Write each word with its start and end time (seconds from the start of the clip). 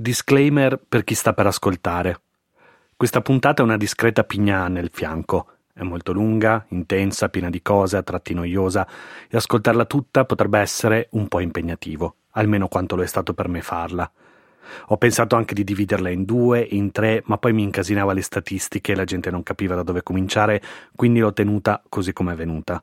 Disclaimer 0.00 0.80
per 0.88 1.04
chi 1.04 1.14
sta 1.14 1.34
per 1.34 1.46
ascoltare. 1.46 2.22
Questa 2.96 3.20
puntata 3.20 3.60
è 3.60 3.64
una 3.66 3.76
discreta 3.76 4.24
pigna 4.24 4.66
nel 4.68 4.88
fianco. 4.90 5.48
È 5.74 5.82
molto 5.82 6.12
lunga, 6.12 6.64
intensa, 6.68 7.28
piena 7.28 7.50
di 7.50 7.60
cose, 7.60 7.98
a 7.98 8.02
tratti 8.02 8.32
noiosa, 8.32 8.88
e 9.28 9.36
ascoltarla 9.36 9.84
tutta 9.84 10.24
potrebbe 10.24 10.58
essere 10.58 11.08
un 11.10 11.28
po' 11.28 11.40
impegnativo, 11.40 12.14
almeno 12.30 12.66
quanto 12.68 12.96
lo 12.96 13.02
è 13.02 13.06
stato 13.06 13.34
per 13.34 13.48
me 13.48 13.60
farla. 13.60 14.10
Ho 14.86 14.96
pensato 14.96 15.36
anche 15.36 15.52
di 15.52 15.64
dividerla 15.64 16.08
in 16.08 16.24
due, 16.24 16.66
in 16.70 16.92
tre, 16.92 17.22
ma 17.26 17.36
poi 17.36 17.52
mi 17.52 17.64
incasinava 17.64 18.14
le 18.14 18.22
statistiche 18.22 18.92
e 18.92 18.96
la 18.96 19.04
gente 19.04 19.30
non 19.30 19.42
capiva 19.42 19.74
da 19.74 19.82
dove 19.82 20.02
cominciare, 20.02 20.62
quindi 20.96 21.20
l'ho 21.20 21.34
tenuta 21.34 21.82
così 21.90 22.14
come 22.14 22.32
è 22.32 22.36
venuta. 22.36 22.82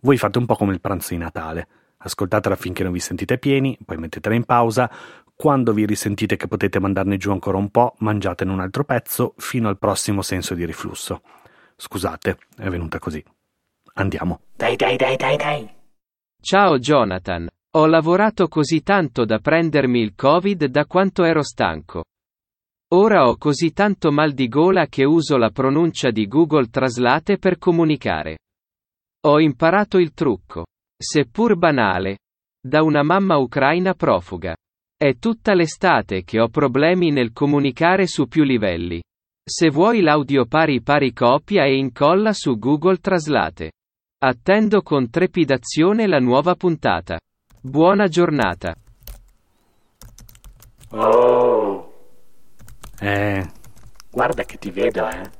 Voi 0.00 0.18
fate 0.18 0.38
un 0.38 0.46
po' 0.46 0.56
come 0.56 0.72
il 0.72 0.80
pranzo 0.80 1.10
di 1.10 1.18
Natale. 1.18 1.68
Ascoltatela 1.98 2.56
finché 2.56 2.82
non 2.82 2.92
vi 2.92 3.00
sentite 3.00 3.38
pieni, 3.38 3.78
poi 3.84 3.96
mettetela 3.96 4.34
in 4.34 4.44
pausa. 4.44 4.90
Quando 5.40 5.72
vi 5.72 5.86
risentite 5.86 6.34
che 6.34 6.48
potete 6.48 6.80
mandarne 6.80 7.16
giù 7.16 7.30
ancora 7.30 7.58
un 7.58 7.70
po', 7.70 7.94
mangiatene 7.98 8.50
un 8.50 8.58
altro 8.58 8.82
pezzo 8.82 9.34
fino 9.36 9.68
al 9.68 9.78
prossimo 9.78 10.20
senso 10.20 10.52
di 10.54 10.66
riflusso. 10.66 11.22
Scusate, 11.76 12.38
è 12.56 12.68
venuta 12.68 12.98
così. 12.98 13.22
Andiamo. 13.94 14.40
Dai, 14.56 14.74
dai, 14.74 14.96
dai, 14.96 15.16
dai, 15.16 15.36
dai. 15.36 15.70
Ciao 16.42 16.80
Jonathan. 16.80 17.46
Ho 17.76 17.86
lavorato 17.86 18.48
così 18.48 18.82
tanto 18.82 19.24
da 19.24 19.38
prendermi 19.38 20.00
il 20.00 20.16
Covid 20.16 20.64
da 20.64 20.86
quanto 20.86 21.22
ero 21.22 21.44
stanco. 21.44 22.02
Ora 22.94 23.28
ho 23.28 23.36
così 23.36 23.72
tanto 23.72 24.10
mal 24.10 24.32
di 24.32 24.48
gola 24.48 24.86
che 24.86 25.04
uso 25.04 25.36
la 25.36 25.50
pronuncia 25.50 26.10
di 26.10 26.26
Google 26.26 26.68
Traslate 26.68 27.38
per 27.38 27.58
comunicare. 27.58 28.38
Ho 29.26 29.38
imparato 29.38 29.98
il 29.98 30.12
trucco. 30.14 30.66
Seppur 31.00 31.56
banale. 31.56 32.18
Da 32.60 32.82
una 32.82 33.04
mamma 33.04 33.36
ucraina 33.36 33.94
profuga. 33.94 34.56
È 35.00 35.16
tutta 35.20 35.54
l'estate 35.54 36.24
che 36.24 36.40
ho 36.40 36.48
problemi 36.48 37.12
nel 37.12 37.32
comunicare 37.32 38.08
su 38.08 38.26
più 38.26 38.42
livelli. 38.42 39.00
Se 39.48 39.70
vuoi 39.70 40.00
l'audio 40.00 40.44
pari 40.44 40.82
pari 40.82 41.12
copia 41.12 41.64
e 41.66 41.76
incolla 41.76 42.32
su 42.32 42.58
Google 42.58 42.96
Traslate. 42.96 43.70
Attendo 44.18 44.82
con 44.82 45.08
trepidazione 45.08 46.08
la 46.08 46.18
nuova 46.18 46.56
puntata. 46.56 47.20
Buona 47.60 48.08
giornata. 48.08 48.74
Oh, 50.90 51.92
Eh, 52.98 53.46
guarda 54.10 54.42
che 54.42 54.56
ti 54.56 54.72
vedo, 54.72 55.08
eh. 55.08 55.30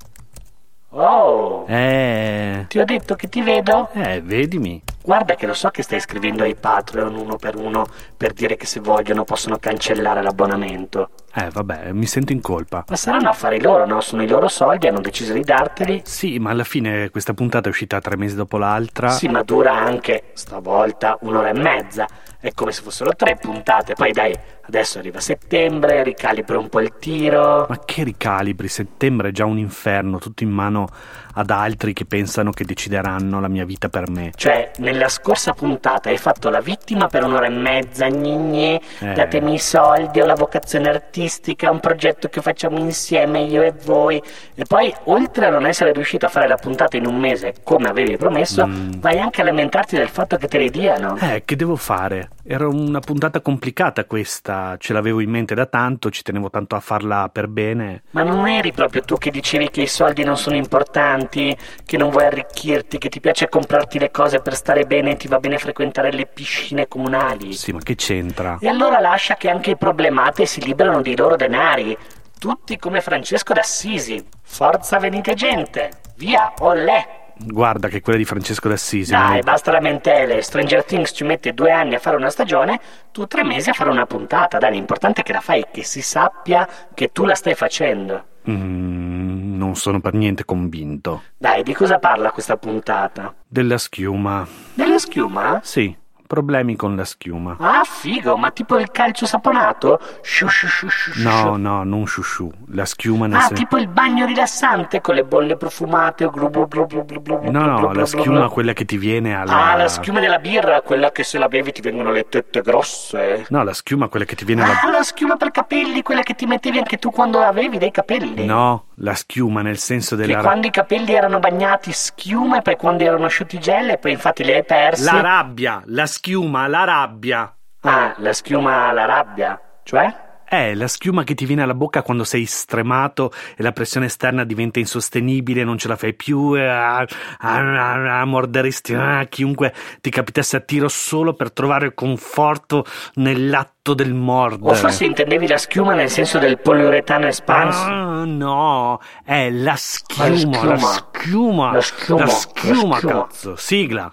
Oh, 0.90 1.66
eh, 1.68 2.66
ti 2.68 2.78
ho 2.78 2.84
detto 2.84 3.16
che 3.16 3.26
ti 3.28 3.42
vedo? 3.42 3.90
eh, 3.90 4.20
vedimi. 4.20 4.80
Guarda 5.08 5.36
che 5.36 5.46
lo 5.46 5.54
so 5.54 5.70
che 5.70 5.82
stai 5.82 6.00
scrivendo 6.00 6.42
ai 6.42 6.54
Patreon 6.54 7.14
uno 7.14 7.36
per 7.36 7.56
uno 7.56 7.86
per 8.14 8.34
dire 8.34 8.56
che 8.58 8.66
se 8.66 8.78
vogliono 8.78 9.24
possono 9.24 9.56
cancellare 9.56 10.20
l'abbonamento. 10.20 11.08
Eh, 11.34 11.48
vabbè, 11.50 11.92
mi 11.92 12.04
sento 12.04 12.32
in 12.32 12.42
colpa. 12.42 12.84
Ma 12.86 12.96
saranno 12.96 13.30
affari 13.30 13.58
loro, 13.58 13.86
no? 13.86 14.02
Sono 14.02 14.22
i 14.22 14.28
loro 14.28 14.48
soldi, 14.48 14.86
hanno 14.86 15.00
deciso 15.00 15.32
di 15.32 15.40
darteli. 15.40 16.02
Sì, 16.04 16.38
ma 16.38 16.50
alla 16.50 16.64
fine 16.64 17.08
questa 17.08 17.32
puntata 17.32 17.68
è 17.68 17.70
uscita 17.70 18.02
tre 18.02 18.18
mesi 18.18 18.36
dopo 18.36 18.58
l'altra. 18.58 19.08
Sì, 19.08 19.28
ma 19.28 19.42
dura 19.42 19.72
anche, 19.72 20.24
stavolta, 20.34 21.16
un'ora 21.22 21.48
e 21.48 21.58
mezza. 21.58 22.06
È 22.40 22.52
come 22.52 22.70
se 22.70 22.82
fossero 22.82 23.14
tre 23.16 23.36
puntate. 23.36 23.94
Poi 23.94 24.12
dai, 24.12 24.32
adesso 24.62 24.98
arriva 24.98 25.20
settembre, 25.20 26.02
ricalibra 26.02 26.58
un 26.58 26.68
po' 26.68 26.80
il 26.80 26.92
tiro. 26.98 27.66
Ma 27.68 27.80
che 27.84 28.04
ricalibri, 28.04 28.68
settembre 28.68 29.30
è 29.30 29.32
già 29.32 29.44
un 29.44 29.58
inferno, 29.58 30.18
tutto 30.18 30.44
in 30.44 30.50
mano 30.50 30.88
ad 31.34 31.50
altri 31.50 31.92
che 31.92 32.04
pensano 32.04 32.50
che 32.50 32.64
decideranno 32.64 33.40
la 33.40 33.48
mia 33.48 33.64
vita 33.64 33.88
per 33.88 34.08
me. 34.10 34.32
Cioè, 34.34 34.70
nella 34.98 35.08
scorsa 35.08 35.52
puntata 35.52 36.08
hai 36.10 36.18
fatto 36.18 36.50
la 36.50 36.60
vittima 36.60 37.06
per 37.06 37.22
un'ora 37.24 37.46
e 37.46 37.50
mezza, 37.50 38.08
gnigne, 38.08 38.80
Eh. 38.98 39.12
datemi 39.12 39.54
i 39.54 39.58
soldi, 39.58 40.20
ho 40.20 40.26
la 40.26 40.34
vocazione 40.34 40.88
artistica, 40.88 41.70
un 41.70 41.78
progetto 41.80 42.28
che 42.28 42.42
facciamo 42.42 42.78
insieme 42.78 43.40
io 43.42 43.62
e 43.62 43.72
voi. 43.84 44.20
E 44.54 44.64
poi, 44.66 44.92
oltre 45.04 45.46
a 45.46 45.50
non 45.50 45.66
essere 45.66 45.92
riuscito 45.92 46.26
a 46.26 46.28
fare 46.28 46.48
la 46.48 46.56
puntata 46.56 46.96
in 46.96 47.06
un 47.06 47.16
mese, 47.16 47.54
come 47.62 47.88
avevi 47.88 48.16
promesso, 48.16 48.66
Mm. 48.66 48.94
vai 48.98 49.18
anche 49.20 49.40
a 49.40 49.44
lamentarti 49.44 49.96
del 49.96 50.08
fatto 50.08 50.36
che 50.36 50.48
te 50.48 50.58
li 50.58 50.68
diano. 50.70 51.16
Eh, 51.20 51.42
che 51.44 51.54
devo 51.54 51.76
fare? 51.76 52.30
Era 52.50 52.66
una 52.66 53.00
puntata 53.00 53.42
complicata 53.42 54.06
questa, 54.06 54.76
ce 54.78 54.94
l'avevo 54.94 55.20
in 55.20 55.28
mente 55.28 55.54
da 55.54 55.66
tanto, 55.66 56.08
ci 56.08 56.22
tenevo 56.22 56.48
tanto 56.48 56.76
a 56.76 56.80
farla 56.80 57.28
per 57.30 57.46
bene. 57.46 58.04
Ma 58.12 58.22
non 58.22 58.48
eri 58.48 58.72
proprio 58.72 59.02
tu 59.02 59.18
che 59.18 59.30
dicevi 59.30 59.68
che 59.68 59.82
i 59.82 59.86
soldi 59.86 60.24
non 60.24 60.38
sono 60.38 60.56
importanti, 60.56 61.54
che 61.84 61.98
non 61.98 62.08
vuoi 62.08 62.24
arricchirti, 62.24 62.96
che 62.96 63.10
ti 63.10 63.20
piace 63.20 63.50
comprarti 63.50 63.98
le 63.98 64.10
cose 64.10 64.40
per 64.40 64.54
stare 64.54 64.86
bene 64.86 65.10
e 65.10 65.16
ti 65.16 65.28
va 65.28 65.38
bene 65.38 65.58
frequentare 65.58 66.10
le 66.10 66.24
piscine 66.24 66.88
comunali? 66.88 67.52
Sì, 67.52 67.72
ma 67.72 67.80
che 67.80 67.96
c'entra? 67.96 68.56
E 68.62 68.66
allora 68.66 68.98
lascia 68.98 69.34
che 69.34 69.50
anche 69.50 69.72
i 69.72 69.76
problemati 69.76 70.46
si 70.46 70.62
liberano 70.62 71.02
dei 71.02 71.16
loro 71.18 71.36
denari. 71.36 71.94
Tutti 72.38 72.78
come 72.78 73.02
Francesco 73.02 73.52
d'Assisi. 73.52 74.24
Forza 74.40 74.98
venite 74.98 75.34
gente. 75.34 75.90
Via, 76.16 76.54
olè. 76.60 77.17
Guarda 77.40 77.88
che 77.88 78.00
quella 78.00 78.18
di 78.18 78.24
Francesco 78.24 78.68
d'Assisi. 78.68 79.12
Dai, 79.12 79.30
non- 79.34 79.40
basta 79.44 79.70
lamentele. 79.70 80.42
Stranger 80.42 80.84
Things 80.84 81.12
ci 81.14 81.24
mette 81.24 81.54
due 81.54 81.70
anni 81.70 81.94
a 81.94 81.98
fare 81.98 82.16
una 82.16 82.30
stagione, 82.30 82.80
tu 83.12 83.26
tre 83.26 83.44
mesi 83.44 83.70
a 83.70 83.72
fare 83.72 83.90
una 83.90 84.06
puntata. 84.06 84.58
Dai, 84.58 84.72
l'importante 84.72 85.20
è 85.20 85.24
che 85.24 85.32
la 85.32 85.40
fai, 85.40 85.64
che 85.70 85.84
si 85.84 86.02
sappia 86.02 86.68
che 86.94 87.12
tu 87.12 87.24
la 87.24 87.34
stai 87.34 87.54
facendo. 87.54 88.24
Mm, 88.50 89.56
non 89.56 89.76
sono 89.76 90.00
per 90.00 90.14
niente 90.14 90.44
convinto. 90.44 91.22
Dai, 91.36 91.62
di 91.62 91.74
cosa 91.74 91.98
parla 91.98 92.30
questa 92.32 92.56
puntata? 92.56 93.34
Della 93.46 93.78
schiuma. 93.78 94.46
Della 94.74 94.98
schiuma? 94.98 95.60
Sì, 95.62 95.94
problemi 96.28 96.76
con 96.76 96.94
la 96.94 97.04
schiuma. 97.04 97.56
Ah, 97.58 97.82
figo, 97.84 98.36
ma 98.36 98.52
tipo 98.52 98.78
il 98.78 98.90
calcio 98.92 99.26
saponato? 99.26 99.98
Shu, 100.22 100.46
shu, 100.46 100.68
shu, 100.68 100.88
shu. 100.88 101.22
No, 101.22 101.56
no, 101.56 101.82
non 101.82 102.06
shushu. 102.06 102.48
La 102.72 102.84
schiuma 102.84 103.26
nel 103.26 103.38
Ah, 103.38 103.40
senso... 103.40 103.54
tipo 103.54 103.78
il 103.78 103.88
bagno 103.88 104.26
rilassante 104.26 105.00
con 105.00 105.14
le 105.16 105.24
bolle 105.24 105.56
profumate 105.56 106.24
o 106.26 106.30
glu 106.30 106.48
blu 106.50 106.66
blu 106.68 106.86
blu 106.86 107.04
blu 107.04 107.20
blu 107.20 107.38
blu 107.40 107.50
No, 107.50 107.60
blu 107.62 107.70
no, 107.70 107.76
blu 107.78 107.86
la 107.86 107.92
blu 107.94 108.04
schiuma 108.06 108.38
blu. 108.40 108.48
quella 108.50 108.72
che 108.74 108.84
ti 108.84 108.98
viene 108.98 109.34
alla... 109.34 109.70
Ah, 109.72 109.76
la 109.76 109.88
schiuma 109.88 110.20
della 110.20 110.38
birra, 110.38 110.82
quella 110.82 111.10
che 111.10 111.24
se 111.24 111.38
la 111.38 111.48
bevi 111.48 111.72
ti 111.72 111.80
vengono 111.80 112.12
le 112.12 112.28
tette 112.28 112.60
grosse. 112.60 113.46
No, 113.48 113.64
la 113.64 113.72
schiuma 113.72 114.08
quella 114.08 114.24
che 114.26 114.36
ti 114.36 114.44
viene 114.44 114.62
alla... 114.62 114.80
Ah, 114.82 114.90
la 114.90 115.02
schiuma 115.02 115.36
per 115.36 115.50
capelli, 115.50 116.02
quella 116.02 116.22
che 116.22 116.34
ti 116.34 116.44
mettevi 116.46 116.76
anche 116.78 116.98
tu 116.98 117.10
quando 117.10 117.40
avevi 117.40 117.78
dei 117.78 117.90
capelli. 117.90 118.44
No, 118.44 118.84
la 118.96 119.14
schiuma 119.14 119.62
nel 119.62 119.78
senso 119.78 120.14
Che 120.14 120.26
della... 120.26 120.42
quando 120.42 120.66
i 120.66 120.70
capelli 120.70 121.14
erano 121.14 121.38
bagnati 121.38 121.90
schiuma 121.92 122.58
e 122.58 122.62
poi 122.62 122.76
quando 122.76 123.02
erano 123.04 123.24
asciutti 123.24 123.58
gel 123.58 123.90
e 123.90 123.96
poi 123.98 124.12
infatti 124.12 124.44
li 124.44 124.52
hai 124.52 124.64
persi. 124.64 125.04
La 125.04 125.20
rabbia, 125.22 125.82
la 125.86 126.04
schiuma, 126.18 126.66
la 126.66 126.82
rabbia. 126.82 127.54
Ah, 127.82 128.14
la 128.18 128.32
schiuma 128.32 128.88
alla 128.88 129.04
rabbia. 129.04 129.60
Cioè? 129.84 130.26
È 130.44 130.74
la 130.74 130.88
schiuma 130.88 131.24
che 131.24 131.34
ti 131.34 131.44
viene 131.44 131.62
alla 131.62 131.74
bocca 131.74 132.02
quando 132.02 132.24
sei 132.24 132.44
stremato 132.46 133.30
e 133.54 133.62
la 133.62 133.70
pressione 133.70 134.06
esterna 134.06 134.44
diventa 134.44 134.78
insostenibile, 134.80 135.62
non 135.62 135.76
ce 135.78 135.88
la 135.88 135.96
fai 135.96 136.14
più, 136.14 136.56
e 136.56 136.66
ah, 136.66 137.06
ah, 137.38 138.20
ah, 138.20 138.24
morderesti 138.24 138.94
ah, 138.94 139.26
chiunque 139.26 139.72
ti 140.00 140.08
capitasse 140.10 140.56
a 140.56 140.60
tiro 140.60 140.88
solo 140.88 141.34
per 141.34 141.52
trovare 141.52 141.92
conforto 141.94 142.84
nell'atto 143.16 143.92
del 143.94 144.14
mordere. 144.14 144.72
O 144.72 144.74
forse 144.74 145.04
intendevi 145.04 145.46
la 145.46 145.58
schiuma 145.58 145.94
nel 145.94 146.10
senso 146.10 146.38
del 146.38 146.58
poliuretano 146.58 147.26
espanso. 147.26 147.84
Ah, 147.84 148.24
no, 148.24 149.00
è 149.24 149.50
la 149.50 149.76
schiuma, 149.76 150.64
la 150.64 150.78
schiuma, 150.78 151.72
La 151.72 151.80
schiuma, 151.80 152.18
la 152.18 152.24
la 152.24 152.30
schiuma, 152.30 152.96
schiuma. 152.96 153.26
cazzo. 153.26 153.54
Sigla. 153.56 154.12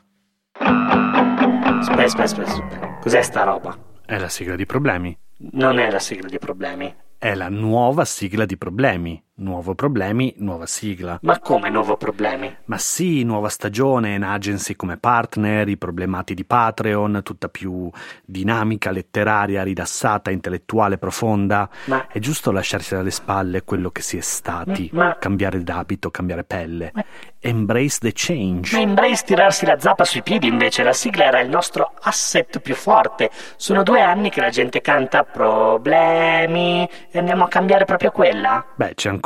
Aspetta, 1.88 2.24
aspetta, 2.24 2.52
aspetta. 2.52 2.98
Cos'è 3.00 3.22
sta 3.22 3.44
roba? 3.44 3.78
È 4.04 4.18
la 4.18 4.28
sigla 4.28 4.56
di 4.56 4.66
problemi. 4.66 5.16
Non 5.52 5.78
è 5.78 5.92
la 5.92 6.00
sigla 6.00 6.28
di 6.28 6.40
problemi. 6.40 6.94
È 7.18 7.36
la 7.36 7.50
nuova 7.50 8.06
sigla 8.06 8.46
di 8.46 8.58
problemi. 8.58 9.24
Nuovo 9.38 9.76
problemi, 9.76 10.34
nuova 10.38 10.66
sigla. 10.66 11.20
Ma 11.24 11.40
come 11.40 11.70
nuovo 11.70 11.98
problemi? 11.98 12.56
Ma 12.68 12.78
sì, 12.78 13.24
nuova 13.24 13.50
stagione, 13.50 14.14
in 14.14 14.24
agency 14.24 14.78
come 14.78 14.96
partner, 14.96 15.68
i 15.68 15.76
problemati 15.76 16.34
di 16.34 16.46
Patreon, 16.46 17.20
tutta 17.22 17.50
più 17.50 17.90
dinamica, 18.24 18.92
letteraria, 18.92 19.62
rilassata, 19.64 20.32
intellettuale, 20.32 20.98
profonda. 20.98 21.70
Ma 21.88 22.08
È 22.08 22.18
giusto 22.20 22.52
lasciarsi 22.54 22.96
alle 22.96 23.12
spalle 23.12 23.66
quello 23.66 23.90
che 23.90 24.02
si 24.02 24.16
è 24.16 24.22
stati, 24.22 24.90
Ma- 24.94 25.18
cambiare 25.20 25.62
d'abito, 25.62 26.10
cambiare 26.12 26.46
pelle. 26.46 26.94
Embrace 27.42 27.98
the 28.00 28.12
change. 28.14 28.74
Ma 28.74 28.82
Embrace 28.84 29.26
tirarsi 29.26 29.66
la 29.66 29.78
zappa 29.78 30.06
sui 30.06 30.24
piedi 30.24 30.48
invece, 30.48 30.82
la 30.82 30.94
sigla 30.94 31.26
era 31.26 31.42
il 31.42 31.50
nostro 31.50 31.92
asset 32.04 32.60
più 32.60 32.74
forte. 32.74 33.30
Sono 33.58 33.84
due 33.84 34.00
anni 34.02 34.30
che 34.30 34.40
la 34.40 34.50
gente 34.50 34.80
canta 34.80 35.26
problemi 35.26 36.90
e 37.12 37.20
andiamo 37.20 37.44
a 37.44 37.48
cambiare 37.50 37.84
proprio 37.84 38.12
quella? 38.12 38.66
Beh, 38.76 38.94
c'è 38.96 39.10
ancora 39.10 39.24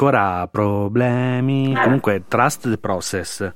problemi. 0.50 1.74
Eh. 1.74 1.84
Comunque, 1.84 2.24
trust 2.28 2.70
the 2.70 2.78
process. 2.78 3.52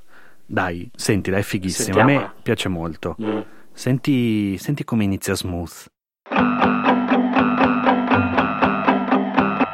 Dai, 0.46 0.90
sentila, 0.96 1.38
è 1.38 1.42
fighissima. 1.42 2.02
A 2.02 2.06
Sentiamola. 2.06 2.34
me 2.36 2.42
piace 2.44 2.68
molto. 2.70 3.16
Mm. 3.22 3.40
Senti, 3.72 4.58
senti 4.58 4.84
come 4.84 5.04
inizia 5.06 5.36
smooth. 5.36 5.72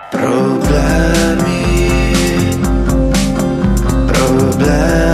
Problemi, 0.10 1.62
problemi, 4.06 5.09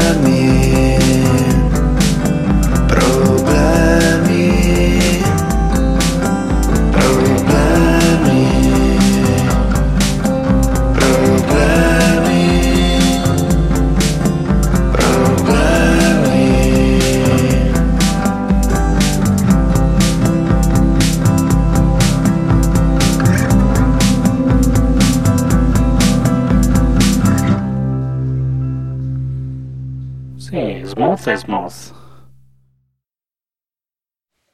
smooth. 31.17 32.03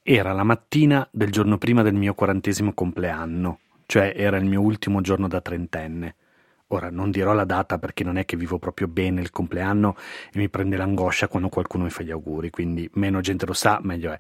Era 0.04 0.34
la 0.34 0.44
mattina 0.44 1.08
del 1.12 1.32
giorno 1.32 1.58
prima 1.58 1.84
del 1.84 1.94
mio 1.94 2.14
quarantesimo 2.16 2.74
compleanno, 2.74 3.60
cioè 3.86 4.14
era 4.16 4.38
il 4.38 4.46
mio 4.46 4.62
ultimo 4.62 5.02
giorno 5.02 5.28
da 5.28 5.42
trentenne. 5.42 6.16
Ora 6.68 6.90
non 6.90 7.12
dirò 7.12 7.34
la 7.34 7.44
data 7.44 7.78
perché 7.78 8.04
non 8.04 8.18
è 8.18 8.26
che 8.26 8.38
vivo 8.38 8.58
proprio 8.58 8.88
bene 8.88 9.22
il 9.22 9.30
compleanno 9.30 9.96
e 10.34 10.40
mi 10.40 10.50
prende 10.50 10.78
l'angoscia 10.78 11.28
quando 11.28 11.50
qualcuno 11.50 11.84
mi 11.84 11.90
fa 11.90 12.02
gli 12.02 12.12
auguri, 12.12 12.50
quindi 12.50 12.90
meno 12.94 13.22
gente 13.22 13.46
lo 13.46 13.54
sa, 13.54 13.80
meglio 13.84 14.12
è. 14.12 14.18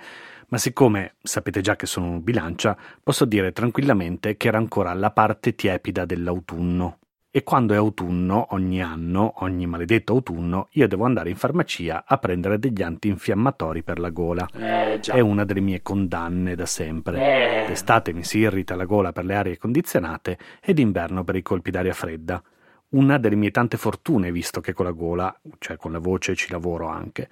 Ma 0.50 0.58
siccome 0.58 1.16
sapete 1.22 1.62
già 1.62 1.76
che 1.76 1.86
sono 1.86 2.20
bilancia, 2.20 2.78
posso 3.02 3.26
dire 3.26 3.52
tranquillamente 3.54 4.38
che 4.38 4.50
era 4.50 4.58
ancora 4.58 4.94
la 4.94 5.12
parte 5.12 5.56
tiepida 5.56 6.06
dell'autunno. 6.06 7.00
E 7.34 7.44
quando 7.44 7.74
è 7.74 7.78
autunno, 7.78 8.48
ogni 8.50 8.84
anno, 8.84 9.36
ogni 9.38 9.66
maledetto 9.66 10.12
autunno, 10.12 10.68
io 10.72 10.86
devo 10.90 11.06
andare 11.06 11.30
in 11.30 11.38
farmacia 11.38 12.04
a 12.06 12.18
prendere 12.18 12.60
degli 12.60 12.82
antinfiammatori 12.82 13.84
per 13.84 14.00
la 14.00 14.10
gola. 14.10 14.46
Eh. 14.54 15.00
È 15.00 15.20
una 15.22 15.46
delle 15.46 15.62
mie 15.62 15.82
condanne 15.82 16.56
da 16.56 16.66
sempre. 16.66 17.64
Eh. 17.64 17.68
D'estate 17.68 18.12
mi 18.12 18.26
si 18.26 18.40
irrita 18.40 18.76
la 18.76 18.84
gola 18.84 19.14
per 19.14 19.24
le 19.24 19.36
arie 19.36 19.58
condizionate 19.58 20.38
e 20.62 20.74
d'inverno 20.74 21.24
per 21.24 21.38
i 21.38 21.42
colpi 21.42 21.72
d'aria 21.72 21.94
fredda. 21.94 22.44
Una 22.90 23.18
delle 23.18 23.36
mie 23.36 23.52
tante 23.52 23.78
fortune, 23.78 24.30
visto 24.30 24.60
che 24.60 24.74
con 24.74 24.84
la 24.84 24.92
gola, 24.92 25.34
cioè 25.60 25.78
con 25.78 25.94
la 25.94 26.00
voce, 26.00 26.36
ci 26.36 26.52
lavoro 26.52 26.88
anche. 26.88 27.30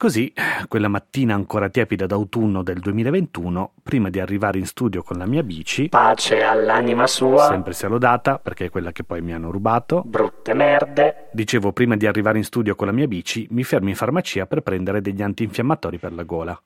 Così, 0.00 0.32
quella 0.66 0.88
mattina 0.88 1.34
ancora 1.34 1.68
tiepida 1.68 2.06
d'autunno 2.06 2.62
del 2.62 2.78
2021, 2.78 3.74
prima 3.82 4.08
di 4.08 4.18
arrivare 4.18 4.58
in 4.58 4.64
studio 4.64 5.02
con 5.02 5.18
la 5.18 5.26
mia 5.26 5.42
bici, 5.42 5.90
Pace 5.90 6.42
all'anima 6.42 7.06
sua. 7.06 7.48
sempre 7.48 7.74
sia 7.74 7.88
lodata 7.88 8.38
perché 8.38 8.64
è 8.64 8.70
quella 8.70 8.92
che 8.92 9.04
poi 9.04 9.20
mi 9.20 9.34
hanno 9.34 9.50
rubato, 9.50 10.02
Brutte 10.06 10.54
merde. 10.54 11.28
dicevo 11.32 11.74
prima 11.74 11.96
di 11.96 12.06
arrivare 12.06 12.38
in 12.38 12.44
studio 12.44 12.74
con 12.76 12.86
la 12.86 12.94
mia 12.94 13.06
bici, 13.06 13.46
mi 13.50 13.62
fermo 13.62 13.90
in 13.90 13.94
farmacia 13.94 14.46
per 14.46 14.62
prendere 14.62 15.02
degli 15.02 15.20
antinfiammatori 15.20 15.98
per 15.98 16.14
la 16.14 16.22
gola. 16.22 16.58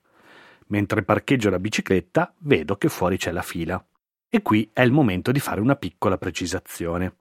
Mentre 0.69 1.03
parcheggio 1.03 1.51
la 1.51 1.59
bicicletta, 1.59 2.33
vedo 2.39 2.77
che 2.77 2.89
fuori 2.89 3.17
c'è 3.17 3.33
la 3.33 3.43
fila. 3.43 3.85
E 4.29 4.43
qui 4.43 4.71
è 4.73 4.83
il 4.83 4.93
momento 4.93 5.33
di 5.33 5.41
fare 5.41 5.61
una 5.61 5.75
piccola 5.75 6.19
precisazione. 6.19 7.17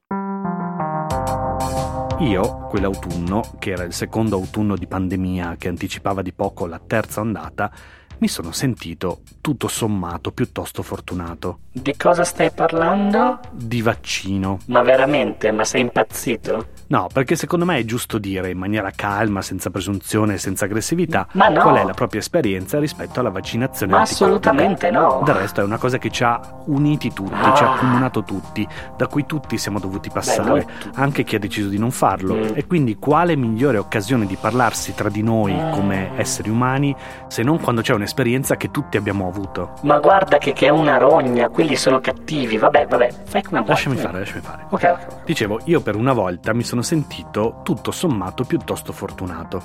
Io, 2.19 2.67
quell'autunno, 2.69 3.41
che 3.59 3.71
era 3.71 3.83
il 3.83 3.93
secondo 3.93 4.35
autunno 4.35 4.75
di 4.77 4.87
pandemia 4.87 5.55
che 5.57 5.67
anticipava 5.67 6.21
di 6.21 6.31
poco 6.31 6.67
la 6.67 6.79
terza 6.79 7.21
ondata, 7.21 7.71
mi 8.19 8.27
sono 8.29 8.51
sentito, 8.51 9.21
tutto 9.41 9.67
sommato, 9.67 10.31
piuttosto 10.31 10.81
fortunato. 10.83 11.59
Di 11.71 11.95
cosa 11.97 12.23
stai 12.23 12.51
parlando? 12.51 13.39
Di 13.51 13.81
vaccino. 13.81 14.59
Ma 14.67 14.81
veramente? 14.81 15.51
Ma 15.51 15.65
sei 15.65 15.81
impazzito? 15.81 16.67
No, 16.93 17.07
perché 17.11 17.35
secondo 17.35 17.65
me 17.65 17.79
è 17.79 17.85
giusto 17.85 18.19
dire 18.19 18.51
in 18.51 18.57
maniera 18.59 18.91
calma, 18.95 19.41
senza 19.41 19.71
presunzione 19.71 20.37
senza 20.37 20.65
aggressività, 20.65 21.25
Ma 21.31 21.47
no. 21.47 21.61
qual 21.61 21.77
è 21.77 21.83
la 21.83 21.93
propria 21.93 22.19
esperienza 22.19 22.77
rispetto 22.77 23.19
alla 23.19 23.31
vaccinazione 23.31 23.95
assolutamente 23.95 24.91
no. 24.91 25.23
Del 25.25 25.33
resto 25.33 25.61
è 25.61 25.63
una 25.63 25.77
cosa 25.79 25.97
che 25.97 26.11
ci 26.11 26.23
ha 26.23 26.39
uniti 26.65 27.11
tutti, 27.11 27.33
Ah. 27.33 27.55
ci 27.55 27.63
ha 27.63 27.73
accomunato 27.73 28.21
tutti, 28.23 28.67
da 28.95 29.07
cui 29.07 29.25
tutti 29.25 29.57
siamo 29.57 29.79
dovuti 29.79 30.11
passare, 30.11 30.65
tutti. 30.65 30.89
anche 30.99 31.23
chi 31.23 31.35
ha 31.35 31.39
deciso 31.39 31.67
di 31.67 31.79
non 31.79 31.89
farlo. 31.89 32.35
Mm. 32.35 32.47
E 32.53 32.67
quindi 32.67 32.97
quale 32.99 33.35
migliore 33.35 33.79
occasione 33.79 34.27
di 34.27 34.37
parlarsi 34.39 34.93
tra 34.93 35.09
di 35.09 35.23
noi 35.23 35.51
Mm. 35.53 35.71
come 35.71 36.11
esseri 36.17 36.51
umani 36.51 36.95
se 37.27 37.41
non 37.41 37.59
quando 37.59 37.81
c'è 37.81 37.93
un'esperienza 37.95 38.55
che 38.55 38.69
tutti 38.69 38.97
abbiamo 38.97 39.27
avuto? 39.27 39.73
Ma 39.81 39.97
guarda 39.97 40.37
che, 40.37 40.53
che 40.53 40.67
è 40.67 40.69
una 40.69 40.97
rogna, 40.97 41.49
quelli 41.49 41.75
sono 41.75 41.99
cattivi. 41.99 42.57
Vabbè, 42.57 42.85
vabbè, 42.85 43.09
fai 43.25 43.41
come 43.41 43.59
vuoi. 43.61 43.69
Lasciami 43.71 43.95
fare, 43.95 44.19
lasciami 44.19 44.41
fare. 44.41 44.65
Ok. 44.69 44.83
ok. 44.83 45.23
Dicevo, 45.25 45.59
io 45.65 45.81
per 45.81 45.95
una 45.95 46.13
volta 46.13 46.53
mi 46.53 46.61
sono 46.63 46.81
sentito 46.83 47.61
tutto 47.63 47.91
sommato 47.91 48.43
piuttosto 48.43 48.91
fortunato. 48.93 49.61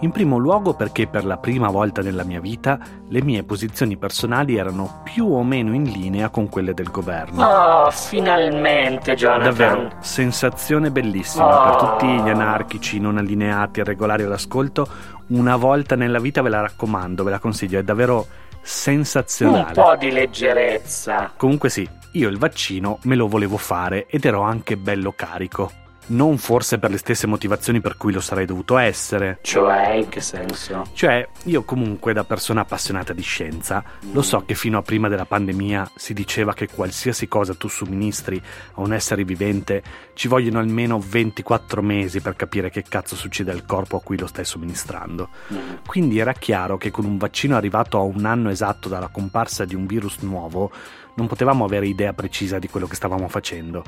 In 0.00 0.12
primo 0.12 0.36
luogo 0.38 0.74
perché 0.74 1.08
per 1.08 1.24
la 1.24 1.38
prima 1.38 1.70
volta 1.70 2.02
nella 2.02 2.22
mia 2.22 2.38
vita 2.40 2.78
le 3.08 3.20
mie 3.22 3.42
posizioni 3.42 3.96
personali 3.96 4.56
erano 4.56 5.00
più 5.02 5.26
o 5.26 5.42
meno 5.42 5.74
in 5.74 5.82
linea 5.84 6.28
con 6.28 6.48
quelle 6.48 6.72
del 6.72 6.90
governo. 6.90 7.44
Oh, 7.44 7.90
finalmente, 7.90 9.14
Jonathan. 9.16 9.42
Davvero, 9.44 9.90
sensazione 10.00 10.90
bellissima 10.92 11.46
Oh. 11.46 11.64
per 11.70 11.88
tutti 11.88 12.06
gli 12.06 12.28
anarchici 12.28 13.00
non 13.00 13.18
allineati 13.18 13.80
e 13.80 13.84
regolari 13.84 14.22
all'ascolto. 14.22 14.86
Una 15.28 15.56
volta 15.56 15.96
nella 15.96 16.20
vita 16.20 16.42
ve 16.42 16.48
la 16.50 16.60
raccomando, 16.60 17.24
ve 17.24 17.30
la 17.32 17.38
consiglio, 17.40 17.80
è 17.80 17.82
davvero 17.82 18.16
Un 18.18 18.24
sensazionale. 18.62 19.72
po' 19.72 19.96
di 19.98 20.10
leggerezza. 20.12 21.32
Comunque 21.36 21.70
sì, 21.70 21.88
io 22.12 22.28
il 22.28 22.38
vaccino 22.38 22.98
me 23.02 23.16
lo 23.16 23.26
volevo 23.26 23.56
fare 23.56 24.06
ed 24.06 24.24
ero 24.24 24.42
anche 24.42 24.76
bello 24.76 25.12
carico. 25.16 25.70
Non 26.08 26.38
forse 26.38 26.78
per 26.78 26.90
le 26.90 26.98
stesse 26.98 27.26
motivazioni 27.26 27.80
per 27.80 27.96
cui 27.96 28.12
lo 28.12 28.20
sarei 28.20 28.46
dovuto 28.46 28.78
essere. 28.78 29.38
Cioè, 29.42 29.92
in 29.92 30.08
che 30.08 30.20
senso? 30.20 30.86
Cioè, 30.92 31.26
io 31.44 31.62
comunque 31.64 32.12
da 32.12 32.24
persona 32.24 32.62
appassionata 32.62 33.12
di 33.12 33.22
scienza, 33.22 33.82
lo 34.12 34.22
so 34.22 34.44
che 34.44 34.54
fino 34.54 34.78
a 34.78 34.82
prima 34.82 35.08
della 35.08 35.26
pandemia 35.26 35.90
si 35.94 36.14
diceva 36.14 36.54
che 36.54 36.68
qualsiasi 36.68 37.28
cosa 37.28 37.54
tu 37.54 37.68
somministri 37.68 38.40
a 38.74 38.80
un 38.80 38.92
essere 38.92 39.24
vivente 39.24 39.82
ci 40.14 40.28
vogliono 40.28 40.58
almeno 40.58 40.98
24 40.98 41.82
mesi 41.82 42.20
per 42.20 42.36
capire 42.36 42.70
che 42.70 42.82
cazzo 42.82 43.14
succede 43.14 43.50
al 43.50 43.64
corpo 43.64 43.96
a 43.96 44.02
cui 44.02 44.18
lo 44.18 44.26
stai 44.26 44.44
somministrando. 44.44 45.28
Mm. 45.52 45.74
Quindi 45.86 46.18
era 46.18 46.32
chiaro 46.32 46.78
che 46.78 46.90
con 46.90 47.04
un 47.04 47.18
vaccino 47.18 47.56
arrivato 47.56 47.98
a 47.98 48.02
un 48.02 48.24
anno 48.24 48.50
esatto 48.50 48.88
dalla 48.88 49.08
comparsa 49.08 49.64
di 49.64 49.74
un 49.74 49.86
virus 49.86 50.18
nuovo 50.20 50.70
non 51.14 51.26
potevamo 51.26 51.64
avere 51.64 51.86
idea 51.86 52.12
precisa 52.12 52.58
di 52.58 52.68
quello 52.68 52.86
che 52.86 52.94
stavamo 52.94 53.28
facendo. 53.28 53.84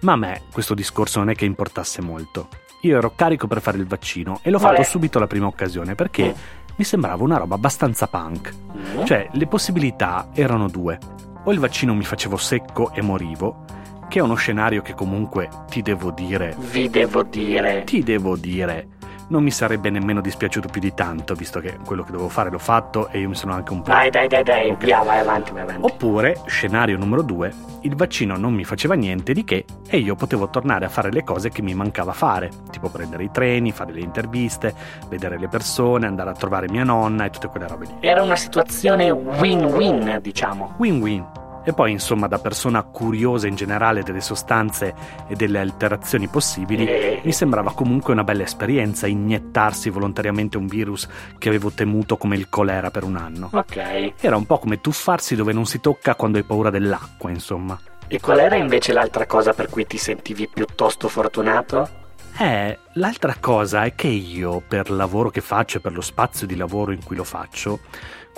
Ma 0.00 0.12
a 0.12 0.16
me 0.16 0.42
questo 0.52 0.74
discorso 0.74 1.18
non 1.18 1.30
è 1.30 1.34
che 1.34 1.44
importasse 1.44 2.00
molto. 2.02 2.48
Io 2.82 2.96
ero 2.96 3.12
carico 3.14 3.46
per 3.48 3.60
fare 3.60 3.78
il 3.78 3.86
vaccino 3.86 4.38
e 4.42 4.50
l'ho 4.50 4.58
Vabbè. 4.58 4.76
fatto 4.76 4.88
subito 4.88 5.18
la 5.18 5.26
prima 5.26 5.46
occasione 5.46 5.94
perché 5.96 6.32
mi 6.76 6.84
sembrava 6.84 7.22
una 7.24 7.36
roba 7.38 7.56
abbastanza 7.56 8.06
punk. 8.06 8.54
Mm. 8.76 9.04
Cioè, 9.04 9.28
le 9.32 9.46
possibilità 9.48 10.28
erano 10.32 10.68
due. 10.68 10.98
O 11.44 11.52
il 11.52 11.58
vaccino 11.58 11.94
mi 11.94 12.04
facevo 12.04 12.36
secco 12.36 12.92
e 12.92 13.02
morivo, 13.02 13.64
che 14.08 14.20
è 14.20 14.22
uno 14.22 14.34
scenario 14.36 14.80
che 14.82 14.94
comunque 14.94 15.48
ti 15.68 15.82
devo 15.82 16.10
dire, 16.12 16.54
Vi 16.70 16.88
devo 16.88 17.22
dire. 17.24 17.82
ti 17.84 18.02
devo 18.04 18.36
dire, 18.36 18.86
non 19.28 19.42
mi 19.42 19.50
sarebbe 19.50 19.90
nemmeno 19.90 20.20
dispiaciuto 20.20 20.68
più 20.68 20.80
di 20.80 20.94
tanto, 20.94 21.34
visto 21.34 21.60
che 21.60 21.78
quello 21.84 22.02
che 22.02 22.10
dovevo 22.10 22.28
fare 22.28 22.50
l'ho 22.50 22.58
fatto 22.58 23.08
e 23.08 23.20
io 23.20 23.28
mi 23.28 23.34
sono 23.34 23.52
anche 23.52 23.72
un 23.72 23.82
po'... 23.82 23.90
Dai, 23.90 24.10
dai, 24.10 24.28
dai, 24.28 24.42
dai, 24.42 24.74
via, 24.78 25.02
vai 25.02 25.18
avanti, 25.18 25.52
vai 25.52 25.62
avanti. 25.62 25.82
Oppure, 25.82 26.40
scenario 26.46 26.96
numero 26.96 27.22
due, 27.22 27.52
il 27.82 27.94
vaccino 27.94 28.36
non 28.36 28.54
mi 28.54 28.64
faceva 28.64 28.94
niente 28.94 29.32
di 29.32 29.44
che 29.44 29.64
e 29.86 29.98
io 29.98 30.14
potevo 30.14 30.48
tornare 30.48 30.84
a 30.84 30.88
fare 30.88 31.10
le 31.10 31.24
cose 31.24 31.50
che 31.50 31.62
mi 31.62 31.74
mancava 31.74 32.12
fare, 32.12 32.50
tipo 32.70 32.88
prendere 32.88 33.24
i 33.24 33.30
treni, 33.30 33.72
fare 33.72 33.92
le 33.92 34.00
interviste, 34.00 34.74
vedere 35.08 35.38
le 35.38 35.48
persone, 35.48 36.06
andare 36.06 36.30
a 36.30 36.34
trovare 36.34 36.68
mia 36.70 36.84
nonna 36.84 37.24
e 37.24 37.30
tutte 37.30 37.48
quelle 37.48 37.68
robe 37.68 37.86
lì. 37.86 37.94
Era 38.00 38.22
una 38.22 38.36
situazione 38.36 39.10
win-win, 39.10 40.18
diciamo. 40.22 40.74
Win-win. 40.78 41.47
E 41.68 41.74
poi, 41.74 41.92
insomma, 41.92 42.28
da 42.28 42.38
persona 42.38 42.82
curiosa 42.82 43.46
in 43.46 43.54
generale 43.54 44.02
delle 44.02 44.22
sostanze 44.22 44.94
e 45.28 45.34
delle 45.34 45.58
alterazioni 45.58 46.26
possibili, 46.26 47.20
mi 47.22 47.30
sembrava 47.30 47.74
comunque 47.74 48.14
una 48.14 48.24
bella 48.24 48.42
esperienza 48.42 49.06
iniettarsi 49.06 49.90
volontariamente 49.90 50.56
un 50.56 50.66
virus 50.66 51.06
che 51.36 51.50
avevo 51.50 51.70
temuto 51.70 52.16
come 52.16 52.36
il 52.36 52.48
colera 52.48 52.90
per 52.90 53.04
un 53.04 53.16
anno. 53.16 53.50
Ok. 53.52 54.14
Era 54.18 54.36
un 54.36 54.46
po' 54.46 54.58
come 54.58 54.80
tuffarsi 54.80 55.36
dove 55.36 55.52
non 55.52 55.66
si 55.66 55.78
tocca 55.78 56.14
quando 56.14 56.38
hai 56.38 56.44
paura 56.44 56.70
dell'acqua, 56.70 57.28
insomma. 57.28 57.78
E 58.06 58.18
qual 58.18 58.38
era 58.38 58.56
invece 58.56 58.94
l'altra 58.94 59.26
cosa 59.26 59.52
per 59.52 59.68
cui 59.68 59.86
ti 59.86 59.98
sentivi 59.98 60.48
piuttosto 60.48 61.06
fortunato? 61.08 62.06
Eh, 62.38 62.78
l'altra 62.94 63.34
cosa 63.38 63.82
è 63.82 63.94
che 63.94 64.06
io, 64.06 64.62
per 64.66 64.86
il 64.88 64.96
lavoro 64.96 65.28
che 65.28 65.42
faccio 65.42 65.76
e 65.76 65.80
per 65.80 65.92
lo 65.92 66.00
spazio 66.00 66.46
di 66.46 66.56
lavoro 66.56 66.92
in 66.92 67.04
cui 67.04 67.16
lo 67.16 67.24
faccio, 67.24 67.80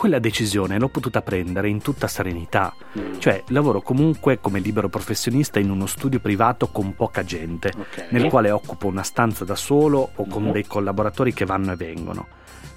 quella 0.01 0.19
decisione 0.19 0.79
l'ho 0.79 0.89
potuta 0.89 1.21
prendere 1.21 1.69
in 1.69 1.83
tutta 1.83 2.09
serenità. 2.09 2.75
Mm. 2.99 3.19
Cioè, 3.19 3.45
lavoro 3.49 3.83
comunque 3.83 4.41
come 4.41 4.59
libero 4.59 4.89
professionista 4.89 5.59
in 5.59 5.69
uno 5.69 5.85
studio 5.85 6.21
privato 6.21 6.69
con 6.69 6.95
poca 6.95 7.23
gente, 7.23 7.71
Ok. 7.77 8.07
nel 8.09 8.31
quale 8.31 8.51
occupo 8.51 8.87
una 8.87 9.03
stanza 9.03 9.45
da 9.45 9.55
solo 9.55 10.13
o 10.15 10.25
con 10.27 10.45
Mhm. 10.45 10.53
dei 10.53 10.67
collaboratori 10.67 11.35
che 11.35 11.45
vanno 11.45 11.73
e 11.73 11.77
vengono. 11.77 12.29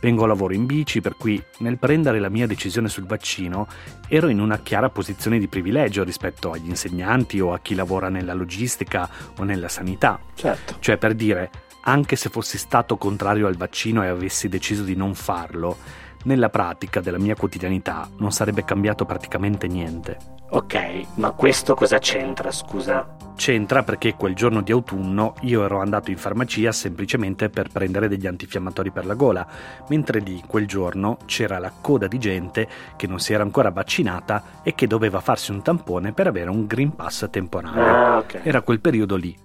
Vengo 0.02 0.26
a 0.26 0.28
lavoro 0.28 0.54
in 0.54 0.66
bici, 0.66 1.00
per 1.00 1.16
cui 1.16 1.42
nel 1.60 1.78
prendere 1.78 2.20
la 2.20 2.28
mia 2.28 2.46
decisione 2.46 2.90
sul 2.90 3.06
vaccino 3.06 3.70
ero 4.10 4.28
in 4.28 4.42
una 4.42 4.58
chiara 4.60 4.90
posizione 4.90 5.40
di 5.40 5.48
privilegio 5.48 6.04
rispetto 6.04 6.52
agli 6.52 6.68
insegnanti 6.68 7.40
o 7.40 7.54
a 7.54 7.60
chi 7.60 7.74
lavora 7.74 8.10
nella 8.10 8.34
logistica 8.34 9.10
o 9.40 9.44
nella 9.46 9.70
sanità. 9.70 10.20
Certo. 10.36 10.76
Cioè, 10.80 10.98
per 10.98 11.14
dire, 11.14 11.50
anche 11.86 12.18
se 12.18 12.28
fossi 12.28 12.58
stato 12.58 12.98
contrario 12.98 13.48
al 13.48 13.56
vaccino 13.56 14.04
e 14.04 14.08
avessi 14.08 14.50
deciso 14.50 14.84
di 14.84 14.98
non 14.98 15.16
farlo, 15.16 15.78
nella 16.24 16.50
pratica 16.50 17.00
della 17.02 17.18
mia 17.18 17.36
quotidianità 17.36 18.08
non 18.18 18.32
sarebbe 18.32 18.64
cambiato 18.66 19.06
praticamente 19.06 19.68
niente. 19.68 20.18
Ok, 20.50 21.06
ma 21.16 21.32
questo 21.32 21.74
cosa 21.74 21.98
c'entra, 21.98 22.52
scusa? 22.52 23.16
C'entra 23.36 23.82
perché 23.82 24.14
quel 24.14 24.36
giorno 24.36 24.62
di 24.62 24.72
autunno 24.72 25.34
io 25.42 25.66
ero 25.66 25.80
andato 25.80 26.12
in 26.12 26.18
farmacia 26.18 26.72
semplicemente 26.72 27.50
per 27.50 27.70
prendere 27.70 28.08
degli 28.08 28.28
antinfiammatori 28.28 28.92
per 28.92 29.08
la 29.08 29.16
gola, 29.16 29.48
mentre 29.88 30.20
lì 30.20 30.44
quel 30.46 30.68
giorno 30.68 31.18
c'era 31.26 31.58
la 31.58 31.72
coda 31.82 32.08
di 32.08 32.20
gente 32.20 32.68
che 32.96 33.08
non 33.08 33.20
si 33.20 33.34
era 33.34 33.42
ancora 33.42 33.72
vaccinata 33.72 34.62
e 34.62 34.76
che 34.76 34.86
doveva 34.86 35.22
farsi 35.22 35.50
un 35.50 35.64
tampone 35.64 36.14
per 36.14 36.28
avere 36.28 36.52
un 36.52 36.68
Green 36.68 36.96
Pass 36.96 37.28
temporaneo. 37.32 37.84
Ah, 37.84 38.18
ok. 38.20 38.42
Era 38.44 38.62
quel 38.62 38.80
periodo 38.80 39.16
lì. 39.16 39.36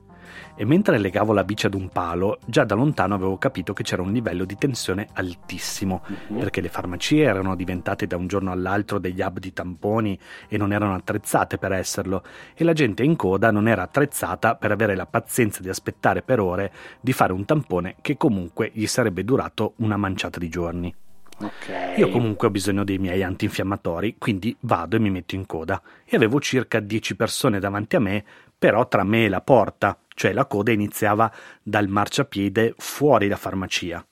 E 0.61 0.65
mentre 0.65 0.99
legavo 0.99 1.33
la 1.33 1.45
bici 1.45 1.67
ad 1.67 1.75
un 1.75 1.89
palo, 1.89 2.41
già 2.45 2.65
da 2.65 2.75
lontano 2.75 3.15
avevo 3.15 3.39
capito 3.39 3.73
che 3.73 3.85
c'era 3.85 4.03
un 4.03 4.13
livello 4.13 4.45
di 4.45 4.57
tensione 4.57 5.07
altissimo, 5.13 6.03
Mhm. 6.05 6.39
perché 6.41 6.61
le 6.61 6.69
farmacie 6.69 7.23
erano 7.23 7.55
diventate 7.55 8.09
da 8.09 8.17
un 8.17 8.27
giorno 8.27 8.51
all'altro 8.51 8.99
degli 8.99 9.21
hub 9.21 9.39
di 9.39 9.53
tamponi 9.53 10.19
e 10.49 10.57
non 10.57 10.73
erano 10.73 10.97
attrezzate 10.97 11.59
per 11.59 11.71
esserlo, 11.71 12.25
e 12.55 12.65
la 12.65 12.73
gente 12.73 13.05
in 13.05 13.15
coda 13.15 13.53
non 13.53 13.69
era 13.69 13.83
attrezzata 13.83 14.57
per 14.57 14.73
avere 14.73 14.97
la 14.97 15.07
pazienza 15.07 15.63
di 15.63 15.69
aspettare 15.69 16.23
per 16.23 16.41
ore 16.41 16.73
di 17.01 17.13
fare 17.13 17.33
un 17.33 17.45
tampone 17.45 17.95
che 18.01 18.17
comunque 18.17 18.73
gli 18.75 18.87
sarebbe 18.87 19.23
durato 19.25 19.75
una 19.77 19.97
manciata 19.97 20.41
di 20.41 20.49
giorni. 20.49 20.93
Ok. 21.41 21.99
Io 21.99 22.09
comunque 22.09 22.49
ho 22.49 22.51
bisogno 22.51 22.83
dei 22.83 22.99
miei 22.99 23.23
antinfiammatori, 23.23 24.17
quindi 24.19 24.57
vado 24.63 24.97
e 24.97 24.99
mi 24.99 25.09
metto 25.09 25.37
in 25.37 25.47
coda. 25.47 25.81
E 26.05 26.17
avevo 26.17 26.41
circa 26.41 26.81
10 26.81 27.15
persone 27.15 27.61
davanti 27.61 27.95
a 27.95 28.01
me, 28.01 28.25
però 28.59 28.89
tra 28.89 29.05
me 29.05 29.27
e 29.27 29.29
la 29.29 29.41
porta, 29.41 29.97
cioè 30.19 30.33
la 30.33 30.47
coda 30.47 30.73
iniziava 30.73 31.33
dal 31.63 31.87
marciapiede 31.87 32.75
fuori 32.77 33.29
la 33.29 33.37
farmacia. 33.37 34.05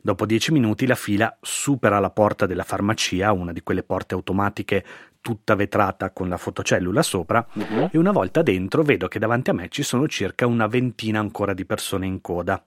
Dopo 0.00 0.24
10 0.24 0.50
minuti 0.52 0.86
la 0.86 0.94
fila 0.94 1.36
supera 1.42 1.98
la 1.98 2.08
porta 2.08 2.46
della 2.46 2.62
farmacia, 2.64 3.32
una 3.32 3.52
di 3.52 3.62
quelle 3.62 3.82
porte 3.82 4.14
automatiche 4.14 4.82
tutta 5.20 5.54
vetrata 5.54 6.10
con 6.10 6.30
la 6.30 6.38
fotocellula 6.38 7.02
sopra, 7.02 7.46
Mhm. 7.52 7.90
e 7.92 7.98
una 7.98 8.12
volta 8.12 8.40
dentro 8.40 8.82
vedo 8.82 9.08
che 9.08 9.18
davanti 9.18 9.50
a 9.50 9.52
me 9.52 9.68
ci 9.68 9.82
sono 9.82 10.08
circa 10.08 10.46
una 10.46 10.68
ventina 10.68 11.18
ancora 11.20 11.52
di 11.52 11.66
persone 11.66 12.06
in 12.06 12.22
coda. 12.22 12.64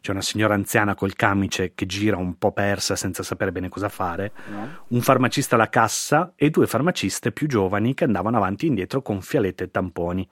C'è 0.00 0.12
una 0.12 0.22
signora 0.22 0.54
anziana 0.54 0.94
col 0.94 1.14
camice 1.14 1.72
che 1.74 1.84
gira 1.84 2.16
un 2.16 2.38
po' 2.38 2.52
persa 2.52 2.96
senza 2.96 3.22
sapere 3.22 3.52
bene 3.52 3.68
cosa 3.68 3.90
fare, 3.90 4.32
No? 4.50 4.68
un 4.88 5.00
farmacista 5.02 5.56
alla 5.56 5.68
cassa 5.68 6.32
e 6.36 6.48
due 6.48 6.66
farmaciste 6.66 7.32
più 7.32 7.46
giovani 7.48 7.92
che 7.92 8.04
andavano 8.04 8.38
avanti 8.38 8.64
e 8.64 8.68
indietro 8.68 9.02
con 9.02 9.20
fialette 9.20 9.64
e 9.64 9.70
tamponi. 9.70 10.26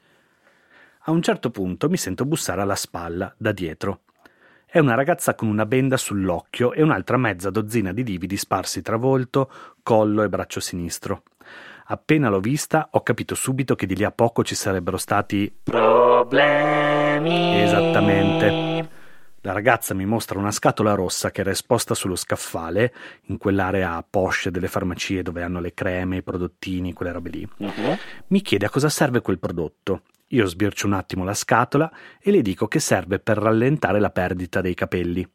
A 1.08 1.12
un 1.12 1.22
certo 1.22 1.50
punto 1.50 1.88
mi 1.88 1.96
sento 1.96 2.24
bussare 2.24 2.62
alla 2.62 2.74
spalla, 2.74 3.32
da 3.38 3.52
dietro. 3.52 4.00
È 4.66 4.80
una 4.80 4.96
ragazza 4.96 5.36
con 5.36 5.46
una 5.46 5.64
benda 5.64 5.96
sull'occhio 5.96 6.72
e 6.72 6.82
un'altra 6.82 7.16
mezza 7.16 7.48
dozzina 7.48 7.92
di 7.92 8.02
lividi 8.02 8.36
sparsi 8.36 8.82
tra 8.82 8.96
volto, 8.96 9.48
collo 9.84 10.24
e 10.24 10.28
braccio 10.28 10.58
sinistro. 10.58 11.22
Appena 11.84 12.28
l'ho 12.28 12.40
vista, 12.40 12.88
ho 12.90 13.04
capito 13.04 13.36
subito 13.36 13.76
che 13.76 13.86
di 13.86 13.94
lì 13.94 14.02
a 14.02 14.10
poco 14.10 14.42
ci 14.42 14.56
sarebbero 14.56 14.96
stati 14.96 15.60
Problemi. 15.62 17.62
Esattamente. 17.62 18.88
La 19.42 19.52
ragazza 19.52 19.94
mi 19.94 20.06
mostra 20.06 20.40
una 20.40 20.50
scatola 20.50 20.94
rossa 20.94 21.30
che 21.30 21.42
era 21.42 21.52
esposta 21.52 21.94
sullo 21.94 22.16
scaffale, 22.16 22.92
in 23.26 23.38
quell'area 23.38 24.04
posh 24.10 24.48
delle 24.48 24.66
farmacie 24.66 25.22
dove 25.22 25.44
hanno 25.44 25.60
le 25.60 25.72
creme, 25.72 26.16
i 26.16 26.22
prodottini, 26.24 26.92
quelle 26.92 27.12
robe 27.12 27.30
lì. 27.30 27.48
Mhm. 27.58 27.98
Mi 28.26 28.42
chiede 28.42 28.66
a 28.66 28.70
cosa 28.70 28.88
serve 28.88 29.20
quel 29.20 29.38
prodotto. 29.38 30.02
Io 30.28 30.46
sbircio 30.46 30.86
un 30.86 30.94
attimo 30.94 31.22
la 31.22 31.34
scatola 31.34 31.90
e 32.20 32.30
le 32.30 32.42
dico 32.42 32.66
che 32.66 32.80
serve 32.80 33.18
per 33.20 33.38
rallentare 33.38 34.00
la 34.00 34.10
perdita 34.10 34.60
dei 34.60 34.74
capelli. 34.74 35.26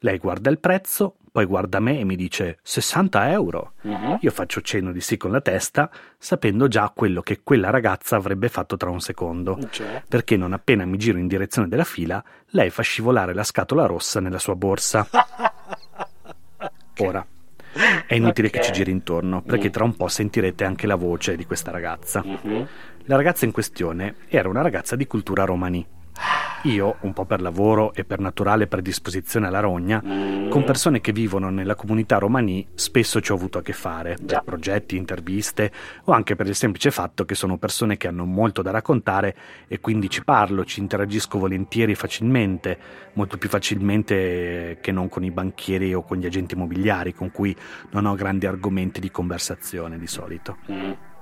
Lei 0.00 0.18
guarda 0.18 0.48
il 0.48 0.60
prezzo, 0.60 1.16
poi 1.32 1.44
guarda 1.44 1.80
me 1.80 1.98
e 1.98 2.04
mi 2.04 2.14
dice 2.14 2.58
60 2.62 3.30
euro. 3.30 3.72
Mhm. 3.82 4.18
Io 4.20 4.30
faccio 4.30 4.60
cenno 4.60 4.92
di 4.92 5.00
sì 5.00 5.16
con 5.16 5.32
la 5.32 5.40
testa, 5.40 5.90
sapendo 6.16 6.68
già 6.68 6.92
quello 6.94 7.20
che 7.20 7.40
quella 7.42 7.70
ragazza 7.70 8.14
avrebbe 8.14 8.48
fatto 8.48 8.76
tra 8.76 8.90
un 8.90 9.00
secondo 9.00 9.58
Cioè, 9.70 10.04
perché 10.08 10.36
non 10.36 10.52
appena 10.52 10.84
mi 10.84 10.98
giro 10.98 11.18
in 11.18 11.26
direzione 11.26 11.66
della 11.66 11.84
fila, 11.84 12.22
lei 12.50 12.70
fa 12.70 12.82
scivolare 12.82 13.34
la 13.34 13.44
scatola 13.44 13.86
rossa 13.86 14.20
nella 14.20 14.38
sua 14.38 14.54
borsa. 14.54 15.06
Ora, 17.00 17.24
è 18.06 18.14
inutile 18.14 18.50
che 18.50 18.58
Ok. 18.58 18.64
ci 18.64 18.72
giri 18.72 18.90
intorno, 18.90 19.42
perché 19.42 19.68
Mm. 19.68 19.72
tra 19.72 19.84
un 19.84 19.94
po' 19.96 20.08
sentirete 20.08 20.64
anche 20.64 20.86
la 20.86 20.96
voce 20.96 21.36
di 21.36 21.44
questa 21.46 21.70
ragazza. 21.70 22.22
Mhm. 22.24 22.66
La 23.04 23.16
ragazza 23.16 23.44
in 23.44 23.52
questione 23.52 24.16
era 24.28 24.48
una 24.48 24.62
ragazza 24.62 24.96
di 24.96 25.06
cultura 25.06 25.44
romani. 25.44 25.86
Io, 26.62 26.96
un 27.00 27.12
po' 27.12 27.24
per 27.24 27.40
lavoro 27.40 27.92
e 27.94 28.04
per 28.04 28.18
naturale 28.18 28.66
predisposizione 28.66 29.46
alla 29.46 29.60
rogna, 29.60 30.02
Mm. 30.04 30.48
con 30.48 30.64
persone 30.64 31.00
che 31.00 31.12
vivono 31.12 31.50
nella 31.50 31.74
comunità 31.74 32.18
romani 32.18 32.66
per 32.74 33.20
ci 33.20 33.30
ho 33.32 33.34
avuto 33.34 33.58
a 33.58 33.62
che 33.62 33.72
fare, 33.72 34.16
per 34.24 34.42
progetti, 34.44 34.96
interviste 34.96 35.70
o 36.04 36.12
anche 36.12 36.34
per 36.34 36.46
il 36.46 36.54
semplice 36.54 36.90
fatto 36.90 37.24
che 37.24 37.34
sono 37.34 37.58
persone 37.58 37.96
che 37.96 38.08
hanno 38.08 38.24
molto 38.24 38.62
da 38.62 38.70
raccontare 38.70 39.36
e 39.68 39.80
quindi 39.80 40.10
ci 40.10 40.24
parlo, 40.24 40.64
ci 40.64 40.80
interagisco 40.80 41.38
volentieri 41.38 41.92
e 41.92 41.94
facilmente, 41.94 42.78
molto 43.12 43.38
più 43.38 43.48
facilmente 43.48 44.78
che 44.80 44.92
non 44.92 45.08
con 45.08 45.24
i 45.24 45.30
banchieri 45.30 45.94
o 45.94 46.02
con 46.02 46.16
gli 46.18 46.26
agenti 46.26 46.54
immobiliari 46.54 47.14
con 47.14 47.30
cui 47.30 47.54
non 47.90 48.06
ho 48.06 48.14
grandi 48.14 48.46
argomenti 48.46 49.00
di 49.00 49.10
conversazione 49.10 49.98
di 49.98 50.06
solito. 50.06 50.56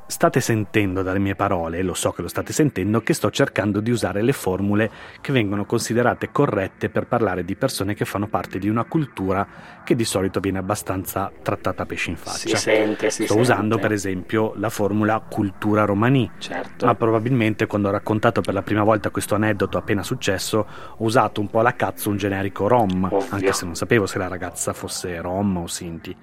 State 0.09 0.41
sentendo 0.41 1.03
dalle 1.03 1.19
mie 1.19 1.35
parole, 1.35 1.79
e 1.79 1.83
lo 1.83 1.93
so 1.95 2.13
che 2.13 2.23
lo 2.23 2.29
state 2.29 2.53
sentendo, 2.53 3.01
che 3.01 3.13
sto 3.13 3.29
cercando 3.29 3.81
di 3.81 3.91
usare 3.91 4.23
le 4.23 4.33
formule 4.33 4.89
che 5.21 5.33
vengono 5.33 5.65
considerate 5.65 6.31
corrette 6.31 6.89
per 6.91 7.07
parlare 7.09 7.45
di 7.45 7.57
persone 7.57 7.95
che 7.95 8.05
fanno 8.05 8.29
parte 8.29 8.61
di 8.61 8.69
una 8.69 8.85
cultura 8.85 9.45
che 9.83 9.97
di 9.97 10.05
solito 10.05 10.39
viene 10.39 10.59
abbastanza 10.59 11.31
trattata 11.43 11.83
a 11.83 11.87
pesci 11.87 12.11
in 12.11 12.17
Si 12.19 12.23
faccia. 12.51 12.57
sente, 12.57 13.11
si 13.11 13.25
Sto 13.25 13.35
sente. 13.35 13.43
usando 13.43 13.79
per 13.79 13.91
esempio 13.91 14.53
la 14.57 14.71
formula 14.71 15.21
cultura 15.29 15.85
romani. 15.85 16.31
Certo. 16.39 16.87
Ma 16.87 16.95
probabilmente 16.95 17.67
quando 17.67 17.89
ho 17.89 17.93
raccontato 17.93 18.41
per 18.43 18.55
la 18.55 18.63
prima 18.63 18.85
volta 18.85 19.11
questo 19.11 19.35
aneddoto 19.35 19.77
appena 19.77 20.05
successo 20.05 20.59
ho 20.97 21.05
usato 21.05 21.41
un 21.41 21.49
po' 21.51 21.59
alla 21.59 21.75
cazzo 21.75 22.11
un 22.11 22.17
generico 22.17 22.69
rom, 22.69 23.05
Ovvio. 23.11 23.27
anche 23.31 23.53
se 23.53 23.65
non 23.65 23.75
sapevo 23.75 24.07
se 24.07 24.19
la 24.19 24.29
ragazza 24.29 24.73
fosse 24.73 25.21
rom 25.21 25.57
o 25.57 25.67
sinti. 25.67 26.17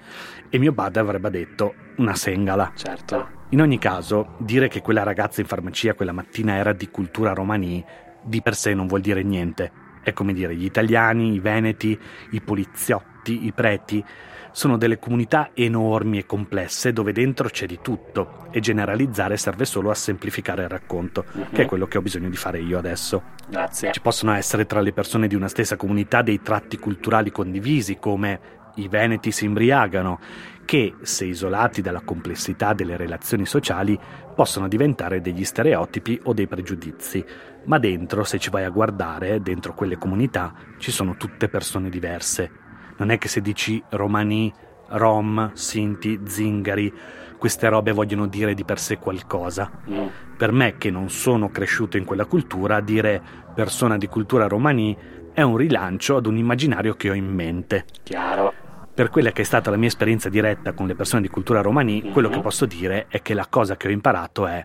E 0.49 0.57
mio 0.57 0.71
padre 0.71 1.01
avrebbe 1.01 1.29
detto 1.29 1.73
una 1.97 2.15
sengala. 2.15 2.71
Certo. 2.75 3.41
In 3.53 3.61
ogni 3.61 3.77
caso, 3.77 4.33
dire 4.39 4.67
che 4.67 4.81
quella 4.81 5.03
ragazza 5.03 5.39
in 5.39 5.45
farmacia 5.45 5.93
quella 5.93 6.11
mattina 6.11 6.55
era 6.55 6.73
di 6.73 6.89
cultura 6.89 7.33
romani 7.33 7.85
di 8.23 8.41
per 8.41 8.55
sé 8.55 8.73
non 8.73 8.87
vuol 8.87 9.01
dire 9.01 9.21
niente. 9.21 9.71
È 10.01 10.11
come 10.11 10.33
dire 10.33 10.55
gli 10.55 10.65
italiani, 10.65 11.33
i 11.33 11.39
veneti, 11.39 11.97
i 12.31 12.41
poliziotti, 12.41 13.45
i 13.45 13.51
preti. 13.51 14.03
Sono 14.51 14.75
delle 14.75 14.97
comunità 14.97 15.51
enormi 15.53 16.17
e 16.17 16.25
complesse 16.25 16.93
dove 16.93 17.11
dentro 17.11 17.47
c'è 17.47 17.67
di 17.67 17.77
tutto 17.79 18.47
e 18.49 18.59
generalizzare 18.59 19.37
serve 19.37 19.65
solo 19.65 19.91
a 19.91 19.95
semplificare 19.95 20.63
il 20.63 20.69
racconto, 20.69 21.23
Mhm. 21.31 21.51
che 21.51 21.61
è 21.61 21.65
quello 21.67 21.85
che 21.85 21.99
ho 21.99 22.01
bisogno 22.01 22.29
di 22.29 22.35
fare 22.35 22.59
io 22.59 22.79
adesso. 22.79 23.21
Grazie. 23.47 23.91
Ci 23.91 24.01
possono 24.01 24.33
essere 24.33 24.65
tra 24.65 24.79
le 24.81 24.93
persone 24.93 25.27
di 25.27 25.35
una 25.35 25.47
stessa 25.47 25.75
comunità 25.75 26.23
dei 26.23 26.41
tratti 26.41 26.79
culturali 26.79 27.29
condivisi, 27.29 27.97
come 27.99 28.61
i 28.77 28.87
veneti 28.87 29.31
si 29.31 29.45
imbriagano, 29.45 30.19
che, 30.65 30.95
se 31.01 31.25
isolati 31.25 31.81
dalla 31.81 32.01
complessità 32.01 32.73
delle 32.73 32.97
relazioni 32.97 33.45
sociali, 33.45 33.99
possono 34.35 34.67
diventare 34.67 35.21
degli 35.21 35.45
stereotipi 35.45 36.19
o 36.23 36.33
dei 36.33 36.47
pregiudizi. 36.47 37.23
Ma 37.65 37.77
dentro, 37.79 38.23
se 38.23 38.39
ci 38.39 38.49
vai 38.49 38.63
a 38.63 38.69
guardare, 38.69 39.41
dentro 39.41 39.73
quelle 39.73 39.97
comunità, 39.97 40.53
ci 40.77 40.91
sono 40.91 41.15
tutte 41.15 41.49
persone 41.49 41.89
diverse. 41.89 42.51
Non 42.97 43.09
è 43.09 43.17
che 43.17 43.27
se 43.27 43.41
dici 43.41 43.81
romani, 43.89 44.51
rom, 44.89 45.51
sinti, 45.53 46.19
zingari, 46.25 46.93
queste 47.37 47.67
robe 47.67 47.91
vogliono 47.91 48.27
dire 48.27 48.53
di 48.53 48.63
per 48.63 48.79
sé 48.79 48.97
qualcosa. 48.97 49.69
Mm. 49.89 50.07
Per 50.37 50.51
me, 50.51 50.77
che 50.77 50.89
non 50.89 51.09
sono 51.09 51.49
cresciuto 51.49 51.97
in 51.97 52.05
quella 52.05 52.25
cultura, 52.25 52.79
dire 52.79 53.21
persona 53.53 53.97
di 53.97 54.07
cultura 54.07 54.47
romani 54.47 54.97
è 55.33 55.41
un 55.41 55.57
rilancio 55.57 56.15
ad 56.15 56.25
un 56.25 56.37
immaginario 56.37 56.93
che 56.95 57.09
ho 57.09 57.13
in 57.13 57.27
mente. 57.27 57.85
Chiaro. 58.03 58.62
Per 58.93 59.09
quella 59.09 59.31
che 59.31 59.41
è 59.41 59.45
stata 59.45 59.71
la 59.71 59.77
mia 59.77 59.87
esperienza 59.87 60.29
diretta 60.29 60.73
con 60.73 60.85
le 60.85 60.93
persone 60.95 61.23
di 61.23 61.27
cultura 61.27 61.61
romani, 61.61 62.11
quello 62.11 62.27
Mhm. 62.29 62.33
che 62.35 62.41
posso 62.41 62.65
dire 62.67 63.05
è 63.09 63.21
che 63.23 63.33
la 63.33 63.47
cosa 63.49 63.75
che 63.75 63.87
ho 63.87 63.91
imparato 63.91 64.45
è 64.45 64.63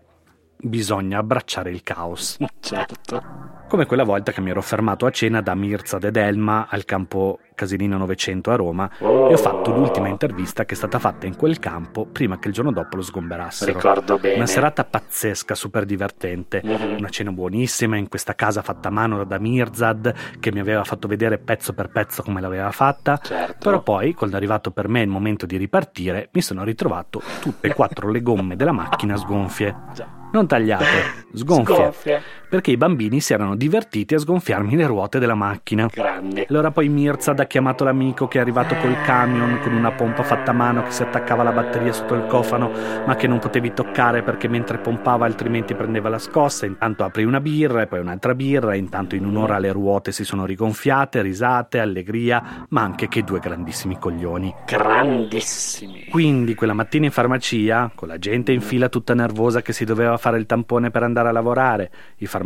bisogna 0.58 1.18
abbracciare 1.18 1.70
il 1.70 1.82
caos. 1.82 2.36
Certo. 2.60 3.46
Come 3.68 3.86
quella 3.86 4.02
volta 4.04 4.32
che 4.32 4.40
mi 4.40 4.50
ero 4.50 4.60
fermato 4.62 5.04
a 5.06 5.10
cena 5.10 5.40
da 5.40 5.54
Mirza 5.54 5.98
ed 5.98 6.16
Elma 6.16 6.66
al 6.68 6.84
campo 6.84 7.38
Casilino 7.54 7.96
900 7.98 8.50
a 8.50 8.56
Roma 8.56 8.90
Oh. 9.00 9.28
e 9.30 9.34
ho 9.34 9.36
fatto 9.36 9.70
l'ultima 9.72 10.08
intervista 10.08 10.64
che 10.64 10.74
è 10.74 10.76
stata 10.76 10.98
fatta 10.98 11.26
in 11.26 11.36
quel 11.36 11.58
campo 11.58 12.04
prima 12.06 12.38
che 12.38 12.48
il 12.48 12.54
giorno 12.54 12.72
dopo 12.72 12.96
lo 12.96 13.02
sgomberassero. 13.02 13.72
Ricordo 13.72 14.18
bene. 14.18 14.36
Una 14.36 14.46
serata 14.46 14.84
pazzesca, 14.84 15.54
super 15.54 15.84
divertente. 15.84 16.60
Mhm. 16.64 16.96
Una 16.98 17.08
cena 17.10 17.30
buonissima 17.30 17.96
in 17.96 18.08
questa 18.08 18.34
casa 18.34 18.62
fatta 18.62 18.88
a 18.88 18.92
mano 18.92 19.22
da 19.24 19.38
Mirzad 19.38 20.14
che 20.40 20.52
mi 20.52 20.60
aveva 20.60 20.84
fatto 20.84 21.06
vedere 21.08 21.38
pezzo 21.38 21.72
per 21.74 21.88
pezzo 21.90 22.22
come 22.22 22.40
l'aveva 22.40 22.70
fatta. 22.70 23.18
Certo. 23.22 23.56
Però 23.60 23.82
poi, 23.82 24.14
quando 24.14 24.36
è 24.36 24.38
arrivato 24.38 24.70
per 24.72 24.88
me 24.88 25.02
il 25.02 25.08
momento 25.08 25.46
di 25.46 25.56
ripartire, 25.56 26.28
mi 26.32 26.40
sono 26.42 26.64
ritrovato 26.64 27.22
tutte 27.40 27.68
e 27.68 27.74
quattro 27.74 28.10
le 28.10 28.22
gomme 28.22 28.56
della 28.56 28.72
macchina 28.72 29.16
sgonfie. 29.16 29.74
Già. 29.94 30.17
Non 30.32 30.46
tagliate, 30.46 30.84
sgonfie. 31.34 31.74
Sgonfie. 31.74 32.20
Perché 32.48 32.70
i 32.70 32.78
bambini 32.78 33.20
si 33.20 33.34
erano 33.34 33.56
divertiti 33.56 34.14
a 34.14 34.18
sgonfiarmi 34.18 34.74
le 34.74 34.86
ruote 34.86 35.18
della 35.18 35.34
macchina. 35.34 35.86
Grandi. 35.92 36.46
Allora 36.48 36.70
poi 36.70 36.88
Mirzad 36.88 37.38
ha 37.40 37.44
chiamato 37.44 37.84
l'amico 37.84 38.26
che 38.26 38.38
è 38.38 38.40
arrivato 38.40 38.74
col 38.76 38.98
camion 39.02 39.58
con 39.60 39.74
una 39.74 39.92
pompa 39.92 40.22
fatta 40.22 40.52
a 40.52 40.54
mano 40.54 40.82
che 40.82 40.90
si 40.90 41.02
attaccava 41.02 41.42
alla 41.42 41.52
batteria 41.52 41.92
sotto 41.92 42.14
il 42.14 42.24
cofano 42.26 42.70
ma 43.04 43.16
che 43.16 43.26
non 43.26 43.38
potevi 43.38 43.74
toccare 43.74 44.22
perché 44.22 44.48
mentre 44.48 44.78
pompava 44.78 45.26
altrimenti 45.26 45.74
prendeva 45.74 46.08
la 46.08 46.18
scossa. 46.18 46.64
Intanto 46.64 47.04
apri 47.04 47.24
una 47.24 47.40
birra 47.40 47.82
e 47.82 47.86
poi 47.86 47.98
un'altra 47.98 48.34
birra. 48.34 48.74
Intanto 48.74 49.14
in 49.14 49.26
un'ora 49.26 49.58
le 49.58 49.70
ruote 49.70 50.10
si 50.10 50.24
sono 50.24 50.46
rigonfiate, 50.46 51.20
risate, 51.20 51.80
allegria, 51.80 52.66
ma 52.70 52.80
anche 52.80 53.08
che 53.08 53.24
due 53.24 53.40
grandissimi 53.40 53.98
coglioni. 53.98 54.54
Grandissimi. 54.64 56.06
Quindi 56.08 56.54
quella 56.54 56.72
mattina 56.72 57.04
in 57.04 57.12
farmacia, 57.12 57.90
con 57.94 58.08
la 58.08 58.18
gente 58.18 58.52
in 58.52 58.62
fila 58.62 58.88
tutta 58.88 59.12
nervosa 59.12 59.60
che 59.60 59.74
si 59.74 59.84
doveva 59.84 60.16
fare 60.16 60.38
il 60.38 60.46
tampone 60.46 60.90
per 60.90 61.02
andare 61.02 61.28
a 61.28 61.32
lavorare, 61.32 61.90
i 62.16 62.24
farmacisti 62.24 62.36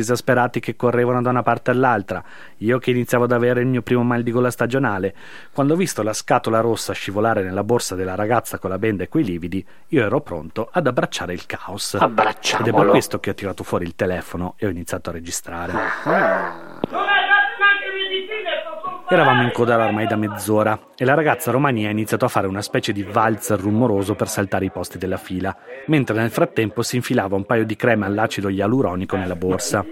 esasperati 0.00 0.60
che 0.60 0.76
correvano 0.76 1.22
da 1.22 1.30
una 1.30 1.42
parte 1.42 1.70
all'altra, 1.70 2.22
io 2.58 2.78
che 2.78 2.90
iniziavo 2.90 3.24
ad 3.24 3.32
avere 3.32 3.60
il 3.60 3.66
mio 3.66 3.82
primo 3.82 4.02
mal 4.02 4.22
di 4.22 4.30
gola 4.30 4.50
stagionale. 4.50 5.14
Quando 5.52 5.74
ho 5.74 5.76
visto 5.76 6.02
la 6.02 6.12
scatola 6.12 6.60
rossa 6.60 6.92
scivolare 6.92 7.42
nella 7.42 7.64
borsa 7.64 7.94
della 7.94 8.14
ragazza 8.14 8.58
con 8.58 8.70
la 8.70 8.78
benda 8.78 9.04
e 9.04 9.08
quei 9.08 9.24
lividi, 9.24 9.64
io 9.88 10.04
ero 10.04 10.20
pronto 10.20 10.68
ad 10.70 10.86
abbracciare 10.86 11.32
il 11.32 11.46
caos. 11.46 11.94
Abbracciamolo. 11.94 12.68
Ed 12.68 12.74
è 12.74 12.78
per 12.78 12.90
questo 12.90 13.20
che 13.20 13.30
ho 13.30 13.34
tirato 13.34 13.64
fuori 13.64 13.84
il 13.84 13.94
telefono 13.94 14.54
e 14.56 14.66
ho 14.66 14.70
iniziato 14.70 15.10
a 15.10 15.12
registrare. 15.12 15.72
Ah. 16.04 17.21
Eravamo 19.12 19.42
in 19.42 19.52
coda 19.52 19.76
ormai 19.76 20.06
da 20.06 20.16
mezz'ora 20.16 20.86
e 20.96 21.04
la 21.04 21.12
ragazza 21.12 21.50
romania 21.50 21.88
ha 21.88 21.90
iniziato 21.90 22.24
a 22.24 22.28
fare 22.28 22.46
una 22.46 22.62
specie 22.62 22.92
di 22.92 23.02
valzer 23.02 23.60
rumoroso 23.60 24.14
per 24.14 24.26
saltare 24.26 24.64
i 24.64 24.70
posti 24.70 24.96
della 24.96 25.18
fila, 25.18 25.54
mentre 25.88 26.16
nel 26.16 26.30
frattempo 26.30 26.80
si 26.80 26.96
infilava 26.96 27.36
un 27.36 27.44
paio 27.44 27.66
di 27.66 27.76
creme 27.76 28.06
all'acido 28.06 28.48
ialuronico 28.48 29.16
nella 29.16 29.36
borsa. 29.36 29.84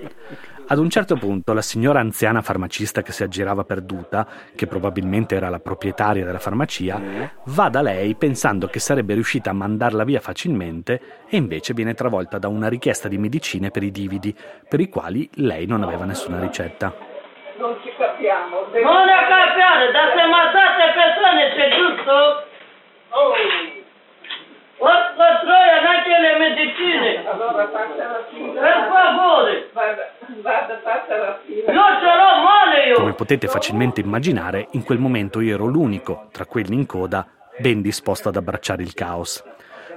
Ad 0.68 0.78
un 0.78 0.88
certo 0.88 1.16
punto 1.16 1.52
la 1.52 1.60
signora 1.60 2.00
anziana 2.00 2.40
farmacista 2.40 3.02
che 3.02 3.12
si 3.12 3.22
aggirava 3.22 3.62
perduta, 3.64 4.26
che 4.54 4.66
probabilmente 4.66 5.34
era 5.34 5.50
la 5.50 5.60
proprietaria 5.60 6.24
della 6.24 6.38
farmacia, 6.38 6.98
va 7.44 7.68
da 7.68 7.82
lei 7.82 8.14
pensando 8.14 8.68
che 8.68 8.78
sarebbe 8.78 9.12
riuscita 9.12 9.50
a 9.50 9.52
mandarla 9.52 10.04
via 10.04 10.20
facilmente 10.20 10.98
e 11.28 11.36
invece 11.36 11.74
viene 11.74 11.92
travolta 11.92 12.38
da 12.38 12.48
una 12.48 12.68
richiesta 12.68 13.06
di 13.06 13.18
medicine 13.18 13.70
per 13.70 13.82
i 13.82 13.90
dividi, 13.90 14.34
per 14.66 14.80
i 14.80 14.88
quali 14.88 15.28
lei 15.34 15.66
non 15.66 15.82
aveva 15.82 16.06
nessuna 16.06 16.40
ricetta. 16.40 16.94
Non 17.58 17.76
ci 17.82 17.90
capiamo. 18.20 18.64
Devo- 18.70 18.92
Non 18.92 19.08
è 19.08 19.26
cambiare, 19.28 19.90
da 19.92 20.12
se 20.14 20.26
mazzate 20.26 20.92
persone 20.94 21.48
c'è 21.56 21.68
giusto? 21.76 22.44
Oh, 23.10 23.32
Porca 24.76 25.40
troia, 25.40 25.80
neanche 25.82 26.18
le 26.18 26.38
medicine. 26.38 27.28
allora 27.28 27.64
passa 27.64 27.96
la 27.96 28.24
fila. 28.30 28.60
Per 28.62 28.88
favore. 28.90 29.68
Vada, 29.74 30.10
vada, 30.40 30.74
passa 30.82 31.16
la 31.18 31.38
fila. 31.44 31.70
Io 31.72 31.98
ce 32.00 32.04
l'ho 32.06 32.42
male 32.42 32.86
io. 32.86 32.94
Come 32.94 33.12
potete 33.12 33.46
facilmente 33.46 34.00
immaginare, 34.00 34.68
in 34.72 34.84
quel 34.84 34.98
momento 34.98 35.40
io 35.40 35.54
ero 35.54 35.66
l'unico, 35.66 36.28
tra 36.32 36.46
quelli 36.46 36.74
in 36.74 36.86
coda, 36.86 37.26
ben 37.58 37.82
disposto 37.82 38.30
ad 38.30 38.36
abbracciare 38.36 38.82
il 38.82 38.94
caos. 38.94 39.44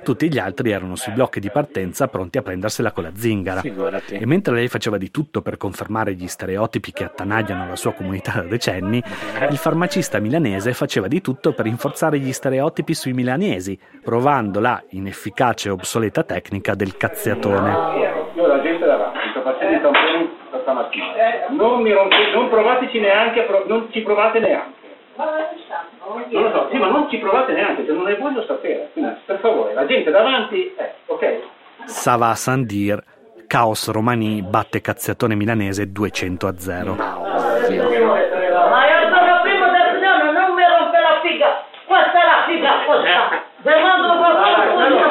Tutti 0.04 0.30
gli 0.30 0.38
altri 0.38 0.72
erano 0.72 0.96
sui 0.96 1.14
blocchi 1.14 1.40
di 1.40 1.50
partenza 1.50 2.08
pronti 2.08 2.38
a 2.38 2.42
prendersela 2.42 2.92
con 2.92 3.04
la 3.04 3.12
zingara. 3.16 3.62
Figurati. 3.62 4.16
E 4.16 4.26
mentre 4.26 4.54
lei 4.54 4.68
faceva 4.68 4.98
di 4.98 5.10
tutto 5.10 5.42
per 5.42 5.58
confermare 5.58 6.14
gli 6.14 6.28
stereotipi 6.28 6.92
che 6.92 7.06
attanagliano 7.06 7.68
la 7.68 7.76
sua 7.76 7.94
comunità 7.94 8.34
da 8.36 8.42
decenni, 8.42 9.02
il 9.50 9.58
farmacista 9.58 10.20
milanese 10.20 10.74
faceva 10.74 11.08
di 11.08 11.22
tutto 11.22 11.54
per 11.54 11.66
rinforzare 11.66 12.20
gli 12.20 12.32
stereotipi 12.34 12.94
sui 12.94 13.14
milanesi, 13.14 13.80
provando 14.04 14.60
la 14.60 14.84
inefficace 14.90 15.70
e 15.70 15.72
obsoleta 15.72 16.24
tecnica 16.24 16.76
del 16.76 16.98
cazziatone. 16.98 17.72
Io 18.36 18.46
la 18.48 18.62
gente 18.62 18.86
davanti, 18.86 19.20
sto 19.32 19.42
facendo 19.42 19.78
i 19.78 19.82
tamponi 19.82 20.30
stamattina. 20.62 21.06
Non, 21.52 21.82
mi 21.82 21.92
rompe- 21.92 22.32
non 22.34 22.50
provateci 22.50 23.00
neanche, 23.00 23.48
non 23.68 23.88
ci 23.92 24.02
provate 24.02 24.40
neanche. 24.40 24.82
Non 25.16 26.42
lo 26.44 26.52
so, 26.52 26.68
sì, 26.72 26.78
ma 26.78 26.88
non 26.90 27.10
ci 27.10 27.18
provate 27.18 27.54
neanche, 27.54 27.86
se 27.86 27.92
non 27.92 28.04
ne 28.04 28.16
voglio 28.16 28.44
sapere. 28.46 28.90
Quindi, 28.94 29.14
per 29.26 29.40
favore, 29.40 29.74
la 29.74 29.86
gente 29.86 30.10
davanti, 30.12 30.74
eh, 30.76 30.94
ok? 31.06 31.40
Sava 31.86 32.30
a 32.30 32.36
Sandir, 32.36 33.02
Caos 33.48 33.92
Romani 33.92 34.42
batte 34.42 34.82
cazziatone 34.82 35.36
milanese 35.36 35.92
200 35.92 36.48
a 36.48 36.58
0. 36.58 36.96
Ma 36.96 37.06
io 37.06 39.00
sono 39.14 39.42
primo 39.44 39.70
del 39.70 40.00
piano, 40.00 40.32
non 40.32 40.54
mi 40.56 40.64
rompe 40.66 41.00
la 41.00 41.20
figa. 41.22 41.64
Questa 41.86 42.12
è 42.12 42.26
la 42.26 42.44
figa 42.48 42.72
questa. 42.86 43.42
Demando 43.62 44.18
qualcuno. 44.18 45.03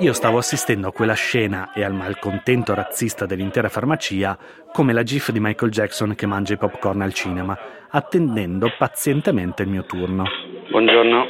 Io 0.00 0.12
stavo 0.12 0.38
assistendo 0.38 0.88
a 0.88 0.92
quella 0.92 1.14
scena 1.14 1.72
e 1.74 1.82
al 1.82 1.92
malcontento 1.92 2.74
razzista 2.74 3.26
dell'intera 3.26 3.68
farmacia 3.68 4.38
come 4.72 4.92
la 4.92 5.02
gif 5.02 5.30
di 5.30 5.40
Michael 5.40 5.72
Jackson 5.72 6.14
che 6.14 6.26
mangia 6.26 6.54
i 6.54 6.58
popcorn 6.58 7.00
al 7.02 7.12
cinema, 7.12 7.58
attendendo 7.90 8.72
pazientemente 8.78 9.62
il 9.62 9.68
mio 9.68 9.84
turno. 9.84 10.24
Buongiorno. 10.70 11.26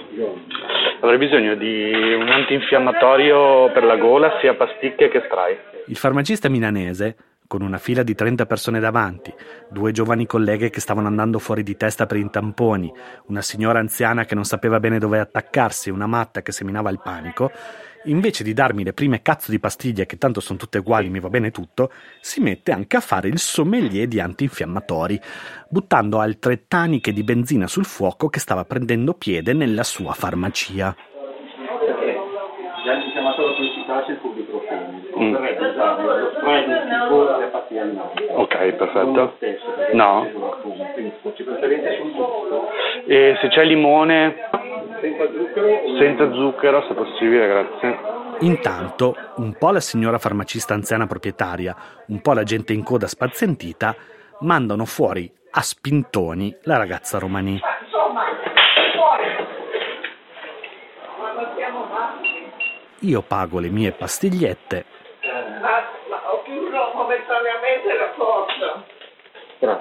Avrei 1.01 1.19
bisogno 1.19 1.55
di 1.55 2.15
un 2.15 2.29
antinfiammatorio 2.29 3.71
per 3.73 3.85
la 3.85 3.97
gola, 3.97 4.37
sia 4.41 4.55
pasticche 4.55 5.09
che 5.09 5.23
spray. 5.25 5.57
Il 5.87 5.97
farmacista 5.97 6.49
milanese, 6.49 7.17
con 7.49 7.63
una 7.63 7.79
fila 7.79 8.03
di 8.03 8.15
30 8.15 8.45
persone 8.45 8.79
davanti, 8.79 9.35
due 9.71 9.91
giovani 9.91 10.27
colleghe 10.27 10.69
che 10.69 10.81
stavano 10.81 11.09
andando 11.09 11.39
fuori 11.39 11.63
di 11.63 11.77
testa 11.77 12.05
per 12.05 12.19
i 12.19 12.31
tamponi, 12.31 12.93
una 13.29 13.41
signora 13.41 13.79
anziana 13.79 14.27
che 14.27 14.35
non 14.35 14.45
sapeva 14.45 14.79
bene 14.79 14.99
dove 14.99 15.19
attaccarsi 15.19 15.89
e 15.89 15.93
una 15.93 16.07
matta 16.07 16.43
che 16.43 16.53
seminava 16.53 16.91
il 16.91 17.01
panico, 17.03 17.51
invece 18.05 18.45
di 18.45 18.53
darmi 18.53 18.85
le 18.85 18.93
prime 18.93 19.23
cazzo 19.23 19.51
di 19.51 19.59
pastiglie 19.59 20.05
che 20.05 20.19
tanto 20.19 20.41
sono 20.41 20.59
tutte 20.59 20.79
uguali, 20.79 21.09
mi 21.09 21.21
va 21.21 21.31
bene 21.31 21.51
tutto, 21.51 21.91
si 22.21 22.41
mette 22.41 22.71
anche 22.71 22.99
a 22.99 23.01
fare 23.01 23.29
il 23.29 23.39
sommelier 23.39 24.07
di 24.07 24.21
antinfiammatori, 24.21 25.19
buttando 25.71 26.21
altre 26.21 26.67
taniche 26.69 27.15
di 27.15 27.25
benzina 27.25 27.67
sul 27.67 27.87
fuoco 27.87 28.29
che 28.29 28.41
stava 28.41 28.67
prendendo 28.67 29.15
piede 29.15 29.55
nella 29.55 29.85
sua 29.85 30.13
farmacia. 30.13 30.95
Gli 32.85 32.89
antinfiammatori 32.89 33.55
principali 33.55 34.05
è 34.07 34.11
il. 34.13 35.09
Converrebbe 35.13 35.73
Ok, 38.35 38.73
perfetto. 38.73 39.39
No. 39.93 40.27
E 43.07 43.37
se 43.41 43.49
c'è 43.49 43.65
limone? 43.65 44.35
Senza 45.01 45.27
zucchero, 45.31 45.99
senza 45.99 46.33
zucchero, 46.33 46.83
se 46.89 46.95
possibile, 46.95 47.47
grazie. 47.47 48.17
Intanto, 48.41 49.17
un 49.37 49.55
po' 49.59 49.71
la 49.71 49.81
signora 49.81 50.19
farmacista 50.19 50.75
anziana 50.75 51.07
proprietaria, 51.07 51.75
un 52.09 52.21
po' 52.21 52.33
la 52.35 52.45
gente 52.45 52.73
in 52.73 52.85
coda 52.85 53.09
spazientita, 53.09 53.95
mandano 54.41 54.85
fuori 54.85 55.31
a 55.51 55.61
spintoni 55.61 56.57
la 56.63 56.77
ragazza 56.77 57.19
matti, 57.27 57.61
Io 63.01 63.23
pago 63.23 63.59
le 63.59 63.69
mie 63.71 63.93
pastigliette, 63.93 64.85
ma, 65.61 65.83
ma 66.09 66.33
ho 66.33 66.43
chiuso 66.43 66.93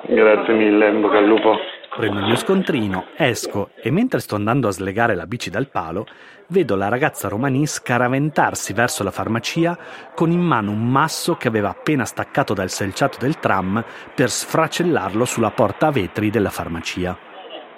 Grazie 0.08 0.54
mille, 0.54 0.90
in 0.90 1.02
bocca 1.02 1.18
al 1.18 1.26
lupo. 1.26 1.58
prendo 1.96 2.20
il 2.20 2.26
mio 2.26 2.36
scontrino, 2.36 3.06
esco 3.16 3.70
e 3.76 3.90
mentre 3.92 4.20
sto 4.20 4.36
andando 4.36 4.68
a 4.68 4.72
slegare 4.72 5.16
la 5.16 5.26
bici 5.26 5.50
dal 5.50 5.68
palo, 5.70 6.06
vedo 6.48 6.76
la 6.76 6.90
ragazza 6.90 7.28
romani 7.28 7.66
scaraventarsi 7.66 8.74
verso 8.74 9.04
la 9.04 9.12
farmacia 9.12 9.78
con 10.14 10.32
in 10.32 10.42
mano 10.42 10.72
un 10.72 10.86
masso 10.88 11.36
che 11.36 11.48
aveva 11.48 11.70
appena 11.70 12.06
staccato 12.06 12.54
dal 12.54 12.70
selciato 12.70 13.18
del 13.20 13.40
tram 13.40 13.84
per 14.14 14.30
sfracellarlo 14.30 15.26
sulla 15.26 15.52
porta 15.52 15.88
a 15.88 15.92
vetri 15.92 16.30
della 16.30 16.50
farmacia. 16.50 17.18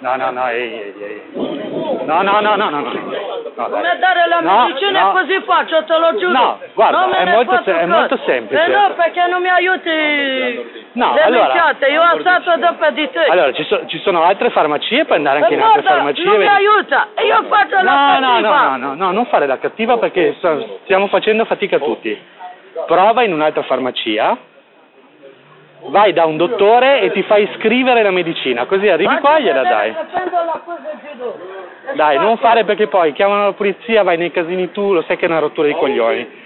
No, 0.00 0.16
no, 0.16 0.30
no, 0.30 0.48
ehi, 0.48 0.72
ehi, 0.72 0.94
ehi. 1.02 2.04
No, 2.04 2.22
no, 2.22 2.40
no, 2.40 2.56
no, 2.56 2.70
no, 2.70 2.80
no. 2.80 3.29
No. 3.60 3.68
Come 3.76 3.96
dare 3.98 4.26
la 4.26 4.40
No, 4.40 4.64
medicina 4.66 5.02
no. 5.02 5.12
così 5.12 5.40
faccio, 5.44 5.84
te 5.84 5.98
lo 5.98 6.16
giuro. 6.16 6.32
No, 6.32 6.58
guarda, 6.74 7.00
Non 7.00 7.14
è 7.14 7.24
molto 7.30 7.60
se- 7.64 7.78
è 7.80 7.84
molto 7.86 8.18
semplice. 8.24 8.64
Eh 8.64 8.68
no, 8.68 8.92
perché 8.94 9.26
non 9.26 9.42
mi 9.42 9.48
aiuti 9.48 10.88
No, 10.92 11.12
le 11.14 11.22
allora- 11.22 11.74
io 11.88 12.00
ho 12.00 12.04
alzato 12.04 12.56
dopo 12.56 12.88
di 12.90 13.10
te. 13.10 13.24
Allora, 13.26 13.52
ci, 13.52 13.64
so- 13.64 13.84
ci 13.86 13.98
sono 14.00 14.22
altre 14.22 14.50
farmacie, 14.50 15.04
puoi 15.04 15.18
andare 15.18 15.38
anche 15.40 15.52
E 15.52 15.56
in 15.56 15.60
altre 15.62 15.80
guarda, 15.82 15.96
farmacie. 15.98 16.24
non 16.24 16.36
mi 16.38 16.46
aiuta, 16.46 17.08
io 17.22 17.42
faccio 17.48 17.74
la 17.76 17.82
No, 17.82 18.18
no, 18.18 18.26
cattiva. 18.28 18.48
no, 18.48 18.76
no, 18.76 18.86
no, 18.86 18.94
no, 18.94 19.10
non 19.12 19.26
fare 19.26 19.46
la 19.46 19.58
cattiva 19.58 19.98
perché 19.98 20.36
stiamo 20.84 21.06
facendo 21.08 21.44
fatica 21.44 21.78
tutti. 21.78 22.18
Prova 22.86 23.22
in 23.22 23.32
un'altra 23.32 23.62
farmacia, 23.64 24.36
vai 25.86 26.12
da 26.12 26.24
un 26.26 26.36
dottore 26.36 27.00
e 27.00 27.10
ti 27.12 27.22
fai 27.22 27.48
scrivere 27.56 28.02
la 28.02 28.10
medicina, 28.10 28.66
così 28.66 28.88
arrivi 28.88 29.16
qua 29.18 29.36
e 29.36 29.42
gliela 29.42 29.62
dai. 29.62 29.94
Dai, 31.94 32.18
non 32.18 32.36
fare 32.36 32.64
perché 32.64 32.86
poi 32.86 33.12
chiamano 33.12 33.44
la 33.46 33.52
polizia, 33.52 34.02
vai 34.02 34.16
nei 34.16 34.30
casini 34.30 34.70
tu, 34.70 34.92
lo 34.92 35.02
sai 35.02 35.16
che 35.16 35.26
è 35.26 35.28
una 35.28 35.40
rottura 35.40 35.66
di 35.66 35.74
coglioni. 35.74 36.38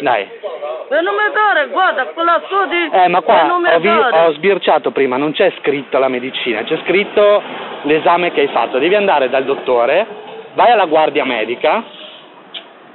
Dai. 0.00 0.22
E 0.22 1.02
mi 1.02 1.32
dare, 1.32 1.68
guarda, 1.68 2.06
quella 2.06 2.42
studi. 2.46 2.90
Eh, 2.92 3.08
ma 3.08 3.20
qua 3.20 3.54
ho, 3.54 3.78
vi- 3.78 3.88
ho 3.88 4.32
sbirciato 4.32 4.90
prima, 4.90 5.16
non 5.16 5.32
c'è 5.32 5.52
scritto 5.60 5.98
la 5.98 6.08
medicina, 6.08 6.62
c'è 6.64 6.78
scritto 6.84 7.42
l'esame 7.82 8.32
che 8.32 8.40
hai 8.40 8.48
fatto. 8.48 8.78
Devi 8.78 8.96
andare 8.96 9.28
dal 9.30 9.44
dottore, 9.44 10.06
vai 10.54 10.70
alla 10.72 10.86
guardia 10.86 11.24
medica. 11.24 11.84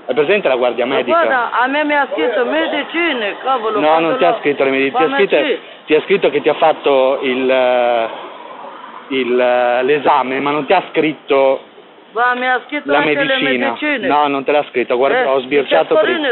È 0.08 0.14
presente 0.14 0.48
la 0.48 0.56
guardia 0.56 0.86
medica? 0.86 1.18
Guarda, 1.18 1.52
a 1.52 1.68
me 1.68 1.84
mi 1.84 1.96
ha 1.96 2.08
scritto 2.12 2.46
medicine, 2.46 3.38
cavolo. 3.44 3.80
No, 3.80 4.00
non 4.00 4.18
ti 4.18 4.24
ha 4.24 4.38
scritto 4.40 4.64
le 4.64 4.70
medicine, 4.70 5.08
ti 5.08 5.14
ha 5.14 5.16
scritto, 5.16 5.62
ti 5.86 5.96
ha 5.96 6.02
scritto 6.02 6.30
che 6.30 6.42
ti 6.42 6.50
ha 6.50 6.54
fatto 6.54 7.20
il, 7.24 7.50
eh, 7.50 8.08
il, 9.10 9.40
eh, 9.40 9.84
l'esame, 9.84 10.40
ma 10.40 10.52
non 10.52 10.66
ti 10.66 10.74
ha 10.74 10.84
scritto 10.92 11.62
Ma 12.12 12.36
mi 12.36 12.48
ha 12.48 12.62
scritto 12.68 12.92
la 12.92 13.00
medicina. 13.00 13.50
medicine. 13.50 14.08
No, 14.08 14.28
non 14.28 14.44
te 14.44 14.52
l'ha 14.52 14.64
scritto, 14.70 14.96
guarda, 14.96 15.24
Eh, 15.24 15.26
ho 15.26 15.40
sbirciato 15.40 15.96
prima. 15.96 16.30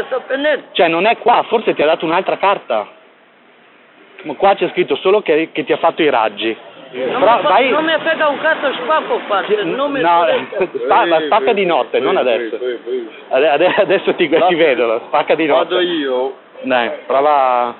Cioè, 0.70 0.88
non 0.88 1.04
è 1.06 1.18
qua, 1.18 1.44
forse 1.48 1.74
ti 1.74 1.82
ha 1.82 1.86
dato 1.86 2.04
un'altra 2.04 2.36
carta. 2.38 2.86
Ma 4.22 4.34
qua 4.34 4.54
c'è 4.54 4.68
scritto 4.70 4.94
solo 4.96 5.20
che, 5.20 5.50
che 5.52 5.64
ti 5.64 5.72
ha 5.72 5.76
fatto 5.78 6.00
i 6.00 6.08
raggi. 6.08 6.56
Non, 6.94 7.18
Però 7.18 7.36
mi, 7.36 7.42
fa- 7.42 7.48
vai- 7.48 7.70
non 7.70 7.84
mi 7.84 7.92
frega 7.98 8.28
un 8.28 8.38
cazzo 8.38 8.72
spacco 8.74 9.18
qua, 9.26 9.44
se 9.48 9.62
non 9.64 9.90
mi 9.90 10.00
No, 10.00 10.22
frega. 10.22 10.68
spa- 10.84 11.06
ma 11.06 11.20
spacca 11.24 11.52
di 11.52 11.64
notte, 11.66 11.98
non 11.98 12.16
adesso. 12.16 12.56
Ade- 13.30 13.48
ade- 13.48 13.74
Adesso 13.74 14.14
ti, 14.14 14.28
ti 14.28 14.54
vedo, 14.54 15.02
spacca 15.06 15.34
di 15.34 15.46
notte. 15.46 15.74
Vado 15.74 15.80
io. 15.80 16.36
Dai, 16.62 16.90
prova. 17.06 17.74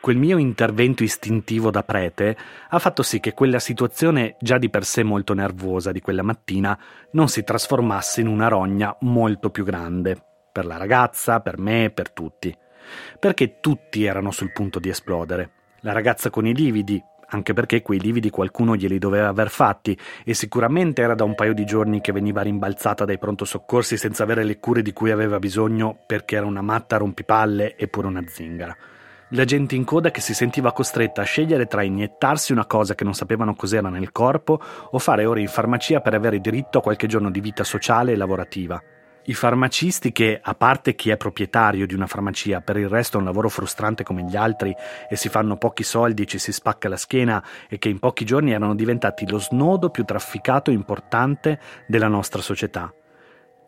Quel 0.00 0.16
mio 0.16 0.38
intervento 0.38 1.02
istintivo 1.02 1.70
da 1.70 1.82
prete 1.82 2.36
ha 2.70 2.78
fatto 2.78 3.02
sì 3.02 3.20
che 3.20 3.34
quella 3.34 3.58
situazione, 3.58 4.36
già 4.40 4.56
di 4.56 4.70
per 4.70 4.84
sé 4.84 5.02
molto 5.02 5.34
nervosa 5.34 5.92
di 5.92 6.00
quella 6.00 6.22
mattina, 6.22 6.76
non 7.12 7.28
si 7.28 7.44
trasformasse 7.44 8.20
in 8.22 8.28
una 8.28 8.48
rogna 8.48 8.96
molto 9.00 9.50
più 9.50 9.64
grande, 9.64 10.16
per 10.52 10.64
la 10.64 10.78
ragazza, 10.78 11.40
per 11.40 11.58
me, 11.58 11.90
per 11.92 12.10
tutti. 12.12 12.54
Perché 13.20 13.60
tutti 13.60 14.04
erano 14.04 14.30
sul 14.30 14.52
punto 14.52 14.78
di 14.78 14.88
esplodere. 14.88 15.50
La 15.82 15.92
ragazza 15.92 16.28
con 16.30 16.46
i 16.46 16.54
lividi, 16.54 17.00
anche 17.30 17.52
perché 17.52 17.82
quei 17.82 18.00
lividi 18.00 18.30
qualcuno 18.30 18.74
glieli 18.74 18.98
doveva 18.98 19.28
aver 19.28 19.48
fatti 19.48 19.96
e 20.24 20.34
sicuramente 20.34 21.02
era 21.02 21.14
da 21.14 21.24
un 21.24 21.34
paio 21.34 21.52
di 21.52 21.64
giorni 21.64 22.00
che 22.00 22.12
veniva 22.12 22.42
rimbalzata 22.42 23.04
dai 23.04 23.18
pronto 23.18 23.44
soccorsi 23.44 23.96
senza 23.96 24.22
avere 24.22 24.44
le 24.44 24.58
cure 24.58 24.82
di 24.82 24.92
cui 24.92 25.10
aveva 25.10 25.38
bisogno 25.38 25.96
perché 26.06 26.36
era 26.36 26.46
una 26.46 26.62
matta 26.62 26.96
rompipalle 26.96 27.76
e 27.76 27.86
pure 27.86 28.06
una 28.06 28.24
zingara. 28.26 28.76
La 29.32 29.44
gente 29.44 29.74
in 29.74 29.84
coda 29.84 30.10
che 30.10 30.22
si 30.22 30.32
sentiva 30.32 30.72
costretta 30.72 31.20
a 31.20 31.24
scegliere 31.24 31.66
tra 31.66 31.82
iniettarsi 31.82 32.52
una 32.52 32.64
cosa 32.64 32.94
che 32.94 33.04
non 33.04 33.12
sapevano 33.12 33.54
cos'era 33.54 33.90
nel 33.90 34.10
corpo 34.10 34.58
o 34.90 34.98
fare 34.98 35.26
ore 35.26 35.42
in 35.42 35.48
farmacia 35.48 36.00
per 36.00 36.14
avere 36.14 36.40
diritto 36.40 36.78
a 36.78 36.82
qualche 36.82 37.06
giorno 37.06 37.30
di 37.30 37.40
vita 37.40 37.62
sociale 37.62 38.12
e 38.12 38.16
lavorativa. 38.16 38.82
I 39.28 39.34
farmacisti 39.34 40.10
che, 40.10 40.40
a 40.42 40.54
parte 40.54 40.94
chi 40.94 41.10
è 41.10 41.18
proprietario 41.18 41.86
di 41.86 41.92
una 41.92 42.06
farmacia, 42.06 42.62
per 42.62 42.78
il 42.78 42.88
resto 42.88 43.18
è 43.18 43.20
un 43.20 43.26
lavoro 43.26 43.50
frustrante 43.50 44.02
come 44.02 44.24
gli 44.24 44.36
altri 44.36 44.74
e 45.06 45.16
si 45.16 45.28
fanno 45.28 45.58
pochi 45.58 45.82
soldi, 45.82 46.26
ci 46.26 46.38
si 46.38 46.50
spacca 46.50 46.88
la 46.88 46.96
schiena 46.96 47.44
e 47.68 47.76
che 47.76 47.90
in 47.90 47.98
pochi 47.98 48.24
giorni 48.24 48.52
erano 48.52 48.74
diventati 48.74 49.28
lo 49.28 49.38
snodo 49.38 49.90
più 49.90 50.04
trafficato 50.04 50.70
e 50.70 50.74
importante 50.74 51.60
della 51.86 52.08
nostra 52.08 52.40
società. 52.40 52.90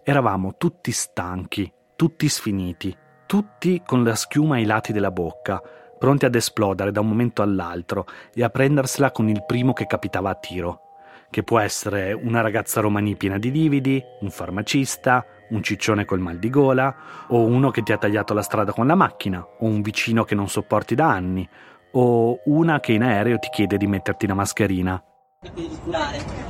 Eravamo 0.03 0.55
tutti 0.57 0.93
stanchi, 0.93 1.71
tutti 1.95 2.27
sfiniti, 2.31 2.97
tutti 3.27 3.83
con 3.85 4.03
la 4.03 4.15
schiuma 4.15 4.55
ai 4.55 4.65
lati 4.65 4.95
della 4.95 5.11
bocca, 5.11 5.61
pronti 5.99 6.25
ad 6.25 6.35
esplodere 6.37 6.91
da 6.91 7.01
un 7.01 7.09
momento 7.09 7.43
all'altro 7.43 8.07
e 8.33 8.43
a 8.43 8.49
prendersela 8.49 9.11
con 9.11 9.29
il 9.29 9.45
primo 9.45 9.75
che 9.75 9.85
capitava 9.85 10.31
a 10.31 10.37
tiro, 10.37 10.81
che 11.29 11.43
può 11.43 11.59
essere 11.59 12.15
una 12.15 12.41
ragazza 12.41 12.81
romani 12.81 13.15
piena 13.15 13.37
di 13.37 13.51
lividi, 13.51 14.03
un 14.21 14.31
farmacista, 14.31 15.23
un 15.51 15.63
ciccione 15.63 16.05
col 16.05 16.21
mal 16.21 16.39
di 16.39 16.51
gola, 16.51 16.95
o 17.29 17.45
uno 17.45 17.71
che 17.71 17.83
ti 17.83 17.93
ha 17.93 17.99
tagliato 17.99 18.35
la 18.35 18.43
strada 18.43 18.73
con 18.73 18.87
la 18.87 18.95
macchina, 18.95 19.41
o 19.41 19.67
un 19.67 19.83
vicino 19.83 20.25
che 20.25 20.35
non 20.35 20.49
sopporti 20.49 20.95
da 20.95 21.11
anni, 21.11 21.49
o 21.93 22.41
una 22.45 22.81
che 22.81 22.93
in 22.93 23.03
aereo 23.03 23.39
ti 23.39 23.49
chiede 23.51 23.77
di 23.77 23.87
metterti 23.87 24.27
la 24.27 24.35
mascherina. 24.35 25.03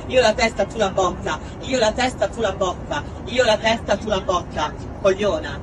Io 0.07 0.19
la 0.19 0.33
testa, 0.33 0.65
tu 0.65 0.77
la 0.77 0.89
bocca. 0.89 1.39
Io 1.61 1.79
la 1.79 1.93
testa, 1.93 2.27
tu 2.27 2.41
la 2.41 2.51
bocca. 2.51 3.01
Io 3.25 3.45
la 3.45 3.57
testa, 3.57 3.95
tu 3.95 4.07
la 4.07 4.19
bocca. 4.19 4.73
Cogliona. 5.01 5.59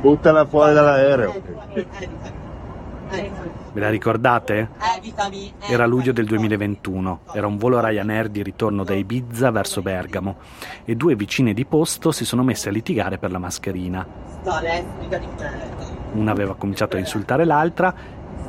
Buttala 0.00 0.44
fuori 0.44 0.74
dall'aereo. 0.74 1.42
Ve 3.10 3.80
la 3.80 3.90
ricordate? 3.90 4.70
Evitami. 4.96 5.52
Era 5.60 5.86
luglio 5.86 6.12
del 6.12 6.24
evitami. 6.26 6.48
2021, 6.48 7.20
era 7.32 7.46
un 7.46 7.56
volo 7.56 7.80
Ryanair 7.80 8.28
di 8.28 8.42
ritorno 8.42 8.84
da 8.84 8.94
Ibiza 8.94 9.50
verso 9.50 9.82
Bergamo 9.82 10.36
e 10.84 10.94
due 10.94 11.16
vicine 11.16 11.52
di 11.52 11.64
posto 11.64 12.12
si 12.12 12.24
sono 12.24 12.42
messe 12.44 12.68
a 12.68 12.72
litigare 12.72 13.18
per 13.18 13.30
la 13.32 13.38
mascherina. 13.38 14.06
Una 16.12 16.30
aveva 16.30 16.54
cominciato 16.54 16.96
a 16.96 16.98
insultare 16.98 17.44
l'altra, 17.44 17.94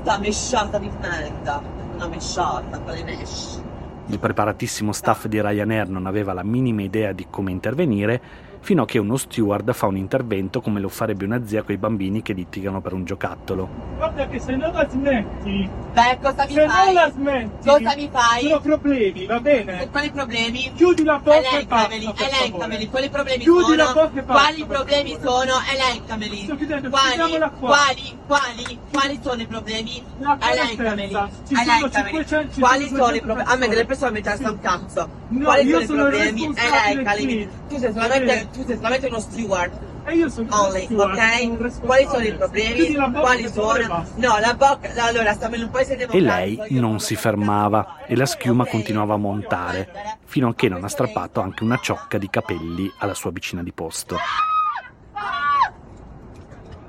Sta 0.02 0.18
mesciata 0.18 0.80
di 0.80 0.90
merda. 1.00 1.62
Una 1.96 2.08
mesciata, 2.08 2.80
quale 2.80 3.04
mesh. 3.04 3.62
il 4.08 4.18
preparatissimo 4.20 4.92
staff 4.92 5.28
di 5.28 5.40
Ryanair 5.40 5.88
non 5.90 6.08
aveva 6.08 6.34
la 6.34 6.44
minima 6.44 6.82
idea 6.82 7.12
di 7.12 7.28
come 7.30 7.52
intervenire, 7.52 8.22
fino 8.62 8.84
a 8.84 8.86
che 8.86 9.00
uno 9.00 9.18
steward 9.18 9.74
fa 9.74 9.88
un 9.88 9.98
intervento 9.98 10.62
come 10.62 10.80
lo 10.80 10.88
farebbe 10.90 11.26
una 11.26 11.46
zia 11.46 11.64
coi 11.64 11.78
bambini 11.78 12.22
che 12.22 12.34
litigano 12.34 12.80
per 12.80 12.94
un 12.94 13.04
giocattolo. 13.06 13.68
Guarda 13.98 14.28
che 14.28 14.40
se 14.40 14.56
non 14.56 14.72
la 14.72 14.88
smetti, 14.90 15.70
Beh, 15.94 16.18
cosa 16.22 16.46
mi 16.48 16.54
se 16.54 16.66
non 16.66 16.94
la 16.94 17.02
fai? 17.02 17.12
smetti, 17.12 17.68
Cosa 17.68 17.96
mi 17.96 18.10
fai? 18.12 18.42
sono 18.48 18.60
problemi, 18.62 19.26
va 19.26 19.40
bene? 19.40 19.90
Quali 19.90 20.10
problemi? 20.12 20.72
Chiudi 20.76 21.04
la 21.04 21.18
bocca 21.18 21.38
e 21.60 21.66
basta, 21.66 21.94
Elencameli, 21.94 22.14
elencameli, 22.46 22.90
quali 22.90 23.10
problemi 23.10 23.44
Chiudi 23.44 23.76
la 23.76 23.86
sono? 23.88 24.02
bocca 24.02 24.20
e 24.20 24.24
basta, 24.24 24.42
Quali 24.44 24.66
problemi 24.66 25.18
favore. 25.20 25.48
sono? 25.48 25.60
Elencameli. 25.74 26.38
Sto 26.44 26.56
chiudendo, 26.56 26.90
Quali? 26.90 27.08
chiudiamola 27.16 27.50
qua. 27.50 27.68
Quali? 27.70 28.18
Quali? 28.28 28.80
Quali 28.92 29.20
sono 29.22 29.42
i 29.42 29.46
problemi? 29.48 30.04
La 30.20 30.38
Elencameli. 30.40 31.12
conoscenza. 31.12 31.30
Ci 31.48 31.56
sono 31.56 31.62
Elencameli. 31.62 32.12
500 32.26 32.54
ci 32.54 32.60
Quali 32.60 32.86
sono 32.88 32.98
sono 32.98 33.16
i 33.16 33.20
200 33.22 33.26
problemi? 33.26 33.50
A 33.52 33.56
me 33.58 33.68
delle 33.68 33.86
persone 33.86 34.12
mi 34.12 34.18
interessa 34.18 34.52
un 34.52 34.60
cazzo. 34.60 35.10
Quali 35.44 35.68
io 35.68 35.82
sono 35.82 36.08
i 36.08 36.10
problemi? 36.10 36.54
qui. 36.54 37.50
Tu 37.70 37.78
sei 37.78 37.92
solamente, 37.94 38.48
tu 38.52 38.64
sei 38.66 38.76
solamente 38.76 39.08
uno 39.08 39.20
steward. 39.20 39.90
E 40.04 40.16
io 40.16 40.30
sono 40.30 40.48
Only, 40.50 40.86
steward, 40.86 41.16
sono 41.16 41.24
ok? 41.24 41.62
responsabile. 41.62 41.80
Quali 41.86 42.06
sono 42.08 42.24
i 42.24 42.34
problemi? 42.36 42.74
Chiudi 42.74 42.94
la 42.94 43.08
bocca, 43.08 43.20
Quali 43.22 43.48
sono? 43.50 44.06
No, 44.16 44.38
la 44.40 44.54
bocca. 44.56 44.90
Allora, 45.06 45.34
stiamo 45.34 45.56
in 45.56 45.62
un 45.64 45.70
paese 45.70 45.94
E 45.94 45.98
democratico. 45.98 46.62
lei 46.64 46.74
io 46.74 46.82
non 46.82 47.00
si 47.00 47.16
fermava 47.16 47.98
e 48.08 48.16
la 48.16 48.26
schiuma 48.26 48.66
continuava 48.66 49.14
a 49.14 49.18
montare, 49.18 50.18
fino 50.26 50.50
a 50.50 50.56
che 50.56 50.70
non 50.70 50.84
ha 50.84 50.88
strappato 50.88 51.40
anche 51.42 51.64
una 51.64 51.78
ciocca 51.78 52.18
di 52.18 52.30
capelli 52.30 52.92
alla 52.98 53.14
sua 53.14 53.30
vicina 53.32 53.62
di 53.62 53.72
posto. 53.72 54.18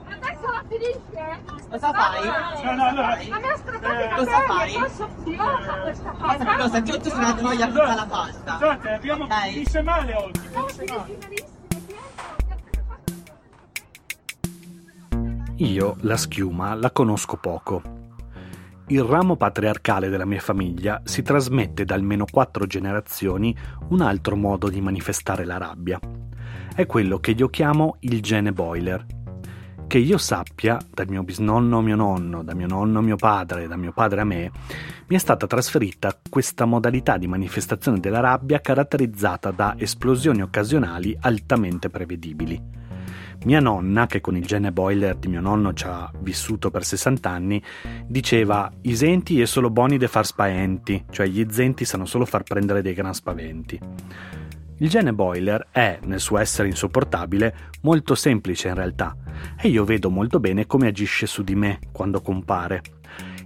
Adesso 0.09 0.51
la 0.51 0.65
finisce? 0.69 1.61
Cosa 1.69 1.93
fai? 1.93 2.65
No, 2.65 2.75
no, 2.75 2.85
allora, 2.87 3.19
Ma 3.29 3.39
mi 3.39 3.49
ha 3.49 3.57
strappato 3.57 3.95
Eh, 3.99 4.09
cosa 4.17 4.41
fai? 4.47 4.73
posso 4.73 5.09
psicosa 5.23 5.73
questa 5.83 6.11
cosa? 6.19 6.57
cosa? 6.57 6.83
Tu, 6.83 6.97
tu 6.99 7.09
sei 7.11 7.19
una 7.19 7.35
troia 7.35 7.67
tutta 7.67 7.95
la 7.95 8.07
pasta. 8.09 8.53
Scusate, 8.57 8.91
abbiamo 8.91 9.27
Dai. 9.27 9.53
finisce 9.53 9.83
male 9.83 10.15
oggi. 10.15 10.41
Male. 10.53 10.73
finisce 10.73 11.17
malissimo, 11.21 11.52
Io 15.57 15.97
la 16.01 16.17
schiuma 16.17 16.75
la 16.75 16.91
conosco 16.91 17.37
poco. 17.37 17.83
Il 18.87 19.03
ramo 19.03 19.37
patriarcale 19.37 20.09
della 20.09 20.25
mia 20.25 20.41
famiglia 20.41 21.03
si 21.05 21.21
trasmette 21.21 21.85
da 21.85 21.95
almeno 21.95 22.25
quattro 22.29 22.67
generazioni 22.67 23.55
un 23.91 24.01
altro 24.01 24.35
modo 24.35 24.71
di 24.71 24.81
manifestare 24.81 25.45
la 25.45 25.59
rabbia. 25.59 26.01
È 26.75 26.87
quello 26.87 27.19
che 27.19 27.33
io 27.33 27.49
chiamo 27.49 27.97
il 28.01 28.23
gene 28.23 28.53
boiler. 28.53 29.05
Che 29.87 29.99
io 29.99 30.17
sappia, 30.17 30.79
dal 30.91 31.09
mio 31.09 31.23
bisnonno 31.23 31.79
a 31.79 31.83
mio 31.83 31.97
nonno, 31.97 32.43
da 32.43 32.55
mio 32.55 32.67
nonno 32.67 33.01
a 33.01 33.03
mio 33.03 33.17
padre, 33.17 33.69
da 33.69 33.77
mio 33.77 33.93
padre 33.93 34.23
a 34.23 34.25
me, 34.25 34.51
mi 35.07 35.17
è 35.17 35.19
stata 35.19 35.47
trasferita 35.47 36.19
questa 36.31 36.65
modalità 36.65 37.19
di 37.19 37.27
manifestazione 37.27 38.01
della 38.01 38.21
rabbia 38.21 38.59
caratterizzata 38.63 39.51
da 39.51 39.75
esplosioni 39.77 40.41
occasionali 40.41 41.15
altamente 41.21 41.91
prevedibili. 41.91 42.82
Mia 43.45 43.59
nonna, 43.59 44.07
che 44.07 44.21
con 44.21 44.37
il 44.37 44.47
gene 44.47 44.71
boiler 44.71 45.17
di 45.17 45.27
mio 45.27 45.41
nonno 45.41 45.73
ci 45.73 45.85
ha 45.87 46.09
vissuto 46.21 46.71
per 46.71 46.85
60 46.85 47.29
anni, 47.29 47.61
diceva 48.07 48.71
i 48.83 48.95
senti 48.95 49.41
è 49.41 49.47
solo 49.47 49.69
buoni 49.69 49.99
de 49.99 50.07
far 50.07 50.25
spaenti, 50.25 51.05
cioè 51.11 51.27
gli 51.27 51.45
zenti 51.51 51.85
sanno 51.85 52.05
solo 52.05 52.25
far 52.25 52.45
prendere 52.45 52.83
dei 52.83 52.95
gran 52.95 53.15
spaventi. 53.15 53.81
Il 54.79 54.89
gene 54.89 55.13
boiler 55.13 55.69
è, 55.73 55.99
nel 56.05 56.21
suo 56.21 56.39
essere 56.39 56.69
insopportabile, 56.69 57.71
molto 57.83 58.15
semplice 58.15 58.69
in 58.69 58.75
realtà, 58.75 59.17
e 59.61 59.69
io 59.69 59.85
vedo 59.85 60.09
molto 60.09 60.39
bene 60.39 60.67
come 60.67 60.87
agisce 60.87 61.27
su 61.27 61.43
di 61.43 61.57
me 61.57 61.81
quando 61.91 62.21
compare. 62.21 62.83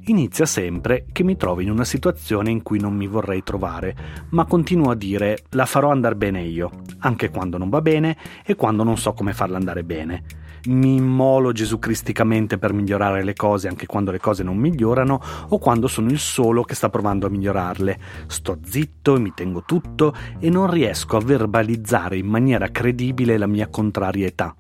Inizia 0.09 0.47
sempre 0.47 1.07
che 1.11 1.25
mi 1.25 1.37
trovo 1.37 1.61
in 1.61 1.69
una 1.69 1.83
situazione 1.83 2.51
in 2.51 2.63
cui 2.63 2.79
non 2.79 2.95
mi 2.95 3.09
vorrei 3.09 3.43
trovare, 3.43 3.97
ma 4.29 4.45
continuo 4.45 4.93
a 4.93 4.95
dire 4.95 5.39
la 5.51 5.67
farò 5.67 5.91
andare 5.91 6.15
bene 6.15 6.43
io, 6.43 6.71
anche 6.99 7.29
quando 7.29 7.59
non 7.59 7.71
va 7.71 7.81
bene 7.81 8.17
e 8.45 8.55
quando 8.55 8.85
non 8.85 8.97
so 8.99 9.15
come 9.15 9.33
farla 9.33 9.57
andare 9.57 9.83
bene. 9.83 10.23
Mi 10.67 10.95
immolo 10.95 11.51
gesùcristicamente 11.51 12.57
per 12.57 12.73
migliorare 12.73 13.25
le 13.25 13.35
cose 13.35 13.67
anche 13.67 13.87
quando 13.87 14.13
le 14.13 14.21
cose 14.21 14.45
non 14.45 14.57
migliorano 14.57 15.21
o 15.49 15.59
quando 15.59 15.89
sono 15.89 16.09
il 16.11 16.21
solo 16.21 16.63
che 16.63 16.77
sta 16.77 16.89
provando 16.89 17.27
a 17.27 17.31
migliorarle. 17.31 17.99
Sto 18.29 18.61
zitto 18.63 19.17
e 19.17 19.19
mi 19.19 19.33
tengo 19.35 19.65
tutto 19.65 20.15
e 20.39 20.49
non 20.51 20.71
riesco 20.71 21.17
a 21.17 21.21
verbalizzare 21.21 22.17
in 22.17 22.27
maniera 22.27 22.69
credibile 22.69 23.37
la 23.39 23.49
mia 23.49 23.67
contrarietà. 23.67 24.55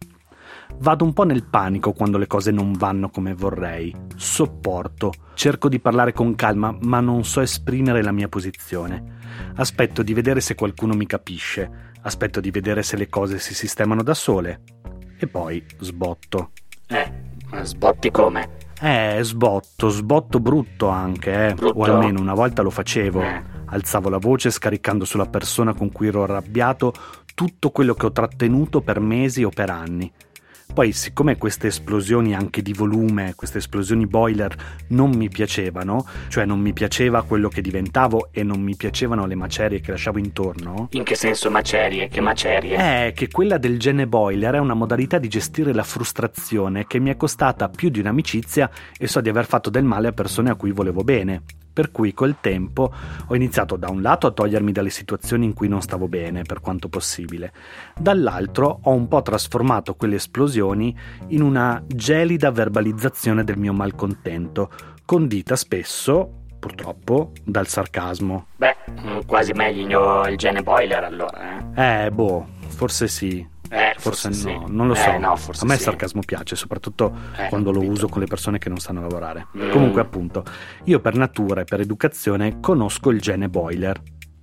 Vado 0.78 1.04
un 1.04 1.12
po' 1.12 1.24
nel 1.24 1.44
panico 1.44 1.92
quando 1.92 2.18
le 2.18 2.26
cose 2.26 2.50
non 2.50 2.72
vanno 2.72 3.08
come 3.08 3.34
vorrei. 3.34 3.94
Sopporto. 4.14 5.12
Cerco 5.34 5.68
di 5.68 5.80
parlare 5.80 6.12
con 6.12 6.34
calma, 6.34 6.76
ma 6.80 7.00
non 7.00 7.24
so 7.24 7.40
esprimere 7.40 8.02
la 8.02 8.12
mia 8.12 8.28
posizione. 8.28 9.14
Aspetto 9.56 10.02
di 10.02 10.14
vedere 10.14 10.40
se 10.40 10.54
qualcuno 10.54 10.94
mi 10.94 11.06
capisce. 11.06 11.92
Aspetto 12.02 12.40
di 12.40 12.50
vedere 12.50 12.82
se 12.82 12.96
le 12.96 13.08
cose 13.08 13.38
si 13.38 13.54
sistemano 13.54 14.02
da 14.02 14.14
sole. 14.14 14.62
E 15.18 15.26
poi 15.26 15.64
sbotto. 15.78 16.50
Eh, 16.88 17.12
ma 17.50 17.64
sbotti 17.64 18.10
come? 18.10 18.56
Eh, 18.80 19.18
sbotto, 19.22 19.88
sbotto 19.88 20.38
brutto 20.40 20.88
anche, 20.88 21.48
eh. 21.48 21.54
Brutto? 21.54 21.78
O 21.78 21.84
almeno 21.84 22.20
una 22.20 22.34
volta 22.34 22.60
lo 22.60 22.70
facevo. 22.70 23.22
Eh. 23.22 23.42
Alzavo 23.64 24.10
la 24.10 24.18
voce 24.18 24.50
scaricando 24.50 25.04
sulla 25.04 25.26
persona 25.26 25.72
con 25.72 25.90
cui 25.90 26.08
ero 26.08 26.22
arrabbiato 26.22 26.92
tutto 27.34 27.70
quello 27.70 27.94
che 27.94 28.06
ho 28.06 28.12
trattenuto 28.12 28.82
per 28.82 29.00
mesi 29.00 29.42
o 29.42 29.48
per 29.48 29.70
anni. 29.70 30.12
Poi, 30.72 30.92
siccome 30.92 31.38
queste 31.38 31.68
esplosioni 31.68 32.34
anche 32.34 32.60
di 32.60 32.74
volume, 32.74 33.32
queste 33.34 33.58
esplosioni 33.58 34.06
boiler 34.06 34.54
non 34.88 35.10
mi 35.10 35.30
piacevano, 35.30 36.06
cioè 36.28 36.44
non 36.44 36.60
mi 36.60 36.74
piaceva 36.74 37.22
quello 37.22 37.48
che 37.48 37.62
diventavo 37.62 38.28
e 38.30 38.42
non 38.42 38.60
mi 38.60 38.76
piacevano 38.76 39.24
le 39.24 39.36
macerie 39.36 39.80
che 39.80 39.92
lasciavo 39.92 40.18
intorno, 40.18 40.88
In 40.90 41.02
che 41.02 41.14
senso 41.14 41.50
macerie? 41.50 42.08
Che 42.08 42.20
macerie? 42.20 42.76
è 42.76 43.12
che 43.14 43.28
quella 43.28 43.56
del 43.56 43.78
gene 43.78 44.06
boiler 44.06 44.54
è 44.54 44.58
una 44.58 44.74
modalità 44.74 45.18
di 45.18 45.28
gestire 45.28 45.72
la 45.72 45.82
frustrazione 45.84 46.86
che 46.86 46.98
mi 46.98 47.08
è 47.10 47.16
costata 47.16 47.70
più 47.70 47.88
di 47.88 48.00
un'amicizia 48.00 48.70
e 48.98 49.06
so 49.06 49.22
di 49.22 49.30
aver 49.30 49.46
fatto 49.46 49.70
del 49.70 49.84
male 49.84 50.08
a 50.08 50.12
persone 50.12 50.50
a 50.50 50.56
cui 50.56 50.72
volevo 50.72 51.02
bene. 51.02 51.42
Per 51.76 51.92
cui 51.92 52.14
col 52.14 52.36
tempo 52.40 52.90
ho 53.26 53.34
iniziato 53.34 53.76
da 53.76 53.90
un 53.90 54.00
lato 54.00 54.26
a 54.26 54.30
togliermi 54.30 54.72
dalle 54.72 54.88
situazioni 54.88 55.44
in 55.44 55.52
cui 55.52 55.68
non 55.68 55.82
stavo 55.82 56.08
bene, 56.08 56.40
per 56.40 56.60
quanto 56.62 56.88
possibile, 56.88 57.52
dall'altro 57.94 58.80
ho 58.82 58.92
un 58.92 59.06
po' 59.08 59.20
trasformato 59.20 59.94
quelle 59.94 60.14
esplosioni 60.14 60.96
in 61.28 61.42
una 61.42 61.84
gelida 61.86 62.50
verbalizzazione 62.50 63.44
del 63.44 63.58
mio 63.58 63.74
malcontento, 63.74 64.70
condita 65.04 65.54
spesso, 65.54 66.44
purtroppo, 66.58 67.32
dal 67.44 67.66
sarcasmo. 67.66 68.46
Beh, 68.56 68.76
quasi 69.26 69.52
meglio 69.52 70.26
il 70.26 70.38
gene 70.38 70.62
boiler 70.62 71.04
allora, 71.04 71.74
eh? 71.74 72.06
Eh, 72.06 72.10
boh, 72.10 72.46
forse 72.68 73.06
sì. 73.06 73.46
Eh, 73.68 73.94
Forse, 73.98 74.28
forse 74.28 74.52
no, 74.52 74.66
sì. 74.66 74.72
non 74.72 74.86
lo 74.86 74.94
Eh, 74.94 74.96
so. 74.96 75.18
no, 75.18 75.36
forse 75.36 75.64
a 75.64 75.66
me 75.66 75.72
il 75.74 75.78
sì. 75.78 75.84
sarcasmo 75.84 76.20
piace, 76.24 76.56
soprattutto 76.56 77.14
Eh, 77.36 77.48
quando 77.48 77.70
lo 77.70 77.78
capito. 77.78 77.92
uso 77.92 78.08
con 78.08 78.20
le 78.20 78.26
persone 78.26 78.58
che 78.58 78.68
non 78.68 78.78
sanno 78.78 79.00
lavorare. 79.00 79.46
Mm. 79.56 79.70
Comunque, 79.70 80.00
appunto, 80.00 80.44
io 80.84 81.00
per 81.00 81.14
natura 81.16 81.62
e 81.62 81.64
per 81.64 81.80
educazione 81.80 82.60
conosco 82.60 83.10
il 83.10 83.20
gene 83.20 83.48
boiler. 83.48 84.00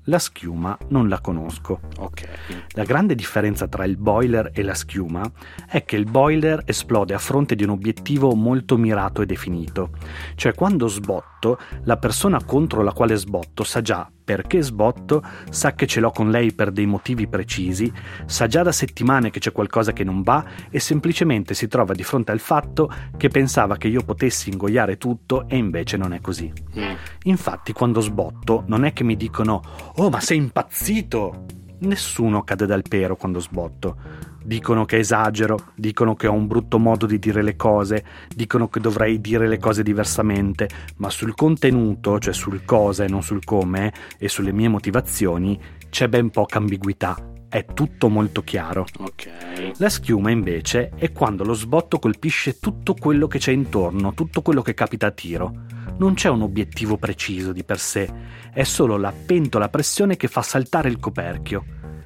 La 0.07 0.19
schiuma 0.19 0.77
non 0.89 1.07
la 1.07 1.21
conosco. 1.21 1.79
Ok. 1.99 2.27
La 2.71 2.83
grande 2.83 3.15
differenza 3.15 3.69
tra 3.69 3.85
il 3.85 3.95
boiler 3.95 4.51
e 4.53 4.61
la 4.61 4.73
schiuma 4.73 5.23
è 5.65 5.85
che 5.85 5.95
il 5.95 6.03
boiler 6.03 6.61
esplode 6.65 7.13
a 7.13 7.17
fronte 7.17 7.55
di 7.55 7.63
un 7.63 7.69
obiettivo 7.69 8.35
molto 8.35 8.75
mirato 8.75 9.21
e 9.21 9.25
definito. 9.25 9.91
Cioè 10.35 10.53
quando 10.55 10.87
sbotto, 10.89 11.57
la 11.85 11.95
persona 11.95 12.43
contro 12.43 12.81
la 12.83 12.91
quale 12.91 13.15
sbotto 13.15 13.63
sa 13.63 13.81
già 13.81 14.09
perché 14.23 14.61
sbotto, 14.61 15.23
sa 15.49 15.73
che 15.73 15.87
ce 15.87 15.99
l'ho 15.99 16.11
con 16.11 16.29
lei 16.29 16.53
per 16.53 16.71
dei 16.71 16.85
motivi 16.85 17.27
precisi, 17.27 17.91
sa 18.25 18.47
già 18.47 18.63
da 18.63 18.71
settimane 18.71 19.29
che 19.29 19.39
c'è 19.39 19.51
qualcosa 19.51 19.93
che 19.93 20.03
non 20.03 20.21
va 20.21 20.45
e 20.69 20.79
semplicemente 20.79 21.53
si 21.53 21.67
trova 21.67 21.93
di 21.93 22.03
fronte 22.03 22.31
al 22.31 22.39
fatto 22.39 22.91
che 23.17 23.29
pensava 23.29 23.77
che 23.77 23.87
io 23.87 24.03
potessi 24.03 24.49
ingoiare 24.49 24.97
tutto 24.97 25.47
e 25.47 25.57
invece 25.57 25.97
non 25.97 26.13
è 26.13 26.21
così. 26.21 26.51
Mm. 26.77 26.93
Infatti, 27.23 27.73
quando 27.73 28.01
sbotto, 28.01 28.63
non 28.67 28.85
è 28.85 28.93
che 28.93 29.03
mi 29.03 29.15
dicono: 29.15 29.61
Oh, 29.95 30.09
ma 30.09 30.19
sei 30.19 30.37
impazzito! 30.37 31.45
Nessuno 31.79 32.43
cade 32.43 32.65
dal 32.65 32.83
pero 32.87 33.15
quando 33.15 33.39
sbotto. 33.39 34.31
Dicono 34.45 34.83
che 34.83 34.97
esagero, 34.97 35.71
dicono 35.73 36.15
che 36.15 36.27
ho 36.27 36.33
un 36.33 36.47
brutto 36.47 36.77
modo 36.77 37.05
di 37.05 37.17
dire 37.17 37.41
le 37.41 37.55
cose, 37.55 38.03
dicono 38.35 38.67
che 38.67 38.81
dovrei 38.81 39.21
dire 39.21 39.47
le 39.47 39.57
cose 39.57 39.83
diversamente, 39.83 40.67
ma 40.97 41.09
sul 41.09 41.33
contenuto, 41.33 42.19
cioè 42.19 42.33
sul 42.33 42.65
cosa 42.65 43.05
e 43.05 43.07
non 43.07 43.23
sul 43.23 43.43
come, 43.45 43.93
e 44.17 44.27
sulle 44.27 44.51
mie 44.51 44.67
motivazioni, 44.67 45.57
c'è 45.89 46.09
ben 46.09 46.29
poca 46.29 46.57
ambiguità. 46.57 47.15
È 47.47 47.65
tutto 47.65 48.09
molto 48.09 48.41
chiaro. 48.43 48.85
Ok. 48.97 49.29
La 49.77 49.87
schiuma 49.87 50.31
invece 50.31 50.89
è 50.95 51.11
quando 51.11 51.43
lo 51.43 51.53
sbotto 51.53 51.99
colpisce 51.99 52.59
tutto 52.59 52.95
quello 52.95 53.27
che 53.27 53.37
c'è 53.37 53.51
intorno, 53.51 54.13
tutto 54.13 54.41
quello 54.41 54.61
che 54.61 54.73
capita 54.73 55.07
a 55.07 55.11
tiro. 55.11 55.53
Non 55.99 56.15
c'è 56.15 56.29
un 56.29 56.41
obiettivo 56.41 56.97
preciso 56.97 57.53
di 57.53 57.63
per 57.63 57.79
sé, 57.79 58.11
è 58.51 58.63
solo 58.63 58.97
la 58.97 59.13
pentola 59.13 59.65
a 59.65 59.69
pressione 59.69 60.17
che 60.17 60.27
fa 60.27 60.41
saltare 60.41 60.89
il 60.89 60.99
coperchio. 60.99 61.63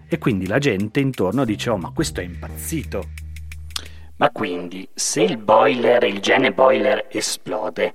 E 0.09 0.17
quindi 0.17 0.47
la 0.47 0.57
gente 0.57 0.99
intorno 0.99 1.45
dice: 1.45 1.69
Oh, 1.69 1.77
ma 1.77 1.91
questo 1.91 2.21
è 2.21 2.23
impazzito. 2.23 3.03
Ma 4.17 4.31
quindi, 4.31 4.87
se 4.93 5.21
il 5.21 5.37
boiler, 5.37 6.03
il 6.03 6.19
gene 6.19 6.51
boiler 6.51 7.07
esplode, 7.11 7.93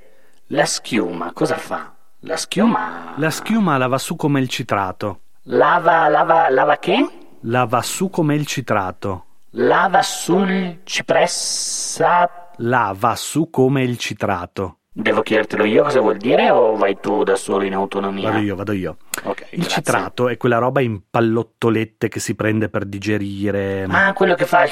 la 0.49 0.65
schiuma 0.65 1.33
cosa 1.33 1.57
fa? 1.57 1.95
La 2.21 2.37
schiuma... 2.37 3.15
La 3.17 3.31
schiuma 3.31 3.77
la 3.77 3.89
va 3.89 3.99
su 3.99 4.15
come 4.15 4.39
il 4.39 4.49
citrato. 4.49 5.23
Lava, 5.47 6.07
lava, 6.09 6.49
lava 6.51 6.77
che? 6.77 7.05
La 7.41 7.65
va 7.65 7.83
su 7.83 8.09
come 8.09 8.37
il 8.37 8.47
citrato. 8.47 9.27
Lava 9.51 10.03
sul 10.03 10.81
cipressa... 10.85 12.51
La 12.59 12.95
va 12.97 13.17
su 13.17 13.51
come 13.51 13.83
il 13.83 13.99
citrato. 13.99 14.82
Devo 14.95 15.23
chiedertelo 15.23 15.65
io 15.65 15.85
cosa 15.85 16.01
vuol 16.01 16.19
dire 16.19 16.51
o 16.51 16.77
vai 16.77 16.99
tu 17.01 17.23
da 17.25 17.35
solo 17.35 17.65
in 17.65 17.73
autonomia? 17.73 18.31
Vado 18.31 18.43
io, 18.43 18.55
vado 18.55 18.73
io. 18.73 18.97
Ok, 19.23 19.47
Il 19.53 19.61
grazie. 19.61 19.71
citrato 19.77 20.29
è 20.29 20.37
quella 20.37 20.59
roba 20.59 20.83
in 20.83 21.01
pallottolette 21.09 22.09
che 22.09 22.21
si 22.21 22.35
prende 22.35 22.69
per 22.69 22.85
digerire. 22.85 23.87
Ah, 23.89 24.13
quello 24.13 24.35
che 24.35 24.45
fa... 24.45 24.67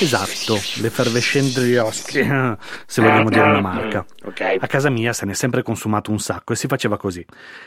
Esatto, 0.00 0.54
l'effervescente 0.80 1.60
Rioschi, 1.60 2.22
se 2.86 3.02
vogliamo 3.02 3.28
dire 3.30 3.42
una 3.42 3.60
marca. 3.60 4.06
Ok. 4.24 4.56
A 4.60 4.66
casa 4.68 4.90
mia 4.90 5.12
se 5.12 5.26
ne 5.26 5.32
è 5.32 5.34
sempre 5.34 5.62
consumato 5.62 6.12
un 6.12 6.20
sacco 6.20 6.52
e 6.52 6.56
si 6.56 6.68
faceva 6.68 6.96
così. 6.96 7.24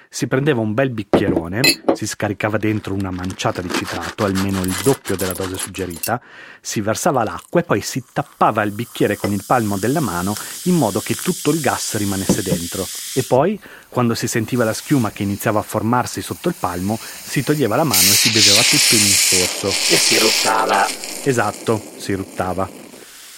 Si 0.08 0.28
prendeva 0.28 0.62
un 0.62 0.74
bel 0.74 0.92
bicchierone, 0.92 1.60
si 1.94 2.08
scaricava 2.08 2.58
dentro 2.58 2.94
una 2.94 3.12
manciata 3.12 3.62
di 3.62 3.70
citrato, 3.70 4.24
almeno 4.24 4.62
il 4.62 4.74
doppio 4.82 5.18
della 5.18 5.34
dose 5.34 5.58
suggerita, 5.58 6.22
si 6.62 6.80
versava 6.80 7.26
l'acqua 7.26 7.60
e 7.60 7.64
poi 7.64 7.82
si 7.82 8.02
tappava 8.14 8.64
il 8.64 8.72
bicchiere 8.72 9.18
con 9.18 9.34
il 9.34 9.44
palmo 9.46 9.78
della 9.78 10.00
mano 10.00 10.34
in 10.64 10.76
modo 10.76 11.02
che 11.02 11.16
tutto 11.16 11.52
il 11.52 11.60
gas 11.60 11.98
rimanesse 11.98 12.42
dentro. 12.42 12.88
E 13.14 13.24
poi, 13.24 13.60
quando 13.92 14.16
si 14.16 14.26
sentiva 14.26 14.64
la 14.64 14.74
schiuma 14.74 15.12
che 15.12 15.24
iniziava 15.24 15.60
a 15.60 15.64
formarsi 15.64 16.22
sotto 16.22 16.48
il 16.48 16.56
palmo, 16.58 16.98
si 16.98 17.44
toglieva 17.44 17.76
la 17.76 17.84
mano 17.84 18.00
e 18.00 18.16
si 18.16 18.30
beveva 18.30 18.62
tutto 18.62 18.96
in 18.96 19.02
un 19.02 19.10
sorso. 19.10 19.68
E 19.68 19.98
si 19.98 20.18
ruttava. 20.18 20.88
Esatto, 21.24 21.92
si 21.98 22.14
ruttava. 22.14 22.70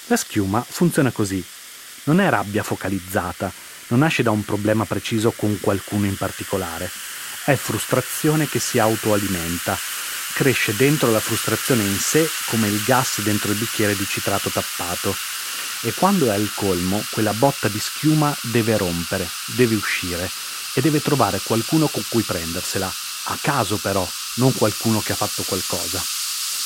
La 0.07 0.15
schiuma 0.15 0.63
funziona 0.65 1.09
così. 1.09 1.43
Non 2.03 2.19
è 2.19 2.29
rabbia 2.29 2.61
focalizzata, 2.61 3.51
non 3.87 4.01
nasce 4.01 4.21
da 4.21 4.29
un 4.29 4.45
problema 4.45 4.85
preciso 4.85 5.31
con 5.31 5.57
qualcuno 5.59 6.05
in 6.05 6.17
particolare. 6.17 6.87
È 7.45 7.55
frustrazione 7.55 8.47
che 8.47 8.59
si 8.59 8.77
autoalimenta. 8.77 9.75
Cresce 10.35 10.75
dentro 10.75 11.09
la 11.09 11.19
frustrazione 11.19 11.81
in 11.81 11.97
sé 11.97 12.29
come 12.45 12.67
il 12.67 12.83
gas 12.85 13.21
dentro 13.21 13.51
il 13.51 13.57
bicchiere 13.57 13.95
di 13.95 14.05
citrato 14.05 14.51
tappato. 14.51 15.15
E 15.85 15.93
quando 15.93 16.31
è 16.31 16.33
al 16.33 16.49
colmo, 16.53 17.03
quella 17.09 17.33
botta 17.33 17.67
di 17.67 17.79
schiuma 17.79 18.35
deve 18.41 18.77
rompere, 18.77 19.29
deve 19.47 19.75
uscire 19.75 20.29
e 20.73 20.81
deve 20.81 21.01
trovare 21.01 21.41
qualcuno 21.43 21.87
con 21.87 22.03
cui 22.07 22.23
prendersela. 22.23 22.91
A 23.25 23.37
caso 23.41 23.77
però, 23.77 24.09
non 24.35 24.53
qualcuno 24.53 25.01
che 25.01 25.11
ha 25.11 25.15
fatto 25.15 25.43
qualcosa 25.43 26.01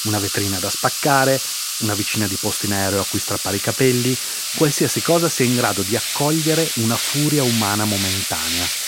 una 0.03 0.19
vetrina 0.19 0.59
da 0.59 0.69
spaccare, 0.69 1.39
una 1.79 1.93
vicina 1.93 2.27
di 2.27 2.35
posto 2.35 2.65
in 2.65 2.73
aereo 2.73 3.01
a 3.01 3.05
cui 3.05 3.19
strappare 3.19 3.57
i 3.57 3.61
capelli, 3.61 4.15
qualsiasi 4.55 5.01
cosa 5.01 5.29
sia 5.29 5.45
in 5.45 5.55
grado 5.55 5.81
di 5.81 5.95
accogliere 5.95 6.69
una 6.75 6.95
furia 6.95 7.43
umana 7.43 7.85
momentanea. 7.85 8.86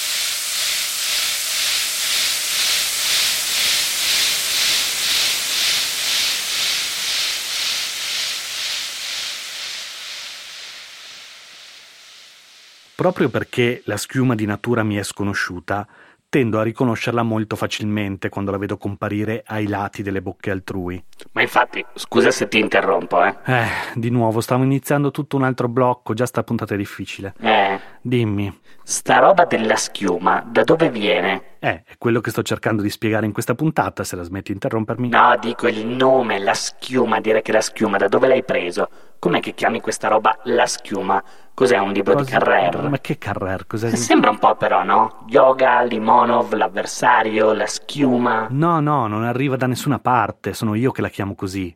Proprio 12.99 13.29
perché 13.29 13.81
la 13.85 13.95
schiuma 13.95 14.35
di 14.35 14.45
natura 14.45 14.83
mi 14.83 14.97
è 14.97 15.03
sconosciuta, 15.03 15.87
tendo 16.27 16.59
a 16.59 16.63
riconoscerla 16.63 17.23
molto 17.23 17.55
facilmente 17.55 18.27
quando 18.27 18.51
la 18.51 18.57
vedo 18.57 18.75
comparire 18.75 19.41
ai 19.47 19.67
lati 19.67 20.03
delle 20.03 20.21
bocche 20.21 20.51
altrui. 20.51 21.01
Ma 21.31 21.41
infatti, 21.41 21.81
scusa 21.93 22.29
se 22.29 22.49
ti 22.49 22.59
interrompo, 22.59 23.23
eh. 23.23 23.35
Eh, 23.45 23.67
di 23.93 24.09
nuovo, 24.09 24.41
stavo 24.41 24.63
iniziando 24.63 25.11
tutto 25.11 25.37
un 25.37 25.43
altro 25.43 25.69
blocco, 25.69 26.13
già 26.13 26.25
sta 26.25 26.43
puntata 26.43 26.73
è 26.73 26.77
difficile. 26.77 27.33
Eh, 27.39 27.79
Dimmi. 28.01 28.57
sta 28.83 29.19
roba 29.19 29.45
della 29.45 29.75
schiuma, 29.75 30.43
da 30.47 30.63
dove 30.63 30.89
viene? 30.89 31.43
Eh, 31.59 31.83
è 31.85 31.97
quello 31.97 32.21
che 32.21 32.31
sto 32.31 32.41
cercando 32.41 32.81
di 32.81 32.89
spiegare 32.89 33.25
in 33.25 33.33
questa 33.33 33.53
puntata, 33.53 34.03
se 34.03 34.15
la 34.15 34.23
smetti 34.23 34.47
di 34.47 34.53
interrompermi. 34.53 35.09
No, 35.09 35.35
dico 35.39 35.67
il 35.67 35.85
nome, 35.85 36.39
la 36.39 36.53
schiuma, 36.53 37.19
dire 37.19 37.41
che 37.41 37.51
la 37.51 37.61
schiuma, 37.61 37.97
da 37.97 38.07
dove 38.07 38.27
l'hai 38.27 38.43
preso? 38.43 38.89
Com'è 39.19 39.41
che 39.41 39.53
chiami 39.53 39.81
questa 39.81 40.07
roba 40.07 40.39
la 40.45 40.65
schiuma? 40.65 41.21
Cos'è 41.53 41.77
un 41.77 41.91
libro 41.91 42.15
di 42.15 42.23
Cosa- 42.23 42.37
Carrer? 42.39 42.89
Ma 42.89 42.99
che 42.99 43.17
Carrer? 43.17 43.67
Cos'è? 43.67 43.93
Sembra 43.93 44.29
un 44.29 44.39
po' 44.39 44.55
però, 44.55 44.83
no? 44.85 45.25
Yoga, 45.27 45.81
Limonov, 45.81 46.53
l'avversario, 46.53 47.51
la 47.51 47.67
schiuma. 47.67 48.47
No, 48.49 48.79
no, 48.79 49.07
non 49.07 49.23
arriva 49.25 49.57
da 49.57 49.67
nessuna 49.67 49.99
parte, 49.99 50.53
sono 50.53 50.73
io 50.73 50.91
che 50.91 51.01
la 51.01 51.09
chiamo 51.09 51.35
così. 51.35 51.75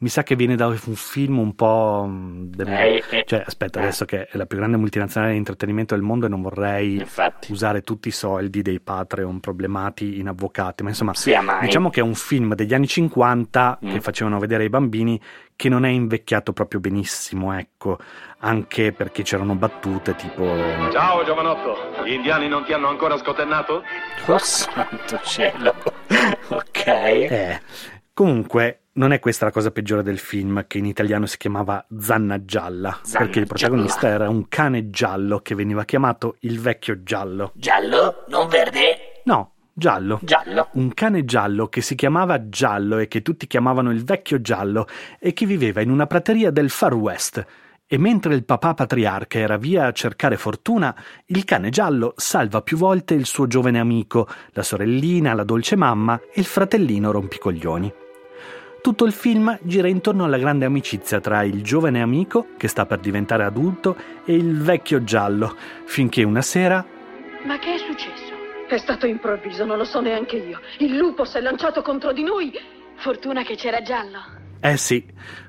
Mi 0.00 0.08
sa 0.08 0.22
che 0.22 0.36
viene 0.36 0.54
da 0.54 0.68
un 0.68 0.76
film 0.76 1.38
un 1.38 1.54
po'. 1.56 2.04
mm, 2.08 2.42
de- 2.54 2.64
Eh, 2.64 3.02
eh, 3.10 3.24
Cioè, 3.26 3.42
aspetta, 3.44 3.80
eh. 3.80 3.82
adesso 3.82 4.04
che 4.04 4.26
è 4.26 4.36
la 4.36 4.46
più 4.46 4.56
grande 4.56 4.76
multinazionale 4.76 5.32
di 5.32 5.38
intrattenimento 5.38 5.94
del 5.96 6.04
mondo 6.04 6.26
e 6.26 6.28
non 6.28 6.40
vorrei 6.40 6.98
Infatti. 6.98 7.50
usare 7.50 7.80
tutti 7.82 8.06
i 8.06 8.12
soldi 8.12 8.62
dei 8.62 8.78
Patreon 8.80 9.40
problemati 9.40 10.20
in 10.20 10.28
avvocati, 10.28 10.84
ma 10.84 10.90
insomma, 10.90 11.12
mai. 11.42 11.64
diciamo 11.66 11.90
che 11.90 11.98
è 11.98 12.02
un 12.04 12.14
film 12.14 12.54
degli 12.54 12.74
anni 12.74 12.86
50 12.86 13.78
Mm. 13.84 13.90
che 13.90 14.00
facevano 14.00 14.38
vedere 14.38 14.62
ai 14.64 14.68
bambini 14.68 15.20
che 15.56 15.68
non 15.68 15.84
è 15.84 15.88
invecchiato 15.88 16.52
proprio 16.52 16.78
benissimo, 16.78 17.52
ecco, 17.58 17.98
anche 18.38 18.92
perché 18.92 19.22
c'erano 19.24 19.56
battute 19.56 20.14
tipo 20.14 20.44
Ciao 20.92 21.24
giovanotto, 21.24 21.74
gli 22.04 22.12
indiani 22.12 22.46
non 22.46 22.64
ti 22.64 22.72
hanno 22.72 22.86
ancora 22.88 23.16
scotennato? 23.18 23.82
Oh 24.26 24.38
santo 24.38 25.18
cielo. 25.24 25.74
ok. 26.50 26.86
Eh, 26.86 27.60
comunque, 28.12 28.82
non 28.98 29.12
è 29.12 29.20
questa 29.20 29.44
la 29.44 29.52
cosa 29.52 29.70
peggiore 29.70 30.02
del 30.02 30.18
film, 30.18 30.66
che 30.66 30.78
in 30.78 30.84
italiano 30.84 31.24
si 31.26 31.38
chiamava 31.38 31.86
Zanna 31.98 32.44
Gialla, 32.44 32.98
Zanna 33.02 33.24
perché 33.24 33.38
il 33.38 33.46
protagonista 33.46 34.08
era 34.08 34.28
un 34.28 34.48
cane 34.48 34.90
giallo 34.90 35.38
che 35.38 35.54
veniva 35.54 35.84
chiamato 35.84 36.36
il 36.40 36.60
vecchio 36.60 37.04
giallo. 37.04 37.52
Giallo? 37.54 38.24
Non 38.26 38.48
verde? 38.48 39.22
No, 39.24 39.52
giallo. 39.72 40.18
Giallo. 40.22 40.68
Un 40.72 40.92
cane 40.94 41.24
giallo 41.24 41.68
che 41.68 41.80
si 41.80 41.94
chiamava 41.94 42.48
Giallo 42.48 42.98
e 42.98 43.06
che 43.06 43.22
tutti 43.22 43.46
chiamavano 43.46 43.92
il 43.92 44.04
vecchio 44.04 44.40
giallo 44.40 44.86
e 45.20 45.32
che 45.32 45.46
viveva 45.46 45.80
in 45.80 45.90
una 45.90 46.08
prateria 46.08 46.50
del 46.50 46.68
Far 46.68 46.94
West. 46.94 47.46
E 47.86 47.98
mentre 47.98 48.34
il 48.34 48.44
papà 48.44 48.74
patriarca 48.74 49.38
era 49.38 49.56
via 49.56 49.86
a 49.86 49.92
cercare 49.92 50.36
fortuna, 50.36 50.94
il 51.26 51.44
cane 51.44 51.70
giallo 51.70 52.14
salva 52.16 52.62
più 52.62 52.76
volte 52.76 53.14
il 53.14 53.26
suo 53.26 53.46
giovane 53.46 53.78
amico, 53.78 54.28
la 54.50 54.64
sorellina, 54.64 55.34
la 55.34 55.44
dolce 55.44 55.76
mamma 55.76 56.20
e 56.20 56.40
il 56.40 56.44
fratellino 56.46 57.12
rompicoglioni. 57.12 58.06
Tutto 58.80 59.04
il 59.04 59.12
film 59.12 59.58
gira 59.62 59.88
intorno 59.88 60.24
alla 60.24 60.38
grande 60.38 60.64
amicizia 60.64 61.20
tra 61.20 61.42
il 61.42 61.62
giovane 61.62 62.00
amico, 62.00 62.48
che 62.56 62.68
sta 62.68 62.86
per 62.86 63.00
diventare 63.00 63.44
adulto, 63.44 63.96
e 64.24 64.34
il 64.34 64.60
vecchio 64.62 65.02
giallo, 65.02 65.56
finché 65.84 66.22
una 66.22 66.42
sera 66.42 66.84
Ma 67.44 67.58
che 67.58 67.74
è 67.74 67.78
successo? 67.78 68.32
È 68.68 68.78
stato 68.78 69.06
improvviso, 69.06 69.64
non 69.64 69.78
lo 69.78 69.84
so 69.84 70.00
neanche 70.00 70.36
io. 70.36 70.60
Il 70.78 70.96
lupo 70.96 71.24
si 71.24 71.38
è 71.38 71.40
lanciato 71.40 71.82
contro 71.82 72.12
di 72.12 72.22
noi. 72.22 72.52
Fortuna 72.96 73.42
che 73.42 73.56
c'era 73.56 73.82
giallo. 73.82 74.18
Eh 74.60 74.76
sì, 74.76 75.04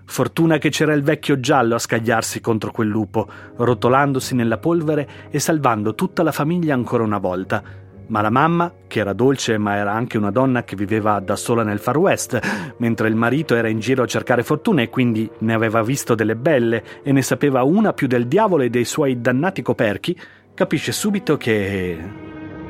fortuna 0.06 0.58
che 0.58 0.70
c'era 0.70 0.94
il 0.94 1.02
vecchio 1.02 1.40
giallo 1.40 1.76
a 1.76 1.80
scagliarsi 1.80 2.42
contro 2.42 2.72
quel 2.72 2.88
lupo, 2.88 3.28
rotolandosi 3.56 4.36
nella 4.36 4.58
polvere 4.58 5.30
e 5.30 5.40
salvando 5.40 5.96
tutta 5.96 6.24
la 6.24 6.32
famiglia 6.32 6.74
ancora 6.76 7.04
una 7.04 7.18
volta. 7.18 7.64
Ma 8.10 8.22
la 8.22 8.32
mamma, 8.32 8.74
che 8.88 9.00
era 9.00 9.14
dolce 9.14 9.58
ma 9.60 9.76
era 9.76 9.94
anche 9.94 10.18
una 10.18 10.32
donna 10.32 10.64
che 10.64 10.76
viveva 10.76 11.20
da 11.20 11.36
sola 11.36 11.64
nel 11.64 11.78
Far 11.78 11.98
West, 11.98 12.40
mentre 12.78 13.08
il 13.08 13.16
marito 13.16 13.56
era 13.56 13.68
in 13.68 13.80
giro 13.80 14.02
a 14.02 14.08
cercare 14.08 14.42
fortuna 14.42 14.82
e 14.82 14.90
quindi 14.90 15.30
ne 15.40 15.54
aveva 15.54 15.84
visto 15.84 16.16
delle 16.16 16.36
belle 16.36 16.84
e 17.04 17.12
ne 17.12 17.22
sapeva 17.22 17.62
una 17.62 17.94
più 17.94 18.08
del 18.08 18.28
diavolo 18.28 18.64
e 18.64 18.72
dei 18.72 18.86
suoi 18.86 19.22
dannati 19.22 19.62
coperchi, 19.62 20.20
capisce 20.56 20.92
subito 20.92 21.38
che... 21.38 21.98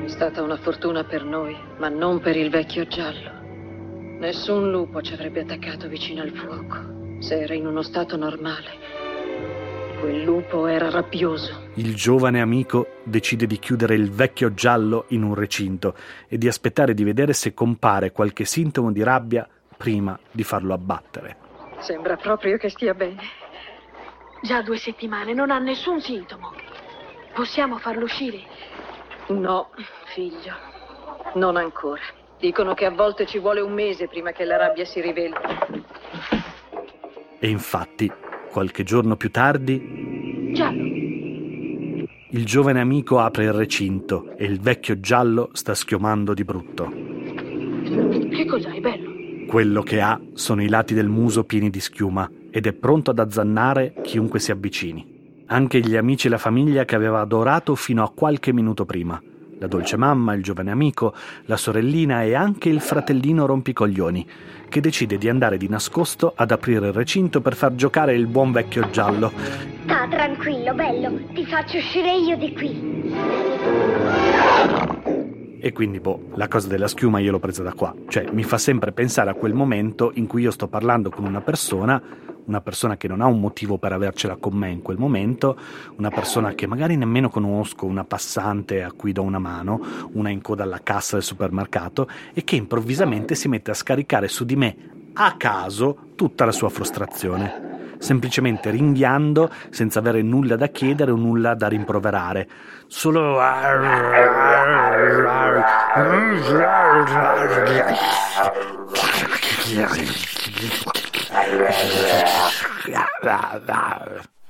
È 0.03 0.07
stata 0.07 0.41
una 0.41 0.57
fortuna 0.57 1.05
per 1.05 1.23
noi, 1.23 1.55
ma 1.77 1.87
non 1.87 2.19
per 2.19 2.35
il 2.35 2.49
vecchio 2.49 2.85
giallo. 2.85 3.31
Nessun 4.19 4.69
lupo 4.69 5.01
ci 5.01 5.13
avrebbe 5.13 5.41
attaccato 5.41 5.87
vicino 5.87 6.21
al 6.21 6.31
fuoco, 6.31 7.19
se 7.19 7.39
era 7.39 7.53
in 7.53 7.65
uno 7.65 7.81
stato 7.81 8.17
normale. 8.17 9.68
Quel 9.99 10.23
lupo 10.23 10.65
era 10.65 10.89
rabbioso. 10.89 11.71
Il 11.75 11.93
giovane 11.93 12.39
amico 12.39 12.87
decide 13.03 13.45
di 13.45 13.59
chiudere 13.59 13.95
il 13.95 14.09
vecchio 14.11 14.53
giallo 14.53 15.05
in 15.09 15.23
un 15.23 15.33
recinto 15.33 15.93
e 16.27 16.37
di 16.37 16.47
aspettare 16.47 16.93
di 16.93 17.03
vedere 17.03 17.33
se 17.33 17.53
compare 17.53 18.13
qualche 18.13 18.45
sintomo 18.45 18.93
di 18.93 19.03
rabbia 19.03 19.45
prima 19.75 20.17
di 20.31 20.43
farlo 20.43 20.73
abbattere. 20.73 21.35
Sembra 21.79 22.15
proprio 22.15 22.57
che 22.57 22.69
stia 22.69 22.93
bene. 22.93 23.21
Già 24.41 24.61
due 24.61 24.77
settimane, 24.77 25.33
non 25.33 25.51
ha 25.51 25.59
nessun 25.59 25.99
sintomo. 25.99 26.53
Possiamo 27.33 27.77
farlo 27.77 28.05
uscire? 28.05 28.39
No, 29.27 29.69
figlio, 30.13 30.53
non 31.33 31.57
ancora. 31.57 32.01
Dicono 32.39 32.73
che 32.73 32.85
a 32.85 32.91
volte 32.91 33.25
ci 33.25 33.37
vuole 33.37 33.59
un 33.59 33.73
mese 33.73 34.07
prima 34.07 34.31
che 34.31 34.45
la 34.45 34.55
rabbia 34.55 34.85
si 34.85 35.01
riveli. 35.01 35.35
E 37.39 37.49
infatti, 37.49 38.11
qualche 38.49 38.83
giorno 38.83 39.15
più 39.15 39.29
tardi, 39.31 40.51
Giallo. 40.53 40.83
il 42.31 42.45
giovane 42.45 42.79
amico 42.79 43.19
apre 43.19 43.45
il 43.45 43.53
recinto 43.53 44.35
e 44.35 44.45
il 44.45 44.59
vecchio 44.59 44.99
giallo 44.99 45.49
sta 45.53 45.73
schiumando 45.73 46.33
di 46.33 46.43
brutto. 46.43 46.91
Che 48.29 48.45
cos'hai, 48.45 48.79
bello? 48.79 49.09
Quello 49.47 49.81
che 49.81 50.01
ha 50.01 50.19
sono 50.33 50.61
i 50.61 50.67
lati 50.67 50.93
del 50.93 51.07
muso 51.07 51.43
pieni 51.43 51.69
di 51.69 51.79
schiuma 51.79 52.29
ed 52.51 52.67
è 52.67 52.73
pronto 52.73 53.11
ad 53.11 53.19
azzannare 53.19 53.95
chiunque 54.03 54.39
si 54.39 54.51
avvicini. 54.51 55.17
Anche 55.47 55.79
gli 55.79 55.95
amici 55.95 56.27
e 56.27 56.29
la 56.29 56.37
famiglia 56.37 56.85
che 56.85 56.95
aveva 56.95 57.21
adorato 57.21 57.73
fino 57.75 58.03
a 58.03 58.11
qualche 58.11 58.53
minuto 58.53 58.85
prima. 58.85 59.19
La 59.59 59.67
dolce 59.67 59.97
mamma, 59.97 60.33
il 60.35 60.41
giovane 60.41 60.71
amico, 60.71 61.13
la 61.45 61.57
sorellina 61.57 62.23
e 62.23 62.33
anche 62.33 62.69
il 62.69 62.79
fratellino 62.79 63.45
rompicoglioni, 63.45 64.25
che 64.69 64.79
decide 64.79 65.17
di 65.17 65.27
andare 65.27 65.57
di 65.57 65.67
nascosto 65.67 66.31
ad 66.33 66.51
aprire 66.51 66.87
il 66.87 66.93
recinto 66.93 67.41
per 67.41 67.55
far 67.55 67.75
giocare 67.75 68.15
il 68.15 68.27
buon 68.27 68.53
vecchio 68.53 68.89
giallo. 68.89 69.33
Sta 69.83 70.07
tranquillo, 70.09 70.73
bello, 70.73 71.11
ti 71.33 71.45
faccio 71.45 71.75
uscire 71.75 72.15
io 72.15 72.37
di 72.37 72.53
qui. 72.53 73.13
E 75.59 75.73
quindi, 75.73 75.99
boh, 75.99 76.29
la 76.35 76.47
cosa 76.47 76.69
della 76.69 76.87
schiuma 76.87 77.19
io 77.19 77.31
l'ho 77.31 77.39
presa 77.39 77.61
da 77.61 77.73
qua. 77.73 77.93
Cioè, 78.07 78.27
mi 78.31 78.43
fa 78.43 78.57
sempre 78.57 78.93
pensare 78.93 79.29
a 79.29 79.33
quel 79.33 79.53
momento 79.53 80.11
in 80.13 80.25
cui 80.25 80.43
io 80.43 80.51
sto 80.51 80.69
parlando 80.69 81.09
con 81.09 81.25
una 81.25 81.41
persona, 81.41 82.01
una 82.49 82.61
persona 82.61 82.97
che 82.97 83.07
non 83.07 83.21
ha 83.21 83.27
un 83.27 83.39
motivo 83.39 83.77
per 83.77 83.93
avercela 83.93 84.35
con 84.35 84.55
me 84.55 84.71
in 84.71 84.81
quel 84.81 84.97
momento, 84.97 85.55
una 85.97 86.09
persona 86.09 86.53
che 86.55 86.65
magari 86.65 86.97
nemmeno 86.97 87.29
conosco, 87.29 87.85
una 87.85 88.03
passante 88.03 88.81
a 88.83 88.91
cui 88.91 89.11
do 89.11 89.21
una 89.21 89.37
mano, 89.37 89.79
una 90.13 90.29
in 90.29 90.41
coda 90.41 90.63
alla 90.63 90.81
cassa 90.81 91.15
del 91.15 91.23
supermercato, 91.23 92.09
e 92.33 92.43
che 92.43 92.55
improvvisamente 92.55 93.35
si 93.35 93.47
mette 93.47 93.69
a 93.71 93.75
scaricare 93.75 94.27
su 94.27 94.45
di 94.45 94.55
me, 94.55 94.75
a 95.13 95.35
caso, 95.37 96.09
tutta 96.15 96.43
la 96.43 96.51
sua 96.51 96.69
frustrazione 96.69 97.67
semplicemente 97.99 98.69
ringhiando 98.69 99.51
senza 99.71 99.99
avere 99.99 100.21
nulla 100.21 100.55
da 100.55 100.67
chiedere 100.67 101.11
o 101.11 101.17
nulla 101.17 101.53
da 101.53 101.67
rimproverare. 101.67 102.47
Solo. 102.87 103.37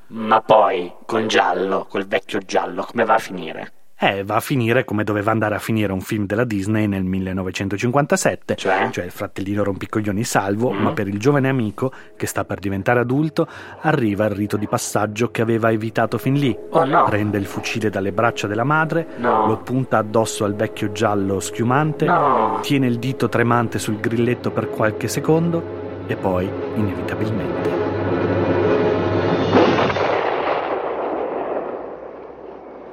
Ma 0.08 0.42
poi, 0.42 0.92
con 1.06 1.28
Giallo, 1.28 1.86
col 1.89 2.06
vecchio 2.08 2.39
Giallo, 2.39 2.84
come 2.84 3.06
va 3.06 3.15
a 3.15 3.20
finire? 3.20 3.74
Eh, 4.02 4.24
va 4.24 4.36
a 4.36 4.39
finire 4.39 4.86
come 4.86 5.04
doveva 5.04 5.32
andare 5.32 5.56
a 5.56 5.60
finire 5.60 5.92
un 5.92 6.00
film 6.00 6.26
della 6.26 6.46
Disney 6.46 6.88
nel 6.88 7.04
1957, 7.04 8.56
Cioè? 8.56 8.89
il 9.04 9.12
fratellino 9.12 9.62
rompicoglioni 9.62 10.24
salvo, 10.24 10.72
Mm. 10.72 10.82
ma 10.84 10.94
per 10.94 11.10
il 11.10 11.20
giovane 11.20 11.50
amico, 11.50 11.92
che 12.15 12.26
sta 12.26 12.46
per 12.46 12.60
diventare 12.60 13.02
adulto, 13.02 13.46
arriva 13.82 14.24
il 14.24 14.32
rito 14.32 14.56
di 14.56 14.68
passaggio 14.70 15.32
che 15.32 15.42
aveva 15.42 15.70
evitato 15.70 16.18
fin 16.18 16.36
lì. 16.36 16.58
Oh 16.70 16.86
no! 16.86 17.04
Prende 17.10 17.38
il 17.38 17.46
fucile 17.46 17.89
dalle 17.89 18.13
braccia 18.13 18.48
della 18.48 18.63
madre, 18.63 19.06
No. 19.18 19.48
lo 19.48 19.58
punta 19.58 19.98
addosso 19.98 20.46
al 20.46 20.56
vecchio 20.56 20.94
giallo 20.94 21.42
schiumante, 21.42 22.06
No. 22.06 22.60
tiene 22.62 22.88
il 22.88 23.00
dito 23.00 23.28
tremante 23.28 23.80
sul 23.80 24.00
grilletto 24.00 24.50
per 24.52 24.70
qualche 24.70 25.10
secondo 25.10 25.79
e 26.10 26.15
poi, 26.15 26.50
inevitabilmente, 26.74 27.69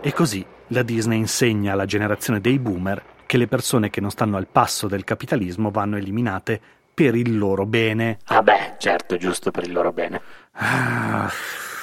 E 0.07 0.13
così 0.13 0.47
la 0.69 0.85
Disney 0.85 1.19
insegna 1.19 1.73
alla 1.73 1.85
generazione 1.85 2.41
dei 2.41 2.61
boomer 2.61 3.03
che 3.27 3.37
le 3.39 3.49
persone 3.49 3.91
che 3.91 4.01
non 4.01 4.11
stanno 4.11 4.37
al 4.37 4.47
passo 4.47 4.87
del 4.87 5.03
capitalismo 5.03 5.73
vanno 5.73 5.97
eliminate 5.97 6.61
per 6.95 7.17
il 7.17 7.37
loro 7.37 7.67
bene. 7.67 8.19
Ah 8.27 8.41
beh, 8.41 8.77
certo, 8.79 9.17
giusto 9.17 9.51
per 9.51 9.65
il 9.65 9.73
loro 9.73 9.93
bene. 9.93 10.21
Ah, 10.53 11.29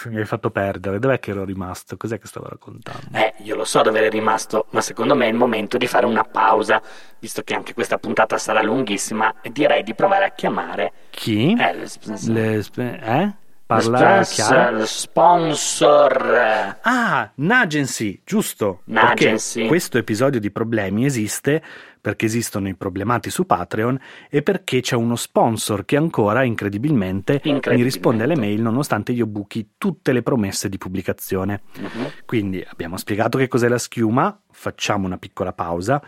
mi 0.10 0.18
hai 0.18 0.26
fatto 0.26 0.50
perdere. 0.50 1.00
Dov'è 1.00 1.20
che 1.20 1.32
ero 1.32 1.44
rimasto? 1.44 1.98
Cos'è 1.98 2.20
che 2.20 2.28
stavo 2.28 2.48
raccontando? 2.50 3.18
Eh, 3.18 3.34
io 3.44 3.56
lo 3.56 3.66
so 3.66 3.82
dove 3.82 4.00
eri 4.00 4.10
rimasto, 4.10 4.68
ma 4.72 4.82
secondo 4.82 5.16
me 5.16 5.26
è 5.26 5.30
il 5.30 5.36
momento 5.36 5.78
di 5.78 5.88
fare 5.88 6.06
una 6.06 6.24
pausa, 6.24 6.82
visto 7.20 7.42
che 7.44 7.54
anche 7.54 7.74
questa 7.74 7.98
puntata 7.98 8.38
sarà 8.38 8.62
lunghissima, 8.62 9.36
e 9.42 9.52
direi 9.52 9.84
di 9.84 9.94
provare 9.94 10.26
a 10.26 10.32
chiamare 10.32 10.92
Chi? 11.10 11.56
eh, 11.60 11.88
le 12.28 12.64
eh? 12.76 13.34
Parla 13.66 14.24
sponsor, 14.24 14.86
sponsor. 14.86 16.78
Ah, 16.82 17.32
Nagency, 17.36 18.22
giusto. 18.26 18.82
Nagency. 18.86 19.54
Perché 19.54 19.68
questo 19.70 19.98
episodio 19.98 20.40
di 20.40 20.52
problemi 20.52 21.06
esiste 21.06 21.64
perché 22.04 22.26
esistono 22.26 22.68
i 22.68 22.76
problemati 22.76 23.30
su 23.30 23.46
Patreon 23.46 23.98
e 24.30 24.42
perché 24.42 24.82
c'è 24.82 24.98
uno 24.98 25.16
sponsor 25.16 25.86
che 25.86 25.96
ancora, 25.96 26.44
incredibilmente, 26.44 27.40
mi 27.46 27.82
risponde 27.82 28.26
alle 28.26 28.36
mail 28.36 28.62
nonostante 28.62 29.14
io 29.14 29.26
buchi 29.26 29.76
tutte 29.78 30.12
le 30.12 30.22
promesse 30.22 30.68
di 30.68 30.78
pubblicazione. 30.78 31.62
Mhm. 31.80 32.12
Quindi 32.26 32.62
abbiamo 32.68 32.98
spiegato 32.98 33.38
che 33.38 33.48
cos'è 33.48 33.70
la 33.70 33.78
schiuma, 33.78 34.38
facciamo 34.52 35.06
una 35.06 35.18
piccola 35.18 35.54
pausa. 35.54 36.04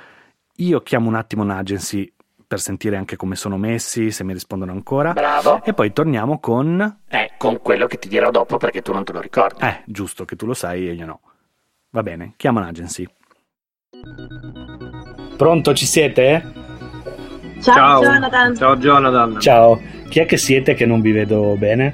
Io 0.57 0.81
chiamo 0.81 1.07
un 1.07 1.15
attimo 1.15 1.45
Nagency 1.45 2.11
per 2.45 2.59
sentire 2.59 2.97
anche 2.97 3.15
come 3.15 3.37
sono 3.37 3.57
messi, 3.57 4.11
se 4.11 4.25
mi 4.25 4.33
rispondono 4.33 4.73
ancora. 4.73 5.13
Bravo. 5.13 5.63
E 5.63 5.73
poi 5.73 5.93
torniamo 5.93 6.41
con... 6.41 7.03
Eh, 7.07 7.35
con 7.37 7.61
quello 7.61 7.87
che 7.87 7.99
ti 7.99 8.09
dirò 8.09 8.31
dopo 8.31 8.57
perché 8.57 8.81
tu 8.81 8.91
non 8.91 9.05
te 9.05 9.13
lo 9.13 9.21
ricordi. 9.21 9.63
Eh, 9.63 9.83
giusto 9.85 10.25
che 10.25 10.35
tu 10.35 10.45
lo 10.45 10.53
sai 10.53 10.89
e 10.89 10.91
io 10.91 11.05
no. 11.05 11.21
Va 11.91 12.03
bene, 12.03 12.33
chiamo 12.35 12.59
l'Agency. 12.59 13.07
Pronto, 15.35 15.73
ci 15.73 15.85
siete? 15.85 16.43
Ciao, 17.61 18.01
Jonathan. 18.01 18.55
Ciao 18.55 18.75
Jonathan. 18.77 19.39
Ciao, 19.39 19.81
chi 20.09 20.19
è 20.19 20.25
che 20.25 20.37
siete 20.37 20.73
che 20.73 20.85
non 20.85 21.01
vi 21.01 21.11
vedo 21.11 21.55
bene? 21.57 21.93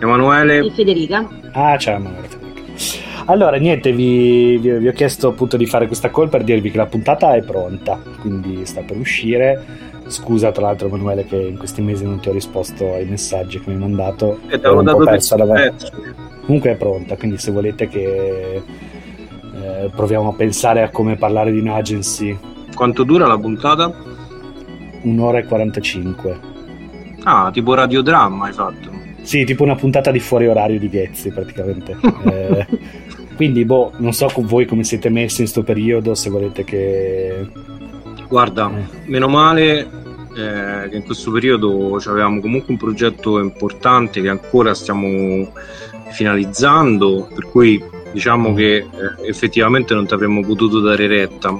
Emanuele. 0.00 0.70
Federica. 0.72 1.26
Ah, 1.52 1.76
ciao 1.78 1.96
Emanuele. 1.96 2.28
Allora, 3.26 3.56
niente, 3.58 3.92
vi, 3.92 4.58
vi- 4.58 4.78
vi 4.78 4.88
ho 4.88 4.92
chiesto 4.92 5.28
appunto 5.28 5.56
di 5.56 5.66
fare 5.66 5.86
questa 5.86 6.10
call 6.10 6.28
per 6.28 6.42
dirvi 6.42 6.70
che 6.70 6.76
la 6.78 6.86
puntata 6.86 7.34
è 7.34 7.42
pronta, 7.42 8.00
quindi 8.20 8.64
sta 8.66 8.80
per 8.82 8.96
uscire. 8.96 9.88
Scusa 10.08 10.50
tra 10.50 10.62
l'altro 10.66 10.88
Emanuele 10.88 11.24
che 11.24 11.36
in 11.36 11.56
questi 11.56 11.80
mesi 11.82 12.04
non 12.04 12.18
ti 12.18 12.28
ho 12.28 12.32
risposto 12.32 12.94
ai 12.94 13.04
messaggi 13.04 13.60
che 13.60 13.68
mi 13.68 13.74
hai 13.74 13.80
mandato. 13.80 14.40
E 14.48 14.58
ti 14.58 14.66
avevo 14.66 14.82
dato 14.82 14.98
persa 15.04 15.36
del 15.36 15.46
la-. 15.46 15.72
Comunque 16.44 16.72
è 16.72 16.76
pronta, 16.76 17.16
quindi 17.16 17.38
se 17.38 17.52
volete 17.52 17.86
che 17.86 18.62
eh, 19.60 19.90
proviamo 19.94 20.30
a 20.30 20.34
pensare 20.34 20.82
a 20.82 20.90
come 20.90 21.16
parlare 21.16 21.52
di 21.52 21.58
un'agency, 21.58 22.38
Quanto 22.74 23.04
dura 23.04 23.26
la 23.26 23.38
puntata? 23.38 23.92
un'ora 25.02 25.38
e 25.38 25.44
45. 25.44 26.40
Ah, 27.24 27.50
tipo 27.52 27.74
radiodramma 27.74 28.46
hai 28.46 28.52
fatto. 28.52 28.90
Sì, 29.22 29.44
tipo 29.44 29.62
una 29.62 29.74
puntata 29.74 30.10
di 30.10 30.18
fuori 30.18 30.46
orario 30.46 30.78
di 30.78 30.88
Ghezzi 30.88 31.30
praticamente. 31.30 31.96
Eh, 32.30 32.66
quindi, 33.36 33.64
boh, 33.64 33.92
non 33.96 34.12
so 34.12 34.30
voi 34.36 34.66
come 34.66 34.84
siete 34.84 35.08
messi 35.08 35.40
in 35.40 35.46
sto 35.48 35.62
periodo, 35.62 36.14
se 36.14 36.28
volete 36.28 36.62
che... 36.62 37.48
Guarda, 38.28 38.70
meno 39.06 39.28
male 39.28 39.78
eh, 40.36 40.88
che 40.90 40.96
in 40.96 41.02
questo 41.04 41.30
periodo 41.30 41.96
avevamo 42.04 42.40
comunque 42.40 42.72
un 42.72 42.78
progetto 42.78 43.38
importante 43.38 44.20
che 44.20 44.28
ancora 44.28 44.74
stiamo 44.74 45.52
finalizzando, 46.10 47.28
per 47.34 47.46
cui 47.46 47.82
diciamo 48.10 48.52
che 48.54 48.76
eh, 48.76 48.88
effettivamente 49.28 49.94
non 49.94 50.06
ti 50.06 50.14
avremmo 50.14 50.44
potuto 50.44 50.80
dare 50.80 51.06
retta. 51.06 51.58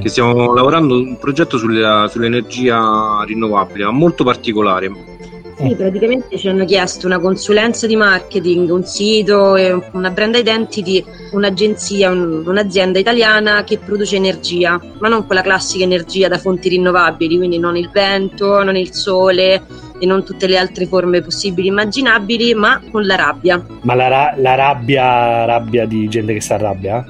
Che 0.00 0.08
stiamo 0.08 0.52
lavorando 0.52 0.96
un 0.96 1.16
progetto 1.18 1.56
sulla- 1.56 2.08
sull'energia 2.08 3.22
rinnovabile, 3.24 3.84
ma 3.84 3.90
molto 3.92 4.24
particolare. 4.24 4.90
Sì, 5.56 5.74
praticamente 5.76 6.36
ci 6.36 6.48
hanno 6.48 6.64
chiesto 6.64 7.06
una 7.06 7.20
consulenza 7.20 7.86
di 7.86 7.94
marketing, 7.94 8.70
un 8.70 8.84
sito, 8.84 9.54
una 9.92 10.10
brand 10.10 10.34
identity, 10.34 11.04
un'agenzia, 11.30 12.10
un- 12.10 12.42
un'azienda 12.44 12.98
italiana 12.98 13.62
che 13.62 13.78
produce 13.78 14.16
energia, 14.16 14.80
ma 14.98 15.08
non 15.08 15.26
quella 15.26 15.42
classica 15.42 15.84
energia 15.84 16.26
da 16.28 16.38
fonti 16.38 16.68
rinnovabili, 16.68 17.36
quindi 17.36 17.58
non 17.58 17.76
il 17.76 17.88
vento, 17.92 18.62
non 18.64 18.76
il 18.76 18.92
sole 18.92 19.62
e 19.98 20.06
non 20.06 20.24
tutte 20.24 20.48
le 20.48 20.58
altre 20.58 20.86
forme 20.86 21.22
possibili 21.22 21.68
e 21.68 21.70
immaginabili, 21.70 22.52
ma 22.54 22.80
con 22.90 23.06
la 23.06 23.14
rabbia. 23.14 23.64
Ma 23.82 23.94
la, 23.94 24.08
ra- 24.08 24.34
la 24.36 24.54
rabbia, 24.56 25.44
rabbia 25.44 25.86
di 25.86 26.08
gente 26.08 26.34
che 26.34 26.40
si 26.40 26.52
arrabbia? 26.52 27.04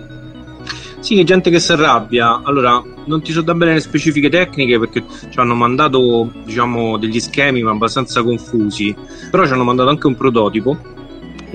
Sì, 1.05 1.23
gente 1.23 1.51
che 1.51 1.61
si 1.61 1.71
arrabbia. 1.71 2.41
Allora, 2.43 2.83
non 3.05 3.21
ti 3.21 3.31
so 3.31 3.43
da 3.43 3.53
bene 3.53 3.75
le 3.75 3.81
specifiche 3.81 4.31
tecniche 4.31 4.79
perché 4.79 5.05
ci 5.29 5.39
hanno 5.39 5.55
mandato, 5.55 6.33
diciamo, 6.47 6.97
degli 6.97 7.21
schemi 7.21 7.63
ma 7.63 7.73
abbastanza 7.73 8.23
confusi. 8.23 8.97
Però 9.31 9.45
ci 9.45 9.53
hanno 9.53 9.65
mandato 9.65 9.91
anche 9.91 10.07
un 10.07 10.15
prototipo 10.15 10.79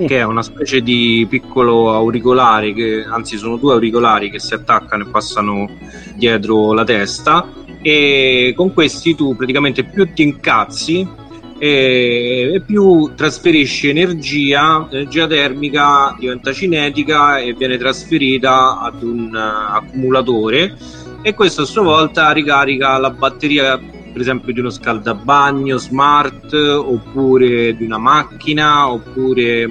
che 0.06 0.18
è 0.18 0.22
una 0.22 0.44
specie 0.44 0.82
di 0.82 1.26
piccolo 1.28 1.92
auricolare, 1.92 2.72
che, 2.72 3.04
anzi 3.04 3.36
sono 3.38 3.56
due 3.56 3.72
auricolari 3.72 4.30
che 4.30 4.38
si 4.38 4.54
attaccano 4.54 5.02
e 5.02 5.08
passano 5.08 5.68
dietro 6.14 6.72
la 6.72 6.84
testa 6.84 7.50
e 7.82 8.52
con 8.54 8.72
questi 8.72 9.16
tu 9.16 9.34
praticamente 9.34 9.82
più 9.82 10.12
ti 10.12 10.22
incazzi 10.22 11.08
e, 11.60 12.52
e 12.54 12.60
più 12.62 13.12
trasferisci 13.14 13.90
energia, 13.90 14.88
energia 14.90 15.26
termica 15.26 16.16
diventa 16.18 16.54
cinetica 16.54 17.38
e 17.38 17.52
viene 17.52 17.76
trasferita 17.76 18.80
ad 18.80 19.02
un 19.02 19.30
eh, 19.34 19.76
accumulatore 19.76 20.74
e 21.20 21.34
questo 21.34 21.62
a 21.62 21.66
sua 21.66 21.82
volta 21.82 22.30
ricarica 22.32 22.96
la 22.96 23.10
batteria 23.10 23.78
per 23.78 24.22
esempio 24.22 24.54
di 24.54 24.60
uno 24.60 24.70
scaldabagno 24.70 25.76
smart 25.76 26.54
oppure 26.54 27.76
di 27.76 27.84
una 27.84 27.98
macchina 27.98 28.90
oppure 28.90 29.70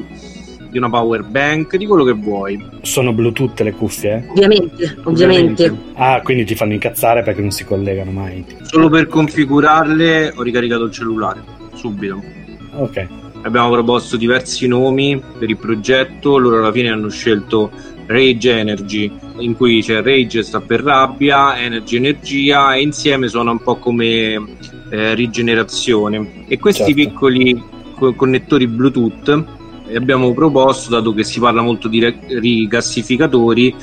di 0.70 0.78
una 0.78 0.92
power 0.92 1.24
bank 1.24 1.76
di 1.76 1.88
quello 1.88 2.04
che 2.04 2.14
vuoi 2.14 2.64
Sono 2.84 3.14
Bluetooth 3.14 3.60
le 3.62 3.74
cuffie? 3.74 4.28
Ovviamente, 4.30 4.96
ovviamente. 5.06 5.76
Ah, 5.96 6.22
quindi 6.22 6.46
ti 6.46 6.54
fanno 6.54 6.74
incazzare 6.74 7.24
perché 7.24 7.42
non 7.42 7.50
si 7.50 7.66
collegano 7.66 8.12
mai. 8.12 8.46
solo 8.62 8.90
per 8.90 9.08
configurarle 9.08 10.34
ho 10.36 10.44
ricaricato 10.44 10.84
il 10.84 10.92
cellulare 10.92 11.58
subito 11.80 12.22
Ok. 12.76 13.08
abbiamo 13.44 13.72
proposto 13.72 14.18
diversi 14.18 14.68
nomi 14.68 15.22
per 15.40 15.50
il 15.50 15.58
progetto 15.58 16.38
loro 16.38 16.58
alla 16.58 16.72
fine 16.72 16.90
hanno 16.90 17.10
scelto 17.10 17.72
Rage 18.06 18.52
Energy 18.52 19.12
in 19.38 19.56
cui 19.56 19.82
c'è 19.82 20.02
Rage 20.02 20.44
sta 20.44 20.60
per 20.60 20.82
rabbia 20.82 21.58
Energy 21.60 21.96
energia 21.98 22.74
e 22.76 22.82
insieme 22.82 23.28
suona 23.28 23.52
un 23.52 23.62
po' 23.62 23.78
come 23.78 24.42
eh, 24.90 25.14
rigenerazione 25.14 26.46
e 26.48 26.60
questi 26.60 26.94
Certo. 26.94 27.10
piccoli 27.10 27.64
co- 27.96 28.14
connettori 28.14 28.68
Bluetooth 28.68 29.46
eh, 29.88 29.96
abbiamo 29.96 30.34
proposto 30.34 30.90
dato 30.90 31.14
che 31.14 31.24
si 31.24 31.40
parla 31.40 31.62
molto 31.62 31.88
di 31.88 32.00
re- 32.00 32.20
rigassificatori 32.28 33.74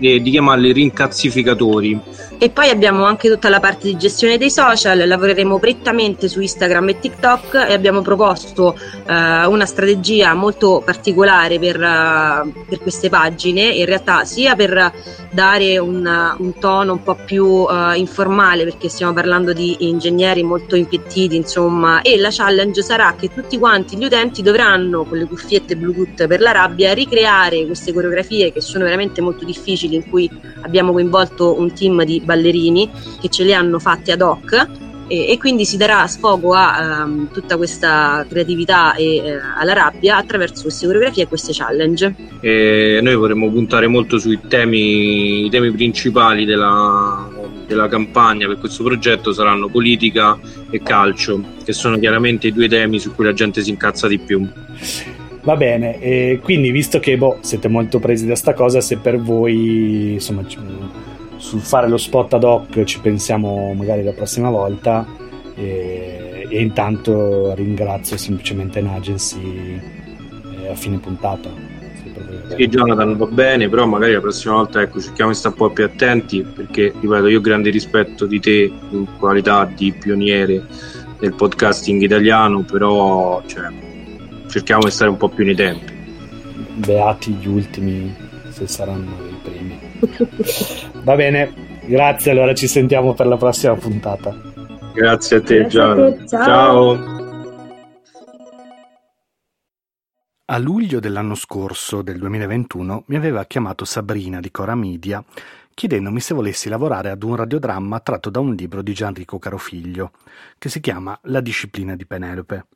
eh, 0.00 0.20
di 0.20 0.30
chiamarli 0.30 0.72
rincazzificatori. 0.72 2.00
E 2.42 2.48
poi 2.48 2.70
abbiamo 2.70 3.04
anche 3.04 3.28
tutta 3.28 3.50
la 3.50 3.60
parte 3.60 3.88
di 3.88 3.98
gestione 3.98 4.38
dei 4.38 4.50
social, 4.50 5.06
lavoreremo 5.06 5.58
prettamente 5.58 6.26
su 6.26 6.40
Instagram 6.40 6.88
e 6.88 6.98
TikTok 6.98 7.66
e 7.68 7.74
abbiamo 7.74 8.00
proposto 8.00 8.74
eh, 9.06 9.46
una 9.46 9.66
strategia 9.66 10.32
molto 10.32 10.82
particolare 10.82 11.58
per, 11.58 11.76
eh, 11.76 12.64
per 12.66 12.80
queste 12.80 13.10
pagine, 13.10 13.64
in 13.64 13.84
realtà 13.84 14.24
sia 14.24 14.56
per 14.56 14.92
dare 15.30 15.78
un, 15.78 16.34
un 16.38 16.58
tono 16.58 16.92
un 16.92 17.02
po' 17.02 17.16
più 17.24 17.66
eh, 17.68 17.98
informale 17.98 18.64
perché 18.64 18.88
stiamo 18.88 19.12
parlando 19.12 19.52
di 19.52 19.76
ingegneri 19.80 20.42
molto 20.42 20.76
impettiti 20.76 21.36
insomma 21.36 22.02
e 22.02 22.18
la 22.18 22.30
challenge 22.30 22.82
sarà 22.82 23.14
che 23.18 23.32
tutti 23.32 23.58
quanti 23.58 23.96
gli 23.96 24.04
utenti 24.04 24.42
dovranno 24.42 25.04
con 25.04 25.18
le 25.18 25.26
cuffiette 25.26 25.76
Bluetooth 25.76 26.26
per 26.26 26.40
la 26.40 26.50
rabbia 26.52 26.92
ricreare 26.94 27.64
queste 27.66 27.92
coreografie 27.92 28.52
che 28.52 28.60
sono 28.60 28.84
veramente 28.84 29.20
molto 29.20 29.44
difficili 29.44 29.89
in 29.96 30.08
cui 30.08 30.30
abbiamo 30.62 30.92
coinvolto 30.92 31.58
un 31.58 31.72
team 31.72 32.04
di 32.04 32.20
ballerini 32.20 32.90
che 33.20 33.28
ce 33.28 33.44
le 33.44 33.54
hanno 33.54 33.78
fatte 33.78 34.12
ad 34.12 34.20
hoc 34.20 34.68
e, 35.10 35.28
e 35.28 35.38
quindi 35.38 35.64
si 35.64 35.76
darà 35.76 36.06
sfogo 36.06 36.54
a 36.54 37.02
ehm, 37.02 37.32
tutta 37.32 37.56
questa 37.56 38.24
creatività 38.28 38.94
e 38.94 39.16
eh, 39.16 39.38
alla 39.58 39.72
rabbia 39.72 40.16
attraverso 40.16 40.62
queste 40.62 40.86
coreografie 40.86 41.24
e 41.24 41.26
queste 41.26 41.52
challenge. 41.52 42.14
e 42.40 43.00
noi 43.02 43.16
vorremmo 43.16 43.50
puntare 43.50 43.88
molto 43.88 44.18
sui 44.18 44.38
temi, 44.46 45.50
temi 45.50 45.72
principali 45.72 46.44
della, 46.44 47.28
della 47.66 47.88
campagna 47.88 48.46
per 48.46 48.58
questo 48.58 48.84
progetto 48.84 49.32
saranno 49.32 49.68
politica 49.68 50.38
e 50.70 50.80
calcio, 50.80 51.42
che 51.64 51.72
sono 51.72 51.98
chiaramente 51.98 52.46
i 52.46 52.52
due 52.52 52.68
temi 52.68 53.00
su 53.00 53.12
cui 53.12 53.24
la 53.24 53.32
gente 53.32 53.62
si 53.62 53.70
incazza 53.70 54.06
di 54.06 54.18
più. 54.18 54.48
Va 55.42 55.56
bene, 55.56 55.98
e 56.00 56.38
quindi 56.42 56.70
visto 56.70 57.00
che 57.00 57.16
boh, 57.16 57.38
siete 57.40 57.68
molto 57.68 57.98
presi 57.98 58.26
da 58.26 58.34
sta 58.34 58.52
cosa, 58.52 58.80
se 58.80 58.98
per 58.98 59.18
voi 59.18 60.12
insomma 60.14 60.44
sul 61.36 61.60
fare 61.60 61.88
lo 61.88 61.96
spot 61.96 62.34
ad 62.34 62.44
hoc 62.44 62.84
ci 62.84 63.00
pensiamo 63.00 63.72
magari 63.72 64.04
la 64.04 64.12
prossima 64.12 64.50
volta 64.50 65.06
e, 65.54 66.46
e 66.46 66.60
intanto 66.60 67.54
ringrazio 67.54 68.18
semplicemente 68.18 68.82
Nagency 68.82 69.80
eh, 70.62 70.68
a 70.68 70.74
fine 70.74 70.98
puntata. 70.98 71.48
Sì, 72.54 72.68
Jonathan 72.68 73.16
va 73.16 73.26
bene, 73.26 73.68
però 73.70 73.86
magari 73.86 74.12
la 74.12 74.20
prossima 74.20 74.54
volta 74.54 74.82
ecco, 74.82 75.00
cerchiamo 75.00 75.30
di 75.30 75.36
stare 75.36 75.54
un 75.58 75.66
po' 75.66 75.72
più 75.72 75.84
attenti 75.84 76.42
perché, 76.42 76.92
ripeto, 77.00 77.28
io 77.28 77.38
ho 77.38 77.40
grande 77.40 77.70
rispetto 77.70 78.26
di 78.26 78.40
te 78.40 78.70
in 78.90 79.06
qualità 79.18 79.64
di 79.74 79.92
pioniere 79.92 80.66
del 81.18 81.32
podcasting 81.32 82.02
italiano, 82.02 82.62
però 82.62 83.42
cioè, 83.46 83.68
cerchiamo 84.50 84.82
di 84.84 84.90
stare 84.90 85.10
un 85.10 85.16
po' 85.16 85.28
più 85.28 85.44
nei 85.44 85.54
tempi. 85.54 85.92
Beati 86.74 87.32
gli 87.32 87.46
ultimi, 87.46 88.14
se 88.50 88.66
saranno 88.66 89.16
i 89.26 89.38
primi. 89.42 89.78
Va 91.02 91.14
bene, 91.14 91.52
grazie, 91.86 92.32
allora 92.32 92.52
ci 92.54 92.66
sentiamo 92.66 93.14
per 93.14 93.26
la 93.26 93.36
prossima 93.36 93.74
puntata. 93.74 94.36
Grazie 94.92 95.36
a 95.36 95.40
te, 95.40 95.62
te, 95.62 95.70
ciao. 95.70 96.26
ciao. 96.26 97.18
A 100.46 100.58
luglio 100.58 100.98
dell'anno 100.98 101.36
scorso, 101.36 102.02
del 102.02 102.18
2021, 102.18 103.04
mi 103.06 103.16
aveva 103.16 103.44
chiamato 103.44 103.84
Sabrina 103.84 104.40
di 104.40 104.50
Cora 104.50 104.74
Media 104.74 105.24
chiedendomi 105.72 106.20
se 106.20 106.34
volessi 106.34 106.68
lavorare 106.68 107.08
ad 107.08 107.22
un 107.22 107.36
radiodramma 107.36 108.00
tratto 108.00 108.28
da 108.28 108.40
un 108.40 108.54
libro 108.54 108.82
di 108.82 108.92
Gianrico 108.92 109.38
Carofiglio, 109.38 110.10
che 110.58 110.68
si 110.68 110.80
chiama 110.80 111.18
La 111.22 111.40
disciplina 111.40 111.96
di 111.96 112.04
Penelope. 112.04 112.66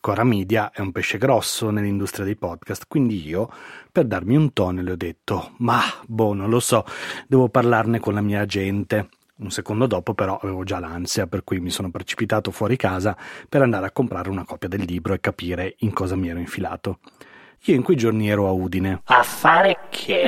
Cora 0.00 0.22
Media 0.22 0.70
è 0.72 0.80
un 0.80 0.92
pesce 0.92 1.18
grosso 1.18 1.70
nell'industria 1.70 2.24
dei 2.24 2.36
podcast, 2.36 2.84
quindi 2.86 3.26
io, 3.26 3.50
per 3.90 4.04
darmi 4.04 4.36
un 4.36 4.52
tono, 4.52 4.80
le 4.80 4.92
ho 4.92 4.96
detto: 4.96 5.54
Ma, 5.58 5.80
boh, 6.06 6.34
non 6.34 6.48
lo 6.48 6.60
so, 6.60 6.84
devo 7.26 7.48
parlarne 7.48 7.98
con 7.98 8.14
la 8.14 8.20
mia 8.20 8.40
agente. 8.40 9.08
Un 9.38 9.50
secondo 9.50 9.86
dopo, 9.86 10.14
però, 10.14 10.38
avevo 10.40 10.64
già 10.64 10.78
l'ansia, 10.78 11.26
per 11.26 11.42
cui 11.44 11.60
mi 11.60 11.70
sono 11.70 11.90
precipitato 11.90 12.50
fuori 12.50 12.76
casa 12.76 13.16
per 13.48 13.62
andare 13.62 13.86
a 13.86 13.90
comprare 13.90 14.30
una 14.30 14.44
copia 14.44 14.68
del 14.68 14.82
libro 14.82 15.14
e 15.14 15.20
capire 15.20 15.74
in 15.78 15.92
cosa 15.92 16.16
mi 16.16 16.28
ero 16.28 16.38
infilato. 16.38 17.00
Io 17.64 17.74
in 17.74 17.82
quei 17.82 17.96
giorni 17.96 18.30
ero 18.30 18.46
a 18.46 18.52
Udine. 18.52 19.00
A 19.04 19.22
fare 19.22 19.78
che? 19.90 20.22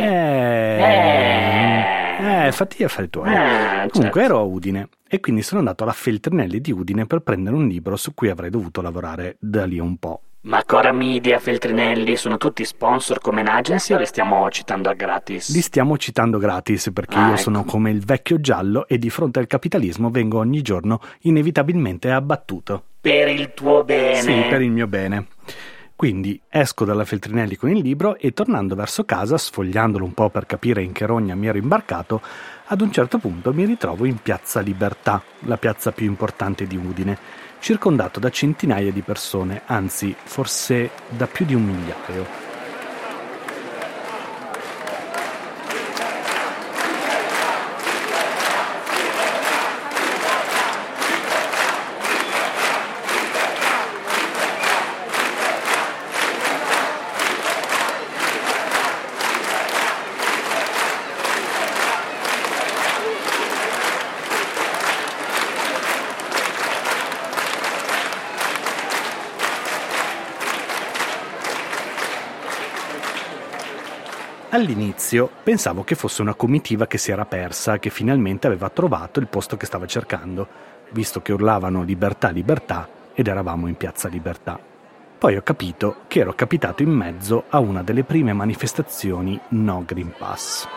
Eh, 0.83 2.47
eh 2.47 2.53
fatti 2.53 2.77
gli 2.79 2.85
affari 2.85 3.09
tuoi. 3.09 3.33
Eh, 3.33 3.89
Comunque 3.91 4.01
certo. 4.01 4.19
ero 4.19 4.39
a 4.39 4.43
Udine 4.43 4.89
e 5.13 5.19
quindi 5.19 5.43
sono 5.43 5.59
andato 5.59 5.83
alla 5.83 5.93
Feltrinelli 5.93 6.61
di 6.61 6.71
Udine 6.71 7.05
per 7.05 7.19
prendere 7.21 7.57
un 7.57 7.67
libro 7.67 7.97
su 7.97 8.15
cui 8.15 8.29
avrei 8.31 8.49
dovuto 8.49 8.81
lavorare 8.81 9.37
da 9.41 9.65
lì 9.67 9.81
un 9.81 9.97
po'. 9.97 10.23
Ma 10.43 10.63
Cora 10.65 10.93
Media, 10.93 11.39
Feltrinelli 11.41 12.17
sono 12.17 12.37
tutti 12.39 12.65
sponsor 12.65 13.19
come 13.21 13.41
in 13.41 13.49
agency 13.49 13.93
o 13.93 13.99
li 13.99 14.07
stiamo 14.07 14.49
citando 14.51 14.89
a 14.89 14.95
gratis? 14.95 15.53
Li 15.53 15.61
stiamo 15.61 15.99
citando 15.99 16.39
gratis 16.39 16.91
perché 16.95 17.17
Ah, 17.17 17.27
io 17.27 17.33
ecco. 17.33 17.43
sono 17.43 17.65
come 17.65 17.91
il 17.91 18.03
vecchio 18.03 18.41
giallo 18.41 18.87
e 18.89 18.97
di 18.99 19.11
fronte 19.11 19.39
al 19.41 19.47
capitalismo 19.49 20.09
vengo 20.11 20.39
ogni 20.39 20.63
giorno 20.63 21.01
inevitabilmente 21.23 22.11
abbattuto. 22.11 22.85
Per 23.01 23.29
il 23.29 23.53
tuo 23.53 23.83
bene. 23.85 24.21
Sì, 24.23 24.47
per 24.49 24.63
il 24.63 24.71
mio 24.71 24.87
bene. 24.87 25.27
Quindi 26.01 26.41
esco 26.49 26.87
dalla 26.87 27.05
Feltrinelli 27.05 27.57
con 27.57 27.69
il 27.69 27.83
libro 27.83 28.17
e 28.17 28.33
tornando 28.33 28.75
verso 28.75 29.05
casa, 29.05 29.37
sfogliandolo 29.37 30.03
un 30.03 30.15
po' 30.15 30.31
per 30.31 30.47
capire 30.47 30.83
in 30.83 30.93
che 30.93 31.05
rogna 31.05 31.35
mi 31.35 31.47
ero 31.47 31.59
imbarcato, 31.59 32.23
ad 32.69 32.81
un 32.81 32.91
certo 32.91 33.19
punto 33.19 33.53
mi 33.53 33.67
ritrovo 33.67 34.07
in 34.07 34.17
Piazza 34.17 34.61
Libertà, 34.61 35.23
la 35.41 35.59
piazza 35.59 35.93
più 35.93 36.07
importante 36.07 36.67
di 36.67 36.79
Udine, 36.79 37.19
circondato 37.59 38.19
da 38.19 38.31
centinaia 38.31 38.91
di 38.91 39.03
persone, 39.03 39.61
anzi 39.67 40.17
forse 40.17 40.89
da 41.11 41.27
più 41.27 41.45
di 41.45 41.55
un 41.55 41.65
migliaio. 41.65 42.50
All'inizio 74.61 75.31
pensavo 75.43 75.85
che 75.85 75.95
fosse 75.95 76.21
una 76.21 76.35
comitiva 76.35 76.87
che 76.87 76.99
si 76.99 77.11
era 77.11 77.25
persa, 77.25 77.79
che 77.79 77.89
finalmente 77.89 78.47
aveva 78.47 78.69
trovato 78.69 79.19
il 79.19 79.27
posto 79.27 79.57
che 79.57 79.65
stava 79.65 79.87
cercando, 79.87 80.47
visto 80.91 81.23
che 81.23 81.33
urlavano 81.33 81.83
libertà, 81.83 82.29
libertà 82.29 82.87
ed 83.15 83.27
eravamo 83.27 83.69
in 83.69 83.77
piazza 83.77 84.09
Libertà. 84.09 84.61
Poi 85.17 85.37
ho 85.37 85.43
capito 85.43 86.01
che 86.09 86.21
ero 86.21 86.35
capitato 86.35 86.83
in 86.83 86.91
mezzo 86.91 87.45
a 87.49 87.59
una 87.59 87.83
delle 87.83 88.05
prime 88.05 88.35
manifestazioni 88.35 89.41
no 89.49 89.83
Green 89.87 90.13
Pass. 90.19 90.69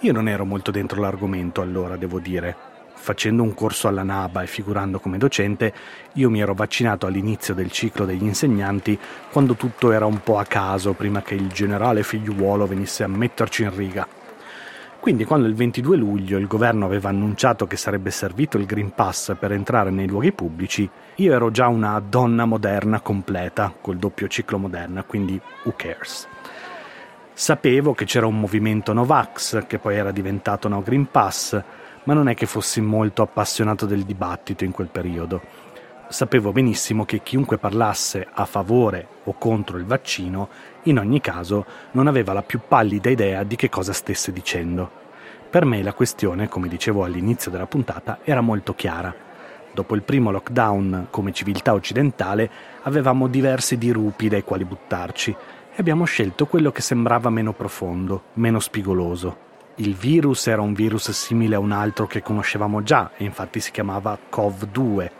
Io 0.00 0.12
non 0.12 0.26
ero 0.26 0.44
molto 0.44 0.72
dentro 0.72 1.00
l'argomento 1.00 1.60
allora, 1.60 1.94
devo 1.94 2.18
dire. 2.18 2.73
Facendo 3.04 3.42
un 3.42 3.52
corso 3.52 3.86
alla 3.86 4.02
NABA 4.02 4.44
e 4.44 4.46
figurando 4.46 4.98
come 4.98 5.18
docente, 5.18 5.74
io 6.14 6.30
mi 6.30 6.40
ero 6.40 6.54
vaccinato 6.54 7.04
all'inizio 7.04 7.52
del 7.52 7.70
ciclo 7.70 8.06
degli 8.06 8.22
insegnanti, 8.22 8.98
quando 9.30 9.56
tutto 9.56 9.92
era 9.92 10.06
un 10.06 10.22
po' 10.22 10.38
a 10.38 10.46
caso, 10.46 10.94
prima 10.94 11.20
che 11.20 11.34
il 11.34 11.48
generale 11.48 12.02
figliuolo 12.02 12.66
venisse 12.66 13.04
a 13.04 13.06
metterci 13.06 13.64
in 13.64 13.76
riga. 13.76 14.08
Quindi 15.00 15.26
quando 15.26 15.46
il 15.46 15.54
22 15.54 15.98
luglio 15.98 16.38
il 16.38 16.46
governo 16.46 16.86
aveva 16.86 17.10
annunciato 17.10 17.66
che 17.66 17.76
sarebbe 17.76 18.10
servito 18.10 18.56
il 18.56 18.64
Green 18.64 18.94
Pass 18.94 19.36
per 19.38 19.52
entrare 19.52 19.90
nei 19.90 20.08
luoghi 20.08 20.32
pubblici, 20.32 20.88
io 21.16 21.34
ero 21.34 21.50
già 21.50 21.68
una 21.68 22.00
donna 22.00 22.46
moderna 22.46 23.02
completa, 23.02 23.70
col 23.82 23.98
doppio 23.98 24.28
ciclo 24.28 24.56
moderna, 24.56 25.02
quindi 25.02 25.38
who 25.64 25.74
cares? 25.76 26.26
Sapevo 27.34 27.92
che 27.92 28.06
c'era 28.06 28.26
un 28.26 28.40
movimento 28.40 28.94
Novax, 28.94 29.66
che 29.66 29.78
poi 29.78 29.94
era 29.96 30.10
diventato 30.10 30.68
No 30.68 30.80
Green 30.80 31.10
Pass, 31.10 31.62
ma 32.04 32.14
non 32.14 32.28
è 32.28 32.34
che 32.34 32.46
fossi 32.46 32.80
molto 32.80 33.22
appassionato 33.22 33.86
del 33.86 34.04
dibattito 34.04 34.64
in 34.64 34.70
quel 34.72 34.88
periodo. 34.88 35.40
Sapevo 36.08 36.52
benissimo 36.52 37.04
che 37.04 37.22
chiunque 37.22 37.58
parlasse 37.58 38.26
a 38.30 38.44
favore 38.44 39.06
o 39.24 39.34
contro 39.36 39.78
il 39.78 39.84
vaccino, 39.84 40.48
in 40.84 40.98
ogni 40.98 41.20
caso, 41.20 41.64
non 41.92 42.06
aveva 42.06 42.32
la 42.32 42.42
più 42.42 42.60
pallida 42.66 43.10
idea 43.10 43.42
di 43.42 43.56
che 43.56 43.68
cosa 43.68 43.92
stesse 43.92 44.32
dicendo. 44.32 45.02
Per 45.48 45.64
me 45.64 45.82
la 45.82 45.94
questione, 45.94 46.48
come 46.48 46.68
dicevo 46.68 47.04
all'inizio 47.04 47.50
della 47.50 47.66
puntata, 47.66 48.18
era 48.22 48.40
molto 48.40 48.74
chiara. 48.74 49.14
Dopo 49.72 49.94
il 49.94 50.02
primo 50.02 50.30
lockdown, 50.30 51.08
come 51.10 51.32
civiltà 51.32 51.72
occidentale, 51.72 52.50
avevamo 52.82 53.26
diversi 53.26 53.78
dirupi 53.78 54.28
dai 54.28 54.44
quali 54.44 54.64
buttarci 54.64 55.30
e 55.30 55.74
abbiamo 55.78 56.04
scelto 56.04 56.46
quello 56.46 56.70
che 56.70 56.82
sembrava 56.82 57.30
meno 57.30 57.52
profondo, 57.52 58.24
meno 58.34 58.60
spigoloso. 58.60 59.53
Il 59.78 59.96
virus 59.96 60.46
era 60.46 60.62
un 60.62 60.72
virus 60.72 61.10
simile 61.10 61.56
a 61.56 61.58
un 61.58 61.72
altro 61.72 62.06
che 62.06 62.22
conoscevamo 62.22 62.84
già 62.84 63.10
infatti 63.16 63.58
si 63.58 63.72
chiamava 63.72 64.16
COV2. 64.32 65.10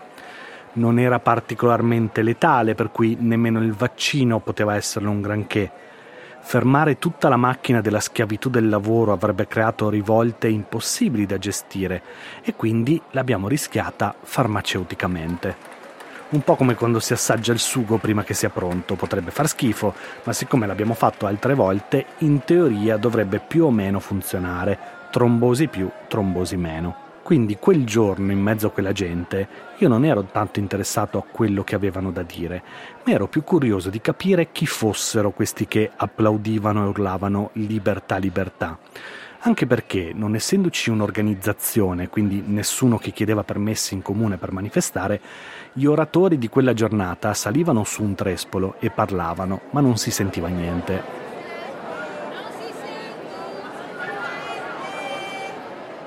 Non 0.74 1.00
era 1.00 1.18
particolarmente 1.18 2.22
letale, 2.22 2.74
per 2.74 2.92
cui 2.92 3.16
nemmeno 3.18 3.60
il 3.60 3.72
vaccino 3.72 4.38
poteva 4.38 4.76
esserne 4.76 5.08
un 5.08 5.20
granché. 5.20 5.72
Fermare 6.40 6.98
tutta 7.00 7.28
la 7.28 7.36
macchina 7.36 7.80
della 7.80 7.98
schiavitù 7.98 8.48
del 8.48 8.68
lavoro 8.68 9.12
avrebbe 9.12 9.48
creato 9.48 9.88
rivolte 9.88 10.46
impossibili 10.46 11.26
da 11.26 11.38
gestire 11.38 12.02
e 12.42 12.54
quindi 12.54 13.00
l'abbiamo 13.10 13.48
rischiata 13.48 14.14
farmaceuticamente. 14.20 15.73
Un 16.34 16.42
po' 16.42 16.56
come 16.56 16.74
quando 16.74 16.98
si 16.98 17.12
assaggia 17.12 17.52
il 17.52 17.60
sugo 17.60 17.98
prima 17.98 18.24
che 18.24 18.34
sia 18.34 18.50
pronto, 18.50 18.96
potrebbe 18.96 19.30
far 19.30 19.46
schifo, 19.46 19.94
ma 20.24 20.32
siccome 20.32 20.66
l'abbiamo 20.66 20.94
fatto 20.94 21.26
altre 21.26 21.54
volte, 21.54 22.06
in 22.18 22.42
teoria 22.42 22.96
dovrebbe 22.96 23.38
più 23.38 23.66
o 23.66 23.70
meno 23.70 24.00
funzionare, 24.00 24.76
trombosi 25.12 25.68
più, 25.68 25.88
trombosi 26.08 26.56
meno. 26.56 26.96
Quindi 27.22 27.56
quel 27.60 27.84
giorno, 27.86 28.32
in 28.32 28.40
mezzo 28.40 28.66
a 28.66 28.70
quella 28.70 28.90
gente, 28.90 29.46
io 29.76 29.86
non 29.86 30.04
ero 30.04 30.24
tanto 30.24 30.58
interessato 30.58 31.18
a 31.18 31.24
quello 31.24 31.62
che 31.62 31.76
avevano 31.76 32.10
da 32.10 32.22
dire, 32.22 32.64
ma 33.04 33.12
ero 33.12 33.28
più 33.28 33.44
curioso 33.44 33.88
di 33.88 34.00
capire 34.00 34.50
chi 34.50 34.66
fossero 34.66 35.30
questi 35.30 35.68
che 35.68 35.88
applaudivano 35.94 36.82
e 36.82 36.88
urlavano 36.88 37.50
libertà, 37.52 38.16
libertà. 38.16 38.76
Anche 39.46 39.66
perché, 39.66 40.12
non 40.14 40.34
essendoci 40.34 40.88
un'organizzazione, 40.88 42.08
quindi 42.08 42.42
nessuno 42.46 42.96
che 42.96 43.10
chiedeva 43.10 43.44
permessi 43.44 43.92
in 43.92 44.00
comune 44.00 44.38
per 44.38 44.52
manifestare, 44.52 45.20
gli 45.76 45.86
oratori 45.86 46.38
di 46.38 46.48
quella 46.48 46.72
giornata 46.72 47.34
salivano 47.34 47.82
su 47.82 48.04
un 48.04 48.14
trespolo 48.14 48.76
e 48.78 48.90
parlavano, 48.90 49.62
ma 49.70 49.80
non 49.80 49.96
si 49.96 50.12
sentiva 50.12 50.46
niente. 50.46 51.02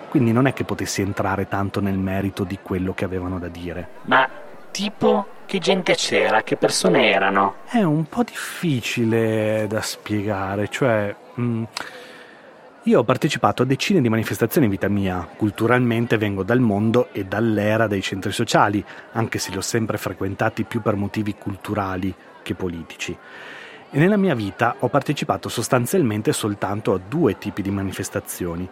Quindi 0.09 0.31
non 0.31 0.47
è 0.47 0.53
che 0.53 0.63
potessi 0.63 1.01
entrare 1.01 1.49
tanto 1.49 1.81
nel 1.81 1.97
merito 1.97 2.45
di 2.45 2.59
quello 2.61 2.93
che 2.93 3.03
avevano 3.03 3.39
da 3.39 3.49
dire. 3.49 3.89
Ma 4.03 4.27
tipo 4.71 5.27
che 5.45 5.59
gente 5.59 5.95
c'era? 5.95 6.43
Che 6.43 6.55
persone 6.55 7.11
erano? 7.11 7.55
È 7.65 7.81
un 7.81 8.05
po' 8.07 8.23
difficile 8.23 9.65
da 9.67 9.81
spiegare, 9.81 10.69
cioè... 10.69 11.13
mm, 11.39 11.63
io 12.87 12.99
ho 12.99 13.03
partecipato 13.03 13.63
a 13.63 13.65
decine 13.65 13.99
di 13.99 14.07
manifestazioni 14.07 14.65
in 14.65 14.71
vita 14.71 14.87
mia, 14.87 15.27
culturalmente 15.35 16.17
vengo 16.17 16.43
dal 16.43 16.61
mondo 16.61 17.09
e 17.11 17.25
dall'era 17.25 17.85
dei 17.85 18.01
centri 18.01 18.31
sociali, 18.31 18.83
anche 19.11 19.39
se 19.39 19.51
li 19.51 19.57
ho 19.57 19.61
sempre 19.61 19.97
frequentati 19.97 20.63
più 20.63 20.81
per 20.81 20.95
motivi 20.95 21.35
culturali 21.35 22.15
che 22.41 22.55
politici. 22.55 23.11
E 23.89 23.99
nella 23.99 24.15
mia 24.15 24.33
vita 24.35 24.77
ho 24.79 24.87
partecipato 24.87 25.49
sostanzialmente 25.49 26.31
soltanto 26.31 26.93
a 26.93 26.99
due 27.05 27.37
tipi 27.37 27.61
di 27.61 27.71
manifestazioni. 27.71 28.65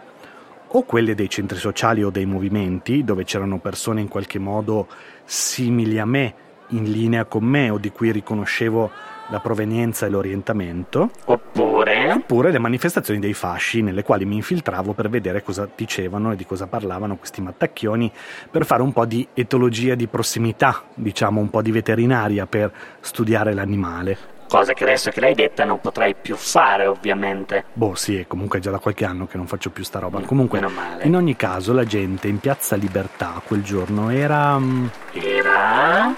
O 0.68 0.82
quelle 0.84 1.14
dei 1.14 1.28
centri 1.28 1.58
sociali 1.58 2.02
o 2.02 2.08
dei 2.08 2.24
movimenti, 2.24 3.04
dove 3.04 3.24
c'erano 3.24 3.58
persone 3.58 4.00
in 4.00 4.08
qualche 4.08 4.38
modo 4.38 4.88
simili 5.26 5.98
a 5.98 6.06
me, 6.06 6.34
in 6.68 6.90
linea 6.90 7.26
con 7.26 7.44
me 7.44 7.68
o 7.68 7.76
di 7.76 7.90
cui 7.90 8.12
riconoscevo 8.12 8.90
la 9.28 9.40
provenienza 9.40 10.06
e 10.06 10.08
l'orientamento. 10.08 11.10
Oppure? 11.24 12.12
Oppure 12.12 12.50
le 12.50 12.58
manifestazioni 12.58 13.20
dei 13.20 13.34
fasci, 13.34 13.82
nelle 13.82 14.02
quali 14.02 14.24
mi 14.24 14.36
infiltravo 14.36 14.92
per 14.92 15.08
vedere 15.08 15.42
cosa 15.42 15.68
dicevano 15.74 16.32
e 16.32 16.36
di 16.36 16.46
cosa 16.46 16.66
parlavano 16.66 17.16
questi 17.16 17.40
mattacchioni, 17.40 18.10
per 18.50 18.64
fare 18.64 18.82
un 18.82 18.92
po' 18.92 19.04
di 19.06 19.26
etologia 19.34 19.94
di 19.94 20.06
prossimità, 20.06 20.84
diciamo 20.94 21.40
un 21.40 21.50
po' 21.50 21.62
di 21.62 21.70
veterinaria 21.72 22.46
per 22.46 22.72
studiare 23.00 23.52
l'animale. 23.52 24.34
Cosa 24.48 24.74
che 24.74 24.84
adesso 24.84 25.10
che 25.10 25.18
l'hai 25.18 25.34
detta 25.34 25.64
non 25.64 25.80
potrai 25.80 26.14
più 26.14 26.36
fare, 26.36 26.86
ovviamente. 26.86 27.64
Boh, 27.72 27.96
sì, 27.96 28.16
è 28.16 28.28
comunque 28.28 28.60
già 28.60 28.70
da 28.70 28.78
qualche 28.78 29.04
anno 29.04 29.26
che 29.26 29.36
non 29.36 29.48
faccio 29.48 29.70
più 29.70 29.82
sta 29.82 29.98
roba. 29.98 30.20
Comunque, 30.20 30.60
meno 30.60 30.72
male. 30.72 31.02
in 31.02 31.16
ogni 31.16 31.34
caso, 31.34 31.72
la 31.72 31.82
gente 31.84 32.28
in 32.28 32.38
Piazza 32.38 32.76
Libertà 32.76 33.42
quel 33.44 33.64
giorno 33.64 34.08
era. 34.08 34.56
mm, 34.56 34.86
Era? 35.14 36.14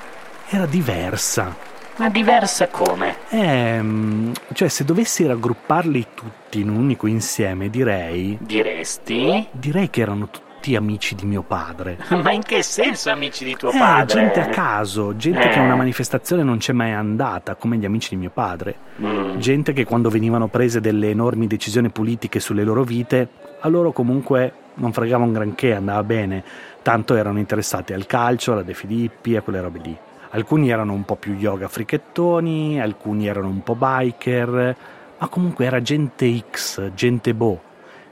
era 0.50 0.66
diversa. 0.66 1.54
Ma 1.98 2.08
diversa 2.08 2.68
come? 2.68 3.16
Ehm, 3.30 4.32
cioè, 4.52 4.68
se 4.68 4.84
dovessi 4.84 5.26
raggrupparli 5.26 6.06
tutti 6.14 6.60
in 6.60 6.68
un 6.70 6.76
unico 6.76 7.06
insieme, 7.06 7.70
direi. 7.70 8.38
Diresti? 8.40 9.48
Direi 9.50 9.90
che 9.90 10.00
erano 10.00 10.28
tutti 10.30 10.76
amici 10.76 11.14
di 11.16 11.26
mio 11.26 11.42
padre. 11.42 11.98
Ma 12.22 12.30
in 12.30 12.42
che 12.42 12.62
senso 12.62 13.10
amici 13.10 13.44
di 13.44 13.56
tuo 13.56 13.70
Eh, 13.72 13.78
padre? 13.78 14.14
gente 14.20 14.40
a 14.40 14.46
caso, 14.46 15.16
gente 15.16 15.40
Eh. 15.40 15.48
che 15.50 15.58
a 15.58 15.62
una 15.62 15.74
manifestazione 15.74 16.42
non 16.44 16.58
c'è 16.58 16.72
mai 16.72 16.92
andata, 16.92 17.56
come 17.56 17.76
gli 17.78 17.84
amici 17.84 18.10
di 18.10 18.16
mio 18.16 18.30
padre. 18.30 18.76
Mm. 19.02 19.38
Gente 19.38 19.72
che 19.72 19.84
quando 19.84 20.08
venivano 20.08 20.46
prese 20.46 20.80
delle 20.80 21.10
enormi 21.10 21.46
decisioni 21.48 21.88
politiche 21.90 22.38
sulle 22.38 22.62
loro 22.64 22.84
vite, 22.84 23.28
a 23.60 23.68
loro 23.68 23.90
comunque 23.90 24.52
non 24.74 24.92
fregava 24.92 25.24
un 25.24 25.32
granché, 25.32 25.74
andava 25.74 26.04
bene, 26.04 26.44
tanto 26.82 27.16
erano 27.16 27.40
interessati 27.40 27.92
al 27.92 28.06
calcio, 28.06 28.52
alla 28.52 28.62
De 28.62 28.74
Filippi, 28.74 29.34
a 29.34 29.42
quelle 29.42 29.60
robe 29.60 29.80
lì. 29.82 29.96
Alcuni 30.30 30.68
erano 30.68 30.92
un 30.92 31.04
po' 31.04 31.16
più 31.16 31.34
yoga 31.34 31.68
frichettoni, 31.68 32.78
alcuni 32.78 33.26
erano 33.26 33.48
un 33.48 33.62
po' 33.62 33.74
biker, 33.74 34.76
ma 35.18 35.28
comunque 35.28 35.64
era 35.64 35.80
gente 35.80 36.44
X, 36.50 36.90
gente 36.92 37.32
boh, 37.32 37.58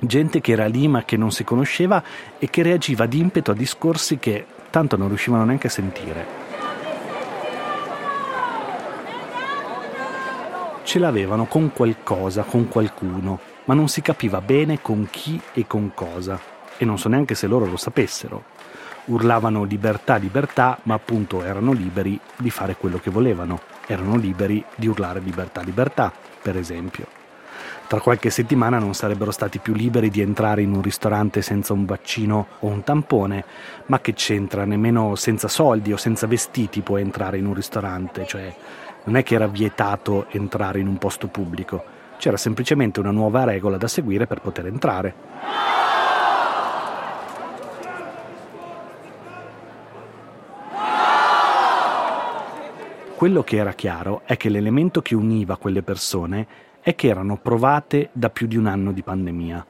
gente 0.00 0.40
che 0.40 0.52
era 0.52 0.66
lì 0.66 0.88
ma 0.88 1.04
che 1.04 1.18
non 1.18 1.30
si 1.30 1.44
conosceva 1.44 2.02
e 2.38 2.48
che 2.48 2.62
reagiva 2.62 3.04
d'impeto 3.04 3.50
a 3.50 3.54
discorsi 3.54 4.18
che 4.18 4.46
tanto 4.70 4.96
non 4.96 5.08
riuscivano 5.08 5.44
neanche 5.44 5.66
a 5.66 5.70
sentire. 5.70 6.44
Ce 10.84 10.98
l'avevano 10.98 11.44
con 11.44 11.70
qualcosa, 11.74 12.44
con 12.44 12.68
qualcuno, 12.68 13.40
ma 13.64 13.74
non 13.74 13.88
si 13.88 14.00
capiva 14.00 14.40
bene 14.40 14.80
con 14.80 15.06
chi 15.10 15.38
e 15.52 15.66
con 15.66 15.90
cosa, 15.92 16.40
e 16.78 16.84
non 16.86 16.98
so 16.98 17.10
neanche 17.10 17.34
se 17.34 17.46
loro 17.46 17.66
lo 17.66 17.76
sapessero 17.76 18.55
urlavano 19.06 19.64
libertà, 19.64 20.16
libertà, 20.16 20.78
ma 20.84 20.94
appunto 20.94 21.42
erano 21.42 21.72
liberi 21.72 22.18
di 22.36 22.50
fare 22.50 22.76
quello 22.76 22.98
che 22.98 23.10
volevano, 23.10 23.60
erano 23.86 24.16
liberi 24.16 24.64
di 24.74 24.86
urlare 24.86 25.20
libertà, 25.20 25.62
libertà, 25.62 26.12
per 26.42 26.56
esempio. 26.56 27.06
Tra 27.86 28.00
qualche 28.00 28.30
settimana 28.30 28.78
non 28.78 28.94
sarebbero 28.94 29.30
stati 29.30 29.60
più 29.60 29.72
liberi 29.72 30.10
di 30.10 30.20
entrare 30.20 30.62
in 30.62 30.72
un 30.72 30.82
ristorante 30.82 31.40
senza 31.40 31.72
un 31.72 31.84
vaccino 31.84 32.46
o 32.58 32.66
un 32.66 32.82
tampone, 32.82 33.44
ma 33.86 34.00
che 34.00 34.12
c'entra, 34.12 34.64
nemmeno 34.64 35.14
senza 35.14 35.46
soldi 35.46 35.92
o 35.92 35.96
senza 35.96 36.26
vestiti 36.26 36.80
puoi 36.80 37.02
entrare 37.02 37.38
in 37.38 37.46
un 37.46 37.54
ristorante, 37.54 38.26
cioè 38.26 38.54
non 39.04 39.16
è 39.16 39.22
che 39.22 39.36
era 39.36 39.46
vietato 39.46 40.26
entrare 40.30 40.80
in 40.80 40.88
un 40.88 40.98
posto 40.98 41.28
pubblico, 41.28 41.84
c'era 42.18 42.36
semplicemente 42.36 42.98
una 42.98 43.12
nuova 43.12 43.44
regola 43.44 43.76
da 43.76 43.86
seguire 43.86 44.26
per 44.26 44.40
poter 44.40 44.66
entrare. 44.66 45.85
Quello 53.16 53.42
che 53.42 53.56
era 53.56 53.72
chiaro 53.72 54.20
è 54.26 54.36
che 54.36 54.50
l'elemento 54.50 55.00
che 55.00 55.14
univa 55.14 55.56
quelle 55.56 55.80
persone 55.80 56.46
è 56.82 56.94
che 56.94 57.08
erano 57.08 57.38
provate 57.38 58.10
da 58.12 58.28
più 58.28 58.46
di 58.46 58.58
un 58.58 58.66
anno 58.66 58.92
di 58.92 59.02
pandemia. 59.02 59.66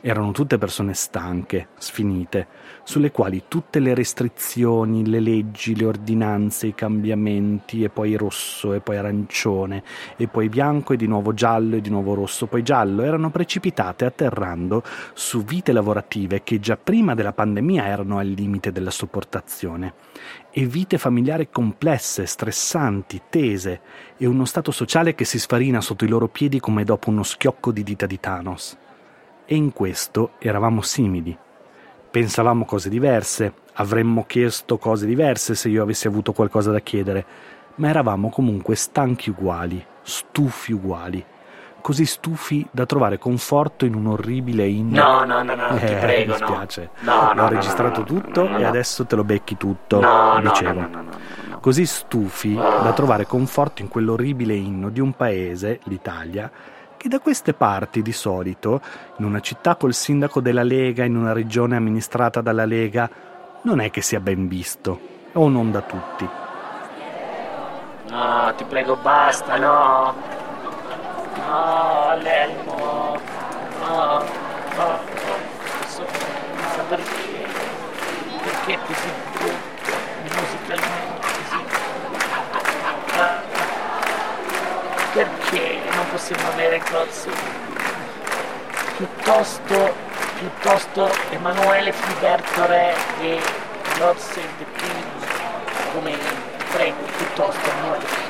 Erano 0.00 0.32
tutte 0.32 0.58
persone 0.58 0.92
stanche, 0.92 1.68
sfinite, 1.78 2.48
sulle 2.82 3.12
quali 3.12 3.44
tutte 3.46 3.78
le 3.78 3.94
restrizioni, 3.94 5.06
le 5.06 5.20
leggi, 5.20 5.76
le 5.76 5.86
ordinanze, 5.86 6.66
i 6.66 6.74
cambiamenti, 6.74 7.84
e 7.84 7.90
poi 7.90 8.16
rosso, 8.16 8.72
e 8.72 8.80
poi 8.80 8.96
arancione, 8.96 9.84
e 10.16 10.26
poi 10.26 10.48
bianco, 10.48 10.94
e 10.94 10.96
di 10.96 11.06
nuovo 11.06 11.32
giallo, 11.32 11.76
e 11.76 11.80
di 11.80 11.90
nuovo 11.90 12.14
rosso, 12.14 12.46
poi 12.46 12.64
giallo, 12.64 13.02
erano 13.02 13.30
precipitate 13.30 14.04
atterrando 14.04 14.82
su 15.14 15.44
vite 15.44 15.70
lavorative 15.70 16.42
che 16.42 16.58
già 16.58 16.76
prima 16.76 17.14
della 17.14 17.32
pandemia 17.32 17.86
erano 17.86 18.18
al 18.18 18.26
limite 18.26 18.72
della 18.72 18.90
sopportazione 18.90 19.94
e 20.56 20.66
vite 20.66 20.98
familiari 20.98 21.50
complesse, 21.50 22.26
stressanti, 22.26 23.22
tese 23.28 23.80
e 24.16 24.26
uno 24.26 24.44
stato 24.44 24.70
sociale 24.70 25.16
che 25.16 25.24
si 25.24 25.40
sfarina 25.40 25.80
sotto 25.80 26.04
i 26.04 26.08
loro 26.08 26.28
piedi 26.28 26.60
come 26.60 26.84
dopo 26.84 27.10
uno 27.10 27.24
schiocco 27.24 27.72
di 27.72 27.82
dita 27.82 28.06
di 28.06 28.20
Thanos. 28.20 28.76
E 29.46 29.56
in 29.56 29.72
questo 29.72 30.34
eravamo 30.38 30.80
simili. 30.80 31.36
Pensavamo 32.08 32.64
cose 32.64 32.88
diverse, 32.88 33.52
avremmo 33.72 34.26
chiesto 34.26 34.78
cose 34.78 35.06
diverse 35.06 35.56
se 35.56 35.68
io 35.68 35.82
avessi 35.82 36.06
avuto 36.06 36.32
qualcosa 36.32 36.70
da 36.70 36.78
chiedere, 36.78 37.26
ma 37.76 37.88
eravamo 37.88 38.30
comunque 38.30 38.76
stanchi 38.76 39.30
uguali, 39.30 39.84
stufi 40.02 40.72
uguali 40.72 41.24
così 41.84 42.06
stufi 42.06 42.66
da 42.70 42.86
trovare 42.86 43.18
conforto 43.18 43.84
in 43.84 43.94
un 43.94 44.06
orribile 44.06 44.66
inno. 44.66 45.02
No, 45.02 45.24
no, 45.26 45.42
no, 45.42 45.54
no, 45.54 45.68
eh, 45.76 45.84
ti 45.84 45.94
prego, 45.96 46.32
mi 46.32 46.38
spiace. 46.38 46.88
No, 47.00 47.12
no, 47.12 47.28
Ho 47.28 47.34
no, 47.34 47.48
registrato 47.48 48.00
no, 48.00 48.06
tutto 48.06 48.48
e 48.56 48.64
adesso 48.64 49.04
te 49.04 49.14
lo 49.16 49.22
becchi 49.22 49.58
tutto, 49.58 50.00
No, 50.00 50.40
dicevo. 50.40 50.80
no, 50.80 50.86
no, 50.86 50.88
no, 50.88 51.02
no, 51.02 51.10
no. 51.50 51.58
Così 51.60 51.84
stufi 51.84 52.54
da 52.54 52.90
trovare 52.94 53.26
conforto 53.26 53.82
in 53.82 53.88
quell'orribile 53.88 54.54
inno 54.54 54.88
di 54.88 55.00
un 55.00 55.12
paese, 55.12 55.80
l'Italia, 55.84 56.50
che 56.96 57.06
da 57.10 57.20
queste 57.20 57.52
parti 57.52 58.00
di 58.00 58.12
solito, 58.12 58.80
in 59.18 59.26
una 59.26 59.40
città 59.40 59.76
col 59.76 59.92
sindaco 59.92 60.40
della 60.40 60.62
Lega, 60.62 61.04
in 61.04 61.16
una 61.16 61.34
regione 61.34 61.76
amministrata 61.76 62.40
dalla 62.40 62.64
Lega, 62.64 63.10
non 63.60 63.80
è 63.80 63.90
che 63.90 64.00
sia 64.00 64.20
ben 64.20 64.48
visto, 64.48 64.98
o 65.34 65.48
non 65.50 65.70
da 65.70 65.82
tutti. 65.82 66.26
No, 68.08 68.54
ti 68.56 68.64
prego, 68.64 68.96
basta, 68.96 69.58
no. 69.58 69.62
No, 69.66 70.12
Lelmo. 70.14 70.22
No, 70.22 70.22
no, 70.24 70.24
no. 70.24 71.02
Posso 71.04 71.32
chissà 71.32 71.33
perché. 76.88 77.46
Perché 78.42 78.78
così 78.86 79.10
brutto, 79.32 79.92
musicalmente 80.22 81.20
così. 81.20 81.64
Perché 85.12 85.78
non 85.94 86.08
possiamo 86.10 86.48
avere 86.48 86.82
cose 86.90 87.30
piuttosto, 88.96 89.94
piuttosto 90.38 91.10
Emanuele 91.30 91.92
Filiberto 91.92 92.66
Re 92.66 92.94
e 93.20 93.40
Lord 93.98 94.18
Save 94.18 94.48
the 94.58 94.66
King 94.76 95.04
come 95.92 96.16
prego, 96.72 97.02
piuttosto 97.16 97.70
amore. 97.70 98.23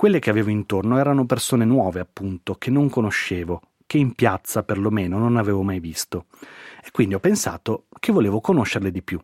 Quelle 0.00 0.18
che 0.18 0.30
avevo 0.30 0.48
intorno 0.48 0.98
erano 0.98 1.26
persone 1.26 1.66
nuove, 1.66 2.00
appunto, 2.00 2.54
che 2.54 2.70
non 2.70 2.88
conoscevo, 2.88 3.60
che 3.90 3.98
in 3.98 4.14
piazza 4.14 4.62
perlomeno 4.62 5.18
non 5.18 5.36
avevo 5.36 5.64
mai 5.64 5.80
visto. 5.80 6.26
E 6.80 6.92
quindi 6.92 7.14
ho 7.14 7.18
pensato 7.18 7.86
che 7.98 8.12
volevo 8.12 8.40
conoscerle 8.40 8.92
di 8.92 9.02
più, 9.02 9.20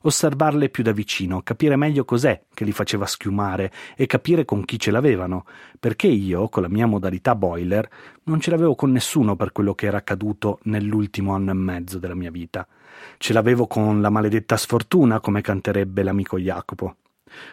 osservarle 0.00 0.70
più 0.70 0.82
da 0.82 0.90
vicino, 0.90 1.42
capire 1.42 1.76
meglio 1.76 2.04
cos'è 2.04 2.46
che 2.52 2.64
li 2.64 2.72
faceva 2.72 3.06
schiumare 3.06 3.70
e 3.94 4.06
capire 4.06 4.44
con 4.44 4.64
chi 4.64 4.76
ce 4.76 4.90
l'avevano, 4.90 5.44
perché 5.78 6.08
io, 6.08 6.48
con 6.48 6.62
la 6.62 6.68
mia 6.68 6.86
modalità 6.86 7.36
boiler, 7.36 7.88
non 8.24 8.40
ce 8.40 8.50
l'avevo 8.50 8.74
con 8.74 8.90
nessuno 8.90 9.36
per 9.36 9.52
quello 9.52 9.76
che 9.76 9.86
era 9.86 9.98
accaduto 9.98 10.58
nell'ultimo 10.64 11.32
anno 11.32 11.52
e 11.52 11.54
mezzo 11.54 12.00
della 12.00 12.16
mia 12.16 12.32
vita. 12.32 12.66
Ce 13.18 13.32
l'avevo 13.32 13.68
con 13.68 14.00
la 14.00 14.10
maledetta 14.10 14.56
sfortuna, 14.56 15.20
come 15.20 15.42
canterebbe 15.42 16.02
l'amico 16.02 16.40
Jacopo. 16.40 16.96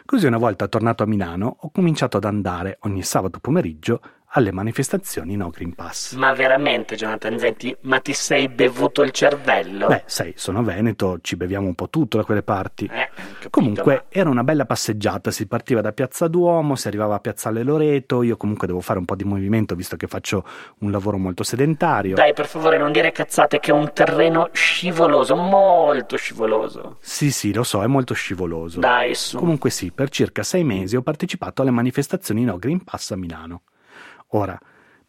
Così 0.04 0.26
una 0.26 0.38
volta 0.38 0.66
tornato 0.66 1.04
a 1.04 1.06
Milano 1.06 1.58
ho 1.60 1.70
cominciato 1.70 2.16
ad 2.16 2.24
andare 2.24 2.78
ogni 2.80 3.02
sabato 3.02 3.38
pomeriggio 3.38 4.00
alle 4.36 4.52
manifestazioni 4.52 5.34
No 5.34 5.48
Green 5.48 5.74
Pass. 5.74 6.12
Ma 6.12 6.34
veramente, 6.34 6.94
Jonathan 6.94 7.38
Zenti, 7.38 7.74
ma 7.82 8.00
ti 8.00 8.12
sei 8.12 8.48
bevuto 8.48 9.02
il 9.02 9.10
cervello? 9.10 9.86
Beh, 9.86 10.02
sai, 10.04 10.34
sono 10.36 10.62
veneto, 10.62 11.18
ci 11.22 11.36
beviamo 11.36 11.66
un 11.66 11.74
po' 11.74 11.88
tutto 11.88 12.18
da 12.18 12.24
quelle 12.24 12.42
parti. 12.42 12.84
Eh, 12.84 13.08
capito, 13.14 13.48
comunque 13.50 13.94
ma- 13.94 14.04
era 14.10 14.28
una 14.28 14.44
bella 14.44 14.66
passeggiata, 14.66 15.30
si 15.30 15.46
partiva 15.46 15.80
da 15.80 15.92
Piazza 15.92 16.28
Duomo, 16.28 16.76
si 16.76 16.86
arrivava 16.86 17.14
a 17.14 17.18
Piazzale 17.18 17.62
Loreto, 17.62 18.22
io 18.22 18.36
comunque 18.36 18.66
devo 18.66 18.80
fare 18.82 18.98
un 18.98 19.06
po' 19.06 19.16
di 19.16 19.24
movimento 19.24 19.74
visto 19.74 19.96
che 19.96 20.06
faccio 20.06 20.44
un 20.80 20.90
lavoro 20.90 21.16
molto 21.16 21.42
sedentario. 21.42 22.14
Dai, 22.14 22.34
per 22.34 22.46
favore, 22.46 22.76
non 22.76 22.92
dire 22.92 23.12
cazzate 23.12 23.58
che 23.58 23.70
è 23.70 23.74
un 23.74 23.90
terreno 23.94 24.50
scivoloso, 24.52 25.34
molto 25.34 26.16
scivoloso. 26.16 26.98
Sì, 27.00 27.30
sì, 27.30 27.54
lo 27.54 27.62
so, 27.62 27.82
è 27.82 27.86
molto 27.86 28.12
scivoloso. 28.12 28.80
Dai, 28.80 29.14
su. 29.14 29.38
Comunque 29.38 29.70
sì, 29.70 29.92
per 29.92 30.10
circa 30.10 30.42
sei 30.42 30.62
mesi 30.62 30.94
ho 30.94 31.02
partecipato 31.02 31.62
alle 31.62 31.70
manifestazioni 31.70 32.44
No 32.44 32.58
Green 32.58 32.84
Pass 32.84 33.12
a 33.12 33.16
Milano. 33.16 33.62
Ora, 34.30 34.58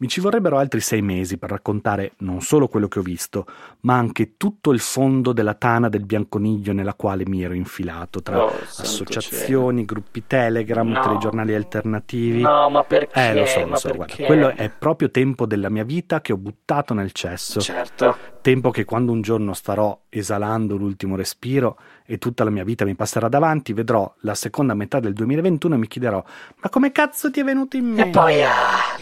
mi 0.00 0.06
ci 0.06 0.20
vorrebbero 0.20 0.58
altri 0.58 0.78
sei 0.78 1.02
mesi 1.02 1.38
per 1.38 1.50
raccontare 1.50 2.12
non 2.18 2.40
solo 2.40 2.68
quello 2.68 2.86
che 2.86 3.00
ho 3.00 3.02
visto, 3.02 3.46
ma 3.80 3.96
anche 3.96 4.36
tutto 4.36 4.70
il 4.70 4.78
fondo 4.78 5.32
della 5.32 5.54
tana 5.54 5.88
del 5.88 6.04
bianconiglio 6.04 6.72
nella 6.72 6.94
quale 6.94 7.24
mi 7.26 7.42
ero 7.42 7.52
infilato, 7.54 8.22
tra 8.22 8.44
Oh, 8.44 8.52
associazioni, 8.76 9.84
gruppi 9.84 10.24
Telegram, 10.24 10.86
No. 10.88 11.00
telegiornali 11.00 11.52
alternativi. 11.52 12.40
No, 12.42 12.70
ma 12.70 12.84
perché? 12.84 13.20
Eh, 13.30 13.34
lo 13.34 13.46
so, 13.46 13.66
lo 13.66 13.76
so, 13.76 13.92
guarda, 13.92 14.14
quello 14.24 14.48
è 14.50 14.70
proprio 14.70 15.10
tempo 15.10 15.46
della 15.46 15.68
mia 15.68 15.82
vita 15.84 16.20
che 16.20 16.32
ho 16.32 16.36
buttato 16.36 16.94
nel 16.94 17.10
cesso. 17.10 17.60
Certo. 17.60 18.16
Tempo 18.40 18.70
che 18.70 18.84
quando 18.84 19.10
un 19.10 19.20
giorno 19.20 19.52
starò 19.52 20.00
esalando 20.08 20.76
l'ultimo 20.76 21.16
respiro 21.16 21.76
e 22.10 22.16
tutta 22.16 22.42
la 22.42 22.48
mia 22.48 22.64
vita 22.64 22.86
mi 22.86 22.94
passerà 22.94 23.28
davanti, 23.28 23.74
vedrò 23.74 24.10
la 24.20 24.34
seconda 24.34 24.72
metà 24.72 24.98
del 24.98 25.12
2021 25.12 25.74
e 25.74 25.78
mi 25.78 25.86
chiederò: 25.86 26.24
Ma 26.62 26.68
come 26.70 26.90
cazzo 26.90 27.30
ti 27.30 27.40
è 27.40 27.44
venuto 27.44 27.76
in 27.76 27.84
mente? 27.84 28.08
E 28.08 28.10
poi, 28.10 28.42
ah, 28.42 28.50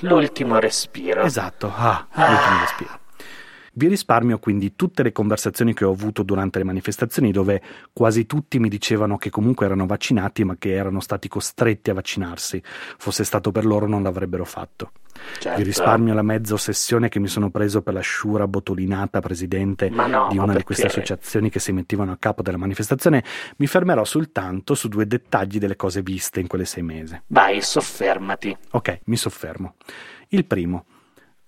l'ultimo 0.00 0.58
respiro. 0.58 1.22
Esatto, 1.22 1.72
ah, 1.72 2.08
Ah. 2.10 2.30
l'ultimo 2.30 2.58
respiro. 2.60 2.98
Vi 3.78 3.88
risparmio 3.88 4.38
quindi 4.38 4.74
tutte 4.74 5.02
le 5.02 5.12
conversazioni 5.12 5.74
che 5.74 5.84
ho 5.84 5.90
avuto 5.90 6.22
durante 6.22 6.56
le 6.56 6.64
manifestazioni 6.64 7.30
dove 7.30 7.60
quasi 7.92 8.24
tutti 8.24 8.58
mi 8.58 8.70
dicevano 8.70 9.18
che 9.18 9.28
comunque 9.28 9.66
erano 9.66 9.84
vaccinati 9.84 10.44
ma 10.44 10.56
che 10.56 10.72
erano 10.72 11.00
stati 11.00 11.28
costretti 11.28 11.90
a 11.90 11.94
vaccinarsi. 11.94 12.62
Fosse 12.64 13.22
stato 13.22 13.52
per 13.52 13.66
loro 13.66 13.86
non 13.86 14.02
l'avrebbero 14.02 14.46
fatto. 14.46 14.92
Certo. 15.38 15.58
Vi 15.58 15.62
risparmio 15.62 16.14
la 16.14 16.22
mezza 16.22 16.54
ossessione 16.54 17.10
che 17.10 17.18
mi 17.18 17.28
sono 17.28 17.50
preso 17.50 17.82
per 17.82 17.92
la 17.92 18.00
sciura 18.00 18.48
botolinata 18.48 19.20
presidente 19.20 19.90
no, 19.90 20.28
di 20.30 20.38
una 20.38 20.54
di 20.54 20.62
queste 20.62 20.86
associazioni 20.86 21.50
che 21.50 21.58
si 21.60 21.72
mettevano 21.72 22.12
a 22.12 22.16
capo 22.18 22.40
della 22.40 22.56
manifestazione. 22.56 23.22
Mi 23.56 23.66
fermerò 23.66 24.04
soltanto 24.04 24.74
su 24.74 24.88
due 24.88 25.06
dettagli 25.06 25.58
delle 25.58 25.76
cose 25.76 26.00
viste 26.00 26.40
in 26.40 26.46
quelle 26.46 26.64
sei 26.64 26.82
mesi. 26.82 27.20
Vai, 27.26 27.60
soffermati. 27.60 28.56
Ok, 28.70 29.00
mi 29.04 29.16
soffermo. 29.16 29.74
Il 30.28 30.46
primo. 30.46 30.86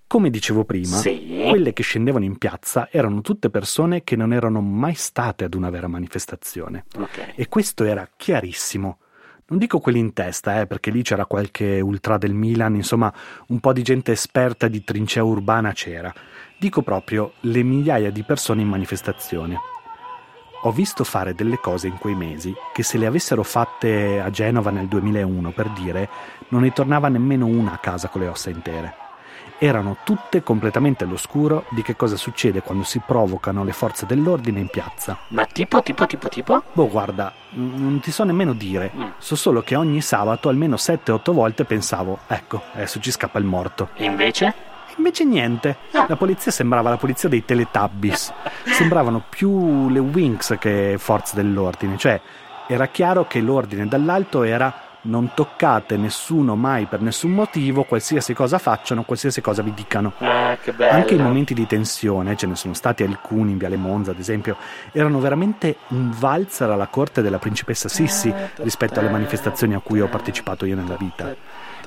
Come 0.08 0.30
dicevo 0.30 0.64
prima, 0.64 0.96
Sì. 0.96 1.44
quelle 1.50 1.74
che 1.74 1.82
scendevano 1.82 2.24
in 2.24 2.38
piazza 2.38 2.88
erano 2.90 3.20
tutte 3.20 3.50
persone 3.50 4.04
che 4.04 4.16
non 4.16 4.32
erano 4.32 4.62
mai 4.62 4.94
state 4.94 5.44
ad 5.44 5.52
una 5.52 5.68
vera 5.68 5.86
manifestazione. 5.86 6.86
Ok. 6.96 7.34
E 7.36 7.46
questo 7.48 7.84
era 7.84 8.08
chiarissimo. 8.16 9.00
Non 9.48 9.58
dico 9.58 9.80
quelli 9.80 9.98
in 9.98 10.14
testa, 10.14 10.60
eh, 10.62 10.66
perché 10.66 10.90
lì 10.90 11.02
c'era 11.02 11.26
qualche 11.26 11.80
ultra 11.80 12.16
del 12.16 12.32
Milan, 12.32 12.74
insomma, 12.74 13.12
un 13.48 13.60
po' 13.60 13.74
di 13.74 13.82
gente 13.82 14.10
esperta 14.12 14.66
di 14.66 14.82
trincea 14.82 15.22
urbana 15.22 15.72
c'era. 15.72 16.12
Dico 16.58 16.80
proprio 16.80 17.32
le 17.40 17.62
migliaia 17.62 18.10
di 18.10 18.22
persone 18.22 18.62
in 18.62 18.68
manifestazione. 18.68 19.58
Ho 20.62 20.72
visto 20.72 21.04
fare 21.04 21.34
delle 21.34 21.58
cose 21.58 21.86
in 21.86 21.98
quei 21.98 22.14
mesi 22.14 22.52
che 22.72 22.82
se 22.82 22.96
le 22.96 23.04
avessero 23.06 23.42
fatte 23.42 24.20
a 24.20 24.30
Genova 24.30 24.70
nel 24.70 24.86
2001, 24.88 25.50
per 25.52 25.68
dire, 25.70 26.08
non 26.48 26.62
ne 26.62 26.72
tornava 26.72 27.08
nemmeno 27.08 27.44
una 27.44 27.72
a 27.74 27.78
casa 27.78 28.08
con 28.08 28.22
le 28.22 28.28
ossa 28.28 28.48
intere. 28.50 28.94
Erano 29.58 29.96
tutte 30.04 30.42
completamente 30.42 31.04
all'oscuro 31.04 31.64
di 31.70 31.82
che 31.82 31.96
cosa 31.96 32.16
succede 32.16 32.62
quando 32.62 32.84
si 32.84 33.00
provocano 33.04 33.64
le 33.64 33.72
forze 33.72 34.06
dell'ordine 34.06 34.60
in 34.60 34.68
piazza. 34.68 35.18
Ma 35.28 35.44
tipo, 35.46 35.82
tipo, 35.82 36.06
tipo, 36.06 36.28
tipo? 36.28 36.62
Boh, 36.72 36.88
guarda, 36.88 37.32
non 37.50 37.98
ti 38.00 38.12
so 38.12 38.22
nemmeno 38.22 38.52
dire. 38.52 38.92
So 39.18 39.34
solo 39.34 39.62
che 39.62 39.74
ogni 39.74 40.00
sabato 40.00 40.48
almeno 40.48 40.76
7-8 40.76 41.32
volte 41.32 41.64
pensavo, 41.64 42.20
ecco, 42.28 42.62
adesso 42.74 43.00
ci 43.00 43.10
scappa 43.10 43.38
il 43.38 43.44
morto. 43.44 43.88
E 43.94 44.04
invece? 44.04 44.54
Invece 44.96 45.24
niente. 45.24 45.76
La 45.90 46.16
polizia 46.16 46.50
sembrava 46.50 46.90
la 46.90 46.96
polizia 46.96 47.28
dei 47.28 47.44
Teletubbies. 47.44 48.32
Sembravano 48.66 49.24
più 49.28 49.88
le 49.88 50.00
Winx 50.00 50.58
che 50.58 50.96
forze 50.98 51.36
dell'ordine. 51.36 51.96
Cioè, 51.96 52.20
era 52.66 52.86
chiaro 52.88 53.26
che 53.26 53.40
l'ordine 53.40 53.86
dall'alto 53.86 54.42
era 54.42 54.87
non 55.08 55.30
toccate 55.34 55.96
nessuno 55.96 56.54
mai 56.54 56.86
per 56.86 57.00
nessun 57.00 57.32
motivo, 57.32 57.84
qualsiasi 57.84 58.34
cosa 58.34 58.58
facciano, 58.58 59.02
qualsiasi 59.02 59.40
cosa 59.40 59.62
vi 59.62 59.72
dicano. 59.74 60.12
Ah, 60.18 60.56
che 60.62 60.72
bello. 60.72 60.92
Anche 60.92 61.14
i 61.14 61.18
momenti 61.18 61.54
di 61.54 61.66
tensione, 61.66 62.36
ce 62.36 62.46
ne 62.46 62.54
sono 62.54 62.74
stati 62.74 63.02
alcuni 63.02 63.52
in 63.52 63.58
Viale 63.58 63.76
Monza, 63.76 64.10
ad 64.10 64.18
esempio, 64.18 64.56
erano 64.92 65.18
veramente 65.18 65.76
un 65.88 66.10
valzer 66.10 66.70
alla 66.70 66.86
corte 66.86 67.22
della 67.22 67.38
principessa 67.38 67.88
Sissi 67.88 68.32
rispetto 68.56 69.00
alle 69.00 69.10
manifestazioni 69.10 69.74
a 69.74 69.80
cui 69.80 70.00
ho 70.00 70.08
partecipato 70.08 70.64
io 70.66 70.76
nella 70.76 70.96
vita. 70.98 71.34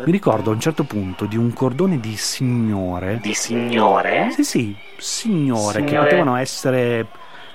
Mi 0.03 0.11
ricordo 0.11 0.49
a 0.49 0.53
un 0.53 0.59
certo 0.59 0.83
punto 0.83 1.25
di 1.25 1.37
un 1.37 1.53
cordone 1.53 1.99
di 1.99 2.15
signore. 2.15 3.19
Di 3.21 3.33
signore? 3.33 4.31
Sì, 4.31 4.43
sì, 4.43 4.75
signore, 4.97 5.81
che 5.81 5.89
Signore- 5.89 6.07
potevano 6.07 6.35
essere 6.37 7.05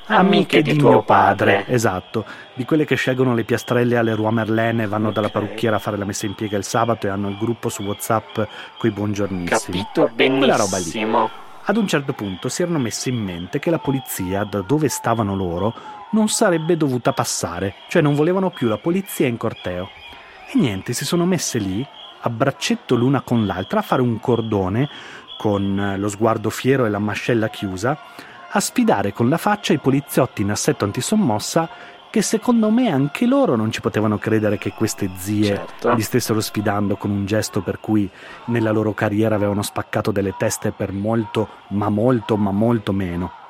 Amiche 0.08 0.62
di 0.62 0.76
tuo 0.76 1.02
padre. 1.02 1.66
Esatto, 1.66 2.24
di 2.54 2.64
quelle 2.64 2.84
che 2.84 2.94
scelgono 2.94 3.34
le 3.34 3.42
piastrelle 3.42 3.96
alle 3.96 4.14
Roi 4.14 4.32
Merlin 4.32 4.80
e 4.82 4.86
vanno 4.86 5.10
dalla 5.10 5.30
parrucchiera 5.30 5.76
a 5.76 5.78
fare 5.80 5.96
la 5.96 6.04
messa 6.04 6.26
in 6.26 6.34
piega 6.34 6.56
il 6.56 6.64
sabato 6.64 7.06
e 7.06 7.10
hanno 7.10 7.28
il 7.28 7.36
gruppo 7.36 7.68
su 7.68 7.82
WhatsApp 7.82 8.38
coi 8.78 8.90
buongiornissimi. 8.90 9.48
Capito 9.48 10.10
Quella 10.14 10.56
roba 10.56 10.76
lì. 10.76 10.84
benissimo. 10.84 11.30
Ad 11.64 11.76
un 11.76 11.88
certo 11.88 12.12
punto 12.12 12.48
si 12.48 12.62
erano 12.62 12.78
messi 12.78 13.08
in 13.08 13.16
mente 13.16 13.58
che 13.58 13.70
la 13.70 13.80
polizia, 13.80 14.44
da 14.44 14.60
dove 14.60 14.88
stavano 14.88 15.34
loro, 15.34 15.74
non 16.12 16.28
sarebbe 16.28 16.76
dovuta 16.76 17.12
passare, 17.12 17.74
cioè 17.88 18.00
non 18.00 18.14
volevano 18.14 18.50
più 18.50 18.68
la 18.68 18.78
polizia 18.78 19.26
in 19.26 19.36
corteo. 19.36 19.90
E 20.48 20.56
niente, 20.56 20.92
si 20.92 21.04
sono 21.04 21.24
messe 21.24 21.58
lì, 21.58 21.84
a 22.20 22.30
braccetto 22.30 22.94
l'una 22.94 23.22
con 23.22 23.44
l'altra, 23.44 23.80
a 23.80 23.82
fare 23.82 24.00
un 24.02 24.20
cordone, 24.20 24.88
con 25.36 25.96
lo 25.98 26.08
sguardo 26.08 26.50
fiero 26.50 26.86
e 26.86 26.90
la 26.90 27.00
mascella 27.00 27.48
chiusa, 27.48 27.98
a 28.56 28.60
sfidare 28.60 29.12
con 29.12 29.28
la 29.28 29.36
faccia 29.36 29.74
i 29.74 29.78
poliziotti 29.78 30.40
in 30.40 30.50
assetto 30.50 30.84
antisommossa 30.84 31.68
che 32.10 32.22
secondo 32.22 32.70
me 32.70 32.90
anche 32.90 33.26
loro 33.26 33.54
non 33.54 33.70
ci 33.70 33.82
potevano 33.82 34.16
credere 34.16 34.56
che 34.56 34.72
queste 34.72 35.10
zie 35.16 35.44
Certo. 35.44 35.92
li 35.92 36.00
stessero 36.00 36.40
sfidando 36.40 36.96
con 36.96 37.10
un 37.10 37.26
gesto 37.26 37.60
per 37.60 37.80
cui 37.80 38.08
nella 38.46 38.70
loro 38.70 38.94
carriera 38.94 39.34
avevano 39.34 39.60
spaccato 39.60 40.10
delle 40.10 40.34
teste 40.38 40.70
per 40.70 40.92
molto, 40.92 41.48
ma 41.68 41.90
molto, 41.90 42.38
ma 42.38 42.50
molto 42.50 42.92
meno. 42.92 43.44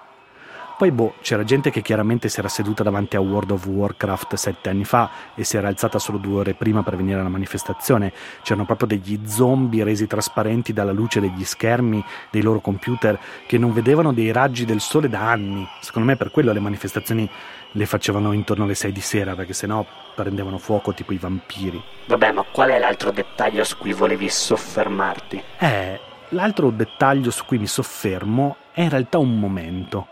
Poi 0.76 0.90
boh, 0.90 1.14
c'era 1.22 1.42
gente 1.42 1.70
che 1.70 1.80
chiaramente 1.80 2.28
si 2.28 2.38
era 2.38 2.48
seduta 2.48 2.82
davanti 2.82 3.16
a 3.16 3.20
World 3.20 3.52
of 3.52 3.66
Warcraft 3.66 4.34
sette 4.34 4.68
anni 4.68 4.84
fa 4.84 5.08
e 5.34 5.42
si 5.42 5.56
era 5.56 5.68
alzata 5.68 5.98
solo 5.98 6.18
due 6.18 6.40
ore 6.40 6.52
prima 6.52 6.82
per 6.82 6.96
venire 6.96 7.18
alla 7.18 7.30
manifestazione. 7.30 8.12
C'erano 8.42 8.66
proprio 8.66 8.86
degli 8.86 9.26
zombie 9.26 9.84
resi 9.84 10.06
trasparenti 10.06 10.74
dalla 10.74 10.92
luce 10.92 11.18
degli 11.18 11.44
schermi 11.44 12.04
dei 12.30 12.42
loro 12.42 12.60
computer 12.60 13.18
che 13.46 13.56
non 13.56 13.72
vedevano 13.72 14.12
dei 14.12 14.30
raggi 14.32 14.66
del 14.66 14.80
sole 14.80 15.08
da 15.08 15.30
anni. 15.30 15.66
Secondo 15.80 16.08
me 16.08 16.16
per 16.16 16.30
quello 16.30 16.52
le 16.52 16.60
manifestazioni 16.60 17.26
le 17.70 17.86
facevano 17.86 18.32
intorno 18.32 18.64
alle 18.64 18.74
6 18.74 18.92
di 18.92 19.00
sera 19.00 19.34
perché 19.34 19.54
sennò 19.54 19.82
prendevano 20.14 20.58
fuoco 20.58 20.92
tipo 20.92 21.14
i 21.14 21.18
vampiri. 21.18 21.82
Vabbè, 22.04 22.32
ma 22.32 22.44
qual 22.52 22.68
è 22.68 22.78
l'altro 22.78 23.10
dettaglio 23.12 23.64
su 23.64 23.78
cui 23.78 23.94
volevi 23.94 24.28
soffermarti? 24.28 25.42
Eh, 25.58 26.00
l'altro 26.30 26.68
dettaglio 26.68 27.30
su 27.30 27.46
cui 27.46 27.56
mi 27.56 27.66
soffermo 27.66 28.56
è 28.72 28.82
in 28.82 28.90
realtà 28.90 29.16
un 29.16 29.38
momento. 29.38 30.08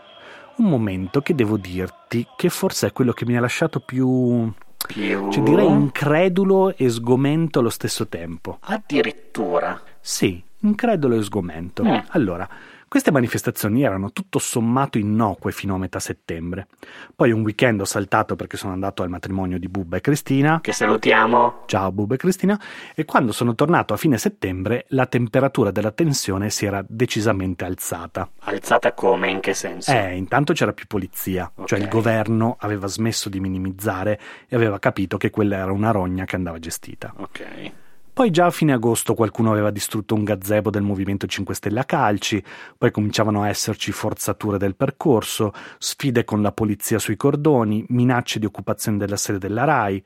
Un 0.57 0.65
momento 0.69 1.21
che 1.21 1.35
devo 1.35 1.57
dirti 1.57 2.25
che 2.35 2.49
forse 2.49 2.87
è 2.87 2.91
quello 2.93 3.11
che 3.11 3.25
mi 3.25 3.35
ha 3.35 3.41
lasciato 3.41 3.79
più. 3.79 4.51
Più... 4.87 5.31
cioè 5.31 5.43
direi 5.43 5.67
incredulo 5.67 6.75
e 6.75 6.89
sgomento 6.89 7.59
allo 7.59 7.69
stesso 7.69 8.07
tempo. 8.07 8.59
Addirittura. 8.61 9.81
Sì, 9.99 10.41
incredulo 10.59 11.15
e 11.15 11.23
sgomento. 11.23 11.83
Mm. 11.83 11.97
Allora, 12.09 12.47
queste 12.87 13.11
manifestazioni 13.11 13.83
erano 13.83 14.11
tutto 14.11 14.39
sommato 14.39 14.97
innocue 14.97 15.51
fino 15.51 15.75
a 15.75 15.77
metà 15.77 15.99
settembre. 15.99 16.67
Poi 17.15 17.31
un 17.31 17.41
weekend 17.41 17.81
ho 17.81 17.85
saltato 17.85 18.35
perché 18.35 18.57
sono 18.57 18.73
andato 18.73 19.03
al 19.03 19.09
matrimonio 19.09 19.59
di 19.59 19.67
Bubba 19.67 19.97
e 19.97 20.01
Cristina. 20.01 20.61
Che 20.61 20.71
salutiamo. 20.71 21.63
Ciao 21.65 21.91
Bubba 21.91 22.15
e 22.15 22.17
Cristina. 22.17 22.59
E 22.93 23.05
quando 23.05 23.31
sono 23.31 23.55
tornato 23.55 23.93
a 23.93 23.97
fine 23.97 24.17
settembre, 24.17 24.85
la 24.89 25.07
temperatura 25.07 25.71
della 25.71 25.91
tensione 25.91 26.49
si 26.49 26.65
era 26.65 26.83
decisamente 26.87 27.65
alzata. 27.65 28.29
Alzata 28.39 28.93
come? 28.93 29.29
In 29.29 29.39
che 29.39 29.53
senso? 29.53 29.91
Eh, 29.91 30.15
intanto 30.15 30.53
c'era 30.53 30.73
più 30.73 30.85
polizia, 30.87 31.51
cioè 31.65 31.79
il 31.79 31.87
governo 31.87 32.55
aveva 32.59 32.87
smesso 32.87 33.29
di 33.29 33.39
minimizzare 33.39 34.19
e 34.47 34.55
aveva 34.55 34.79
capito 34.79 35.17
che 35.17 35.29
quella 35.29 35.57
era 35.57 35.71
una 35.71 35.91
rogna 35.91 36.25
che 36.25 36.35
andava 36.35 36.59
gestita. 36.59 37.13
Ok. 37.17 37.83
Poi 38.15 38.31
già 38.31 38.45
a 38.45 38.49
fine 38.49 38.71
agosto 38.71 39.13
qualcuno 39.13 39.51
aveva 39.51 39.71
distrutto 39.71 40.15
un 40.15 40.23
gazebo 40.23 40.69
del 40.69 40.83
Movimento 40.83 41.27
5 41.27 41.53
Stelle 41.53 41.81
a 41.81 41.83
calci, 41.83 42.41
poi 42.77 42.89
cominciavano 42.89 43.43
a 43.43 43.49
esserci 43.49 43.91
forzature 43.91 44.57
del 44.57 44.77
percorso, 44.77 45.51
sfide 45.79 46.23
con 46.23 46.41
la 46.41 46.53
polizia 46.53 46.97
sui 46.97 47.17
cordoni, 47.17 47.83
minacce 47.89 48.39
di 48.39 48.45
occupazione 48.45 48.97
della 48.97 49.17
sede 49.17 49.37
della 49.37 49.65
RAI. 49.65 50.01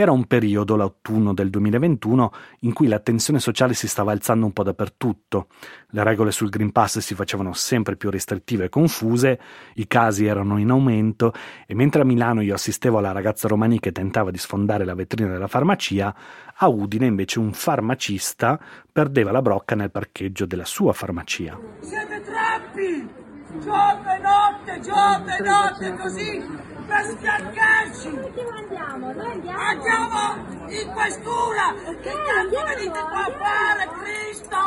Era 0.00 0.12
un 0.12 0.26
periodo, 0.26 0.76
l'autunno 0.76 1.34
del 1.34 1.50
2021, 1.50 2.30
in 2.60 2.72
cui 2.72 2.86
la 2.86 3.00
tensione 3.00 3.40
sociale 3.40 3.74
si 3.74 3.88
stava 3.88 4.12
alzando 4.12 4.46
un 4.46 4.52
po' 4.52 4.62
dappertutto. 4.62 5.48
Le 5.88 6.04
regole 6.04 6.30
sul 6.30 6.50
Green 6.50 6.70
Pass 6.70 6.98
si 6.98 7.16
facevano 7.16 7.52
sempre 7.52 7.96
più 7.96 8.08
restrittive 8.08 8.66
e 8.66 8.68
confuse, 8.68 9.40
i 9.74 9.88
casi 9.88 10.26
erano 10.26 10.56
in 10.58 10.70
aumento 10.70 11.32
e 11.66 11.74
mentre 11.74 12.02
a 12.02 12.04
Milano 12.04 12.42
io 12.42 12.54
assistevo 12.54 12.98
alla 12.98 13.10
ragazza 13.10 13.48
romani 13.48 13.80
che 13.80 13.90
tentava 13.90 14.30
di 14.30 14.38
sfondare 14.38 14.84
la 14.84 14.94
vetrina 14.94 15.32
della 15.32 15.48
farmacia, 15.48 16.14
a 16.54 16.68
Udine 16.68 17.06
invece 17.06 17.40
un 17.40 17.52
farmacista 17.52 18.56
perdeva 18.92 19.32
la 19.32 19.42
brocca 19.42 19.74
nel 19.74 19.90
parcheggio 19.90 20.46
della 20.46 20.64
sua 20.64 20.92
farmacia. 20.92 21.58
Siete 21.80 22.22
troppi! 22.22 23.27
Giorno 23.50 24.12
e 24.12 24.18
notte, 24.18 24.80
giorno 24.80 25.34
e 25.34 25.40
notte, 25.40 25.96
così 25.96 26.66
per 26.86 27.02
schiacciarci! 27.04 28.10
Dove 28.10 28.58
andiamo? 28.58 29.12
Noi 29.12 29.30
andiamo! 29.30 29.62
Andiamo 29.62 30.68
in 30.68 30.92
questura! 30.92 31.74
che 32.02 32.12
cazzo 32.12 32.62
venite 32.66 33.00
qua 33.00 33.24
a 33.24 33.32
fare, 33.38 33.88
Cristo? 34.02 34.58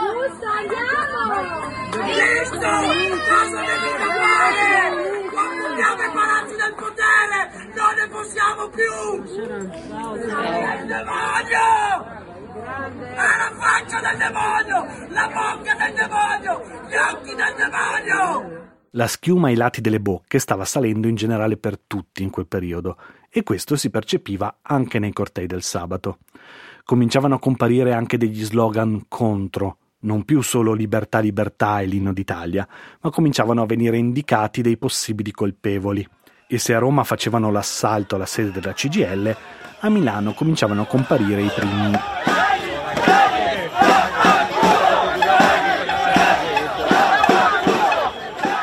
Giusto, 0.00 0.46
andiamo! 0.46 1.20
Cristo! 1.90 2.56
Cosa 2.56 3.60
venite 3.60 4.02
a 4.02 4.12
fare? 4.24 4.72
Occupiamo 5.34 6.02
i 6.02 6.12
palazzi 6.12 6.56
del 6.56 6.74
potere! 6.74 7.38
Non 7.74 7.94
ne 7.94 8.08
possiamo 8.08 8.68
più! 8.68 8.94
Il 10.14 10.86
demonio! 10.86 12.22
È 12.54 13.36
la 13.36 13.52
faccia 13.58 14.00
del 14.00 14.16
demonio! 14.16 14.86
La 15.08 15.28
bocca 15.28 15.74
del 15.74 15.92
demonio! 15.94 16.62
Gli 16.88 16.96
occhi 16.96 17.34
del 17.34 17.43
demonio! 17.56 18.72
La 18.96 19.08
schiuma 19.08 19.48
ai 19.48 19.56
lati 19.56 19.80
delle 19.80 19.98
bocche 19.98 20.38
stava 20.38 20.64
salendo 20.64 21.08
in 21.08 21.16
generale 21.16 21.56
per 21.56 21.78
tutti 21.84 22.22
in 22.22 22.30
quel 22.30 22.46
periodo 22.46 22.96
e 23.28 23.42
questo 23.42 23.74
si 23.74 23.90
percepiva 23.90 24.58
anche 24.62 25.00
nei 25.00 25.12
cortei 25.12 25.46
del 25.46 25.62
sabato. 25.62 26.18
Cominciavano 26.84 27.34
a 27.34 27.40
comparire 27.40 27.92
anche 27.92 28.16
degli 28.16 28.44
slogan 28.44 29.06
contro, 29.08 29.78
non 30.00 30.24
più 30.24 30.42
solo 30.42 30.74
libertà, 30.74 31.18
libertà 31.18 31.80
e 31.80 31.86
l'inno 31.86 32.12
d'Italia, 32.12 32.68
ma 33.00 33.10
cominciavano 33.10 33.62
a 33.62 33.66
venire 33.66 33.96
indicati 33.96 34.62
dei 34.62 34.76
possibili 34.76 35.32
colpevoli. 35.32 36.06
E 36.46 36.58
se 36.58 36.72
a 36.72 36.78
Roma 36.78 37.02
facevano 37.02 37.50
l'assalto 37.50 38.14
alla 38.14 38.26
sede 38.26 38.52
della 38.52 38.74
CGL, 38.74 39.36
a 39.80 39.88
Milano 39.88 40.34
cominciavano 40.34 40.82
a 40.82 40.86
comparire 40.86 41.42
i 41.42 41.50
primi 41.52 41.92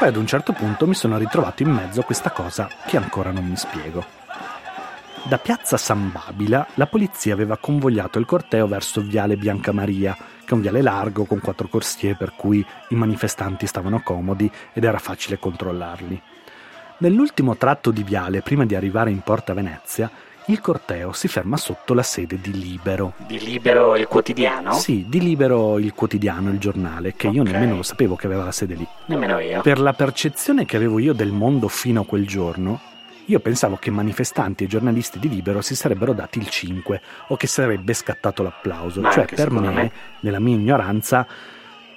Poi 0.02 0.10
ad 0.10 0.16
un 0.16 0.26
certo 0.26 0.54
punto 0.54 0.88
mi 0.88 0.96
sono 0.96 1.20
ritrovato 1.20 1.62
in 1.62 1.70
mezzo 1.70 2.00
a 2.00 2.04
questa 2.04 2.32
cosa 2.32 2.68
che 2.88 2.98
ancora 2.98 3.30
non 3.30 3.46
mi 3.46 3.56
spiego. 3.56 4.04
Da 5.30 5.38
piazza 5.38 5.78
San 5.78 6.12
Babila 6.12 6.66
la 6.74 6.88
polizia 6.88 7.36
aveva 7.36 7.58
convogliato 7.58 8.18
il 8.18 8.26
corteo 8.26 8.66
verso 8.66 9.02
viale 9.02 9.38
Bianca 9.38 9.72
Maria, 9.72 10.16
che 10.16 10.50
è 10.50 10.54
un 10.54 10.62
viale 10.62 10.82
largo 10.82 11.26
con 11.26 11.40
quattro 11.40 11.68
corsie 11.68 12.16
per 12.16 12.34
cui 12.36 12.66
i 12.90 12.96
manifestanti 12.96 13.68
stavano 13.68 14.02
comodi 14.02 14.52
ed 14.74 14.84
era 14.84 14.98
facile 14.98 15.38
controllarli. 15.38 16.20
Nell'ultimo 16.98 17.56
tratto 17.56 17.92
di 17.92 18.02
viale, 18.02 18.42
prima 18.42 18.66
di 18.66 18.74
arrivare 18.74 19.12
in 19.12 19.20
Porta 19.20 19.54
Venezia, 19.54 20.10
il 20.46 20.60
corteo 20.60 21.12
si 21.14 21.28
ferma 21.28 21.56
sotto 21.58 21.94
la 21.94 22.04
sede 22.04 22.40
di 22.42 22.52
Libero. 22.52 23.14
Di 23.28 23.40
Libero 23.40 23.96
il 23.96 24.08
quotidiano? 24.08 24.74
Sì, 24.74 25.06
di 25.08 25.20
Libero 25.22 25.78
il 25.78 25.94
quotidiano, 25.94 26.50
il 26.50 26.58
giornale, 26.60 27.14
che 27.16 27.28
io 27.28 27.44
Ok. 27.44 27.50
nemmeno 27.52 27.76
lo 27.76 27.84
sapevo 27.84 28.16
che 28.16 28.26
aveva 28.26 28.44
la 28.44 28.52
sede 28.52 28.74
lì. 28.76 28.88
Nemmeno 29.06 29.40
io. 29.40 29.62
Per 29.62 29.80
la 29.80 29.94
percezione 29.94 30.66
che 30.66 30.76
avevo 30.76 31.00
io 31.00 31.14
del 31.14 31.32
mondo 31.32 31.68
fino 31.68 32.02
a 32.02 32.06
quel 32.06 32.26
giorno, 32.28 32.80
io 33.26 33.40
pensavo 33.40 33.78
che 33.78 33.92
manifestanti 33.92 34.64
e 34.64 34.68
giornalisti 34.68 35.20
di 35.20 35.30
Libero 35.30 35.62
si 35.62 35.76
sarebbero 35.76 36.12
dati 36.12 36.40
il 36.40 36.50
5 36.50 37.02
o 37.28 37.38
che 37.38 37.48
sarebbe 37.48 37.94
scattato 37.94 38.44
l'applauso. 38.44 39.00
Ma 39.00 39.12
cioè, 39.12 39.26
per 39.26 39.52
me, 39.52 39.70
me. 39.70 39.92
nella 40.22 40.40
mia 40.40 40.56
ignoranza, 40.56 41.26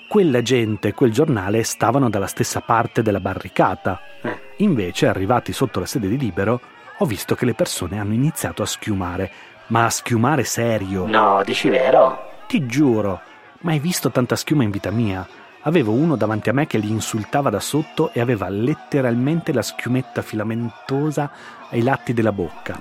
quella 0.07 0.43
gente 0.43 0.89
e 0.89 0.93
quel 0.95 1.11
giornale 1.11 1.65
stavano 1.65 2.09
dalla 2.11 2.27
stessa 2.29 2.61
parte 2.61 3.03
della 3.03 3.21
barricata. 3.21 4.01
Eh. 4.21 4.39
Invece, 4.59 5.07
arrivati 5.09 5.53
sotto 5.53 5.81
la 5.81 5.87
sede 5.87 6.09
di 6.09 6.19
Libero, 6.19 6.61
ho 6.99 7.05
visto 7.07 7.35
che 7.35 7.45
le 7.45 7.55
persone 7.55 7.99
hanno 7.99 8.15
iniziato 8.15 8.63
a 8.63 8.67
schiumare, 8.67 9.31
ma 9.69 9.87
a 9.87 9.91
schiumare 9.91 10.45
serio. 10.45 11.07
No, 11.07 11.43
dici 11.45 11.69
vero? 11.69 12.31
Ti 12.47 12.67
giuro, 12.67 13.21
mai 13.61 13.79
visto 13.79 14.11
tanta 14.11 14.37
schiuma 14.37 14.63
in 14.63 14.71
vita 14.71 14.91
mia. 14.91 15.27
Avevo 15.67 15.93
uno 15.93 16.17
davanti 16.17 16.51
a 16.51 16.53
me 16.53 16.67
che 16.67 16.77
li 16.77 16.91
insultava 16.91 17.49
da 17.49 17.59
sotto 17.59 18.11
e 18.13 18.21
aveva 18.21 18.49
letteralmente 18.51 19.53
la 19.53 19.63
schiumetta 19.63 20.21
filamentosa 20.21 21.31
ai 21.71 21.83
lati 21.83 22.13
della 22.13 22.33
bocca. 22.33 22.79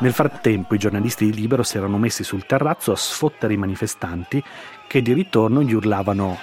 Nel 0.00 0.12
frattempo 0.12 0.74
i 0.74 0.78
giornalisti 0.78 1.26
di 1.26 1.34
Libero 1.34 1.62
si 1.62 1.76
erano 1.76 1.98
messi 1.98 2.24
sul 2.24 2.46
terrazzo 2.46 2.92
a 2.92 2.96
sfottere 2.96 3.52
i 3.52 3.58
manifestanti 3.58 4.42
che 4.86 5.02
di 5.02 5.12
ritorno 5.12 5.62
gli 5.62 5.74
urlavano 5.74 6.38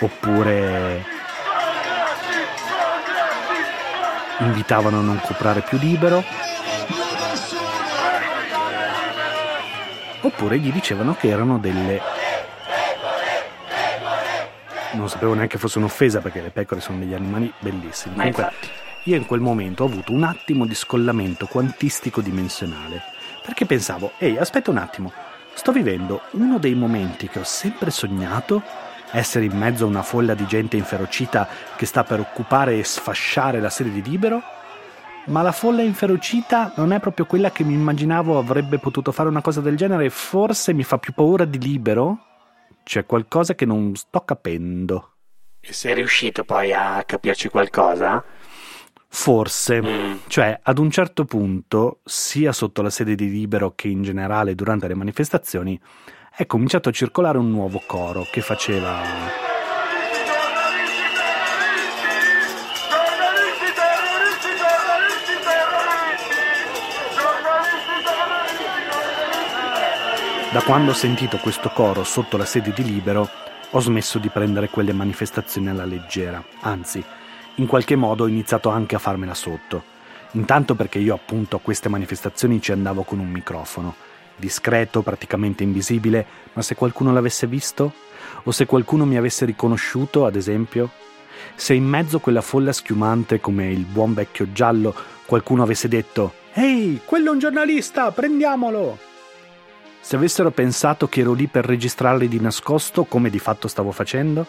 oppure 0.00 1.13
invitavano 4.40 4.98
a 4.98 5.02
non 5.02 5.20
comprare 5.24 5.60
più 5.62 5.78
libero 5.78 6.22
oppure 10.20 10.58
gli 10.58 10.72
dicevano 10.72 11.14
che 11.14 11.28
erano 11.28 11.58
delle 11.58 12.00
non 14.92 15.08
sapevo 15.08 15.34
neanche 15.34 15.58
fosse 15.58 15.78
un'offesa 15.78 16.20
perché 16.20 16.40
le 16.40 16.50
pecore 16.50 16.80
sono 16.80 16.98
degli 16.98 17.14
animali 17.14 17.52
bellissimi 17.58 18.14
Ma 18.16 18.22
Comunque, 18.30 18.42
infatti. 18.44 18.68
io 19.10 19.16
in 19.16 19.26
quel 19.26 19.40
momento 19.40 19.82
ho 19.82 19.86
avuto 19.86 20.12
un 20.12 20.22
attimo 20.22 20.66
di 20.66 20.74
scollamento 20.74 21.46
quantistico 21.46 22.20
dimensionale 22.20 23.02
perché 23.42 23.66
pensavo 23.66 24.12
ehi 24.18 24.36
aspetta 24.36 24.70
un 24.70 24.78
attimo 24.78 25.12
sto 25.54 25.72
vivendo 25.72 26.22
uno 26.32 26.58
dei 26.58 26.74
momenti 26.74 27.28
che 27.28 27.40
ho 27.40 27.44
sempre 27.44 27.90
sognato 27.90 28.62
essere 29.14 29.46
in 29.46 29.56
mezzo 29.56 29.84
a 29.84 29.88
una 29.88 30.02
folla 30.02 30.34
di 30.34 30.46
gente 30.46 30.76
inferocita 30.76 31.48
che 31.76 31.86
sta 31.86 32.04
per 32.04 32.20
occupare 32.20 32.78
e 32.78 32.84
sfasciare 32.84 33.60
la 33.60 33.70
sede 33.70 33.90
di 33.90 34.02
Libero 34.02 34.42
ma 35.26 35.40
la 35.40 35.52
folla 35.52 35.80
inferocita 35.80 36.74
non 36.76 36.92
è 36.92 37.00
proprio 37.00 37.24
quella 37.24 37.50
che 37.50 37.64
mi 37.64 37.72
immaginavo 37.72 38.36
avrebbe 38.36 38.78
potuto 38.78 39.10
fare 39.10 39.28
una 39.30 39.40
cosa 39.40 39.62
del 39.62 39.74
genere 39.76 40.04
e 40.06 40.10
forse 40.10 40.74
mi 40.74 40.82
fa 40.82 40.98
più 40.98 41.14
paura 41.14 41.46
di 41.46 41.58
libero? 41.58 42.18
C'è 42.82 43.06
qualcosa 43.06 43.54
che 43.54 43.64
non 43.64 43.94
sto 43.94 44.20
capendo. 44.20 45.12
E 45.60 45.72
sei 45.72 45.94
riuscito 45.94 46.44
poi 46.44 46.74
a 46.74 47.02
capirci 47.06 47.48
qualcosa? 47.48 48.22
Forse, 49.08 49.80
Mm. 49.80 50.16
cioè 50.26 50.58
ad 50.62 50.76
un 50.78 50.90
certo 50.90 51.24
punto, 51.24 52.00
sia 52.04 52.52
sotto 52.52 52.82
la 52.82 52.90
sede 52.90 53.14
di 53.14 53.30
Libero 53.30 53.72
che 53.74 53.88
in 53.88 54.02
generale 54.02 54.54
durante 54.54 54.88
le 54.88 54.94
manifestazioni, 54.94 55.80
è 56.36 56.46
cominciato 56.46 56.88
a 56.88 56.92
circolare 56.92 57.38
un 57.38 57.48
nuovo 57.48 57.80
coro 57.86 58.26
che 58.28 58.40
faceva... 58.40 59.42
Da 70.50 70.62
quando 70.62 70.90
ho 70.90 70.94
sentito 70.94 71.38
questo 71.38 71.68
coro 71.70 72.02
sotto 72.04 72.36
la 72.36 72.44
sede 72.44 72.72
di 72.72 72.82
Libero, 72.82 73.28
ho 73.70 73.80
smesso 73.80 74.18
di 74.18 74.28
prendere 74.28 74.68
quelle 74.68 74.92
manifestazioni 74.92 75.68
alla 75.68 75.84
leggera, 75.84 76.42
anzi, 76.60 77.02
in 77.56 77.66
qualche 77.66 77.96
modo 77.96 78.24
ho 78.24 78.28
iniziato 78.28 78.70
anche 78.70 78.94
a 78.96 79.00
farmela 79.00 79.34
sotto. 79.34 79.82
Intanto 80.32 80.74
perché 80.74 80.98
io 80.98 81.14
appunto 81.14 81.56
a 81.56 81.60
queste 81.60 81.88
manifestazioni 81.88 82.60
ci 82.60 82.72
andavo 82.72 83.02
con 83.02 83.18
un 83.20 83.30
microfono, 83.30 83.94
discreto, 84.36 85.02
praticamente 85.02 85.62
invisibile, 85.62 86.26
ma 86.52 86.62
se 86.62 86.74
qualcuno 86.74 87.12
l'avesse 87.12 87.46
visto? 87.46 87.92
O 88.44 88.50
se 88.50 88.66
qualcuno 88.66 89.04
mi 89.04 89.16
avesse 89.16 89.44
riconosciuto, 89.44 90.26
ad 90.26 90.36
esempio? 90.36 90.90
Se 91.54 91.74
in 91.74 91.84
mezzo 91.84 92.16
a 92.16 92.20
quella 92.20 92.40
folla 92.40 92.72
schiumante 92.72 93.40
come 93.40 93.70
il 93.70 93.84
buon 93.84 94.14
vecchio 94.14 94.52
giallo 94.52 94.94
qualcuno 95.26 95.62
avesse 95.62 95.88
detto 95.88 96.34
Ehi, 96.52 97.00
quello 97.04 97.30
è 97.30 97.32
un 97.32 97.38
giornalista, 97.38 98.10
prendiamolo! 98.12 98.98
Se 100.00 100.16
avessero 100.16 100.50
pensato 100.50 101.08
che 101.08 101.20
ero 101.20 101.32
lì 101.32 101.46
per 101.46 101.64
registrarli 101.64 102.28
di 102.28 102.38
nascosto, 102.38 103.04
come 103.04 103.30
di 103.30 103.38
fatto 103.38 103.68
stavo 103.68 103.90
facendo? 103.90 104.46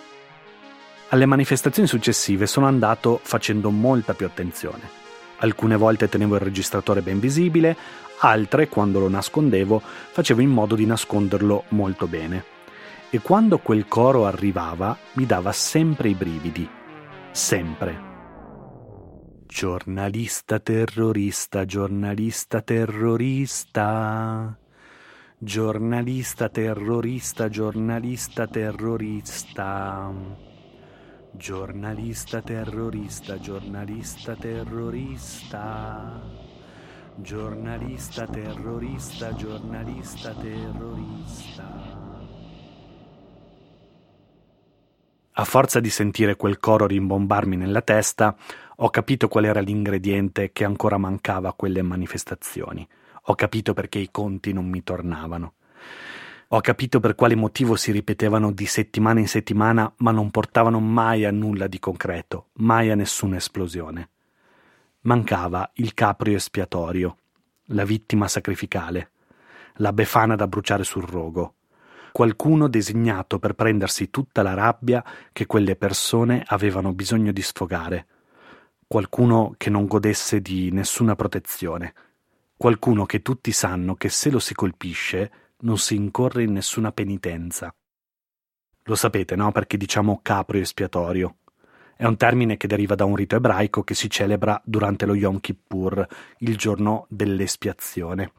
Alle 1.09 1.25
manifestazioni 1.25 1.87
successive 1.87 2.45
sono 2.45 2.67
andato 2.67 3.19
facendo 3.23 3.71
molta 3.71 4.13
più 4.13 4.25
attenzione. 4.25 5.03
Alcune 5.37 5.77
volte 5.77 6.09
tenevo 6.09 6.35
il 6.35 6.41
registratore 6.41 7.01
ben 7.01 7.19
visibile, 7.19 7.75
altre, 8.19 8.67
quando 8.67 8.99
lo 8.99 9.09
nascondevo, 9.09 9.81
facevo 9.81 10.41
in 10.41 10.49
modo 10.49 10.75
di 10.75 10.85
nasconderlo 10.85 11.65
molto 11.69 12.07
bene. 12.07 12.43
E 13.09 13.19
quando 13.19 13.59
quel 13.59 13.87
coro 13.87 14.25
arrivava, 14.25 14.97
mi 15.13 15.25
dava 15.25 15.51
sempre 15.51 16.09
i 16.09 16.13
brividi. 16.13 16.67
Sempre. 17.31 18.13
Giornalista 19.45 20.59
terrorista, 20.59 21.65
giornalista 21.65 22.61
terrorista. 22.61 24.57
Giornalista 25.37 26.49
terrorista, 26.49 27.49
giornalista 27.49 28.47
terrorista. 28.47 30.11
Giornalista 31.31 32.41
terrorista, 32.41 33.39
giornalista 33.39 34.35
terrorista. 34.35 36.21
Giornalista 37.17 38.27
terrorista, 38.27 39.33
giornalista 39.35 40.33
terrorista. 40.33 41.63
A 45.31 45.43
forza 45.45 45.79
di 45.79 45.89
sentire 45.89 46.35
quel 46.35 46.59
coro 46.59 46.85
rimbombarmi 46.85 47.55
nella 47.55 47.81
testa, 47.81 48.35
ho 48.75 48.89
capito 48.89 49.29
qual 49.29 49.45
era 49.45 49.61
l'ingrediente 49.61 50.51
che 50.51 50.65
ancora 50.65 50.97
mancava 50.97 51.47
a 51.47 51.53
quelle 51.53 51.81
manifestazioni. 51.81 52.85
Ho 53.27 53.35
capito 53.35 53.73
perché 53.73 53.99
i 53.99 54.11
conti 54.11 54.51
non 54.51 54.67
mi 54.67 54.83
tornavano. 54.83 55.53
Ho 56.49 56.59
capito 56.59 56.99
per 56.99 57.15
quale 57.15 57.35
motivo 57.35 57.77
si 57.77 57.93
ripetevano 57.93 58.51
di 58.51 58.65
settimana 58.65 59.21
in 59.21 59.29
settimana, 59.29 59.91
ma 59.97 60.11
non 60.11 60.31
portavano 60.31 60.81
mai 60.81 61.23
a 61.23 61.31
nulla 61.31 61.67
di 61.67 61.79
concreto, 61.79 62.49
mai 62.55 62.91
a 62.91 62.95
nessuna 62.95 63.37
esplosione. 63.37 64.09
Mancava 65.05 65.69
il 65.75 65.93
caprio 65.93 66.35
espiatorio, 66.35 67.17
la 67.65 67.85
vittima 67.85 68.27
sacrificale, 68.27 69.11
la 69.75 69.93
befana 69.93 70.35
da 70.35 70.47
bruciare 70.47 70.83
sul 70.83 71.03
rogo, 71.03 71.57
qualcuno 72.11 72.67
designato 72.67 73.37
per 73.37 73.53
prendersi 73.53 74.09
tutta 74.09 74.41
la 74.41 74.55
rabbia 74.55 75.05
che 75.31 75.45
quelle 75.45 75.75
persone 75.75 76.43
avevano 76.47 76.91
bisogno 76.91 77.31
di 77.31 77.43
sfogare, 77.43 78.07
qualcuno 78.87 79.53
che 79.57 79.69
non 79.69 79.85
godesse 79.85 80.41
di 80.41 80.71
nessuna 80.71 81.15
protezione, 81.15 81.93
qualcuno 82.57 83.05
che 83.05 83.21
tutti 83.21 83.51
sanno 83.51 83.93
che 83.93 84.09
se 84.09 84.31
lo 84.31 84.39
si 84.39 84.55
colpisce 84.55 85.31
non 85.59 85.77
si 85.77 85.93
incorre 85.93 86.41
in 86.41 86.51
nessuna 86.51 86.91
penitenza. 86.91 87.71
Lo 88.81 88.95
sapete, 88.95 89.35
no? 89.35 89.51
Perché 89.51 89.77
diciamo 89.77 90.19
caprio 90.23 90.61
espiatorio. 90.61 91.37
È 91.97 92.03
un 92.03 92.17
termine 92.17 92.57
che 92.57 92.67
deriva 92.67 92.93
da 92.93 93.05
un 93.05 93.15
rito 93.15 93.37
ebraico 93.37 93.83
che 93.83 93.95
si 93.95 94.09
celebra 94.09 94.61
durante 94.65 95.05
lo 95.05 95.15
Yom 95.15 95.39
Kippur, 95.39 96.05
il 96.39 96.57
giorno 96.57 97.05
dell'espiazione. 97.07 98.33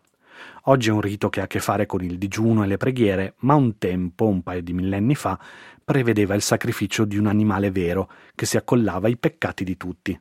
Oggi 0.65 0.91
è 0.91 0.93
un 0.93 1.01
rito 1.01 1.31
che 1.31 1.41
ha 1.41 1.45
a 1.45 1.47
che 1.47 1.61
fare 1.61 1.87
con 1.87 2.05
il 2.05 2.19
digiuno 2.19 2.65
e 2.65 2.67
le 2.67 2.77
preghiere, 2.77 3.33
ma 3.39 3.55
un 3.55 3.79
tempo, 3.79 4.27
un 4.27 4.43
paio 4.43 4.63
di 4.63 4.75
millenni 4.75 5.15
fa, 5.15 5.39
prevedeva 5.83 6.35
il 6.35 6.43
sacrificio 6.43 7.07
di 7.07 7.17
un 7.17 7.29
animale 7.29 7.71
vero 7.71 8.11
che 8.35 8.45
si 8.45 8.59
accollava 8.59 9.07
ai 9.07 9.17
peccati 9.17 9.65
di 9.65 9.79
tutti. 9.79 10.21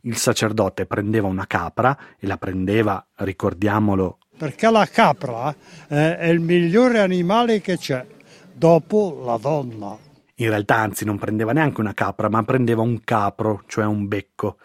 Il 0.00 0.16
sacerdote 0.16 0.84
prendeva 0.84 1.28
una 1.28 1.46
capra 1.46 1.96
e 2.18 2.26
la 2.26 2.36
prendeva, 2.36 3.06
ricordiamolo, 3.18 4.18
perché 4.36 4.68
la 4.72 4.86
capra 4.86 5.54
eh, 5.86 6.16
è 6.16 6.26
il 6.26 6.40
migliore 6.40 6.98
animale 6.98 7.60
che 7.60 7.78
c'è, 7.78 8.04
dopo 8.52 9.22
la 9.24 9.36
donna. 9.36 10.10
In 10.42 10.48
realtà, 10.48 10.78
anzi, 10.78 11.04
non 11.04 11.18
prendeva 11.18 11.52
neanche 11.52 11.80
una 11.80 11.94
capra, 11.94 12.28
ma 12.28 12.42
prendeva 12.42 12.82
un 12.82 13.04
capro, 13.04 13.62
cioè 13.68 13.84
un 13.84 14.08
becco. 14.08 14.58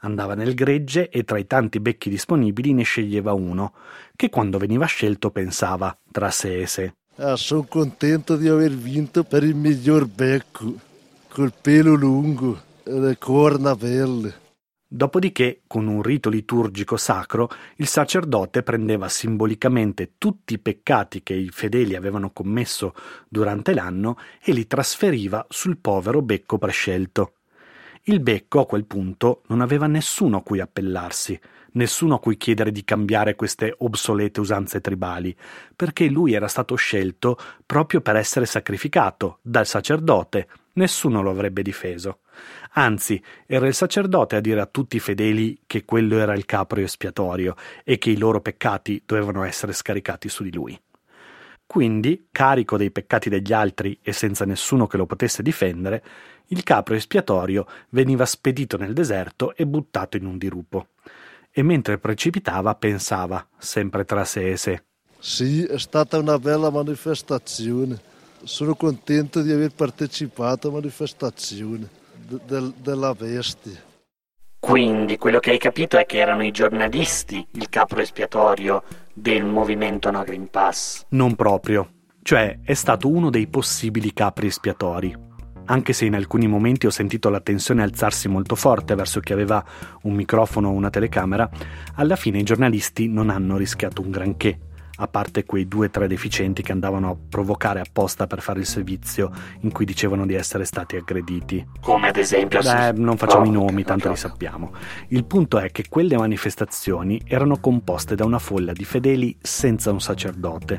Andava 0.00 0.34
nel 0.34 0.54
gregge 0.54 1.08
e 1.08 1.24
tra 1.24 1.38
i 1.38 1.46
tanti 1.46 1.80
becchi 1.80 2.10
disponibili 2.10 2.74
ne 2.74 2.82
sceglieva 2.82 3.32
uno, 3.32 3.72
che 4.14 4.28
quando 4.28 4.58
veniva 4.58 4.84
scelto 4.84 5.30
pensava 5.30 5.96
tra 6.10 6.30
sé 6.30 6.60
e 6.60 6.66
sé. 6.66 6.94
Ah, 7.16 7.36
sono 7.36 7.62
contento 7.62 8.36
di 8.36 8.46
aver 8.46 8.72
vinto 8.72 9.24
per 9.24 9.42
il 9.42 9.54
miglior 9.54 10.06
becco, 10.06 10.74
col 11.28 11.54
pelo 11.58 11.94
lungo 11.94 12.60
e 12.82 12.92
le 12.92 13.16
corna 13.16 13.74
belle. 13.74 14.41
Dopodiché, 14.94 15.62
con 15.66 15.86
un 15.86 16.02
rito 16.02 16.28
liturgico 16.28 16.98
sacro, 16.98 17.48
il 17.76 17.86
sacerdote 17.86 18.62
prendeva 18.62 19.08
simbolicamente 19.08 20.16
tutti 20.18 20.52
i 20.52 20.58
peccati 20.58 21.22
che 21.22 21.32
i 21.32 21.48
fedeli 21.48 21.94
avevano 21.94 22.30
commesso 22.30 22.92
durante 23.26 23.72
l'anno 23.72 24.18
e 24.44 24.52
li 24.52 24.66
trasferiva 24.66 25.46
sul 25.48 25.78
povero 25.78 26.20
becco 26.20 26.58
prescelto. 26.58 27.36
Il 28.02 28.20
becco 28.20 28.60
a 28.60 28.66
quel 28.66 28.84
punto 28.84 29.44
non 29.46 29.62
aveva 29.62 29.86
nessuno 29.86 30.36
a 30.36 30.42
cui 30.42 30.60
appellarsi, 30.60 31.40
nessuno 31.72 32.16
a 32.16 32.20
cui 32.20 32.36
chiedere 32.36 32.70
di 32.70 32.84
cambiare 32.84 33.34
queste 33.34 33.74
obsolete 33.78 34.40
usanze 34.40 34.82
tribali, 34.82 35.34
perché 35.74 36.06
lui 36.10 36.34
era 36.34 36.48
stato 36.48 36.74
scelto 36.74 37.38
proprio 37.64 38.02
per 38.02 38.16
essere 38.16 38.44
sacrificato 38.44 39.38
dal 39.40 39.64
sacerdote, 39.64 40.48
nessuno 40.74 41.22
lo 41.22 41.30
avrebbe 41.30 41.62
difeso. 41.62 42.18
Anzi, 42.74 43.22
era 43.46 43.66
il 43.66 43.74
sacerdote 43.74 44.36
a 44.36 44.40
dire 44.40 44.60
a 44.60 44.66
tutti 44.66 44.96
i 44.96 45.00
fedeli 45.00 45.60
che 45.66 45.84
quello 45.84 46.18
era 46.18 46.34
il 46.34 46.46
capro 46.46 46.80
espiatorio 46.80 47.54
e 47.84 47.98
che 47.98 48.10
i 48.10 48.16
loro 48.16 48.40
peccati 48.40 49.02
dovevano 49.04 49.42
essere 49.44 49.72
scaricati 49.72 50.28
su 50.28 50.42
di 50.42 50.52
lui. 50.52 50.80
Quindi, 51.66 52.28
carico 52.30 52.76
dei 52.76 52.90
peccati 52.90 53.28
degli 53.28 53.52
altri 53.52 53.98
e 54.02 54.12
senza 54.12 54.44
nessuno 54.44 54.86
che 54.86 54.96
lo 54.96 55.06
potesse 55.06 55.42
difendere, 55.42 56.04
il 56.48 56.62
capro 56.62 56.94
espiatorio 56.94 57.66
veniva 57.90 58.26
spedito 58.26 58.76
nel 58.76 58.92
deserto 58.92 59.54
e 59.54 59.66
buttato 59.66 60.16
in 60.16 60.26
un 60.26 60.38
dirupo. 60.38 60.88
E 61.50 61.62
mentre 61.62 61.98
precipitava 61.98 62.74
pensava, 62.74 63.46
sempre 63.58 64.04
tra 64.04 64.24
sé 64.24 64.50
e 64.50 64.56
sé. 64.56 64.82
Sì, 65.18 65.64
è 65.64 65.78
stata 65.78 66.18
una 66.18 66.38
bella 66.38 66.70
manifestazione. 66.70 68.00
Sono 68.42 68.74
contento 68.74 69.40
di 69.40 69.52
aver 69.52 69.72
partecipato 69.72 70.68
alla 70.68 70.76
manifestazione 70.76 72.00
de- 72.44 72.72
della 72.76 73.14
bestia. 73.14 73.80
Quindi 74.58 75.18
quello 75.18 75.40
che 75.40 75.50
hai 75.50 75.58
capito 75.58 75.98
è 75.98 76.06
che 76.06 76.18
erano 76.18 76.44
i 76.44 76.52
giornalisti 76.52 77.44
il 77.52 77.68
capro 77.68 78.00
espiatorio 78.00 78.84
del 79.12 79.44
movimento 79.44 80.10
No 80.10 80.22
Green 80.22 80.48
Pass. 80.48 81.04
Non 81.08 81.34
proprio. 81.34 81.90
Cioè, 82.22 82.60
è 82.62 82.74
stato 82.74 83.08
uno 83.08 83.28
dei 83.28 83.48
possibili 83.48 84.12
capri 84.12 84.46
espiatori. 84.46 85.30
Anche 85.64 85.92
se 85.92 86.04
in 86.04 86.14
alcuni 86.14 86.46
momenti 86.46 86.86
ho 86.86 86.90
sentito 86.90 87.28
la 87.28 87.40
tensione 87.40 87.82
alzarsi 87.82 88.28
molto 88.28 88.54
forte 88.54 88.94
verso 88.94 89.20
chi 89.20 89.32
aveva 89.32 89.64
un 90.02 90.14
microfono 90.14 90.68
o 90.68 90.72
una 90.72 90.90
telecamera, 90.90 91.48
alla 91.96 92.16
fine 92.16 92.38
i 92.38 92.44
giornalisti 92.44 93.08
non 93.08 93.30
hanno 93.30 93.56
rischiato 93.56 94.00
un 94.00 94.10
granché 94.10 94.58
a 94.96 95.08
parte 95.08 95.44
quei 95.44 95.66
due 95.66 95.86
o 95.86 95.90
tre 95.90 96.06
deficienti 96.06 96.62
che 96.62 96.72
andavano 96.72 97.10
a 97.10 97.16
provocare 97.28 97.80
apposta 97.80 98.26
per 98.26 98.40
fare 98.40 98.60
il 98.60 98.66
servizio 98.66 99.30
in 99.60 99.72
cui 99.72 99.84
dicevano 99.84 100.26
di 100.26 100.34
essere 100.34 100.64
stati 100.64 100.96
aggrediti. 100.96 101.66
Come 101.80 102.08
ad 102.08 102.16
esempio... 102.16 102.60
Beh, 102.60 102.92
non 102.92 103.16
facciamo 103.16 103.44
oh, 103.44 103.46
i 103.46 103.50
nomi, 103.50 103.84
tanto 103.84 104.08
li 104.08 104.16
sappiamo. 104.16 104.72
Il 105.08 105.24
punto 105.24 105.58
è 105.58 105.70
che 105.70 105.86
quelle 105.88 106.16
manifestazioni 106.16 107.20
erano 107.26 107.58
composte 107.58 108.14
da 108.14 108.24
una 108.24 108.38
folla 108.38 108.72
di 108.72 108.84
fedeli 108.84 109.36
senza 109.40 109.90
un 109.90 110.00
sacerdote. 110.00 110.78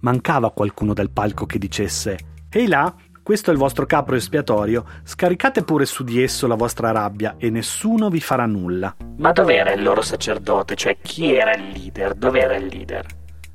Mancava 0.00 0.50
qualcuno 0.50 0.94
dal 0.94 1.10
palco 1.10 1.46
che 1.46 1.58
dicesse 1.58 2.18
Ehi 2.50 2.66
là, 2.66 2.94
questo 3.22 3.50
è 3.50 3.52
il 3.52 3.58
vostro 3.58 3.86
capro 3.86 4.16
espiatorio, 4.16 4.84
scaricate 5.04 5.62
pure 5.62 5.86
su 5.86 6.02
di 6.02 6.20
esso 6.20 6.48
la 6.48 6.56
vostra 6.56 6.90
rabbia 6.90 7.36
e 7.38 7.50
nessuno 7.50 8.10
vi 8.10 8.20
farà 8.20 8.46
nulla. 8.46 8.96
Ma 9.18 9.30
dov'era 9.30 9.72
il 9.72 9.82
loro 9.82 10.02
sacerdote? 10.02 10.74
Cioè 10.74 10.98
chi 11.00 11.32
era 11.32 11.54
il 11.54 11.68
leader? 11.68 12.14
Dov'era 12.14 12.56
il 12.56 12.66
leader? 12.66 13.06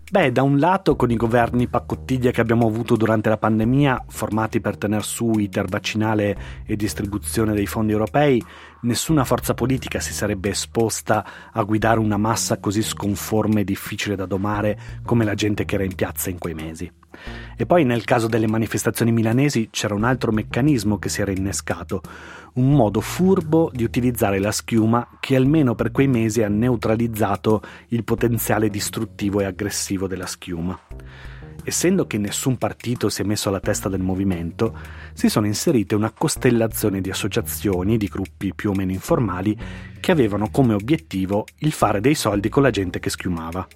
Beh, 0.10 0.32
da 0.32 0.42
un 0.42 0.58
lato 0.58 0.96
con 0.96 1.12
i 1.12 1.18
governi 1.18 1.68
paccottiglia 1.68 2.32
che 2.32 2.40
abbiamo 2.40 2.66
avuto 2.66 2.96
durante 2.96 3.28
la 3.28 3.38
pandemia, 3.38 4.06
formati 4.08 4.62
per 4.62 4.78
tener 4.78 5.04
su 5.04 5.38
iter 5.38 5.68
vaccinale 5.68 6.64
e 6.66 6.78
distribuzione 6.78 7.54
dei 7.54 7.66
fondi 7.66 7.92
europei, 7.92 8.42
nessuna 8.84 9.26
forza 9.26 9.54
politica 9.54 10.00
si 10.00 10.14
sarebbe 10.14 10.48
esposta 10.48 11.26
a 11.52 11.62
guidare 11.64 12.00
una 12.00 12.16
massa 12.16 12.58
così 12.58 12.84
sconforme 12.84 13.62
e 13.62 13.66
difficile 13.66 14.16
da 14.16 14.26
domare 14.26 14.80
come 15.04 15.26
la 15.26 15.34
gente 15.34 15.66
che 15.66 15.76
era 15.76 15.84
in 15.84 15.96
piazza 15.96 16.30
in 16.30 16.38
quei 16.38 16.54
mesi. 16.54 16.90
E 17.56 17.66
poi 17.66 17.84
nel 17.84 18.04
caso 18.04 18.28
delle 18.28 18.48
manifestazioni 18.48 19.12
milanesi 19.12 19.70
c'era 19.72 19.94
un 19.94 20.04
altro 20.04 20.32
meccanismo 20.32 21.00
che 21.00 21.10
si 21.10 21.22
era 21.22 21.32
innescato, 21.32 22.02
un 22.54 22.72
modo 22.72 23.02
furbo 23.02 23.70
di 23.74 23.84
utilizzare 23.84 24.40
la 24.40 24.52
schiuma 24.52 25.08
che 25.20 25.36
almeno 25.36 25.76
per 25.76 25.92
quei 25.92 26.08
mesi 26.08 26.42
ha 26.44 26.50
neutralizzato 26.50 27.62
il 27.90 28.04
potenziale 28.04 28.70
distruttivo 28.70 29.42
e 29.42 29.46
aggressivo 29.46 30.08
della 30.08 30.26
schiuma. 30.26 30.80
Essendo 31.64 32.08
che 32.08 32.18
nessun 32.18 32.58
partito 32.58 33.10
si 33.10 33.22
è 33.22 33.26
messo 33.26 33.50
alla 33.50 33.60
testa 33.60 33.90
del 33.90 34.00
movimento, 34.00 34.74
si 35.12 35.28
sono 35.28 35.48
inserite 35.48 35.96
una 35.96 36.12
costellazione 36.12 37.02
di 37.02 37.10
associazioni, 37.10 37.98
di 37.98 38.08
gruppi 38.08 38.54
più 38.54 38.70
o 38.70 38.74
meno 38.74 38.94
informali, 38.94 39.58
che 40.00 40.12
avevano 40.12 40.50
come 40.50 40.74
obiettivo 40.74 41.46
il 41.58 41.74
fare 41.74 42.00
dei 42.00 42.16
soldi 42.16 42.48
con 42.48 42.64
la 42.64 42.70
gente 42.70 43.00
che 43.00 43.10
schiumava. 43.10 43.68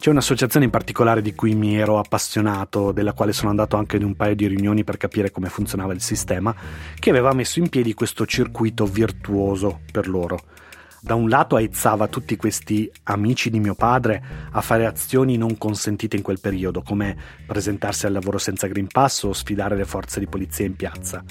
C'è 0.00 0.10
un'associazione 0.10 0.64
in 0.64 0.70
particolare 0.70 1.20
di 1.20 1.34
cui 1.34 1.56
mi 1.56 1.76
ero 1.76 1.98
appassionato, 1.98 2.92
della 2.92 3.14
quale 3.14 3.32
sono 3.32 3.50
andato 3.50 3.76
anche 3.76 3.96
in 3.96 4.04
un 4.04 4.14
paio 4.14 4.36
di 4.36 4.46
riunioni 4.46 4.84
per 4.84 4.96
capire 4.96 5.32
come 5.32 5.48
funzionava 5.48 5.92
il 5.92 6.00
sistema, 6.00 6.54
che 7.00 7.10
aveva 7.10 7.32
messo 7.32 7.58
in 7.58 7.68
piedi 7.68 7.94
questo 7.94 8.24
circuito 8.24 8.86
virtuoso 8.86 9.80
per 9.90 10.06
loro. 10.06 10.38
Da 11.00 11.16
un 11.16 11.28
lato 11.28 11.56
aizzava 11.56 12.06
tutti 12.06 12.36
questi 12.36 12.88
amici 13.04 13.50
di 13.50 13.58
mio 13.58 13.74
padre 13.74 14.22
a 14.52 14.60
fare 14.60 14.86
azioni 14.86 15.36
non 15.36 15.58
consentite 15.58 16.14
in 16.14 16.22
quel 16.22 16.38
periodo, 16.38 16.82
come 16.82 17.16
presentarsi 17.44 18.06
al 18.06 18.12
lavoro 18.12 18.38
senza 18.38 18.68
Green 18.68 18.86
Pass 18.86 19.24
o 19.24 19.32
sfidare 19.32 19.74
le 19.74 19.84
forze 19.84 20.20
di 20.20 20.28
polizia 20.28 20.64
in 20.64 20.76
piazza 20.76 21.24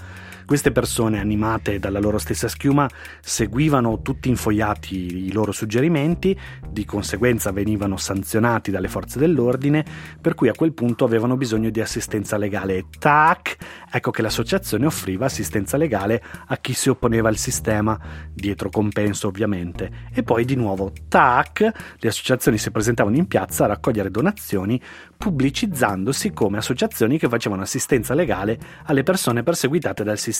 queste 0.47 0.71
persone, 0.71 1.19
animate 1.19 1.77
dalla 1.77 1.99
loro 1.99 2.17
stessa 2.17 2.47
schiuma, 2.47 2.89
seguivano 3.19 4.01
tutti 4.01 4.29
infoiati 4.29 5.25
i 5.25 5.33
loro 5.33 5.51
suggerimenti, 5.51 6.39
di 6.69 6.85
conseguenza 6.85 7.51
venivano 7.51 7.97
sanzionati 7.97 8.71
dalle 8.71 8.87
forze 8.87 9.19
dell'ordine, 9.19 9.83
per 10.21 10.35
cui 10.35 10.47
a 10.47 10.53
quel 10.53 10.71
punto 10.71 11.03
avevano 11.03 11.35
bisogno 11.35 11.69
di 11.69 11.81
assistenza 11.81 12.37
legale. 12.37 12.85
Tac! 12.97 13.57
Ecco 13.91 14.09
che 14.09 14.21
l'associazione 14.21 14.85
offriva 14.85 15.25
assistenza 15.25 15.75
legale 15.75 16.23
a 16.47 16.55
chi 16.55 16.71
si 16.73 16.87
opponeva 16.87 17.27
al 17.27 17.35
sistema, 17.35 17.99
dietro 18.33 18.69
compenso 18.69 19.27
ovviamente. 19.27 20.07
E 20.13 20.23
poi 20.23 20.45
di 20.45 20.55
nuovo, 20.55 20.93
tac! 21.09 21.59
Le 21.97 22.07
associazioni 22.07 22.57
si 22.57 22.71
presentavano 22.71 23.17
in 23.17 23.27
piazza 23.27 23.65
a 23.65 23.67
raccogliere 23.67 24.09
donazioni 24.09 24.81
pubblicizzandosi 25.17 26.31
come 26.31 26.59
associazioni 26.59 27.17
che 27.17 27.27
facevano 27.27 27.63
assistenza 27.63 28.13
legale 28.13 28.57
alle 28.85 29.03
persone 29.03 29.43
perseguitate 29.43 30.05
dal 30.05 30.17
sistema. 30.17 30.35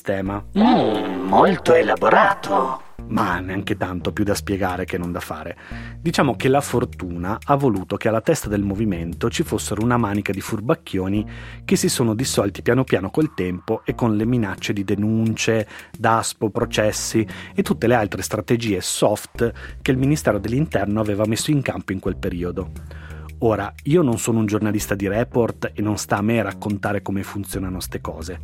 Mm, 0.57 1.27
molto 1.27 1.73
elaborato. 1.73 2.81
Ma 3.07 3.39
neanche 3.39 3.77
tanto 3.77 4.11
più 4.11 4.23
da 4.23 4.35
spiegare 4.35 4.85
che 4.85 4.97
non 4.97 5.11
da 5.11 5.19
fare. 5.19 5.57
Diciamo 5.99 6.35
che 6.35 6.49
la 6.49 6.61
fortuna 6.61 7.39
ha 7.45 7.55
voluto 7.55 7.95
che 7.95 8.09
alla 8.09 8.21
testa 8.21 8.49
del 8.49 8.63
movimento 8.63 9.29
ci 9.29 9.43
fossero 9.43 9.81
una 9.81 9.97
manica 9.97 10.31
di 10.31 10.41
furbacchioni 10.41 11.25
che 11.63 11.75
si 11.77 11.87
sono 11.87 12.13
dissolti 12.13 12.61
piano 12.61 12.83
piano 12.83 13.09
col 13.09 13.33
tempo 13.33 13.81
e 13.85 13.95
con 13.95 14.15
le 14.17 14.25
minacce 14.25 14.73
di 14.73 14.83
denunce, 14.83 15.67
daspo, 15.97 16.49
processi 16.49 17.25
e 17.55 17.61
tutte 17.63 17.87
le 17.87 17.95
altre 17.95 18.21
strategie 18.21 18.81
soft 18.81 19.51
che 19.81 19.91
il 19.91 19.97
Ministero 19.97 20.37
dell'Interno 20.37 20.99
aveva 20.99 21.25
messo 21.25 21.49
in 21.51 21.61
campo 21.61 21.93
in 21.93 21.99
quel 21.99 22.17
periodo. 22.17 22.71
Ora, 23.39 23.71
io 23.83 24.01
non 24.01 24.17
sono 24.17 24.39
un 24.39 24.47
giornalista 24.47 24.95
di 24.95 25.07
report 25.07 25.71
e 25.73 25.81
non 25.81 25.97
sta 25.97 26.17
a 26.17 26.21
me 26.21 26.41
raccontare 26.41 27.03
come 27.03 27.21
funzionano 27.21 27.79
ste 27.79 28.01
cose. 28.01 28.39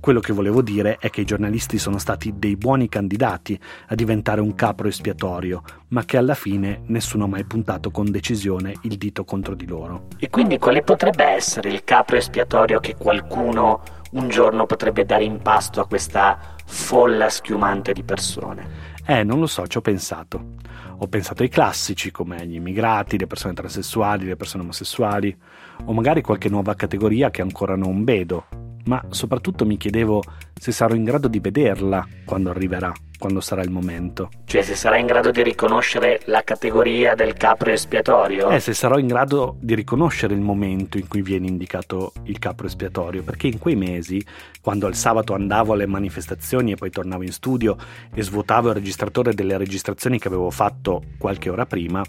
Quello 0.00 0.20
che 0.20 0.32
volevo 0.32 0.62
dire 0.62 0.98
è 0.98 1.10
che 1.10 1.22
i 1.22 1.24
giornalisti 1.24 1.78
sono 1.78 1.98
stati 1.98 2.34
dei 2.36 2.56
buoni 2.56 2.88
candidati 2.88 3.58
a 3.88 3.94
diventare 3.94 4.40
un 4.40 4.54
capro 4.54 4.88
espiatorio, 4.88 5.62
ma 5.88 6.04
che 6.04 6.16
alla 6.16 6.34
fine 6.34 6.82
nessuno 6.86 7.24
ha 7.24 7.28
mai 7.28 7.44
puntato 7.44 7.90
con 7.90 8.10
decisione 8.10 8.74
il 8.82 8.96
dito 8.96 9.24
contro 9.24 9.54
di 9.54 9.66
loro. 9.66 10.08
E 10.18 10.30
quindi 10.30 10.58
quale 10.58 10.82
potrebbe 10.82 11.24
essere 11.24 11.70
il 11.70 11.82
capro 11.84 12.16
espiatorio 12.16 12.80
che 12.80 12.94
qualcuno 12.96 13.82
un 14.12 14.28
giorno 14.28 14.66
potrebbe 14.66 15.04
dare 15.04 15.24
in 15.24 15.40
pasto 15.42 15.80
a 15.80 15.86
questa 15.86 16.38
folla 16.64 17.28
schiumante 17.28 17.92
di 17.92 18.02
persone? 18.02 18.94
Eh, 19.04 19.22
non 19.22 19.38
lo 19.38 19.46
so, 19.46 19.66
ci 19.66 19.78
ho 19.78 19.80
pensato. 19.80 20.54
Ho 20.98 21.06
pensato 21.08 21.42
ai 21.42 21.48
classici 21.48 22.10
come 22.10 22.44
gli 22.46 22.54
immigrati, 22.54 23.18
le 23.18 23.26
persone 23.26 23.54
transessuali, 23.54 24.24
le 24.24 24.36
persone 24.36 24.62
omosessuali, 24.62 25.36
o 25.84 25.92
magari 25.92 26.22
qualche 26.22 26.48
nuova 26.48 26.74
categoria 26.74 27.30
che 27.30 27.42
ancora 27.42 27.76
non 27.76 28.02
vedo, 28.02 28.46
ma 28.86 29.04
soprattutto 29.10 29.64
mi 29.64 29.76
chiedevo 29.76 30.22
se 30.58 30.72
sarò 30.72 30.94
in 30.94 31.04
grado 31.04 31.28
di 31.28 31.38
vederla 31.38 32.06
quando 32.24 32.50
arriverà, 32.50 32.92
quando 33.18 33.40
sarà 33.40 33.62
il 33.62 33.70
momento. 33.70 34.30
Cioè 34.44 34.62
se 34.62 34.74
sarai 34.74 35.00
in 35.00 35.06
grado 35.06 35.30
di 35.30 35.42
riconoscere 35.42 36.22
la 36.26 36.42
categoria 36.42 37.14
del 37.14 37.34
capro 37.34 37.70
espiatorio? 37.70 38.48
Eh, 38.50 38.60
se 38.60 38.74
sarò 38.74 38.98
in 38.98 39.06
grado 39.06 39.56
di 39.60 39.74
riconoscere 39.74 40.34
il 40.34 40.40
momento 40.40 40.98
in 40.98 41.08
cui 41.08 41.22
viene 41.22 41.46
indicato 41.46 42.12
il 42.24 42.38
capro 42.38 42.66
espiatorio, 42.66 43.22
perché 43.22 43.48
in 43.48 43.58
quei 43.58 43.76
mesi, 43.76 44.24
quando 44.60 44.86
al 44.86 44.94
sabato 44.94 45.34
andavo 45.34 45.72
alle 45.72 45.86
manifestazioni 45.86 46.72
e 46.72 46.76
poi 46.76 46.90
tornavo 46.90 47.22
in 47.22 47.32
studio 47.32 47.76
e 48.14 48.22
svuotavo 48.22 48.68
il 48.68 48.74
registratore 48.74 49.34
delle 49.34 49.56
registrazioni 49.58 50.18
che 50.18 50.28
avevo 50.28 50.50
fatto 50.50 51.02
qualche 51.18 51.50
ora 51.50 51.66
prima, 51.66 52.02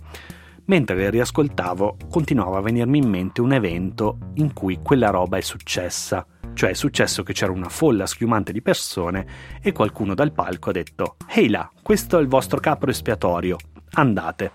mentre 0.68 0.96
le 0.96 1.10
riascoltavo 1.10 1.98
continuava 2.10 2.58
a 2.58 2.62
venirmi 2.62 2.98
in 3.00 3.10
mente 3.10 3.42
un 3.42 3.54
evento 3.54 4.18
in 4.36 4.54
cui 4.54 4.80
quella 4.82 5.10
roba 5.10 5.38
è 5.38 5.42
successa. 5.42 6.26
Cioè 6.54 6.72
è 6.72 6.74
successo 6.74 7.24
che 7.24 7.34
c'era 7.34 7.52
una 7.52 7.70
folla 7.70 8.06
schiumante 8.06 8.52
di 8.52 8.62
persone 8.62 9.28
e 9.62 9.72
qualcuno 9.72 10.16
dal 10.16 10.32
palco 10.32 10.70
ha 10.70 10.74
detto 10.74 11.18
Ehi 11.28 11.50
là, 11.50 11.70
questo 11.82 12.18
è 12.18 12.22
il 12.22 12.28
vostro 12.28 12.60
capro 12.60 12.90
espiatorio, 12.90 13.58
andate. 13.92 14.52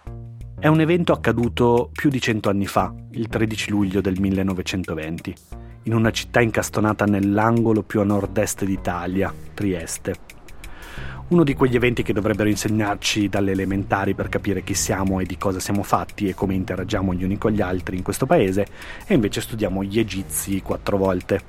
È 0.59 0.67
un 0.67 0.81
evento 0.81 1.13
accaduto 1.13 1.91
più 1.93 2.09
di 2.09 2.21
cento 2.21 2.49
anni 2.49 2.67
fa, 2.67 2.93
il 3.13 3.29
13 3.29 3.71
luglio 3.71 4.01
del 4.01 4.21
1920, 4.21 5.35
in 5.85 5.95
una 5.95 6.11
città 6.11 6.41
incastonata 6.41 7.05
nell'angolo 7.05 7.83
più 7.83 8.01
a 8.01 8.05
nord-est 8.05 8.65
d'Italia, 8.65 9.33
Trieste. 9.55 10.32
Uno 11.33 11.45
di 11.45 11.55
quegli 11.55 11.77
eventi 11.77 12.03
che 12.03 12.13
dovrebbero 12.13 12.51
insegnarci 12.51 13.31
dalle 13.31 13.53
elementari 13.53 14.13
per 14.13 14.29
capire 14.29 14.63
chi 14.63 14.75
siamo 14.75 15.19
e 15.19 15.25
di 15.25 15.39
cosa 15.39 15.61
siamo 15.61 15.83
fatti 15.83 16.29
e 16.29 16.35
come 16.35 16.53
interagiamo 16.53 17.15
gli 17.15 17.25
uni 17.25 17.39
con 17.39 17.53
gli 17.53 17.63
altri 17.63 17.97
in 17.97 18.03
questo 18.03 18.27
paese, 18.27 18.67
e 19.07 19.15
invece 19.15 19.41
studiamo 19.41 19.83
gli 19.83 19.99
egizi 19.99 20.61
quattro 20.61 20.99
volte. 20.99 21.41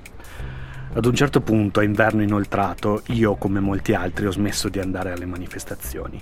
Ad 0.94 1.06
un 1.06 1.14
certo 1.14 1.42
punto, 1.42 1.82
a 1.82 1.84
inverno 1.84 2.22
inoltrato, 2.22 3.02
io, 3.08 3.36
come 3.36 3.60
molti 3.60 3.94
altri, 3.94 4.26
ho 4.26 4.32
smesso 4.32 4.70
di 4.70 4.80
andare 4.80 5.12
alle 5.12 5.26
manifestazioni. 5.26 6.18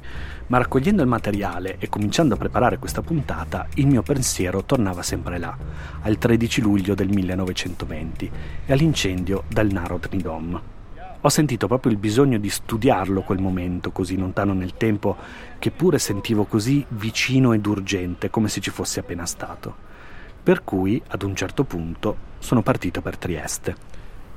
Ma 0.47 0.57
raccogliendo 0.57 1.03
il 1.03 1.07
materiale 1.07 1.75
e 1.77 1.87
cominciando 1.87 2.33
a 2.33 2.37
preparare 2.37 2.79
questa 2.79 3.03
puntata, 3.03 3.67
il 3.75 3.85
mio 3.85 4.01
pensiero 4.01 4.63
tornava 4.63 5.03
sempre 5.03 5.37
là, 5.37 5.55
al 6.01 6.17
13 6.17 6.61
luglio 6.61 6.95
del 6.95 7.09
1920 7.09 8.31
e 8.65 8.73
all'incendio 8.73 9.43
del 9.47 9.71
Narodni 9.71 10.19
Dom. 10.19 10.61
Ho 11.23 11.29
sentito 11.29 11.67
proprio 11.67 11.91
il 11.91 11.99
bisogno 11.99 12.39
di 12.39 12.49
studiarlo 12.49 13.21
quel 13.21 13.39
momento 13.39 13.91
così 13.91 14.17
lontano 14.17 14.53
nel 14.53 14.73
tempo, 14.75 15.15
che 15.59 15.69
pure 15.69 15.99
sentivo 15.99 16.45
così 16.45 16.83
vicino 16.89 17.53
ed 17.53 17.63
urgente, 17.67 18.31
come 18.31 18.47
se 18.47 18.59
ci 18.59 18.71
fosse 18.71 19.01
appena 19.01 19.27
stato. 19.27 19.75
Per 20.41 20.63
cui, 20.63 20.99
ad 21.09 21.21
un 21.21 21.35
certo 21.35 21.63
punto, 21.63 22.29
sono 22.39 22.63
partito 22.63 23.01
per 23.01 23.17
Trieste. 23.17 23.75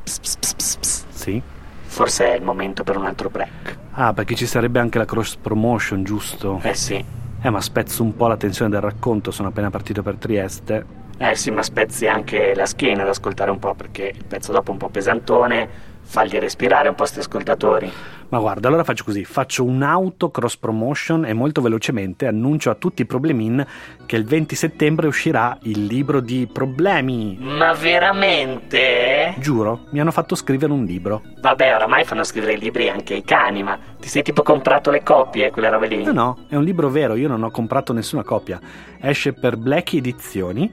Sì? 0.05 1.41
Forse 1.87 2.33
è 2.33 2.37
il 2.37 2.43
momento 2.43 2.85
per 2.85 2.99
un 2.99 3.07
altro 3.07 3.31
break. 3.31 3.79
Ah, 3.93 4.13
perché 4.13 4.35
ci 4.35 4.45
sarebbe 4.45 4.79
anche 4.79 4.99
la 4.99 5.07
cross 5.07 5.37
promotion, 5.37 6.05
giusto? 6.05 6.61
Eh 6.63 6.75
sì. 6.75 7.03
Eh, 7.41 7.51
ma 7.51 7.63
spezzo 7.63 8.03
un 8.03 8.15
po' 8.15 8.27
la 8.27 8.37
tensione 8.37 8.71
del 8.71 8.83
racconto, 8.83 9.31
sono 9.31 9.49
appena 9.49 9.71
partito 9.71 10.03
per 10.03 10.17
Trieste. 10.17 11.03
Eh 11.17 11.35
sì, 11.35 11.51
ma 11.51 11.63
spezzi 11.63 12.07
anche 12.07 12.55
la 12.55 12.67
schiena 12.67 13.03
ad 13.03 13.09
ascoltare 13.09 13.51
un 13.51 13.59
po' 13.59 13.75
perché 13.75 14.13
il 14.15 14.25
pezzo 14.27 14.53
dopo 14.53 14.69
è 14.69 14.73
un 14.73 14.79
po' 14.79 14.89
pesantone, 14.91 15.93
fagli 16.05 16.39
respirare 16.39 16.89
un 16.89 16.95
po' 16.95 17.07
sti 17.07 17.19
ascoltatori. 17.19 17.93
Ma 18.29 18.39
guarda, 18.39 18.69
allora 18.69 18.85
faccio 18.85 19.05
così, 19.05 19.25
faccio 19.25 19.65
un'auto 19.65 20.31
cross 20.31 20.57
promotion 20.57 21.25
e 21.25 21.33
molto 21.33 21.61
velocemente 21.61 22.27
annuncio 22.27 22.69
a 22.71 22.75
tutti 22.75 23.03
i 23.03 23.07
problemin 23.07 23.65
che 24.07 24.17
il 24.17 24.25
20 24.25 24.57
settembre 24.57 25.07
uscirà 25.07 25.57
il 25.63 25.85
libro 25.85 26.21
di 26.21 26.49
problemi. 26.51 27.37
Ma 27.41 27.73
veramente? 27.75 29.35
Giuro, 29.39 29.87
mi 29.91 30.01
hanno 30.01 30.11
fatto 30.11 30.35
scrivere 30.35 30.73
un 30.73 30.85
libro. 30.85 31.23
Vabbè, 31.41 31.75
oramai 31.77 32.05
fanno 32.05 32.25
scrivere 32.25 32.55
i 32.55 32.59
libri 32.59 32.89
anche 32.89 33.15
i 33.15 33.23
cani, 33.23 33.63
ma 33.63 33.79
ti 34.01 34.09
sei 34.09 34.23
tipo 34.23 34.43
comprato 34.43 34.91
le 34.91 35.03
copie, 35.03 35.51
quelle 35.51 35.71
robe 35.71 35.87
lì? 35.87 36.03
No, 36.03 36.13
no, 36.13 36.39
è 36.49 36.57
un 36.57 36.65
libro 36.65 36.89
vero, 36.89 37.15
io 37.15 37.29
non 37.29 37.43
ho 37.45 37.51
comprato 37.51 37.93
nessuna 37.93 38.25
copia. 38.25 38.61
Esce 39.01 39.33
per 39.33 39.57
Black 39.57 39.95
Edizioni 39.95 40.71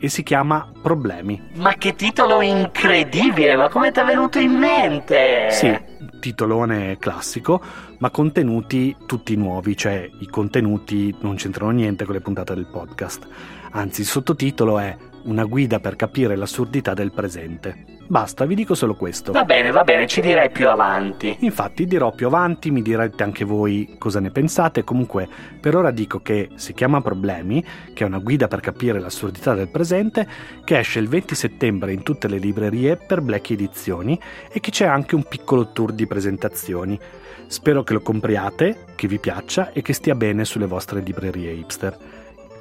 e 0.00 0.08
si 0.08 0.22
chiama 0.22 0.66
Problemi. 0.80 1.50
Ma 1.56 1.74
che 1.74 1.94
titolo 1.94 2.40
incredibile, 2.40 3.54
ma 3.54 3.68
come 3.68 3.92
ti 3.92 4.00
è 4.00 4.04
venuto 4.04 4.38
in 4.38 4.52
mente? 4.52 5.48
Sì, 5.50 5.78
titolone 6.18 6.96
classico, 6.98 7.60
ma 7.98 8.10
contenuti 8.10 8.96
tutti 9.06 9.36
nuovi, 9.36 9.76
cioè 9.76 10.08
i 10.20 10.26
contenuti 10.26 11.14
non 11.20 11.36
c'entrano 11.36 11.72
niente 11.72 12.06
con 12.06 12.14
le 12.14 12.22
puntate 12.22 12.54
del 12.54 12.66
podcast. 12.66 13.26
Anzi, 13.72 14.00
il 14.00 14.06
sottotitolo 14.06 14.78
è 14.78 14.96
Una 15.22 15.44
guida 15.44 15.80
per 15.80 15.96
capire 15.96 16.34
l'assurdità 16.34 16.94
del 16.94 17.12
presente. 17.12 17.98
Basta, 18.10 18.44
vi 18.46 18.54
dico 18.54 18.74
solo 18.74 18.96
questo. 18.96 19.30
Va 19.30 19.44
bene, 19.44 19.70
va 19.70 19.84
bene, 19.84 20.06
ci 20.06 20.20
direi 20.20 20.50
più 20.50 20.68
avanti. 20.68 21.36
Infatti 21.40 21.86
dirò 21.86 22.10
più 22.10 22.26
avanti, 22.26 22.70
mi 22.70 22.82
direte 22.82 23.22
anche 23.22 23.44
voi 23.44 23.96
cosa 23.98 24.18
ne 24.18 24.30
pensate. 24.30 24.82
Comunque, 24.82 25.28
per 25.60 25.76
ora 25.76 25.90
dico 25.90 26.20
che 26.20 26.48
si 26.54 26.72
chiama 26.72 27.02
Problemi, 27.02 27.62
che 27.92 28.02
è 28.02 28.06
una 28.06 28.18
guida 28.18 28.48
per 28.48 28.60
capire 28.60 28.98
l'assurdità 28.98 29.54
del 29.54 29.68
presente, 29.68 30.26
che 30.64 30.78
esce 30.78 30.98
il 30.98 31.08
20 31.08 31.34
settembre 31.34 31.92
in 31.92 32.02
tutte 32.02 32.26
le 32.26 32.38
librerie 32.38 32.96
per 32.96 33.20
Black 33.20 33.50
Edizioni 33.50 34.18
e 34.50 34.58
che 34.58 34.70
c'è 34.70 34.86
anche 34.86 35.14
un 35.14 35.22
piccolo 35.22 35.70
tour 35.70 35.92
di 35.92 36.06
presentazioni. 36.06 36.98
Spero 37.46 37.84
che 37.84 37.92
lo 37.92 38.00
compriate, 38.00 38.86
che 38.96 39.06
vi 39.06 39.18
piaccia 39.18 39.70
e 39.72 39.82
che 39.82 39.92
stia 39.92 40.14
bene 40.14 40.44
sulle 40.44 40.66
vostre 40.66 41.00
librerie 41.00 41.52
hipster. 41.52 42.19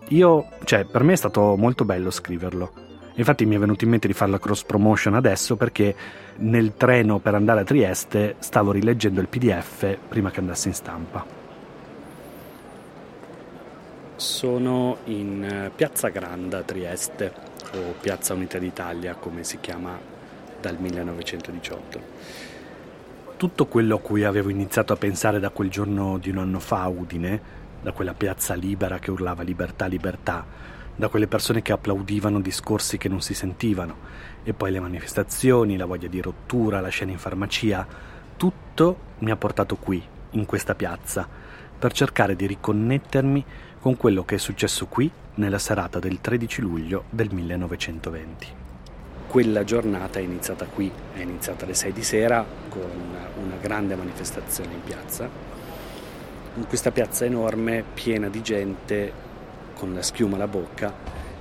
Io, 0.10 0.48
cioè, 0.64 0.86
per 0.86 1.04
me 1.04 1.14
è 1.14 1.16
stato 1.16 1.56
molto 1.56 1.86
bello 1.86 2.10
scriverlo. 2.10 2.88
Infatti 3.16 3.46
mi 3.46 3.56
è 3.56 3.60
venuto 3.60 3.84
in 3.84 3.90
mente 3.92 4.08
di 4.08 4.14
fare 4.14 4.32
la 4.32 4.40
cross 4.40 4.64
promotion 4.64 5.14
adesso 5.14 5.56
perché 5.58 5.94
nel 6.38 6.76
treno 6.78 7.20
per 7.20 7.36
andare 7.36 7.62
a 7.62 7.64
Trieste 7.64 8.36
stavo 8.40 8.72
rileggendo 8.72 9.20
il 9.20 9.28
PDF 9.28 9.98
prima 10.08 10.32
che 10.32 10.40
andasse 10.40 10.70
in 10.70 10.74
stampa. 10.74 11.26
Sono 14.16 14.98
in 15.06 15.44
eh, 15.44 15.72
Piazza 15.76 16.10
Granda 16.10 16.60
a 16.60 16.64
Trieste, 16.64 17.34
o 17.74 17.94
Piazza 18.00 18.34
Unità 18.34 18.58
d'Italia 18.58 19.16
come 19.16 19.44
si 19.44 19.60
chiama 19.60 19.98
dal 20.60 20.78
1918. 20.80 22.02
Tutto 23.38 23.66
quello 23.68 23.96
a 23.96 24.00
cui 24.00 24.24
avevo 24.24 24.50
iniziato 24.50 24.92
a 24.92 24.98
pensare 24.98 25.40
da 25.40 25.50
quel 25.50 25.70
giorno 25.70 26.18
di 26.18 26.30
un 26.30 26.40
anno 26.40 26.60
fa 26.60 26.82
a 26.82 26.88
Udine, 26.90 27.59
da 27.82 27.92
quella 27.92 28.14
piazza 28.14 28.54
libera 28.54 29.00
che 29.00 29.12
urlava 29.12 29.44
libertà, 29.44 29.86
libertà, 29.86 30.46
da 30.96 31.08
quelle 31.08 31.28
persone 31.28 31.62
che 31.62 31.72
applaudivano 31.72 32.42
discorsi 32.42 32.98
che 32.98 33.08
non 33.08 33.22
si 33.22 33.34
sentivano, 33.34 33.96
e 34.44 34.54
poi 34.54 34.72
le 34.72 34.80
manifestazioni, 34.80 35.78
la 35.78 35.86
voglia 35.86 36.08
di 36.08 36.20
rottura, 36.22 36.82
la 36.82 36.90
scena 36.90 37.12
in 37.12 37.18
farmacia, 37.18 37.88
tutto 38.36 38.98
mi 39.20 39.32
ha 39.32 39.38
portato 39.38 39.76
qui, 39.78 40.04
in 40.32 40.46
questa 40.46 40.76
piazza, 40.76 41.28
per 41.80 41.94
cercare 41.94 42.36
di 42.36 42.46
riconnettermi 42.46 43.46
con 43.80 43.96
quello 43.96 44.26
che 44.26 44.36
è 44.36 44.38
successo 44.38 44.88
qui 44.88 45.10
nella 45.36 45.58
serata 45.58 46.00
del 46.00 46.20
13 46.20 46.62
luglio 46.62 47.06
del 47.10 47.34
1920. 47.34 48.48
Quella 49.28 49.64
giornata 49.64 50.20
è 50.20 50.22
iniziata 50.22 50.66
qui, 50.66 50.92
è 51.14 51.22
iniziata 51.22 51.64
alle 51.64 51.76
6 51.76 51.94
di 51.94 52.04
sera 52.04 52.46
con 52.68 52.82
una 53.42 53.56
grande 53.62 53.96
manifestazione 53.96 54.74
in 54.74 54.84
piazza, 54.84 55.30
in 56.60 56.68
questa 56.68 56.92
piazza 56.92 57.24
enorme 57.24 57.86
piena 57.94 58.28
di 58.28 58.42
gente 58.42 59.14
con 59.76 59.94
la 59.94 60.02
schiuma 60.02 60.36
alla 60.36 60.48
bocca 60.48 60.94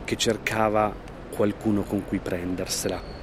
che 0.04 0.16
cercava 0.16 0.94
qualcuno 1.34 1.82
con 1.82 2.04
cui 2.06 2.18
prendersela 2.18 3.16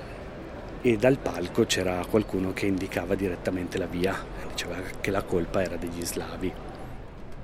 e 0.82 0.98
dal 0.98 1.18
palco 1.18 1.64
c'era 1.64 2.06
qualcuno 2.08 2.52
che 2.52 2.66
indicava 2.66 3.16
direttamente 3.16 3.78
la 3.78 3.86
via, 3.86 4.14
diceva 4.50 4.76
che 5.00 5.10
la 5.10 5.24
colpa 5.24 5.64
era 5.64 5.78
degli 5.78 6.06
slavi. 6.06 6.54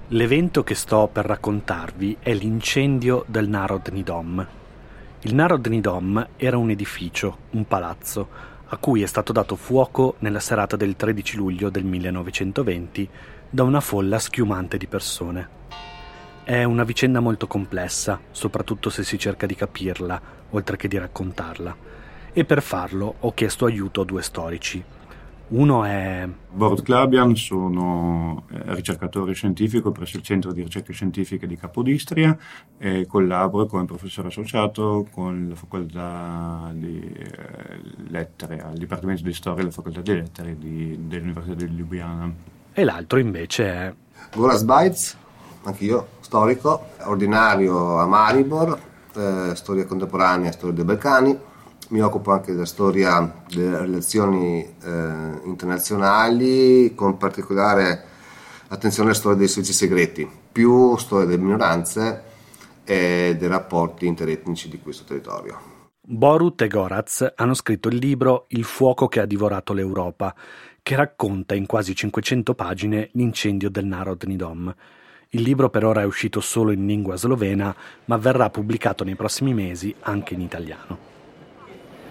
L'evento 0.10 0.64
che 0.64 0.76
sto 0.76 1.10
per 1.12 1.26
raccontarvi 1.26 2.18
è 2.20 2.34
l'incendio 2.34 3.24
del 3.28 3.48
Narodni 3.48 4.04
Dom. 4.04 4.46
Il 5.22 5.34
Narodni 5.34 5.80
Dom 5.80 6.28
era 6.36 6.58
un 6.58 6.70
edificio, 6.70 7.38
un 7.52 7.66
palazzo, 7.66 8.28
a 8.68 8.78
cui 8.78 9.02
è 9.02 9.06
stato 9.06 9.32
dato 9.32 9.56
fuoco 9.56 10.16
nella 10.20 10.42
serata 10.42 10.76
del 10.76 10.96
13 10.96 11.38
luglio 11.38 11.70
del 11.70 11.86
1920 11.86 13.10
da 13.54 13.64
una 13.64 13.82
folla 13.82 14.18
schiumante 14.18 14.78
di 14.78 14.88
persone. 14.88 15.60
È 16.44 16.64
una 16.64 16.86
vicenda 16.86 17.20
molto 17.20 17.48
complessa, 17.48 18.20
soprattutto 18.32 18.90
se 18.90 19.04
si 19.04 19.20
cerca 19.20 19.46
di 19.46 19.56
capirla, 19.56 20.22
oltre 20.52 20.78
che 20.78 20.88
di 20.88 20.98
raccontarla. 20.98 21.76
E 22.32 22.46
per 22.46 22.62
farlo 22.62 23.16
ho 23.20 23.34
chiesto 23.34 23.66
aiuto 23.66 24.02
a 24.02 24.06
due 24.06 24.22
storici, 24.22 24.82
uno 25.50 25.84
è... 25.84 26.30
Borut 26.50 26.82
Klabian, 26.82 27.36
sono 27.36 28.46
eh, 28.52 28.74
ricercatore 28.74 29.34
scientifico 29.34 29.92
presso 29.92 30.16
il 30.16 30.24
Centro 30.24 30.54
di 30.54 30.64
Ricerche 30.64 30.94
Scientifiche 30.94 31.46
di 31.46 31.58
Capodistria 31.58 32.38
e 32.78 33.06
collaboro 33.06 33.66
come 33.66 33.84
professore 33.84 34.30
associato 34.30 35.06
con 35.12 35.48
la 35.50 35.56
Facoltà 35.56 36.72
di 36.74 37.02
eh, 37.02 37.82
Lettere, 38.08 38.62
al 38.62 38.78
Dipartimento 38.78 39.24
di 39.24 39.34
Storia 39.34 39.64
e 39.64 39.66
la 39.66 39.72
Facoltà 39.72 40.00
di 40.00 40.14
Lettere 40.14 40.58
di, 40.58 40.98
dell'Università 41.02 41.56
di 41.56 41.66
Ljubljana. 41.66 42.60
E 42.74 42.84
l'altro 42.84 43.20
invece 43.20 43.66
è... 43.66 43.94
Goras 44.34 44.64
Bites, 44.64 45.18
anch'io, 45.64 46.08
storico, 46.22 46.88
ordinario 47.04 47.98
a 47.98 48.06
Maribor, 48.06 48.80
eh, 49.14 49.52
storia 49.56 49.86
contemporanea, 49.86 50.52
storia 50.52 50.76
dei 50.76 50.86
Balcani. 50.86 51.38
Mi 51.90 52.00
occupo 52.00 52.32
anche 52.32 52.54
della 52.54 52.66
storia 52.66 53.44
delle 53.50 53.80
relazioni 53.80 54.64
eh, 54.64 55.42
internazionali, 55.44 56.94
con 56.96 57.18
particolare 57.18 58.06
attenzione 58.70 59.10
alla 59.10 59.18
storia 59.18 59.38
dei 59.38 59.50
servizi 59.50 59.74
segreti, 59.74 60.30
più 60.50 60.96
storia 60.96 61.26
delle 61.26 61.42
minoranze 61.42 62.24
e 62.86 63.36
dei 63.38 63.48
rapporti 63.50 64.08
interetnici 64.08 64.70
di 64.70 64.80
questo 64.80 65.04
territorio. 65.04 65.80
Borut 66.04 66.62
e 66.62 66.68
Goraz 66.68 67.34
hanno 67.36 67.54
scritto 67.54 67.90
il 67.90 67.98
libro 67.98 68.46
Il 68.50 68.64
fuoco 68.64 69.08
che 69.08 69.20
ha 69.20 69.26
divorato 69.26 69.74
l'Europa, 69.74 70.34
che 70.84 70.96
racconta 70.96 71.56
in 71.56 71.66
quasi 71.66 71.96
500 71.96 72.54
pagine 72.54 73.10
l'incendio 73.14 73.70
del 73.70 73.86
Narodni 73.86 74.36
Dom. 74.36 74.74
Il 75.30 75.42
libro 75.44 75.70
per 75.70 75.86
ora 75.86 76.02
è 76.02 76.06
uscito 76.06 76.42
solo 76.42 76.72
in 76.72 76.86
lingua 76.86 77.16
slovena, 77.16 77.74
ma 78.06 78.18
verrà 78.18 78.50
pubblicato 78.50 79.04
nei 79.04 79.16
prossimi 79.16 79.54
mesi 79.54 79.96
anche 80.02 80.34
in 80.34 80.42
italiano. 80.42 81.10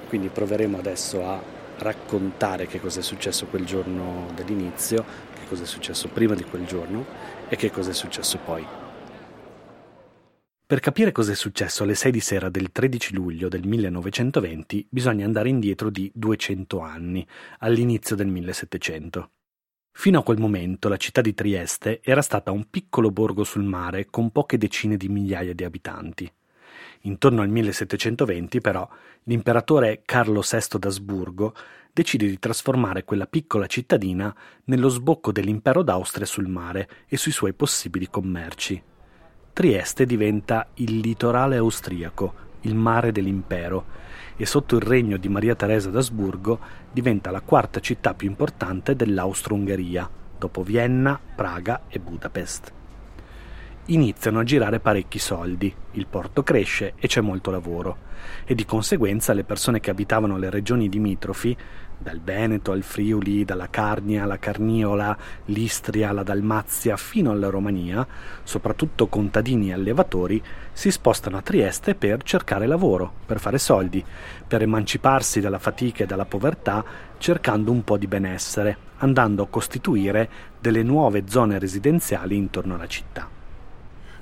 Quindi 0.08 0.28
proveremo 0.28 0.78
adesso 0.78 1.26
a 1.26 1.42
raccontare 1.78 2.66
che 2.66 2.80
cosa 2.80 3.00
è 3.00 3.02
successo 3.02 3.46
quel 3.46 3.64
giorno 3.64 4.28
dell'inizio, 4.34 5.04
che 5.34 5.46
cosa 5.48 5.64
è 5.64 5.66
successo 5.66 6.08
prima 6.08 6.34
di 6.34 6.44
quel 6.44 6.64
giorno 6.64 7.04
e 7.48 7.56
che 7.56 7.70
cosa 7.70 7.90
è 7.90 7.94
successo 7.94 8.38
poi. 8.44 8.79
Per 10.70 10.78
capire 10.78 11.10
cosa 11.10 11.32
è 11.32 11.34
successo 11.34 11.82
alle 11.82 11.96
6 11.96 12.12
di 12.12 12.20
sera 12.20 12.48
del 12.48 12.70
13 12.70 13.14
luglio 13.14 13.48
del 13.48 13.66
1920 13.66 14.86
bisogna 14.88 15.24
andare 15.24 15.48
indietro 15.48 15.90
di 15.90 16.08
200 16.14 16.78
anni, 16.78 17.26
all'inizio 17.58 18.14
del 18.14 18.28
1700. 18.28 19.30
Fino 19.90 20.20
a 20.20 20.22
quel 20.22 20.38
momento 20.38 20.88
la 20.88 20.96
città 20.96 21.22
di 21.22 21.34
Trieste 21.34 21.98
era 22.04 22.22
stata 22.22 22.52
un 22.52 22.70
piccolo 22.70 23.10
borgo 23.10 23.42
sul 23.42 23.64
mare 23.64 24.10
con 24.10 24.30
poche 24.30 24.58
decine 24.58 24.96
di 24.96 25.08
migliaia 25.08 25.54
di 25.54 25.64
abitanti. 25.64 26.32
Intorno 27.00 27.42
al 27.42 27.48
1720, 27.48 28.60
però, 28.60 28.88
l'imperatore 29.24 30.02
Carlo 30.04 30.40
VI 30.40 30.78
d'Asburgo 30.78 31.52
decide 31.92 32.28
di 32.28 32.38
trasformare 32.38 33.02
quella 33.02 33.26
piccola 33.26 33.66
cittadina 33.66 34.32
nello 34.66 34.88
sbocco 34.88 35.32
dell'impero 35.32 35.82
d'Austria 35.82 36.26
sul 36.26 36.46
mare 36.46 36.88
e 37.08 37.16
sui 37.16 37.32
suoi 37.32 37.54
possibili 37.54 38.08
commerci. 38.08 38.89
Trieste 39.52 40.06
diventa 40.06 40.68
il 40.74 41.00
litorale 41.00 41.56
austriaco, 41.56 42.34
il 42.62 42.74
mare 42.74 43.10
dell'impero, 43.10 43.84
e 44.36 44.46
sotto 44.46 44.76
il 44.76 44.82
regno 44.82 45.16
di 45.16 45.28
Maria 45.28 45.54
Teresa 45.54 45.90
d'Asburgo 45.90 46.58
diventa 46.90 47.30
la 47.30 47.40
quarta 47.40 47.80
città 47.80 48.14
più 48.14 48.28
importante 48.28 48.94
dell'Austro-Ungheria, 48.94 50.08
dopo 50.38 50.62
Vienna, 50.62 51.18
Praga 51.34 51.82
e 51.88 51.98
Budapest. 51.98 52.72
Iniziano 53.86 54.38
a 54.38 54.44
girare 54.44 54.78
parecchi 54.78 55.18
soldi, 55.18 55.74
il 55.92 56.06
porto 56.06 56.44
cresce 56.44 56.94
e 56.96 57.08
c'è 57.08 57.20
molto 57.20 57.50
lavoro, 57.50 57.96
e 58.44 58.54
di 58.54 58.64
conseguenza 58.64 59.32
le 59.32 59.44
persone 59.44 59.80
che 59.80 59.90
abitavano 59.90 60.38
le 60.38 60.48
regioni 60.48 60.88
limitrofi 60.88 61.56
dal 62.02 62.18
Veneto 62.20 62.72
al 62.72 62.82
Friuli, 62.82 63.44
dalla 63.44 63.68
Carnia 63.68 64.22
alla 64.22 64.38
Carniola, 64.38 65.16
l'Istria 65.46 66.08
alla 66.08 66.22
Dalmazia 66.22 66.96
fino 66.96 67.30
alla 67.30 67.50
Romania, 67.50 68.06
soprattutto 68.42 69.08
contadini 69.08 69.68
e 69.68 69.74
allevatori, 69.74 70.42
si 70.72 70.90
spostano 70.90 71.36
a 71.36 71.42
Trieste 71.42 71.94
per 71.94 72.22
cercare 72.22 72.66
lavoro, 72.66 73.12
per 73.26 73.38
fare 73.38 73.58
soldi, 73.58 74.02
per 74.46 74.62
emanciparsi 74.62 75.40
dalla 75.40 75.58
fatica 75.58 76.04
e 76.04 76.06
dalla 76.06 76.24
povertà, 76.24 76.82
cercando 77.18 77.70
un 77.70 77.84
po' 77.84 77.98
di 77.98 78.06
benessere, 78.06 78.76
andando 78.98 79.42
a 79.42 79.48
costituire 79.48 80.28
delle 80.58 80.82
nuove 80.82 81.24
zone 81.26 81.58
residenziali 81.58 82.34
intorno 82.34 82.76
alla 82.76 82.86
città 82.86 83.39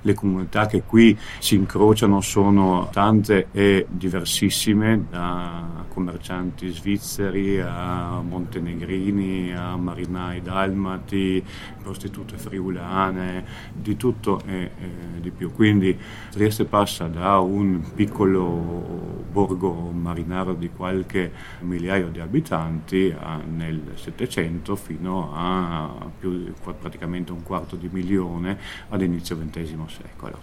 le 0.02 0.14
comunità 0.14 0.66
che 0.66 0.82
qui 0.82 1.16
si 1.38 1.54
incrociano 1.54 2.20
sono 2.20 2.88
tante 2.92 3.48
e 3.52 3.86
diversissime, 3.88 5.06
da 5.10 5.86
commercianti 5.98 6.68
svizzeri 6.68 7.60
a 7.60 8.20
montenegrini, 8.20 9.52
a 9.52 9.76
marinai 9.76 10.40
dalmati, 10.40 11.44
prostitute 11.82 12.36
friulane, 12.36 13.44
di 13.72 13.96
tutto 13.96 14.40
e, 14.46 14.70
e 14.78 15.20
di 15.20 15.30
più. 15.30 15.52
Quindi 15.52 15.98
Trieste 16.30 16.66
passa 16.66 17.08
da 17.08 17.38
un 17.40 17.82
piccolo 17.94 19.26
borgo 19.30 19.72
marinaro 19.90 20.54
di 20.54 20.70
qualche 20.70 21.32
migliaio 21.60 22.08
di 22.08 22.20
abitanti 22.20 23.14
a, 23.18 23.40
nel 23.44 23.92
Settecento 23.94 24.76
fino 24.76 25.32
a 25.34 26.08
più, 26.18 26.52
praticamente 26.78 27.32
un 27.32 27.42
quarto 27.42 27.74
di 27.76 27.88
milione 27.90 28.58
ad 28.88 29.02
inizio 29.02 29.36
XX 29.36 29.88
secolo. 29.89 30.39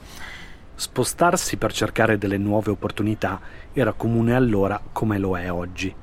Spostarsi 0.78 1.56
per 1.56 1.72
cercare 1.72 2.18
delle 2.18 2.38
nuove 2.38 2.72
opportunità 2.72 3.40
era 3.72 3.94
comune 3.94 4.36
allora 4.36 4.82
come 4.92 5.18
lo 5.18 5.38
è 5.38 5.50
oggi. 5.50 5.94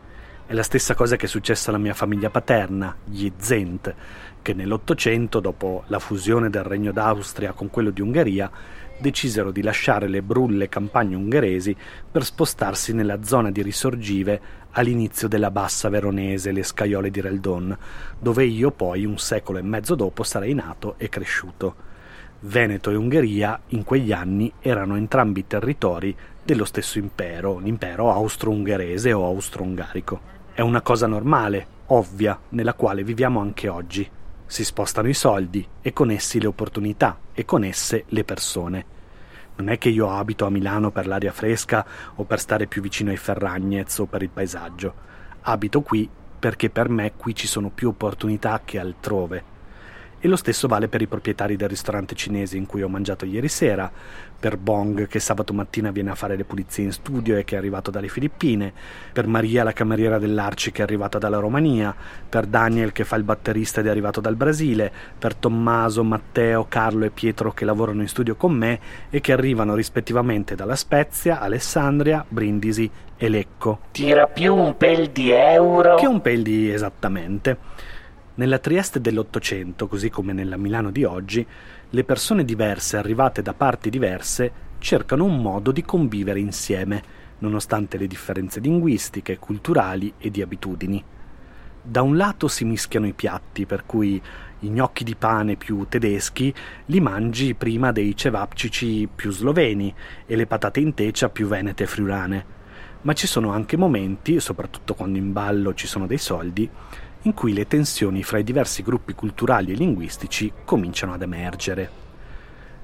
È 0.47 0.55
la 0.55 0.63
stessa 0.63 0.95
cosa 0.95 1.17
che 1.17 1.27
è 1.27 1.29
successa 1.29 1.71
alla 1.71 1.79
mia 1.79 1.95
famiglia 1.95 2.31
paterna, 2.31 2.97
gli 3.05 3.31
Zent, 3.37 3.95
che 4.41 4.55
nell'Ottocento, 4.55 5.41
dopo 5.41 5.85
la 5.87 5.99
fusione 5.99 6.51
del 6.51 6.65
Regno 6.65 6.91
d'Austria 6.91 7.53
con 7.53 7.71
quello 7.71 7.91
di 7.91 8.01
Ungheria, 8.01 8.51
decisero 8.99 9.51
di 9.51 9.63
lasciare 9.63 10.09
le 10.09 10.23
brulle 10.23 10.69
campagne 10.69 11.17
ungheresi 11.17 11.77
per 12.11 12.25
spostarsi 12.25 12.95
nella 12.95 13.23
zona 13.23 13.51
di 13.51 13.63
risorgive 13.63 14.41
all'inizio 14.71 15.29
della 15.29 15.51
bassa 15.51 15.89
veronese, 15.91 16.53
le 16.53 16.63
scaiole 16.63 17.11
di 17.11 17.21
Reldon, 17.21 17.77
dove 18.19 18.45
io 18.45 18.71
poi, 18.71 19.05
un 19.05 19.19
secolo 19.19 19.59
e 19.59 19.63
mezzo 19.63 19.95
dopo, 19.95 20.23
sarei 20.23 20.55
nato 20.55 20.95
e 20.97 21.09
cresciuto. 21.09 21.91
Veneto 22.45 22.91
e 22.91 22.97
Ungheria 22.97 23.61
in 23.69 23.85
quegli 23.85 24.11
anni 24.11 24.53
erano 24.59 24.97
entrambi 24.97 25.47
territori 25.47 26.17
dello 26.43 26.65
stesso 26.65 26.99
impero, 26.99 27.59
l'impero 27.59 28.11
austro-ungherese 28.11 29.13
o 29.13 29.25
austro-ungarico. 29.25 30.21
È 30.53 30.61
una 30.61 30.81
cosa 30.81 31.07
normale, 31.07 31.67
ovvia, 31.87 32.37
nella 32.49 32.75
quale 32.75 33.05
viviamo 33.05 33.39
anche 33.39 33.69
oggi. 33.69 34.11
Si 34.45 34.65
spostano 34.65 35.09
i 35.09 35.15
soldi 35.15 35.65
e 35.81 35.93
con 35.93 36.11
essi 36.11 36.41
le 36.41 36.49
opportunità 36.49 37.17
e 37.33 37.45
con 37.45 37.63
esse 37.63 38.07
le 38.09 38.25
persone. 38.25 38.87
Non 39.55 39.69
è 39.69 39.79
che 39.79 39.91
io 39.91 40.11
abito 40.11 40.45
a 40.45 40.51
Milano 40.51 40.91
per 40.91 41.07
l'aria 41.07 41.31
fresca 41.31 41.87
o 42.17 42.25
per 42.25 42.41
stare 42.41 42.67
più 42.67 42.83
vicino 42.83 43.11
ai 43.11 43.19
Ferragnez 43.19 44.01
o 44.01 44.07
per 44.07 44.23
il 44.23 44.31
paesaggio. 44.31 44.93
Abito 45.43 45.81
qui 45.83 46.11
perché 46.41 46.71
per 46.71 46.89
me 46.89 47.13
qui 47.17 47.37
ci 47.37 47.47
sono 47.47 47.71
più 47.71 47.91
opportunità 47.91 48.63
che 48.65 48.81
altrove 48.81 49.52
e 50.25 50.29
lo 50.29 50.37
stesso 50.37 50.69
vale 50.69 50.87
per 50.87 51.03
i 51.03 51.09
proprietari 51.09 51.57
del 51.57 51.69
ristorante 51.69 52.15
cinese 52.15 52.57
in 52.57 52.65
cui 52.65 52.81
ho 52.81 52.89
mangiato 52.89 53.25
ieri 53.25 53.49
sera, 53.49 53.91
per 54.39 54.57
Bong 54.57 55.09
che 55.09 55.19
sabato 55.19 55.53
mattina 55.53 55.91
viene 55.91 56.11
a 56.11 56.15
fare 56.15 56.37
le 56.37 56.45
pulizie 56.45 56.85
in 56.85 56.93
studio 56.93 57.37
e 57.37 57.43
che 57.43 57.57
è 57.57 57.59
arrivato 57.59 57.91
dalle 57.91 58.07
Filippine, 58.07 58.73
per 59.13 59.27
Maria 59.27 59.65
la 59.65 59.73
cameriera 59.73 60.21
dell'Arci 60.21 60.71
che 60.71 60.79
è 60.81 60.85
arrivata 60.85 61.19
dalla 61.19 61.39
Romania, 61.39 61.93
per 62.29 62.47
Daniel 62.47 62.93
che 62.93 63.03
fa 63.03 63.17
il 63.17 63.25
batterista 63.25 63.81
ed 63.81 63.87
è 63.87 63.91
arrivato 63.91 64.21
dal 64.21 64.37
Brasile, 64.37 64.93
per 65.19 65.35
Tommaso, 65.35 66.05
Matteo, 66.05 66.67
Carlo 66.69 67.05
e 67.05 67.11
Pietro 67.11 67.51
che 67.51 67.65
lavorano 67.65 68.03
in 68.03 68.09
studio 68.09 68.37
con 68.37 68.53
me 68.53 68.79
e 69.11 69.21
che 69.21 69.33
arrivano 69.33 69.75
rispettivamente 69.75 70.55
dalla 70.55 70.77
Spezia, 70.77 71.41
Alessandria, 71.41 72.25
Brindisi 72.29 72.89
e 73.17 73.29
Lecco. 73.29 73.81
Tira 73.91 74.29
più 74.29 74.55
un 74.55 74.77
pel 74.77 75.11
di 75.11 75.33
euro. 75.33 75.97
Che 75.97 76.07
un 76.07 76.21
pel 76.21 76.43
di 76.43 76.71
esattamente. 76.71 77.91
Nella 78.35 78.59
Trieste 78.59 78.99
dell'Ottocento, 78.99 79.87
così 79.87 80.09
come 80.09 80.33
nella 80.33 80.57
Milano 80.57 80.91
di 80.91 81.05
oggi, 81.05 81.47
le 81.91 82.05
persone 82.05 82.47
diverse 82.47 82.97
arrivate 82.97 83.43
da 83.43 83.53
parti 83.53 83.91
diverse 83.91 84.71
cercano 84.79 85.25
un 85.25 85.43
modo 85.43 85.71
di 85.71 85.83
convivere 85.83 86.41
insieme, 86.41 87.03
nonostante 87.41 87.99
le 87.99 88.07
differenze 88.07 88.59
linguistiche, 88.61 89.39
culturali 89.39 90.15
e 90.17 90.31
di 90.31 90.41
abitudini. 90.41 91.05
Da 91.83 92.01
un 92.01 92.17
lato 92.17 92.49
si 92.49 92.65
mischiano 92.65 93.07
i 93.07 93.13
piatti, 93.13 93.67
per 93.67 93.85
cui 93.85 94.19
i 94.61 94.69
gnocchi 94.71 95.05
di 95.05 95.15
pane 95.15 95.57
più 95.57 95.85
tedeschi 95.87 96.55
li 96.87 97.01
mangi 97.01 97.55
prima 97.55 97.93
dei 97.93 98.17
cevapcici 98.17 99.11
più 99.15 99.31
sloveni 99.31 99.95
e 100.25 100.37
le 100.37 100.47
patate 100.47 100.81
in 100.81 100.95
tecia 100.95 101.29
più 101.29 101.47
venete 101.49 101.83
e 101.83 101.87
friulane. 101.87 102.61
Ma 103.03 103.13
ci 103.13 103.27
sono 103.27 103.51
anche 103.51 103.77
momenti, 103.77 104.41
soprattutto 104.41 104.95
quando 104.95 105.19
in 105.19 105.33
ballo 105.33 105.75
ci 105.75 105.87
sono 105.87 106.07
dei 106.07 106.19
soldi, 106.19 106.71
in 107.23 107.35
cui 107.35 107.53
le 107.53 107.67
tensioni 107.67 108.23
fra 108.23 108.39
i 108.39 108.45
diversi 108.45 108.83
gruppi 108.83 109.15
culturali 109.15 109.73
e 109.73 109.77
linguistici 109.77 110.53
cominciano 110.65 111.13
ad 111.13 111.23
emergere. 111.23 111.91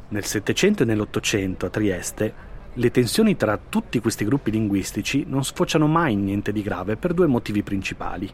Nel 0.09 0.25
Settecento 0.25 0.85
e 0.85 0.87
nell'Ottocento 0.87 1.67
a 1.67 1.71
Trieste 1.71 2.47
le 2.73 2.91
tensioni 2.93 3.37
tra 3.37 3.59
tutti 3.59 3.99
questi 3.99 4.25
gruppi 4.25 4.53
linguistici 4.53 5.25
non 5.27 5.45
sfociano 5.45 5.89
mai 5.89 6.13
in 6.13 6.25
niente 6.25 6.53
di 6.53 6.63
grave 6.63 6.97
per 6.97 7.15
due 7.15 7.27
motivi 7.27 7.65
principali. 7.65 8.31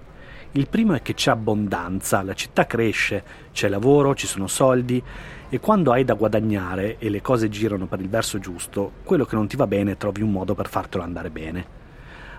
Il 0.53 0.69
primo 0.69 0.93
è 0.93 1.01
che 1.01 1.15
c'è 1.15 1.31
abbondanza, 1.31 2.23
la 2.23 2.35
città 2.35 2.67
cresce, 2.67 3.25
c'è 3.53 3.69
lavoro, 3.69 4.15
ci 4.15 4.27
sono 4.27 4.47
soldi 4.47 5.03
e 5.49 5.59
quando 5.61 5.91
hai 5.93 6.05
da 6.05 6.15
guadagnare 6.15 6.99
e 6.99 7.09
le 7.09 7.23
cose 7.23 7.49
girano 7.49 7.87
per 7.87 8.01
il 8.01 8.09
verso 8.11 8.39
giusto, 8.39 8.93
quello 9.03 9.25
che 9.25 9.35
non 9.35 9.49
ti 9.49 9.57
va 9.57 9.67
bene 9.67 9.97
trovi 9.97 10.21
un 10.21 10.31
modo 10.31 10.55
per 10.55 10.69
fartelo 10.69 11.03
andare 11.03 11.31
bene. 11.31 11.84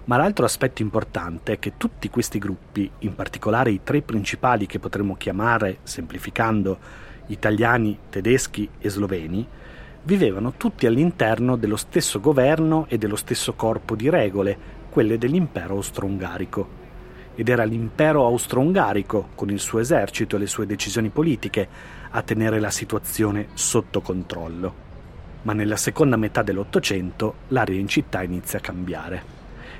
Ma 0.05 0.17
l'altro 0.17 0.45
aspetto 0.45 0.83
importante 0.83 1.53
è 1.53 1.59
che 1.59 1.77
tutti 1.77 2.11
questi 2.11 2.37
gruppi, 2.37 2.89
in 2.99 3.15
particolare 3.15 3.71
i 3.71 3.81
tre 3.83 4.03
principali 4.03 4.67
che 4.67 4.77
potremmo 4.77 5.15
chiamare, 5.15 5.79
semplificando, 5.81 6.77
italiani, 7.27 7.97
tedeschi 8.09 8.69
e 8.77 8.89
sloveni, 8.89 9.47
vivevano 10.03 10.53
tutti 10.57 10.85
all'interno 10.85 11.55
dello 11.55 11.75
stesso 11.75 12.19
governo 12.19 12.85
e 12.87 12.99
dello 12.99 13.15
stesso 13.15 13.53
corpo 13.53 13.95
di 13.95 14.07
regole, 14.07 14.55
quelle 14.91 15.17
dell'impero 15.17 15.73
austro-ungarico. 15.73 16.83
Ed 17.33 17.49
era 17.49 17.63
l'impero 17.63 18.25
austro-ungarico, 18.25 19.29
con 19.33 19.49
il 19.49 19.59
suo 19.59 19.79
esercito 19.79 20.35
e 20.35 20.39
le 20.39 20.47
sue 20.47 20.67
decisioni 20.67 21.09
politiche, 21.09 21.67
a 22.11 22.21
tenere 22.21 22.59
la 22.59 22.69
situazione 22.69 23.47
sotto 23.55 24.01
controllo. 24.01 24.83
Ma 25.41 25.53
nella 25.53 25.77
seconda 25.77 26.15
metà 26.15 26.43
dell'Ottocento 26.43 27.33
l'area 27.47 27.79
in 27.79 27.87
città 27.87 28.21
inizia 28.21 28.59
a 28.59 28.61
cambiare. 28.61 29.34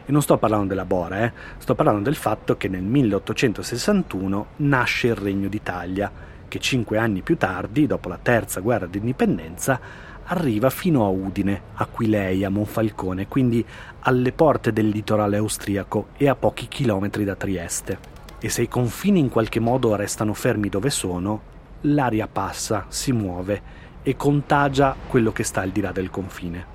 E 0.07 0.11
non 0.11 0.21
sto 0.21 0.37
parlando 0.37 0.67
della 0.67 0.85
Bora, 0.85 1.23
eh? 1.23 1.31
sto 1.57 1.73
parlando 1.73 2.01
del 2.01 2.15
fatto 2.15 2.57
che 2.57 2.67
nel 2.67 2.83
1861 2.83 4.45
nasce 4.57 5.07
il 5.07 5.15
Regno 5.15 5.47
d'Italia, 5.47 6.11
che 6.47 6.59
cinque 6.59 6.99
anni 6.99 7.21
più 7.21 7.37
tardi, 7.37 7.87
dopo 7.87 8.07
la 8.07 8.19
terza 8.21 8.59
guerra 8.59 8.85
d'indipendenza, 8.85 9.79
arriva 10.25 10.69
fino 10.69 11.05
a 11.05 11.09
Udine, 11.09 11.61
Aquileia, 11.73 12.49
Monfalcone, 12.49 13.27
quindi 13.27 13.65
alle 14.01 14.31
porte 14.31 14.71
del 14.71 14.89
litorale 14.89 15.37
austriaco 15.37 16.09
e 16.17 16.29
a 16.29 16.35
pochi 16.35 16.67
chilometri 16.67 17.23
da 17.23 17.35
Trieste. 17.35 17.97
E 18.39 18.49
se 18.49 18.61
i 18.61 18.67
confini 18.67 19.19
in 19.19 19.29
qualche 19.29 19.59
modo 19.59 19.95
restano 19.95 20.35
fermi 20.35 20.69
dove 20.69 20.91
sono, 20.91 21.41
l'aria 21.81 22.27
passa, 22.27 22.85
si 22.89 23.11
muove 23.11 23.83
e 24.03 24.15
contagia 24.15 24.95
quello 25.07 25.31
che 25.31 25.43
sta 25.43 25.61
al 25.61 25.71
di 25.71 25.81
là 25.81 25.91
del 25.91 26.11
confine. 26.11 26.74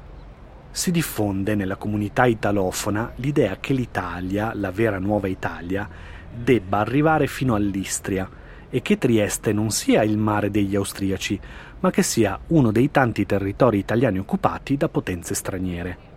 Si 0.72 0.92
diffonde 0.92 1.56
nella 1.56 1.74
comunità 1.74 2.26
italofona 2.26 3.12
l'idea 3.16 3.56
che 3.59 3.72
l'Italia, 3.72 4.52
la 4.55 4.70
vera 4.70 5.01
nuova 5.01 5.26
Italia, 5.26 5.88
debba 6.32 6.78
arrivare 6.78 7.26
fino 7.26 7.56
all'Istria 7.56 8.28
e 8.70 8.80
che 8.80 8.97
Trieste 8.97 9.52
non 9.52 9.70
sia 9.70 10.05
il 10.05 10.16
mare 10.16 10.48
degli 10.48 10.76
austriaci, 10.76 11.38
ma 11.80 11.90
che 11.90 12.02
sia 12.02 12.38
uno 12.48 12.70
dei 12.70 12.90
tanti 12.92 13.26
territori 13.26 13.78
italiani 13.78 14.20
occupati 14.20 14.76
da 14.76 14.88
potenze 14.88 15.34
straniere. 15.34 16.09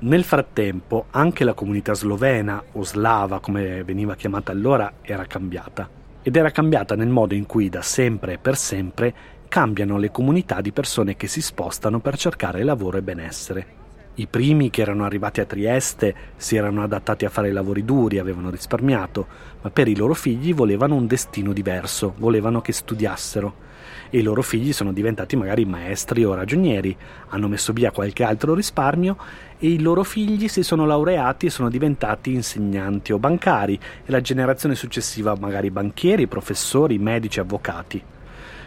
Nel 0.00 0.22
frattempo 0.22 1.06
anche 1.10 1.44
la 1.44 1.54
comunità 1.54 1.94
slovena, 1.94 2.62
o 2.72 2.84
slava 2.84 3.40
come 3.40 3.84
veniva 3.84 4.16
chiamata 4.16 4.52
allora, 4.52 4.92
era 5.00 5.24
cambiata. 5.24 5.88
Ed 6.22 6.36
era 6.36 6.50
cambiata 6.50 6.94
nel 6.94 7.08
modo 7.08 7.32
in 7.32 7.46
cui 7.46 7.70
da 7.70 7.80
sempre 7.80 8.34
e 8.34 8.38
per 8.38 8.56
sempre 8.56 9.14
cambiano 9.48 9.96
le 9.96 10.10
comunità 10.10 10.60
di 10.60 10.72
persone 10.72 11.16
che 11.16 11.26
si 11.26 11.40
spostano 11.40 12.00
per 12.00 12.18
cercare 12.18 12.64
lavoro 12.64 12.98
e 12.98 13.02
benessere. 13.02 13.83
I 14.16 14.28
primi 14.28 14.70
che 14.70 14.80
erano 14.80 15.04
arrivati 15.04 15.40
a 15.40 15.44
Trieste 15.44 16.14
si 16.36 16.54
erano 16.54 16.84
adattati 16.84 17.24
a 17.24 17.30
fare 17.30 17.50
lavori 17.50 17.84
duri, 17.84 18.18
avevano 18.18 18.48
risparmiato, 18.48 19.26
ma 19.60 19.70
per 19.70 19.88
i 19.88 19.96
loro 19.96 20.14
figli 20.14 20.54
volevano 20.54 20.94
un 20.94 21.08
destino 21.08 21.52
diverso, 21.52 22.14
volevano 22.18 22.60
che 22.60 22.72
studiassero 22.72 23.62
e 24.10 24.18
i 24.18 24.22
loro 24.22 24.42
figli 24.42 24.72
sono 24.72 24.92
diventati 24.92 25.34
magari 25.34 25.64
maestri 25.64 26.24
o 26.24 26.32
ragionieri, 26.32 26.96
hanno 27.30 27.48
messo 27.48 27.72
via 27.72 27.90
qualche 27.90 28.22
altro 28.22 28.54
risparmio 28.54 29.16
e 29.58 29.66
i 29.66 29.80
loro 29.80 30.04
figli 30.04 30.46
si 30.46 30.62
sono 30.62 30.86
laureati 30.86 31.46
e 31.46 31.50
sono 31.50 31.68
diventati 31.68 32.32
insegnanti 32.32 33.12
o 33.12 33.18
bancari 33.18 33.74
e 33.74 34.10
la 34.12 34.20
generazione 34.20 34.76
successiva 34.76 35.34
magari 35.36 35.72
banchieri, 35.72 36.28
professori, 36.28 36.98
medici, 36.98 37.40
avvocati. 37.40 38.13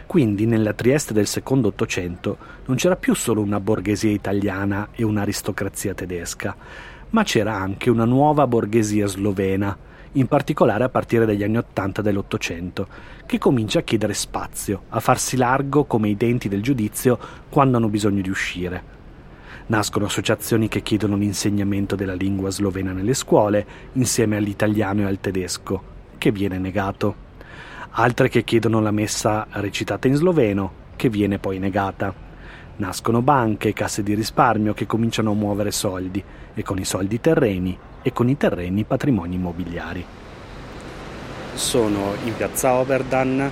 Quindi 0.08 0.46
nella 0.46 0.72
Trieste 0.72 1.12
del 1.12 1.26
secondo 1.26 1.68
Ottocento 1.68 2.38
non 2.64 2.76
c'era 2.76 2.96
più 2.96 3.14
solo 3.14 3.42
una 3.42 3.60
borghesia 3.60 4.10
italiana 4.10 4.88
e 4.92 5.04
un'aristocrazia 5.04 5.92
tedesca, 5.92 6.56
ma 7.10 7.22
c'era 7.24 7.54
anche 7.54 7.90
una 7.90 8.06
nuova 8.06 8.46
borghesia 8.46 9.06
slovena, 9.06 9.76
in 10.12 10.26
particolare 10.26 10.84
a 10.84 10.88
partire 10.88 11.26
dagli 11.26 11.42
anni 11.42 11.58
Ottanta 11.58 12.00
dell'Ottocento, 12.00 12.88
che 13.26 13.36
comincia 13.36 13.80
a 13.80 13.82
chiedere 13.82 14.14
spazio, 14.14 14.84
a 14.88 15.00
farsi 15.00 15.36
largo 15.36 15.84
come 15.84 16.08
i 16.08 16.16
denti 16.16 16.48
del 16.48 16.62
giudizio 16.62 17.18
quando 17.50 17.76
hanno 17.76 17.90
bisogno 17.90 18.22
di 18.22 18.30
uscire. 18.30 18.82
Nascono 19.66 20.06
associazioni 20.06 20.68
che 20.68 20.80
chiedono 20.80 21.16
l'insegnamento 21.16 21.96
della 21.96 22.14
lingua 22.14 22.48
slovena 22.48 22.92
nelle 22.92 23.12
scuole, 23.12 23.66
insieme 23.92 24.38
all'italiano 24.38 25.02
e 25.02 25.04
al 25.04 25.20
tedesco, 25.20 25.82
che 26.16 26.32
viene 26.32 26.56
negato. 26.56 27.27
Altre 27.90 28.28
che 28.28 28.44
chiedono 28.44 28.80
la 28.80 28.90
messa 28.90 29.46
recitata 29.50 30.06
in 30.06 30.14
sloveno, 30.14 30.72
che 30.96 31.08
viene 31.08 31.38
poi 31.38 31.58
negata. 31.58 32.14
Nascono 32.76 33.22
banche 33.22 33.72
casse 33.72 34.02
di 34.02 34.14
risparmio 34.14 34.72
che 34.72 34.86
cominciano 34.86 35.32
a 35.32 35.34
muovere 35.34 35.72
soldi, 35.72 36.22
e 36.54 36.62
con 36.62 36.78
i 36.78 36.84
soldi 36.84 37.20
terreni, 37.20 37.76
e 38.02 38.12
con 38.12 38.28
i 38.28 38.36
terreni 38.36 38.84
patrimoni 38.84 39.34
immobiliari. 39.34 40.04
Sono 41.54 42.14
in 42.24 42.36
piazza 42.36 42.74
Oberdan, 42.74 43.50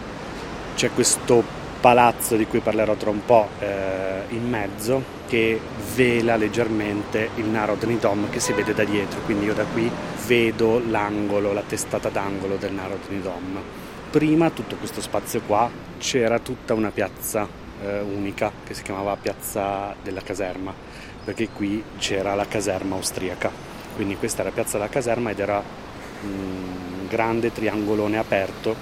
c'è 0.76 0.90
questo 0.92 1.42
palazzo 1.80 2.36
di 2.36 2.46
cui 2.46 2.60
parlerò 2.60 2.94
tra 2.94 3.10
un 3.10 3.24
po' 3.24 3.48
eh, 3.58 4.22
in 4.28 4.48
mezzo 4.48 5.14
che 5.26 5.60
vela 5.94 6.36
leggermente 6.36 7.30
il 7.36 7.46
Narodni 7.46 7.98
Dom 7.98 8.30
che 8.30 8.38
si 8.38 8.52
vede 8.52 8.74
da 8.74 8.84
dietro, 8.84 9.20
quindi 9.24 9.46
io 9.46 9.54
da 9.54 9.64
qui 9.64 9.90
vedo 10.26 10.80
l'angolo, 10.88 11.52
la 11.52 11.62
testata 11.66 12.08
d'angolo 12.08 12.56
del 12.56 12.72
Narodni 12.72 13.20
Dom. 13.20 13.58
Prima 14.16 14.48
tutto 14.48 14.76
questo 14.76 15.02
spazio 15.02 15.42
qua 15.42 15.68
c'era 15.98 16.38
tutta 16.38 16.72
una 16.72 16.90
piazza 16.90 17.46
eh, 17.82 18.00
unica 18.00 18.50
che 18.64 18.72
si 18.72 18.82
chiamava 18.82 19.14
Piazza 19.14 19.94
della 20.02 20.22
Caserma, 20.22 20.72
perché 21.22 21.50
qui 21.50 21.84
c'era 21.98 22.34
la 22.34 22.46
caserma 22.46 22.94
austriaca. 22.94 23.50
Quindi 23.94 24.16
questa 24.16 24.40
era 24.40 24.52
Piazza 24.52 24.78
della 24.78 24.88
Caserma 24.88 25.32
ed 25.32 25.38
era 25.38 25.62
un 26.22 27.06
grande 27.10 27.52
triangolone 27.52 28.16
aperto 28.16 28.74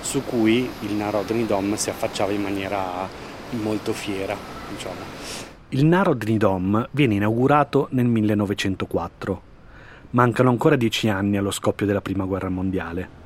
su 0.00 0.24
cui 0.24 0.66
il 0.80 0.92
Narodni 0.94 1.44
Dom 1.44 1.74
si 1.74 1.90
affacciava 1.90 2.32
in 2.32 2.40
maniera 2.40 3.06
molto 3.60 3.92
fiera. 3.92 4.34
Diciamo. 4.70 5.00
Il 5.68 5.84
Narodni 5.84 6.38
Dom 6.38 6.88
viene 6.92 7.12
inaugurato 7.12 7.88
nel 7.90 8.06
1904. 8.06 9.42
Mancano 10.12 10.48
ancora 10.48 10.76
dieci 10.76 11.10
anni 11.10 11.36
allo 11.36 11.50
scoppio 11.50 11.84
della 11.84 12.00
Prima 12.00 12.24
Guerra 12.24 12.48
Mondiale. 12.48 13.17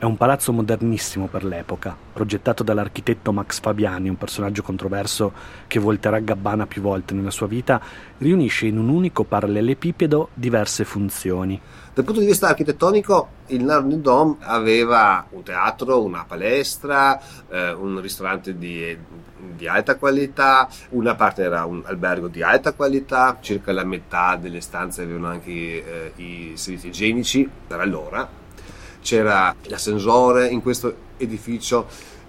È 0.00 0.06
un 0.06 0.16
palazzo 0.16 0.50
modernissimo 0.54 1.26
per 1.26 1.44
l'epoca, 1.44 1.94
progettato 2.14 2.62
dall'architetto 2.62 3.34
Max 3.34 3.60
Fabiani, 3.60 4.08
un 4.08 4.16
personaggio 4.16 4.62
controverso 4.62 5.30
che 5.66 5.78
volterà 5.78 6.20
Gabbana 6.20 6.66
più 6.66 6.80
volte 6.80 7.12
nella 7.12 7.30
sua 7.30 7.46
vita, 7.46 7.78
riunisce 8.16 8.64
in 8.64 8.78
un 8.78 8.88
unico 8.88 9.24
parallelepipedo 9.24 10.30
diverse 10.32 10.84
funzioni. 10.84 11.60
Dal 11.92 12.02
punto 12.02 12.20
di 12.20 12.24
vista 12.24 12.48
architettonico, 12.48 13.28
il 13.48 13.62
Narodni 13.62 14.00
Dom 14.00 14.38
aveva 14.40 15.26
un 15.28 15.42
teatro, 15.42 16.02
una 16.02 16.24
palestra, 16.26 17.20
eh, 17.50 17.72
un 17.72 18.00
ristorante 18.00 18.56
di, 18.56 18.96
di, 19.54 19.68
alta 19.68 19.96
qualità, 19.96 20.66
una 20.92 21.14
parte 21.14 21.42
era 21.42 21.66
un 21.66 21.82
albergo 21.84 22.28
di 22.28 22.42
alta 22.42 22.72
qualità, 22.72 23.36
circa 23.42 23.70
la 23.72 23.84
metà 23.84 24.36
delle 24.36 24.62
stanze 24.62 25.02
avevano 25.02 25.26
anche 25.26 25.50
eh, 25.50 26.12
i 26.16 26.52
servizi 26.54 26.86
igienici 26.86 27.46
per 27.66 27.80
allora 27.80 28.39
c'era 29.02 29.54
l'ascensore 29.62 30.48
in 30.48 30.62
questo 30.62 30.94
edificio, 31.16 31.86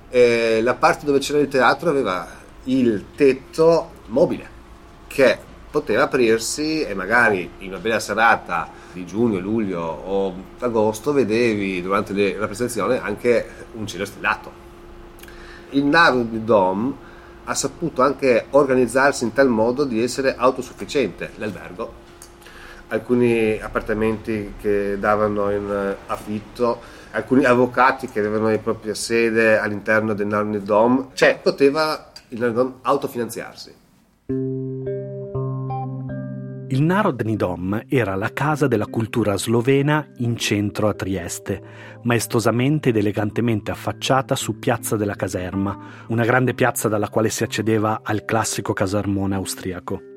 eh, 0.10 0.61
la 0.61 0.73
parte 0.73 1.06
dove 1.06 1.19
c'era 1.19 1.39
il 1.39 1.48
teatro 1.48 1.89
aveva 1.89 2.27
il 2.65 3.06
tetto 3.15 3.89
mobile 4.07 4.60
che 5.07 5.38
poteva 5.69 6.03
aprirsi 6.03 6.84
e 6.84 6.93
magari 6.93 7.49
in 7.60 7.69
una 7.69 7.80
bella 7.80 7.99
serata 7.99 8.69
di 8.91 9.06
giugno, 9.06 9.39
luglio 9.39 9.81
o 9.81 10.34
agosto 10.60 11.14
vedevi 11.14 11.81
durante 11.81 12.11
le 12.14 12.38
rappresentazioni 12.38 12.98
anche 12.98 13.48
un 13.73 13.88
cielo 13.88 14.06
stellato. 14.06 14.60
Il 15.69 15.85
Narod 15.85 16.35
Dom 16.38 16.95
ha 17.45 17.56
saputo 17.56 18.02
anche 18.02 18.48
organizzarsi 18.49 19.23
in 19.23 19.34
tal 19.34 19.48
modo 19.48 19.85
di 19.85 20.03
essere 20.03 20.35
autosufficiente, 20.35 21.31
l'albergo 21.35 22.01
alcuni 22.91 23.59
appartamenti 23.59 24.55
che 24.59 24.97
davano 24.99 25.49
in 25.51 25.69
eh, 25.69 25.95
affitto, 26.07 26.80
alcuni 27.11 27.45
avvocati 27.45 28.07
che 28.07 28.19
avevano 28.19 28.49
la 28.49 28.57
propria 28.57 28.93
sede 28.93 29.57
all'interno 29.57 30.13
del 30.13 30.27
Narni 30.27 30.61
Dom, 30.61 31.09
cioè 31.13 31.39
poteva 31.41 32.11
il 32.30 32.39
Narni 32.39 32.53
Dom 32.53 32.73
autofinanziarsi. 32.81 33.80
Il 36.68 36.84
Narodni 36.84 37.35
Dom 37.35 37.84
era 37.89 38.15
la 38.15 38.31
casa 38.31 38.68
della 38.68 38.85
cultura 38.85 39.38
slovena 39.38 40.07
in 40.18 40.38
centro 40.38 40.88
a 40.88 40.93
Trieste, 40.93 41.61
maestosamente 42.03 42.89
ed 42.89 42.97
elegantemente 42.97 43.72
affacciata 43.72 44.35
su 44.35 44.57
Piazza 44.57 44.95
della 44.95 45.15
Caserma, 45.15 45.77
una 46.07 46.23
grande 46.23 46.53
piazza 46.53 46.88
dalla 46.88 47.09
quale 47.09 47.30
si 47.30 47.43
accedeva 47.43 47.99
al 48.03 48.23
classico 48.23 48.72
casermone 48.72 49.35
austriaco. 49.35 50.10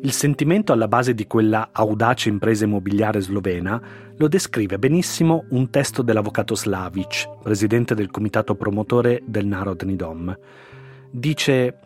Il 0.00 0.12
sentimento 0.12 0.72
alla 0.72 0.86
base 0.86 1.12
di 1.12 1.26
quella 1.26 1.70
audace 1.72 2.28
impresa 2.28 2.64
immobiliare 2.64 3.20
slovena 3.20 3.82
lo 4.16 4.28
descrive 4.28 4.78
benissimo 4.78 5.46
un 5.50 5.70
testo 5.70 6.02
dell'avvocato 6.02 6.54
Slavic, 6.54 7.28
presidente 7.42 7.96
del 7.96 8.08
comitato 8.08 8.54
promotore 8.54 9.22
del 9.26 9.46
Narodni 9.46 9.96
Dom. 9.96 10.38
Dice: 11.10 11.80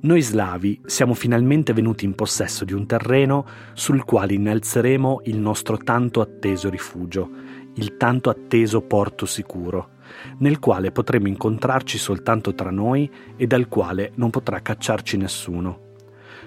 Noi 0.00 0.20
slavi 0.22 0.80
siamo 0.86 1.14
finalmente 1.14 1.72
venuti 1.72 2.04
in 2.04 2.16
possesso 2.16 2.64
di 2.64 2.72
un 2.72 2.84
terreno 2.84 3.46
sul 3.74 4.04
quale 4.04 4.34
innalzeremo 4.34 5.20
il 5.26 5.38
nostro 5.38 5.76
tanto 5.76 6.20
atteso 6.20 6.68
rifugio, 6.68 7.30
il 7.74 7.96
tanto 7.96 8.28
atteso 8.28 8.80
porto 8.80 9.24
sicuro, 9.24 9.90
nel 10.38 10.58
quale 10.58 10.90
potremo 10.90 11.28
incontrarci 11.28 11.96
soltanto 11.96 12.54
tra 12.54 12.72
noi 12.72 13.08
e 13.36 13.46
dal 13.46 13.68
quale 13.68 14.10
non 14.16 14.30
potrà 14.30 14.60
cacciarci 14.60 15.16
nessuno. 15.16 15.85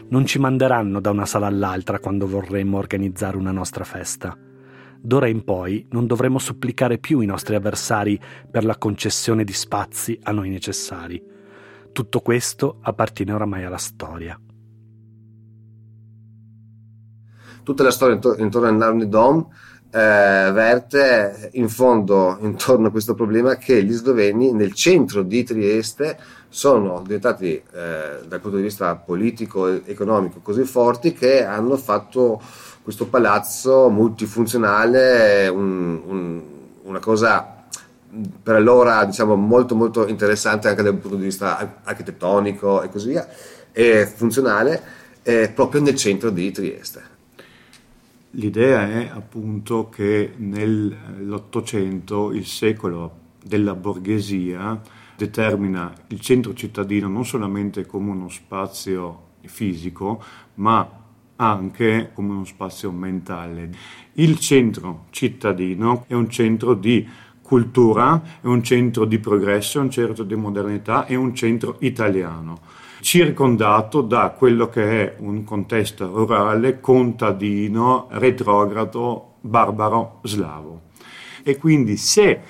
Non 0.09 0.25
ci 0.25 0.39
manderanno 0.39 0.99
da 0.99 1.11
una 1.11 1.27
sala 1.27 1.45
all'altra 1.45 1.99
quando 1.99 2.27
vorremmo 2.27 2.77
organizzare 2.77 3.37
una 3.37 3.51
nostra 3.51 3.83
festa. 3.83 4.35
D'ora 4.99 5.27
in 5.27 5.43
poi 5.43 5.85
non 5.91 6.07
dovremo 6.07 6.39
supplicare 6.39 6.97
più 6.97 7.19
i 7.19 7.27
nostri 7.27 7.53
avversari 7.53 8.19
per 8.49 8.65
la 8.65 8.77
concessione 8.77 9.43
di 9.43 9.53
spazi 9.53 10.19
a 10.23 10.31
noi 10.31 10.49
necessari. 10.49 11.23
Tutto 11.91 12.21
questo 12.21 12.79
appartiene 12.81 13.33
oramai 13.33 13.63
alla 13.63 13.77
storia. 13.77 14.39
Tutta 17.63 17.83
la 17.83 17.91
storia 17.91 18.19
intorno 18.37 18.67
al 18.67 18.75
Narni 18.75 19.07
Dom 19.07 19.47
eh, 19.91 20.51
verte 20.51 21.49
in 21.53 21.67
fondo 21.67 22.37
intorno 22.41 22.87
a 22.87 22.91
questo 22.91 23.15
problema 23.15 23.55
che 23.55 23.83
gli 23.83 23.91
sloveni 23.91 24.51
nel 24.51 24.73
centro 24.73 25.23
di 25.23 25.43
Trieste 25.43 26.17
sono 26.47 27.01
diventati 27.03 27.55
eh, 27.55 28.19
dal 28.27 28.39
punto 28.39 28.57
di 28.57 28.63
vista 28.63 28.95
politico 28.95 29.67
e 29.67 29.81
economico 29.85 30.39
così 30.41 30.63
forti 30.63 31.13
che 31.13 31.43
hanno 31.43 31.75
fatto 31.77 32.41
questo 32.83 33.07
palazzo 33.07 33.89
multifunzionale 33.89 35.47
un, 35.47 36.01
un, 36.05 36.41
una 36.83 36.99
cosa 36.99 37.55
per 38.41 38.55
allora 38.55 39.05
diciamo 39.05 39.35
molto 39.35 39.75
molto 39.75 40.07
interessante 40.07 40.67
anche 40.67 40.81
dal 40.81 40.95
punto 40.95 41.17
di 41.17 41.23
vista 41.23 41.79
architettonico 41.83 42.81
e 42.81 42.89
così 42.89 43.09
via 43.09 43.27
e 43.71 44.07
funzionale 44.07 44.81
eh, 45.21 45.51
proprio 45.53 45.81
nel 45.81 45.95
centro 45.95 46.31
di 46.31 46.51
Trieste 46.51 47.17
L'idea 48.33 48.87
è 48.87 49.09
appunto 49.11 49.89
che 49.89 50.33
nell'Ottocento 50.37 52.31
il 52.31 52.45
secolo 52.45 53.17
della 53.43 53.73
borghesia 53.73 54.79
determina 55.17 55.91
il 56.09 56.19
centro 56.19 56.53
cittadino 56.53 57.07
non 57.07 57.25
solamente 57.25 57.87
come 57.87 58.11
uno 58.11 58.29
spazio 58.29 59.29
fisico, 59.41 60.21
ma 60.55 60.87
anche 61.37 62.11
come 62.13 62.33
uno 62.33 62.45
spazio 62.45 62.91
mentale. 62.91 63.71
Il 64.13 64.37
centro 64.37 65.05
cittadino 65.09 66.03
è 66.05 66.13
un 66.13 66.29
centro 66.29 66.75
di 66.75 67.07
cultura, 67.41 68.21
è 68.41 68.45
un 68.45 68.61
centro 68.61 69.05
di 69.05 69.17
progresso, 69.17 69.79
è 69.79 69.81
un 69.81 69.89
centro 69.89 70.23
di 70.23 70.35
modernità, 70.35 71.07
è 71.07 71.15
un 71.15 71.33
centro 71.33 71.77
italiano 71.79 72.59
circondato 73.01 74.01
da 74.01 74.33
quello 74.37 74.69
che 74.69 75.05
è 75.05 75.15
un 75.19 75.43
contesto 75.43 76.07
rurale, 76.07 76.79
contadino, 76.79 78.07
retrogrado, 78.11 79.35
barbaro, 79.41 80.19
slavo. 80.23 80.81
E 81.43 81.57
quindi 81.57 81.97
se 81.97 82.41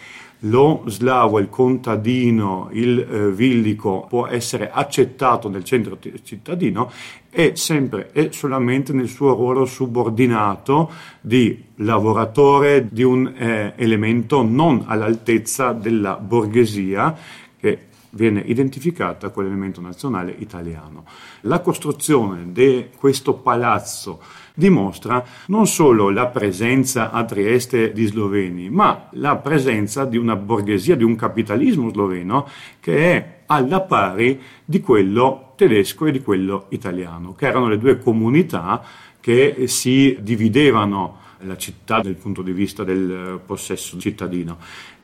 lo 0.43 0.83
slavo, 0.85 1.39
il 1.39 1.49
contadino, 1.49 2.69
il 2.71 2.99
eh, 2.99 3.31
villico 3.31 4.05
può 4.07 4.25
essere 4.27 4.71
accettato 4.71 5.49
nel 5.49 5.65
centro 5.65 5.97
cittadino, 6.23 6.91
è 7.29 7.51
sempre 7.55 8.11
e 8.13 8.29
solamente 8.31 8.93
nel 8.93 9.09
suo 9.09 9.33
ruolo 9.33 9.65
subordinato 9.65 10.91
di 11.19 11.65
lavoratore 11.75 12.87
di 12.89 13.03
un 13.03 13.27
eh, 13.35 13.73
elemento 13.75 14.41
non 14.41 14.85
all'altezza 14.87 15.73
della 15.73 16.15
borghesia 16.15 17.15
che 17.59 17.87
viene 18.11 18.41
identificata 18.41 19.29
con 19.29 19.43
l'elemento 19.43 19.81
nazionale 19.81 20.33
italiano. 20.37 21.05
La 21.41 21.59
costruzione 21.59 22.51
di 22.51 22.87
questo 22.95 23.35
palazzo 23.35 24.21
dimostra 24.53 25.23
non 25.47 25.67
solo 25.67 26.09
la 26.09 26.27
presenza 26.27 27.11
a 27.11 27.23
Trieste 27.23 27.93
di 27.93 28.05
sloveni, 28.05 28.69
ma 28.69 29.07
la 29.11 29.37
presenza 29.37 30.05
di 30.05 30.17
una 30.17 30.35
borghesia, 30.35 30.95
di 30.95 31.03
un 31.03 31.15
capitalismo 31.15 31.89
sloveno 31.89 32.47
che 32.79 33.15
è 33.15 33.37
alla 33.45 33.81
pari 33.81 34.39
di 34.63 34.79
quello 34.81 35.53
tedesco 35.55 36.05
e 36.05 36.11
di 36.11 36.21
quello 36.21 36.65
italiano, 36.69 37.33
che 37.33 37.47
erano 37.47 37.67
le 37.67 37.77
due 37.77 37.99
comunità 37.99 38.83
che 39.19 39.67
si 39.67 40.17
dividevano 40.21 41.17
la 41.43 41.57
città 41.57 42.01
dal 42.01 42.15
punto 42.15 42.41
di 42.41 42.51
vista 42.51 42.83
del 42.83 43.39
possesso 43.45 43.97
cittadino. 43.97 44.57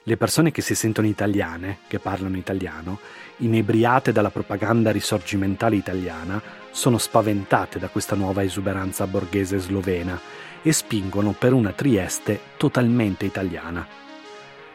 Le 0.08 0.18
persone 0.18 0.52
che 0.52 0.62
si 0.62 0.76
sentono 0.76 1.08
italiane, 1.08 1.80
che 1.88 1.98
parlano 1.98 2.38
italiano, 2.38 3.00
inebriate 3.38 4.12
dalla 4.12 4.30
propaganda 4.30 4.92
risorgimentale 4.92 5.78
italiana, 5.78 6.40
sono 6.70 7.00
spaventate 7.00 7.80
da 7.80 7.88
questa 7.88 8.16
nuova 8.16 8.44
esuberanza 8.44 9.08
borghese 9.08 9.58
slovena 9.58 10.20
e 10.62 10.72
spingono 10.74 11.32
per 11.32 11.54
una 11.54 11.72
Trieste 11.72 12.40
totalmente 12.56 13.26
italiana. 13.26 13.84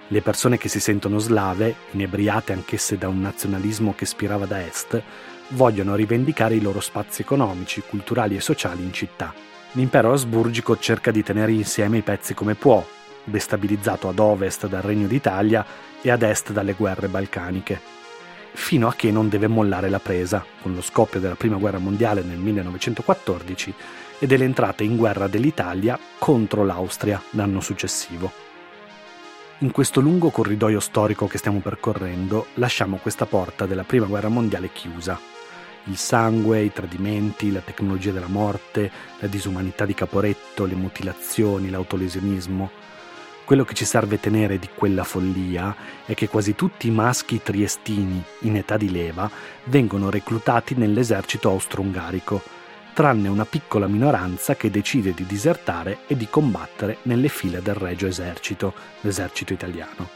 Le 0.08 0.20
persone 0.20 0.58
che 0.58 0.68
si 0.68 0.80
sentono 0.80 1.18
slave, 1.18 1.76
inebriate 1.92 2.52
anch'esse 2.52 2.98
da 2.98 3.06
un 3.06 3.20
nazionalismo 3.20 3.94
che 3.94 4.06
spirava 4.06 4.46
da 4.46 4.66
est, 4.66 5.00
vogliono 5.50 5.94
rivendicare 5.94 6.56
i 6.56 6.60
loro 6.60 6.80
spazi 6.80 7.22
economici, 7.22 7.84
culturali 7.88 8.34
e 8.34 8.40
sociali 8.40 8.82
in 8.82 8.92
città. 8.92 9.32
L'impero 9.74 10.12
asburgico 10.12 10.76
cerca 10.76 11.12
di 11.12 11.22
tenere 11.22 11.52
insieme 11.52 11.98
i 11.98 12.02
pezzi 12.02 12.34
come 12.34 12.56
può, 12.56 12.84
destabilizzato 13.24 14.08
ad 14.08 14.18
ovest 14.18 14.66
dal 14.66 14.82
Regno 14.82 15.06
d'Italia 15.06 15.64
e 16.00 16.10
ad 16.10 16.22
est 16.22 16.52
dalle 16.52 16.72
guerre 16.72 17.08
balcaniche, 17.08 17.80
fino 18.52 18.88
a 18.88 18.94
che 18.94 19.10
non 19.10 19.28
deve 19.28 19.46
mollare 19.46 19.88
la 19.88 20.00
presa, 20.00 20.44
con 20.62 20.74
lo 20.74 20.82
scoppio 20.82 21.20
della 21.20 21.34
Prima 21.34 21.56
Guerra 21.56 21.78
Mondiale 21.78 22.22
nel 22.22 22.38
1914 22.38 23.74
e 24.18 24.26
dell'entrata 24.26 24.82
in 24.82 24.96
guerra 24.96 25.28
dell'Italia 25.28 25.98
contro 26.18 26.64
l'Austria 26.64 27.22
l'anno 27.30 27.60
successivo. 27.60 28.48
In 29.62 29.72
questo 29.72 30.00
lungo 30.00 30.30
corridoio 30.30 30.80
storico 30.80 31.26
che 31.26 31.38
stiamo 31.38 31.60
percorrendo 31.60 32.46
lasciamo 32.54 32.96
questa 32.96 33.26
porta 33.26 33.66
della 33.66 33.84
Prima 33.84 34.06
Guerra 34.06 34.28
Mondiale 34.28 34.70
chiusa. 34.72 35.18
Il 35.84 35.96
sangue, 35.96 36.62
i 36.62 36.72
tradimenti, 36.72 37.52
la 37.52 37.60
tecnologia 37.60 38.10
della 38.10 38.26
morte, 38.26 38.90
la 39.18 39.26
disumanità 39.26 39.84
di 39.84 39.94
Caporetto, 39.94 40.64
le 40.64 40.74
mutilazioni, 40.74 41.70
l'autolesionismo, 41.70 42.70
quello 43.50 43.64
che 43.64 43.74
ci 43.74 43.84
serve 43.84 44.20
tenere 44.20 44.60
di 44.60 44.68
quella 44.72 45.02
follia 45.02 45.74
è 46.06 46.14
che 46.14 46.28
quasi 46.28 46.54
tutti 46.54 46.86
i 46.86 46.92
maschi 46.92 47.42
triestini 47.42 48.22
in 48.42 48.54
età 48.54 48.76
di 48.76 48.92
leva 48.92 49.28
vengono 49.64 50.08
reclutati 50.08 50.76
nell'esercito 50.76 51.48
austro-ungarico, 51.48 52.40
tranne 52.94 53.26
una 53.26 53.44
piccola 53.44 53.88
minoranza 53.88 54.54
che 54.54 54.70
decide 54.70 55.14
di 55.14 55.26
disertare 55.26 56.02
e 56.06 56.16
di 56.16 56.28
combattere 56.30 56.98
nelle 57.02 57.26
file 57.26 57.60
del 57.60 57.74
Regio 57.74 58.06
Esercito, 58.06 58.72
l'esercito 59.00 59.52
italiano. 59.52 60.08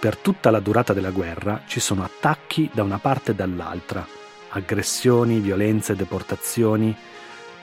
Per 0.00 0.16
tutta 0.16 0.50
la 0.50 0.60
durata 0.60 0.94
della 0.94 1.10
guerra 1.10 1.64
ci 1.66 1.80
sono 1.80 2.02
attacchi 2.02 2.70
da 2.72 2.82
una 2.82 2.96
parte 2.98 3.32
e 3.32 3.34
dall'altra, 3.34 4.06
aggressioni, 4.48 5.38
violenze, 5.38 5.94
deportazioni, 5.94 6.96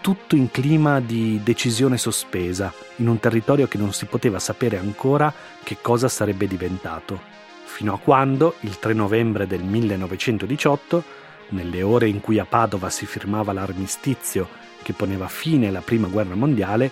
tutto 0.02 0.36
in 0.36 0.52
clima 0.52 1.00
di 1.00 1.42
decisione 1.44 1.98
sospesa, 1.98 2.74
in 2.98 3.08
un 3.08 3.20
territorio 3.20 3.68
che 3.68 3.78
non 3.78 3.94
si 3.94 4.06
poteva 4.06 4.40
sapere 4.40 4.78
ancora 4.78 5.34
che 5.64 5.78
cosa 5.82 6.08
sarebbe 6.08 6.48
diventato, 6.48 7.20
fino 7.66 7.94
a 7.94 8.00
quando, 8.00 8.56
il 8.62 8.80
3 8.80 8.94
novembre 8.94 9.48
del 9.48 9.64
1918, 9.64 11.04
nelle 11.50 11.82
ore 11.82 12.08
in 12.08 12.22
cui 12.22 12.40
a 12.40 12.46
Padova 12.46 12.90
si 12.90 13.06
firmava 13.06 13.54
l'armistizio 13.54 14.48
che 14.82 14.94
poneva 14.94 15.28
fine 15.28 15.68
alla 15.68 15.82
Prima 15.82 16.08
Guerra 16.08 16.36
Mondiale, 16.36 16.92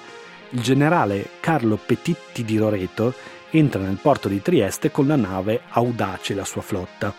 il 0.50 0.62
generale 0.62 1.30
Carlo 1.40 1.78
Petitti 1.78 2.44
di 2.44 2.58
Loreto 2.58 3.14
entra 3.50 3.82
nel 3.82 4.00
porto 4.02 4.28
di 4.28 4.42
Trieste 4.42 4.92
con 4.92 5.08
la 5.08 5.16
nave 5.16 5.62
Audace 5.70 6.34
e 6.34 6.36
la 6.36 6.46
sua 6.46 6.62
flotta. 6.62 7.14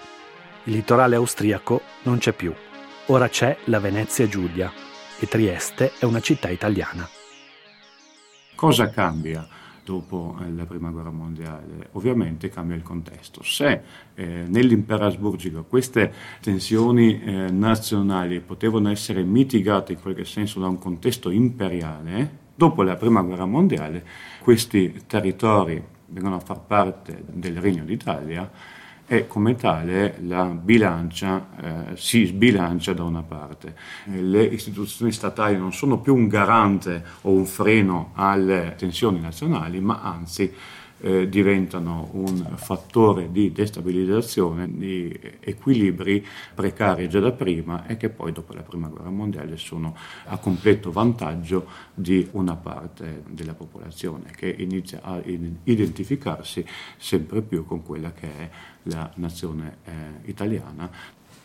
Il 0.64 0.74
litorale 0.74 1.16
austriaco 1.16 1.80
non 2.02 2.18
c'è 2.18 2.32
più, 2.32 2.52
ora 3.06 3.28
c'è 3.28 3.56
la 3.64 3.80
Venezia 3.80 4.28
Giulia, 4.28 4.70
e 5.18 5.26
Trieste 5.26 5.92
è 5.98 6.04
una 6.04 6.20
città 6.20 6.48
italiana. 6.48 7.08
Cosa 8.54 8.90
cambia? 8.90 9.46
dopo 9.88 10.36
eh, 10.42 10.52
la 10.52 10.66
prima 10.66 10.90
guerra 10.90 11.10
mondiale, 11.10 11.88
ovviamente 11.92 12.50
cambia 12.50 12.76
il 12.76 12.82
contesto. 12.82 13.42
Se 13.42 13.80
eh, 14.14 14.44
nell'impero 14.46 15.06
asburgico 15.06 15.64
queste 15.64 16.12
tensioni 16.42 17.22
eh, 17.22 17.50
nazionali 17.50 18.40
potevano 18.40 18.90
essere 18.90 19.22
mitigate 19.22 19.92
in 19.92 20.00
qualche 20.00 20.26
senso 20.26 20.60
da 20.60 20.68
un 20.68 20.78
contesto 20.78 21.30
imperiale, 21.30 22.46
dopo 22.54 22.82
la 22.82 22.96
prima 22.96 23.22
guerra 23.22 23.46
mondiale 23.46 24.04
questi 24.42 25.04
territori 25.06 25.82
vengono 26.06 26.36
a 26.36 26.40
far 26.40 26.60
parte 26.60 27.24
del 27.26 27.56
Regno 27.56 27.84
d'Italia 27.84 28.50
e 29.10 29.26
come 29.26 29.56
tale 29.56 30.18
la 30.20 30.44
bilancia 30.44 31.46
eh, 31.58 31.96
si 31.96 32.26
sbilancia 32.26 32.92
da 32.92 33.04
una 33.04 33.22
parte. 33.22 33.74
Le 34.04 34.44
istituzioni 34.44 35.12
statali 35.12 35.56
non 35.56 35.72
sono 35.72 35.98
più 35.98 36.14
un 36.14 36.28
garante 36.28 37.02
o 37.22 37.30
un 37.30 37.46
freno 37.46 38.10
alle 38.14 38.74
tensioni 38.76 39.18
nazionali, 39.18 39.80
ma 39.80 40.02
anzi 40.02 40.52
eh, 41.00 41.28
diventano 41.28 42.08
un 42.12 42.54
fattore 42.56 43.30
di 43.30 43.52
destabilizzazione 43.52 44.68
di 44.70 45.18
equilibri 45.40 46.26
precari 46.54 47.08
già 47.08 47.20
da 47.20 47.32
prima 47.32 47.86
e 47.86 47.96
che 47.96 48.08
poi 48.08 48.32
dopo 48.32 48.52
la 48.52 48.62
prima 48.62 48.88
guerra 48.88 49.10
mondiale 49.10 49.56
sono 49.56 49.96
a 50.26 50.38
completo 50.38 50.90
vantaggio 50.90 51.66
di 51.94 52.28
una 52.32 52.56
parte 52.56 53.22
della 53.28 53.54
popolazione 53.54 54.30
che 54.36 54.54
inizia 54.58 55.00
a 55.02 55.20
identificarsi 55.64 56.64
sempre 56.96 57.42
più 57.42 57.64
con 57.64 57.82
quella 57.82 58.12
che 58.12 58.26
è 58.26 58.50
la 58.84 59.10
nazione 59.16 59.78
eh, 59.84 59.90
italiana. 60.24 60.90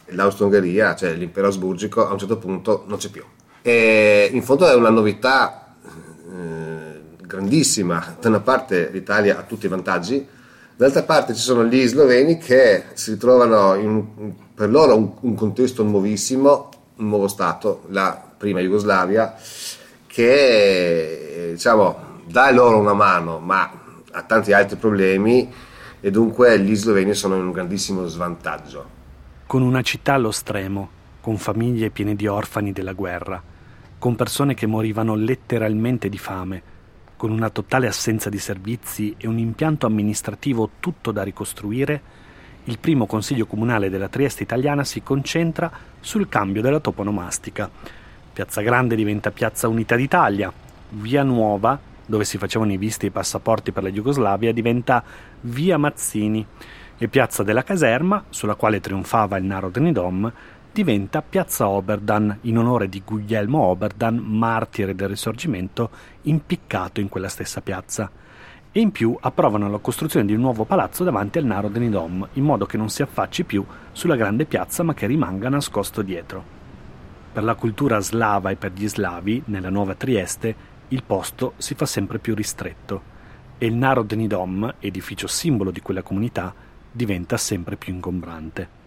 L'Austro-Ungheria, 0.07 0.95
cioè 0.95 1.13
l'impero 1.13 1.47
asburgico, 1.47 2.05
a 2.07 2.11
un 2.11 2.19
certo 2.19 2.37
punto 2.37 2.83
non 2.87 2.97
c'è 2.97 3.09
più. 3.09 3.23
E 3.61 4.29
in 4.31 4.41
fondo 4.41 4.67
è 4.67 4.75
una 4.75 4.89
novità 4.89 5.75
eh, 6.29 7.01
grandissima. 7.33 8.15
Da 8.19 8.29
una 8.29 8.39
parte 8.41 8.89
l'Italia 8.91 9.39
ha 9.39 9.41
tutti 9.41 9.65
i 9.65 9.69
vantaggi, 9.69 10.25
dall'altra 10.75 11.03
parte 11.03 11.33
ci 11.33 11.41
sono 11.41 11.65
gli 11.65 11.85
sloveni 11.87 12.37
che 12.37 12.83
si 12.93 13.11
ritrovano 13.11 13.73
in, 13.75 14.33
per 14.53 14.69
loro 14.69 14.95
un, 14.95 15.11
un 15.21 15.35
contesto 15.35 15.83
nuovissimo, 15.83 16.69
un 16.97 17.07
nuovo 17.07 17.27
Stato, 17.27 17.85
la 17.89 18.21
prima 18.37 18.59
Jugoslavia, 18.59 19.35
che 20.05 21.49
diciamo, 21.53 22.21
dà 22.27 22.51
loro 22.51 22.77
una 22.77 22.93
mano, 22.93 23.39
ma 23.39 23.81
ha 24.11 24.21
tanti 24.21 24.53
altri 24.53 24.77
problemi 24.77 25.51
e 25.99 26.11
dunque 26.11 26.59
gli 26.59 26.75
sloveni 26.75 27.15
sono 27.15 27.35
in 27.35 27.45
un 27.45 27.51
grandissimo 27.51 28.05
svantaggio. 28.05 29.01
Con 29.47 29.63
una 29.63 29.81
città 29.81 30.13
allo 30.13 30.31
stremo, 30.31 30.89
con 31.19 31.37
famiglie 31.37 31.89
piene 31.89 32.15
di 32.15 32.27
orfani 32.27 32.71
della 32.71 32.93
guerra, 32.93 33.41
con 33.97 34.15
persone 34.15 34.53
che 34.53 34.67
morivano 34.67 35.15
letteralmente 35.15 36.09
di 36.09 36.17
fame, 36.17 36.61
con 37.23 37.31
una 37.31 37.49
totale 37.49 37.87
assenza 37.87 38.29
di 38.29 38.37
servizi 38.37 39.15
e 39.17 39.29
un 39.29 39.37
impianto 39.37 39.85
amministrativo 39.85 40.71
tutto 40.81 41.13
da 41.13 41.23
ricostruire, 41.23 42.01
il 42.65 42.79
primo 42.79 43.05
consiglio 43.05 43.45
comunale 43.45 43.89
della 43.89 44.09
Trieste 44.09 44.43
italiana 44.43 44.83
si 44.83 45.01
concentra 45.01 45.71
sul 46.01 46.27
cambio 46.27 46.61
della 46.61 46.81
toponomastica. 46.81 47.69
Piazza 48.33 48.59
Grande 48.59 48.97
diventa 48.97 49.31
Piazza 49.31 49.69
Unità 49.69 49.95
d'Italia, 49.95 50.51
Via 50.89 51.23
Nuova, 51.23 51.79
dove 52.05 52.25
si 52.25 52.37
facevano 52.37 52.73
i 52.73 52.77
visti 52.77 53.05
e 53.05 53.07
i 53.07 53.11
passaporti 53.11 53.71
per 53.71 53.83
la 53.83 53.89
Jugoslavia, 53.89 54.51
diventa 54.51 55.01
Via 55.39 55.77
Mazzini 55.77 56.45
e 56.97 57.07
Piazza 57.07 57.41
della 57.41 57.63
Caserma, 57.63 58.25
sulla 58.31 58.55
quale 58.55 58.81
trionfava 58.81 59.37
il 59.37 59.45
Narodni 59.45 59.93
Dom, 59.93 60.29
diventa 60.73 61.21
Piazza 61.21 61.67
Oberdan 61.67 62.39
in 62.41 62.57
onore 62.57 62.89
di 62.89 63.03
Guglielmo 63.05 63.59
Oberdan, 63.59 64.15
martire 64.15 64.95
del 64.95 65.07
Risorgimento, 65.07 65.91
impiccato 66.23 66.99
in 66.99 67.09
quella 67.09 67.29
stessa 67.29 67.61
piazza. 67.61 68.09
E 68.71 68.79
in 68.79 68.89
più 68.89 69.15
approvano 69.19 69.69
la 69.69 69.77
costruzione 69.77 70.25
di 70.25 70.33
un 70.33 70.41
nuovo 70.41 70.65
palazzo 70.65 71.03
davanti 71.03 71.37
al 71.37 71.45
Narodni 71.45 71.91
Dom, 71.91 72.27
in 72.33 72.43
modo 72.43 72.65
che 72.65 72.77
non 72.77 72.89
si 72.89 73.03
affacci 73.03 73.43
più 73.43 73.63
sulla 73.91 74.15
grande 74.15 74.45
piazza 74.45 74.81
ma 74.81 74.95
che 74.95 75.05
rimanga 75.05 75.47
nascosto 75.47 76.01
dietro. 76.01 76.43
Per 77.31 77.43
la 77.43 77.53
cultura 77.53 77.99
slava 77.99 78.49
e 78.49 78.55
per 78.55 78.71
gli 78.73 78.87
slavi, 78.87 79.43
nella 79.45 79.69
nuova 79.69 79.93
Trieste, 79.93 80.55
il 80.87 81.03
posto 81.03 81.53
si 81.57 81.75
fa 81.75 81.85
sempre 81.85 82.17
più 82.17 82.33
ristretto 82.33 83.11
e 83.59 83.67
il 83.67 83.75
Narodni 83.75 84.25
Dom, 84.25 84.73
edificio 84.79 85.27
simbolo 85.27 85.69
di 85.69 85.81
quella 85.81 86.01
comunità, 86.01 86.51
diventa 86.91 87.37
sempre 87.37 87.75
più 87.75 87.93
ingombrante. 87.93 88.81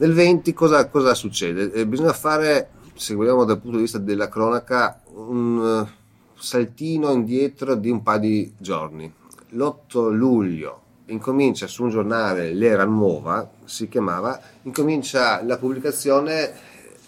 Nel 0.00 0.12
20 0.12 0.52
cosa, 0.52 0.86
cosa 0.86 1.12
succede? 1.12 1.72
Eh, 1.72 1.84
bisogna 1.84 2.12
fare, 2.12 2.70
se 2.94 3.14
vogliamo 3.14 3.44
dal 3.44 3.58
punto 3.58 3.78
di 3.78 3.82
vista 3.82 3.98
della 3.98 4.28
cronaca, 4.28 5.00
un 5.14 5.58
uh, 5.58 6.40
saltino 6.40 7.10
indietro 7.10 7.74
di 7.74 7.90
un 7.90 8.00
paio 8.04 8.20
di 8.20 8.52
giorni. 8.56 9.12
L'8 9.50 10.12
luglio 10.12 10.82
incomincia 11.06 11.66
su 11.66 11.82
un 11.82 11.90
giornale, 11.90 12.52
l'Era 12.52 12.84
Nuova 12.84 13.50
si 13.64 13.88
chiamava, 13.88 14.40
incomincia 14.62 15.42
la 15.42 15.56
pubblicazione 15.56 16.52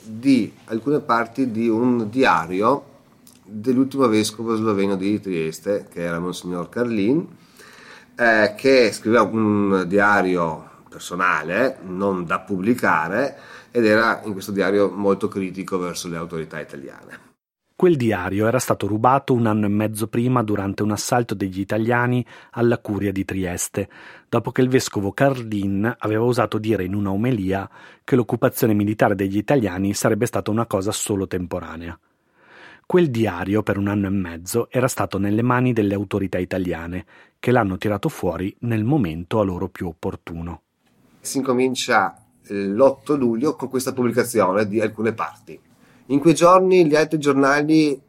di 0.03 0.53
alcune 0.65 0.99
parti 0.99 1.53
di 1.53 1.69
un 1.69 2.11
diario 2.11 2.85
dell'ultimo 3.45 4.09
vescovo 4.09 4.57
sloveno 4.57 4.97
di 4.97 5.21
Trieste, 5.21 5.87
che 5.89 6.03
era 6.03 6.19
Monsignor 6.19 6.69
Carlin, 6.69 7.25
eh, 8.17 8.55
che 8.57 8.91
scriveva 8.91 9.23
un 9.23 9.85
diario 9.87 10.70
personale, 10.91 11.79
non 11.83 12.27
da 12.27 12.41
pubblicare, 12.41 13.39
ed 13.71 13.87
era 13.87 14.21
in 14.25 14.33
questo 14.33 14.53
diario 14.53 14.91
molto 14.91 15.29
critico 15.29 15.79
verso 15.79 16.09
le 16.09 16.17
autorità 16.17 16.61
italiane. 16.61 17.29
Quel 17.81 17.97
diario 17.97 18.47
era 18.47 18.59
stato 18.59 18.87
rubato 18.87 19.33
un 19.33 19.47
anno 19.47 19.65
e 19.65 19.71
mezzo 19.71 20.07
prima 20.07 20.43
durante 20.43 20.83
un 20.83 20.91
assalto 20.91 21.35
degli 21.35 21.61
italiani 21.61 22.23
alla 22.51 22.77
curia 22.77 23.11
di 23.11 23.25
Trieste, 23.25 23.89
dopo 24.29 24.51
che 24.51 24.61
il 24.61 24.69
vescovo 24.69 25.13
Carlin 25.13 25.91
aveva 26.01 26.25
osato 26.25 26.59
dire 26.59 26.85
in 26.85 26.95
una 26.95 27.11
omelia 27.11 27.67
che 28.05 28.17
l'occupazione 28.17 28.75
militare 28.75 29.15
degli 29.15 29.39
italiani 29.39 29.95
sarebbe 29.95 30.27
stata 30.27 30.51
una 30.51 30.67
cosa 30.67 30.93
solo 30.93 31.27
temporanea. 31.27 31.99
Quel 32.85 33.09
diario 33.09 33.63
per 33.63 33.79
un 33.79 33.89
anno 33.89 34.09
e 34.09 34.11
mezzo 34.11 34.69
era 34.71 34.87
stato 34.87 35.17
nelle 35.17 35.41
mani 35.41 35.73
delle 35.73 35.95
autorità 35.95 36.37
italiane, 36.37 37.07
che 37.39 37.51
l'hanno 37.51 37.79
tirato 37.79 38.11
fuori 38.11 38.55
nel 38.61 38.85
momento 38.85 39.41
a 39.41 39.45
loro 39.45 39.71
più 39.71 39.87
opportuno 39.87 40.65
si 41.21 41.39
incomincia 41.39 42.17
l'8 42.49 43.17
luglio 43.17 43.55
con 43.55 43.69
questa 43.69 43.93
pubblicazione 43.93 44.67
di 44.67 44.81
alcune 44.81 45.13
parti. 45.13 45.59
In 46.07 46.19
quei 46.19 46.35
giorni 46.35 46.87
gli 46.87 46.97
altri 46.97 47.19
giornali 47.19 48.01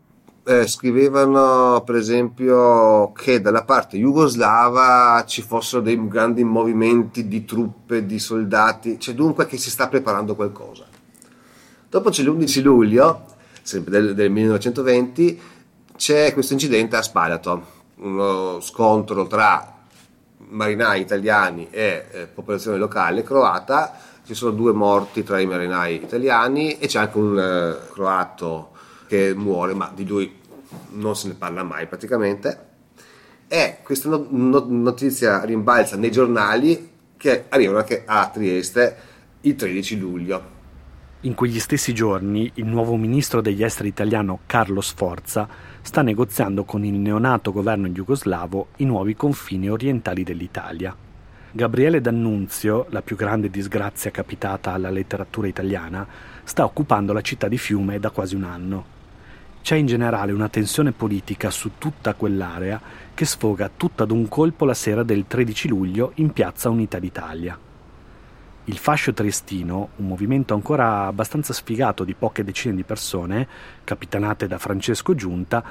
eh, 0.44 0.66
scrivevano 0.66 1.84
per 1.86 1.96
esempio 1.96 3.12
che 3.12 3.42
dalla 3.42 3.64
parte 3.64 3.98
jugoslava 3.98 5.24
ci 5.28 5.44
fossero 5.44 5.84
dei 5.84 6.08
grandi 6.08 6.44
movimenti 6.44 7.28
di 7.28 7.46
truppe, 7.46 8.06
di 8.06 8.18
soldati, 8.18 8.98
c'è 8.98 9.14
dunque 9.14 9.46
che 9.46 9.58
si 9.58 9.70
sta 9.70 9.88
preparando 9.88 10.36
qualcosa. 10.36 10.86
Dopo 11.90 12.10
c'è 12.10 12.24
l'11 12.24 12.62
luglio, 12.64 13.26
sempre 13.62 13.92
del, 13.92 14.16
del 14.16 14.32
1920, 14.32 15.42
c'è 15.96 16.34
questo 16.34 16.54
incidente 16.54 16.96
a 16.96 17.04
Spalato, 17.04 17.80
uno 17.98 18.60
scontro 18.62 19.28
tra 19.28 19.81
marinai 20.52 21.02
italiani 21.02 21.68
e 21.72 22.06
eh, 22.11 22.28
popolazione 22.28 22.78
locale 22.78 23.23
croata, 23.23 23.98
ci 24.26 24.34
sono 24.34 24.52
due 24.52 24.72
morti 24.72 25.23
tra 25.23 25.40
i 25.40 25.45
marinai 25.45 25.95
italiani 25.95 26.78
e 26.78 26.88
c'è 26.88 26.99
anche 26.99 27.18
un 27.18 27.40
eh, 27.40 27.91
croato 27.91 28.72
che 29.07 29.34
muore, 29.36 29.73
ma 29.73 29.91
di 29.94 30.06
lui 30.06 30.40
non 30.91 31.15
se 31.15 31.28
ne 31.28 31.34
parla 31.34 31.64
mai 31.64 31.88
praticamente. 31.88 32.69
E 33.48 33.80
questa 33.84 34.07
no- 34.07 34.28
no- 34.30 34.65
notizia 34.68 35.44
rimbalza 35.44 35.98
nei 35.98 36.11
giornali 36.11 36.90
che 37.18 37.45
arrivano 37.49 37.80
anche 37.80 38.03
a 38.06 38.30
Trieste 38.32 38.95
il 39.41 39.56
13 39.56 39.99
luglio. 39.99 40.60
In 41.22 41.36
quegli 41.36 41.60
stessi 41.60 41.94
giorni 41.94 42.49
il 42.56 42.65
nuovo 42.65 42.95
ministro 42.95 43.41
degli 43.41 43.64
esteri 43.64 43.90
italiano 43.90 44.40
Carlo 44.45 44.82
Sforza 44.82 45.48
sta 45.82 46.02
negoziando 46.02 46.64
con 46.64 46.86
il 46.86 46.94
neonato 46.94 47.52
governo 47.52 47.88
jugoslavo 47.90 48.68
i 48.78 48.86
nuovi 48.86 49.16
confini 49.16 49.70
orientali 49.70 50.24
dell'Italia. 50.24 50.95
Gabriele 51.52 51.99
D'Annunzio, 51.99 52.86
la 52.90 53.02
più 53.02 53.16
grande 53.16 53.49
disgrazia 53.49 54.12
capitata 54.12 54.72
alla 54.72 54.90
letteratura 54.90 55.48
italiana, 55.48 56.08
sta 56.44 56.64
occupando 56.64 57.14
la 57.14 57.22
città 57.22 57.48
di 57.48 57.58
Fiume 57.58 57.99
da 57.99 58.10
quasi 58.10 58.36
un 58.36 58.44
anno. 58.44 58.86
C'è 59.62 59.76
in 59.76 59.86
generale 59.86 60.32
una 60.32 60.49
tensione 60.49 60.91
politica 60.91 61.52
su 61.52 61.72
tutta 61.78 62.14
quell'area 62.14 62.80
che 63.14 63.26
sfoga 63.26 63.70
tutta 63.76 64.03
ad 64.03 64.12
un 64.12 64.28
colpo 64.28 64.66
la 64.66 64.74
sera 64.74 65.03
del 65.03 65.26
13 65.28 65.68
luglio 65.68 66.12
in 66.16 66.32
piazza 66.32 66.70
Unità 66.70 66.99
d'Italia. 66.99 67.58
Il 68.72 68.77
fascio 68.77 69.11
triestino, 69.11 69.89
un 69.98 70.07
movimento 70.07 70.53
ancora 70.53 71.06
abbastanza 71.07 71.52
sfigato 71.52 72.06
di 72.06 72.14
poche 72.14 72.45
decine 72.45 72.73
di 72.73 72.84
persone, 72.84 73.45
capitanate 73.84 74.48
da 74.48 74.57
Francesco 74.57 75.14
Giunta, 75.14 75.61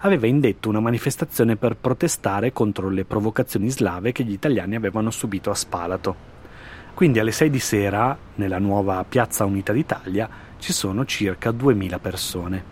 aveva 0.00 0.26
indetto 0.26 0.68
una 0.68 0.80
manifestazione 0.80 1.56
per 1.56 1.76
protestare 1.76 2.52
contro 2.52 2.90
le 2.90 3.06
provocazioni 3.06 3.70
slave 3.70 4.12
che 4.12 4.24
gli 4.24 4.32
italiani 4.32 4.76
avevano 4.76 5.10
subito 5.10 5.48
a 5.48 5.54
Spalato. 5.54 6.14
Quindi 6.92 7.18
alle 7.18 7.32
6 7.32 7.48
di 7.48 7.60
sera, 7.60 8.14
nella 8.34 8.58
nuova 8.58 9.06
Piazza 9.08 9.46
Unità 9.46 9.72
d'Italia, 9.72 10.28
ci 10.58 10.74
sono 10.74 11.06
circa 11.06 11.52
2000 11.52 11.98
persone. 11.98 12.64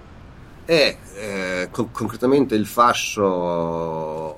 E 0.67 0.99
eh, 1.17 1.69
co- 1.71 1.89
concretamente 1.91 2.55
il 2.55 2.67
fascio 2.67 4.37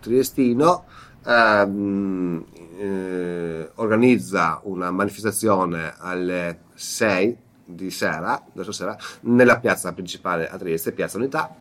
triestino 0.00 0.84
ehm, 1.24 2.44
eh, 2.78 3.70
organizza 3.74 4.60
una 4.64 4.90
manifestazione 4.90 5.94
alle 5.98 6.60
6 6.74 7.36
di 7.64 7.90
sera, 7.90 8.42
sera 8.70 8.96
nella 9.22 9.58
piazza 9.58 9.92
principale 9.92 10.48
a 10.48 10.56
Trieste, 10.56 10.92
Piazza 10.92 11.18
Unità. 11.18 11.56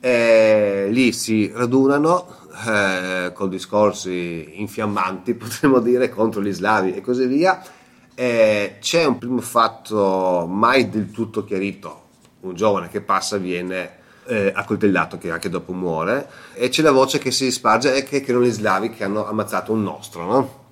E 0.00 0.88
lì 0.90 1.12
si 1.12 1.50
radunano 1.52 2.36
eh, 2.66 3.32
con 3.34 3.48
discorsi 3.48 4.60
infiammanti, 4.60 5.34
potremmo 5.36 5.80
dire, 5.80 6.08
contro 6.08 6.42
gli 6.42 6.52
slavi 6.52 6.94
e 6.94 7.00
così 7.00 7.26
via. 7.26 7.62
E 8.14 8.78
c'è 8.80 9.04
un 9.04 9.18
primo 9.18 9.40
fatto 9.40 10.46
mai 10.48 10.88
del 10.88 11.10
tutto 11.10 11.44
chiarito. 11.44 12.06
Un 12.40 12.54
giovane 12.54 12.88
che 12.88 13.00
passa 13.00 13.36
viene 13.36 13.97
eh, 14.28 14.52
accoltellato 14.54 15.18
che 15.18 15.30
anche 15.30 15.48
dopo 15.48 15.72
muore 15.72 16.28
e 16.54 16.68
c'è 16.68 16.82
la 16.82 16.92
voce 16.92 17.18
che 17.18 17.30
si 17.30 17.50
sparge 17.50 17.94
e 17.94 18.02
che, 18.02 18.20
che 18.20 18.30
erano 18.30 18.44
gli 18.44 18.50
slavi 18.50 18.90
che 18.90 19.04
hanno 19.04 19.26
ammazzato 19.26 19.72
un 19.72 19.82
nostro, 19.82 20.24
no? 20.24 20.66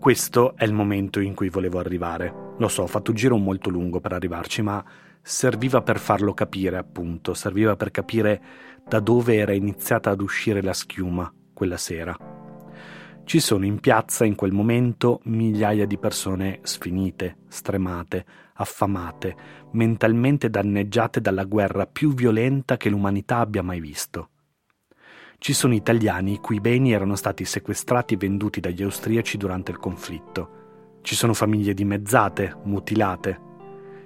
Questo 0.00 0.54
è 0.56 0.64
il 0.64 0.72
momento 0.72 1.20
in 1.20 1.34
cui 1.34 1.48
volevo 1.48 1.78
arrivare. 1.78 2.54
Lo 2.58 2.68
so, 2.68 2.82
ho 2.82 2.86
fatto 2.86 3.10
un 3.10 3.16
giro 3.16 3.36
molto 3.36 3.68
lungo 3.70 4.00
per 4.00 4.12
arrivarci, 4.12 4.62
ma 4.62 4.84
serviva 5.20 5.82
per 5.82 5.98
farlo 5.98 6.34
capire, 6.34 6.76
appunto, 6.76 7.34
serviva 7.34 7.76
per 7.76 7.90
capire 7.90 8.42
da 8.86 9.00
dove 9.00 9.36
era 9.36 9.52
iniziata 9.52 10.10
ad 10.10 10.20
uscire 10.20 10.62
la 10.62 10.72
schiuma 10.72 11.32
quella 11.52 11.76
sera. 11.76 12.37
Ci 13.28 13.40
sono 13.40 13.66
in 13.66 13.78
piazza 13.78 14.24
in 14.24 14.34
quel 14.34 14.52
momento 14.52 15.20
migliaia 15.24 15.84
di 15.84 15.98
persone 15.98 16.60
sfinite, 16.62 17.40
stremate, 17.48 18.24
affamate, 18.54 19.36
mentalmente 19.72 20.48
danneggiate 20.48 21.20
dalla 21.20 21.44
guerra 21.44 21.84
più 21.84 22.14
violenta 22.14 22.78
che 22.78 22.88
l'umanità 22.88 23.40
abbia 23.40 23.62
mai 23.62 23.80
visto. 23.80 24.30
Ci 25.36 25.52
sono 25.52 25.74
italiani 25.74 26.32
i 26.32 26.38
cui 26.38 26.58
beni 26.58 26.92
erano 26.92 27.16
stati 27.16 27.44
sequestrati 27.44 28.14
e 28.14 28.16
venduti 28.16 28.60
dagli 28.60 28.82
austriaci 28.82 29.36
durante 29.36 29.72
il 29.72 29.78
conflitto. 29.78 31.00
Ci 31.02 31.14
sono 31.14 31.34
famiglie 31.34 31.74
dimezzate, 31.74 32.56
mutilate. 32.64 33.40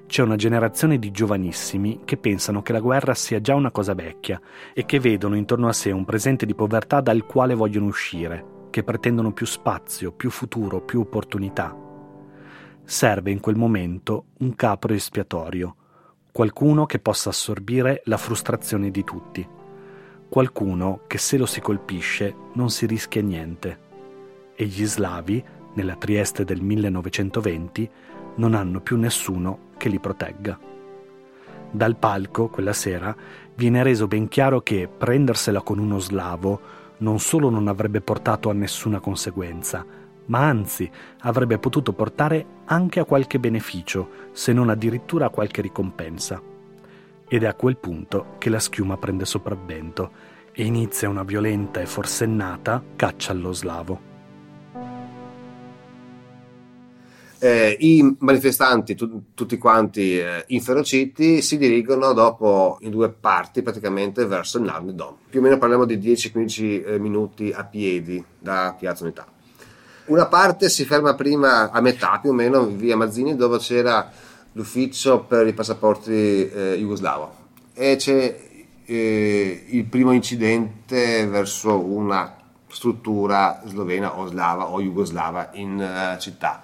C'è 0.09 0.23
una 0.23 0.35
generazione 0.35 0.99
di 0.99 1.13
giovanissimi 1.13 2.01
che 2.05 2.17
pensano 2.17 2.61
che 2.61 2.73
la 2.73 2.81
guerra 2.81 3.15
sia 3.15 3.41
già 3.41 3.55
una 3.55 3.71
cosa 3.71 3.95
vecchia 3.95 4.41
e 4.75 4.85
che 4.85 4.99
vedono 4.99 5.37
intorno 5.37 5.69
a 5.69 5.73
sé 5.73 5.93
un 5.93 6.05
presente 6.05 6.45
di 6.45 6.57
povertà 6.57 7.01
dal 7.01 7.25
quale 7.25 7.55
vogliono 7.55 7.87
uscire, 7.87 8.62
che 8.73 8.83
pretendono 8.83 9.33
più 9.33 9.47
spazio, 9.47 10.11
più 10.11 10.31
futuro, 10.31 10.81
più 10.81 10.99
opportunità. 10.99 11.77
Serve 12.83 13.31
in 13.31 13.39
quel 13.39 13.55
momento 13.55 14.25
un 14.39 14.57
capro 14.57 14.93
espiatorio, 14.93 15.77
qualcuno 16.33 16.87
che 16.87 16.99
possa 16.99 17.29
assorbire 17.29 18.03
la 18.07 18.17
frustrazione 18.17 18.91
di 18.91 19.05
tutti 19.05 19.61
qualcuno 20.33 21.01
che 21.09 21.19
se 21.19 21.37
lo 21.37 21.45
si 21.45 21.61
colpisce 21.61 22.35
non 22.55 22.71
si 22.71 22.87
rischia 22.87 23.21
niente. 23.21 23.79
E 24.55 24.65
gli 24.65 24.87
slavi, 24.87 25.45
nella 25.75 25.97
Trieste 25.97 26.43
del 26.45 26.63
1920, 26.63 27.91
non 28.37 28.55
hanno 28.55 28.81
più 28.81 28.97
nessuno 28.97 29.73
che 29.77 29.91
li 29.91 30.01
protegga. 30.01 30.59
Dal 31.71 31.97
palco, 31.97 32.49
quella 32.49 32.73
sera, 32.73 33.15
viene 33.55 33.83
reso 33.83 34.07
ben 34.07 34.29
chiaro 34.29 34.63
che 34.63 34.89
prendersela 34.89 35.61
con 35.61 35.79
uno 35.79 35.99
slavo 35.99 36.61
non 37.03 37.19
solo 37.19 37.51
non 37.51 37.69
avrebbe 37.69 38.01
portato 38.01 38.49
a 38.49 38.55
nessuna 38.55 39.01
conseguenza, 39.01 39.85
ma 40.27 40.47
anzi 40.47 40.91
avrebbe 41.21 41.59
potuto 41.59 41.93
portare 41.93 42.47
anche 42.65 43.01
a 43.01 43.05
qualche 43.05 43.39
beneficio, 43.39 44.31
se 44.33 44.53
non 44.53 44.71
addirittura 44.71 45.27
a 45.27 45.31
qualche 45.31 45.61
ricompensa 45.61 46.41
ed 47.29 47.43
è 47.43 47.47
a 47.47 47.55
quel 47.55 47.79
punto 47.79 48.35
che 48.39 48.51
la 48.51 48.59
schiuma 48.59 48.99
prende 48.99 49.25
sopravvento 49.25 50.11
e 50.53 50.65
inizia 50.65 51.09
una 51.09 51.23
violenta 51.23 51.81
e 51.81 51.87
forsennata 51.87 52.83
caccia 52.95 53.33
allo 53.33 53.53
slavo. 53.53 54.12
Eh, 57.45 57.77
I 57.81 58.17
manifestanti, 58.21 58.95
tu, 58.95 59.35
tutti 59.35 59.59
quanti 59.59 60.17
eh, 60.17 60.45
inferociti, 60.47 61.43
si 61.43 61.59
dirigono 61.59 62.13
dopo 62.13 62.79
in 62.83 62.91
due 62.91 63.09
parti 63.09 63.63
praticamente 63.63 64.25
verso 64.27 64.59
il 64.59 64.65
Narni 64.65 64.95
Dom. 64.95 65.17
Più 65.29 65.41
o 65.41 65.43
meno 65.43 65.59
parliamo 65.59 65.85
di 65.85 65.99
10-15 65.99 66.87
eh, 66.87 66.99
minuti 67.01 67.51
a 67.53 67.65
piedi 67.65 68.25
da 68.39 68.77
Piazza 68.79 69.03
Unità. 69.03 69.27
Una 70.05 70.27
parte 70.27 70.69
si 70.69 70.85
ferma 70.85 71.17
prima 71.17 71.73
a 71.73 71.81
metà 71.81 72.21
più 72.21 72.31
o 72.31 72.33
meno 72.33 72.65
via 72.67 72.97
Mazzini 72.97 73.35
dove 73.35 73.59
c'era 73.59 74.09
l'ufficio 74.53 75.25
per 75.25 75.45
i 75.45 75.53
passaporti 75.53 76.49
eh, 76.49 76.77
jugoslavo 76.79 77.35
e 77.75 77.97
c'è 77.97 78.39
eh, 78.85 79.65
il 79.69 79.85
primo 79.87 80.13
incidente 80.13 81.27
verso 81.27 81.77
una 81.77 82.37
struttura 82.73 83.61
slovena 83.67 84.19
o 84.19 84.27
slava 84.27 84.71
o 84.71 84.81
jugoslava 84.81 85.51
in 85.53 85.79
uh, 85.79 86.19
città. 86.19 86.63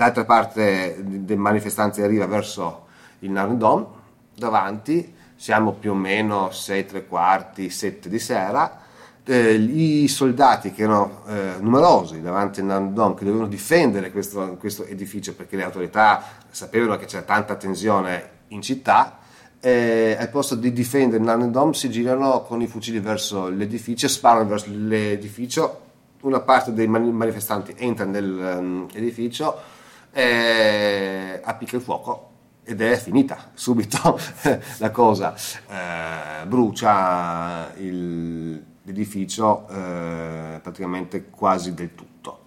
L'altra 0.00 0.24
parte 0.24 0.96
dei 0.98 1.36
manifestanti 1.36 2.00
arriva 2.00 2.24
verso 2.24 2.86
il 3.18 3.30
Narndom, 3.32 3.86
davanti, 4.34 5.14
siamo 5.36 5.72
più 5.72 5.90
o 5.90 5.94
meno 5.94 6.50
6, 6.50 6.86
3 6.86 7.06
quarti, 7.06 7.68
7 7.68 8.08
di 8.08 8.18
sera, 8.18 8.80
eh, 9.24 9.52
i 9.52 10.08
soldati 10.08 10.72
che 10.72 10.84
erano 10.84 11.20
eh, 11.26 11.56
numerosi 11.60 12.22
davanti 12.22 12.60
al 12.60 12.66
Nandon 12.66 13.12
che 13.14 13.26
dovevano 13.26 13.46
difendere 13.46 14.10
questo, 14.10 14.56
questo, 14.58 14.86
edificio 14.86 15.34
perché 15.34 15.56
le 15.56 15.64
autorità 15.64 16.24
sapevano 16.48 16.96
che 16.96 17.04
c'era 17.04 17.22
tanta 17.22 17.56
tensione 17.56 18.30
in 18.48 18.62
città 18.62 19.18
eh, 19.60 20.16
al 20.18 20.30
posto 20.30 20.54
di 20.54 20.72
difendere 20.72 21.18
il 21.18 21.28
Nandon 21.28 21.74
si 21.74 21.90
girano 21.90 22.40
con 22.40 22.62
i 22.62 22.66
fucili 22.66 23.00
verso 23.00 23.50
l'edificio 23.50 24.08
sparano 24.08 24.48
verso 24.48 24.70
l'edificio. 24.70 25.88
Una 26.22 26.40
parte 26.40 26.72
dei 26.72 26.86
manifestanti 26.86 27.74
entra 27.76 28.06
nell'edificio 28.06 29.78
eh, 30.12 31.40
appicca 31.42 31.76
il 31.76 31.82
fuoco 31.82 32.28
ed 32.64 32.80
è 32.80 32.96
finita 32.96 33.50
subito 33.54 34.18
la 34.78 34.90
cosa 34.90 35.34
eh, 35.68 36.46
brucia 36.46 37.72
il 37.78 38.68
l'edificio 38.90 39.66
eh, 39.68 40.60
praticamente 40.62 41.30
quasi 41.30 41.74
del 41.74 41.94
tutto. 41.94 42.40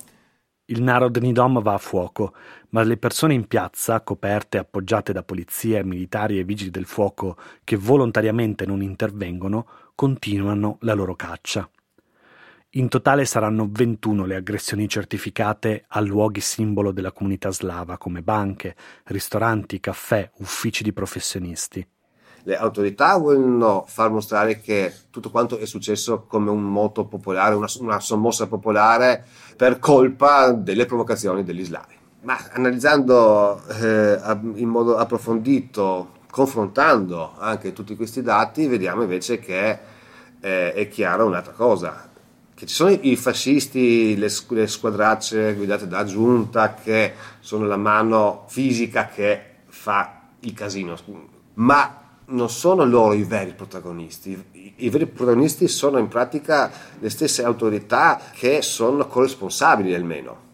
Il 0.65 0.81
Narod 0.81 1.17
Nidom 1.17 1.61
va 1.61 1.73
a 1.73 1.77
fuoco, 1.77 2.33
ma 2.69 2.83
le 2.83 2.97
persone 2.97 3.33
in 3.33 3.47
piazza, 3.47 4.01
coperte 4.01 4.57
e 4.57 4.61
appoggiate 4.61 5.11
da 5.11 5.23
polizia, 5.23 5.83
militari 5.83 6.39
e 6.39 6.43
vigili 6.43 6.69
del 6.69 6.85
fuoco 6.85 7.37
che 7.63 7.75
volontariamente 7.75 8.65
non 8.65 8.81
intervengono, 8.81 9.67
continuano 9.93 10.77
la 10.81 10.93
loro 10.93 11.15
caccia. 11.15 11.69
In 12.75 12.89
totale 12.89 13.25
saranno 13.25 13.69
21 13.71 14.25
le 14.25 14.35
aggressioni 14.35 14.89
certificate 14.89 15.85
a 15.89 15.99
luoghi 15.99 16.39
simbolo 16.39 16.91
della 16.91 17.11
comunità 17.11 17.51
slava 17.51 17.99
come 17.99 18.23
banche, 18.23 18.75
ristoranti, 19.05 19.79
caffè, 19.79 20.27
uffici 20.37 20.81
di 20.81 20.91
professionisti 20.91 21.87
le 22.45 22.57
autorità 22.57 23.15
vogliono 23.15 23.85
far 23.87 24.11
mostrare 24.11 24.59
che 24.59 24.93
tutto 25.09 25.29
quanto 25.29 25.57
è 25.57 25.65
successo 25.65 26.25
come 26.27 26.49
un 26.49 26.61
moto 26.61 27.05
popolare, 27.05 27.55
una, 27.55 27.67
una 27.79 28.01
sommossa 28.01 28.47
popolare 28.47 29.23
per 29.55 29.79
colpa 29.79 30.51
delle 30.51 30.85
provocazioni 30.85 31.45
degli 31.45 31.63
slavi. 31.63 31.95
Ma 32.23 32.37
analizzando 32.51 33.65
eh, 33.81 34.19
in 34.55 34.67
modo 34.67 34.97
approfondito, 34.97 36.15
confrontando 36.29 37.35
anche 37.37 37.71
tutti 37.71 37.95
questi 37.95 38.21
dati, 38.21 38.67
vediamo 38.67 39.03
invece 39.03 39.39
che 39.39 39.79
eh, 40.41 40.73
è 40.73 40.87
chiara 40.89 41.23
un'altra 41.23 41.53
cosa, 41.53 42.09
che 42.55 42.65
ci 42.65 42.73
sono 42.73 42.91
i 42.91 43.15
fascisti, 43.15 44.17
le, 44.17 44.31
le 44.49 44.67
squadracce 44.67 45.53
guidate 45.55 45.87
da 45.87 46.03
giunta, 46.03 46.73
che 46.73 47.13
sono 47.39 47.65
la 47.65 47.77
mano 47.77 48.45
fisica 48.47 49.07
che 49.07 49.41
fa 49.67 50.21
il 50.41 50.53
casino, 50.53 50.95
ma 51.55 52.03
non 52.25 52.49
sono 52.49 52.85
loro 52.85 53.13
i 53.13 53.23
veri 53.23 53.53
protagonisti, 53.53 54.73
I, 54.77 54.89
veri 54.89 55.07
protagonisti 55.07 55.67
sono 55.67 55.97
in 55.97 56.07
pratica 56.07 56.71
le 56.99 57.09
stesse 57.09 57.43
autorità 57.43 58.19
che 58.33 58.61
sono 58.61 59.05
corresponsabili 59.07 59.93
almeno. 59.93 60.51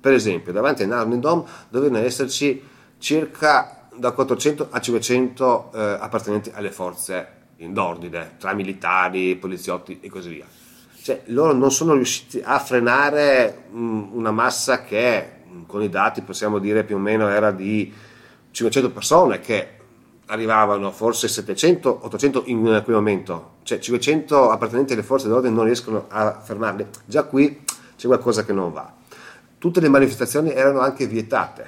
Per 0.00 0.12
esempio, 0.12 0.52
davanti 0.52 0.84
a 0.84 0.86
Narnindom 0.86 1.44
dovevano 1.68 2.04
esserci 2.04 2.62
circa 2.98 3.88
da 3.96 4.12
400 4.12 4.68
a 4.70 4.80
500 4.80 5.70
eh, 5.74 5.80
appartenenti 6.00 6.52
alle 6.54 6.70
forze 6.70 7.36
d'ordine, 7.56 8.36
tra 8.38 8.52
militari, 8.54 9.34
poliziotti 9.34 9.98
e 10.00 10.08
così 10.08 10.28
via. 10.28 10.46
Cioè, 11.08 11.22
loro 11.28 11.54
non 11.54 11.72
sono 11.72 11.94
riusciti 11.94 12.38
a 12.44 12.58
frenare 12.58 13.62
una 13.70 14.30
massa 14.30 14.82
che 14.82 15.36
con 15.64 15.80
i 15.80 15.88
dati 15.88 16.20
possiamo 16.20 16.58
dire 16.58 16.84
più 16.84 16.96
o 16.96 16.98
meno 16.98 17.30
era 17.30 17.50
di 17.50 17.90
500 18.50 18.90
persone 18.90 19.40
che 19.40 19.68
arrivavano 20.26 20.90
forse 20.90 21.26
700-800 21.28 22.42
in 22.44 22.82
quel 22.84 22.96
momento, 22.96 23.52
cioè 23.62 23.78
500 23.78 24.50
appartenenti 24.50 24.92
alle 24.92 25.02
forze 25.02 25.28
dell'ordine 25.28 25.54
non 25.54 25.64
riescono 25.64 26.04
a 26.08 26.38
fermarli, 26.38 26.86
già 27.06 27.22
qui 27.22 27.64
c'è 27.96 28.06
qualcosa 28.06 28.44
che 28.44 28.52
non 28.52 28.70
va. 28.70 28.92
Tutte 29.56 29.80
le 29.80 29.88
manifestazioni 29.88 30.52
erano 30.52 30.80
anche 30.80 31.06
vietate, 31.06 31.66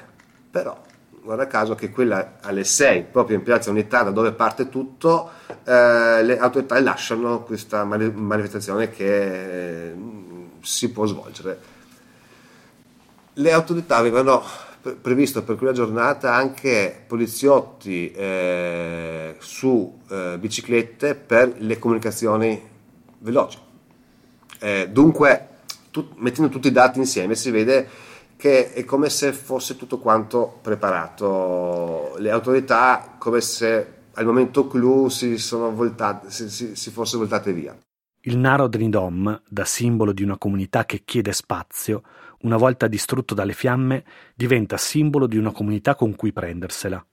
però 0.51 0.79
guarda 1.22 1.47
caso 1.47 1.74
che 1.74 1.90
quella 1.90 2.38
alle 2.40 2.64
6, 2.64 3.05
proprio 3.10 3.36
in 3.36 3.42
piazza 3.42 3.70
Unità, 3.70 4.02
da 4.02 4.10
dove 4.10 4.32
parte 4.32 4.68
tutto, 4.68 5.30
eh, 5.64 6.22
le 6.22 6.38
autorità 6.38 6.80
lasciano 6.80 7.42
questa 7.42 7.84
manifestazione 7.84 8.90
che 8.90 9.88
eh, 9.88 9.94
si 10.60 10.90
può 10.90 11.06
svolgere. 11.06 11.59
Le 13.34 13.52
autorità 13.52 13.97
avevano 13.97 14.42
previsto 15.01 15.42
per 15.42 15.56
quella 15.56 15.72
giornata 15.72 16.34
anche 16.34 17.05
poliziotti 17.06 18.10
eh, 18.12 19.36
su 19.38 20.01
eh, 20.09 20.36
biciclette 20.38 21.14
per 21.14 21.55
le 21.59 21.78
comunicazioni 21.78 22.60
veloci. 23.18 23.59
Eh, 24.59 24.88
dunque, 24.90 25.48
tut, 25.90 26.12
mettendo 26.16 26.51
tutti 26.51 26.68
i 26.68 26.72
dati 26.72 26.98
insieme 26.98 27.34
si 27.34 27.51
vede 27.51 27.88
che 28.41 28.73
è 28.73 28.85
come 28.87 29.11
se 29.11 29.35
fosse 29.35 29.77
tutto 29.77 29.99
quanto 29.99 30.59
preparato, 30.62 32.15
le 32.17 32.31
autorità 32.31 33.17
come 33.19 33.43
se 33.43 33.99
al 34.15 34.25
momento 34.25 34.67
clou 34.67 35.09
si, 35.09 35.37
voltate, 35.51 36.31
si, 36.31 36.49
si, 36.49 36.75
si 36.75 36.91
fosse 36.91 37.19
voltate 37.19 37.53
via. 37.53 37.77
Il 38.23 38.39
Narodnidom, 38.39 39.43
da 39.47 39.65
simbolo 39.67 40.12
di 40.12 40.23
una 40.23 40.39
comunità 40.39 40.87
che 40.87 41.03
chiede 41.05 41.33
spazio, 41.33 42.03
una 42.41 42.57
volta 42.57 42.87
distrutto 42.87 43.35
dalle 43.35 43.53
fiamme, 43.53 44.05
diventa 44.35 44.79
simbolo 44.79 45.27
di 45.27 45.37
una 45.37 45.53
comunità 45.53 45.95
con 45.95 46.17
cui 46.17 46.33
prendersela. 46.33 47.05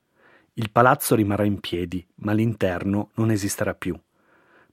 Il 0.54 0.72
palazzo 0.72 1.14
rimarrà 1.14 1.44
in 1.44 1.60
piedi, 1.60 2.06
ma 2.16 2.32
l'interno 2.32 3.12
non 3.16 3.32
esisterà 3.32 3.74
più. 3.74 4.00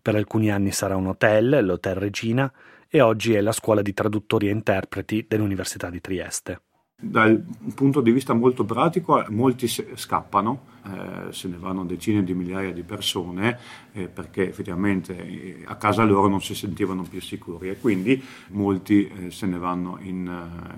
Per 0.01 0.15
alcuni 0.15 0.53
anni 0.53 0.71
sarà 0.71 0.95
un 0.95 1.09
hotel, 1.09 1.65
l'Hotel 1.65 1.97
Regina, 1.97 2.53
e 2.95 3.01
oggi 3.01 3.35
è 3.35 3.41
la 3.41 3.51
scuola 3.51 3.83
di 3.83 3.93
traduttori 3.93 4.47
e 4.47 4.53
interpreti 4.53 5.27
dell'Università 5.29 5.91
di 5.91 6.01
Trieste. 6.01 6.61
Dal 6.95 7.45
punto 7.75 8.01
di 8.01 8.13
vista 8.13 8.35
molto 8.35 8.65
pratico, 8.65 9.21
molti 9.31 9.67
scappano 9.67 10.67
eh, 10.85 11.33
se 11.33 11.49
ne 11.49 11.57
vanno 11.57 11.85
decine 11.85 12.23
di 12.23 12.35
migliaia 12.35 12.73
di 12.73 12.85
persone 12.85 13.59
eh, 13.95 14.07
perché 14.07 14.49
effettivamente 14.49 15.17
eh, 15.17 15.65
a 15.65 15.75
casa 15.75 16.05
loro 16.05 16.29
non 16.29 16.41
si 16.41 16.55
sentivano 16.55 17.03
più 17.03 17.21
sicuri 17.21 17.71
e 17.71 17.81
quindi 17.81 18.23
molti 18.51 19.09
eh, 19.09 19.31
se 19.33 19.47
ne 19.47 19.59
vanno 19.59 19.99
in, 20.03 20.29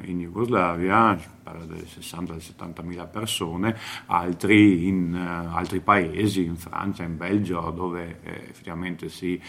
eh, 0.03 0.11
in 0.11 0.21
Jugoslavia, 0.21 1.19
parla 1.47 1.65
delle 1.65 1.85
60-70 1.85 2.85
mila 2.85 3.07
persone, 3.07 3.77
altri 4.07 4.89
in 4.89 5.15
altri 5.15 5.81
paesi, 5.81 6.45
in 6.45 6.57
Francia, 6.57 7.05
in 7.05 7.17
Belgio, 7.17 7.71
dove 7.71 8.19
effettivamente 8.49 9.09
si 9.09 9.41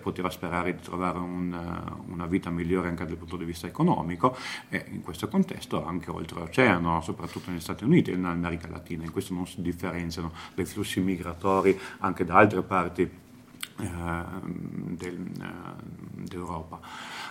poteva 0.00 0.28
sperare 0.28 0.74
di 0.74 0.82
trovare 0.82 1.18
un, 1.18 1.56
una 2.08 2.26
vita 2.26 2.50
migliore 2.50 2.88
anche 2.88 3.06
dal 3.06 3.16
punto 3.16 3.36
di 3.36 3.44
vista 3.44 3.66
economico 3.66 4.36
e 4.68 4.84
in 4.90 5.02
questo 5.02 5.28
contesto 5.28 5.84
anche 5.84 6.10
oltreoceano, 6.10 7.00
soprattutto 7.00 7.50
negli 7.50 7.60
Stati 7.60 7.84
Uniti 7.84 8.10
e 8.10 8.14
in 8.14 8.24
America 8.24 8.68
Latina, 8.68 9.04
in 9.04 9.12
questo 9.12 9.32
non 9.32 9.46
si 9.46 9.62
differenzia 9.62 9.78
differenziano 10.18 10.32
dai 10.54 10.64
flussi 10.64 11.00
migratori 11.00 11.78
anche 11.98 12.24
da 12.24 12.36
altre 12.36 12.62
parti 12.62 13.02
eh, 13.02 13.90
del, 14.50 15.30
eh, 15.40 16.24
d'Europa. 16.24 16.80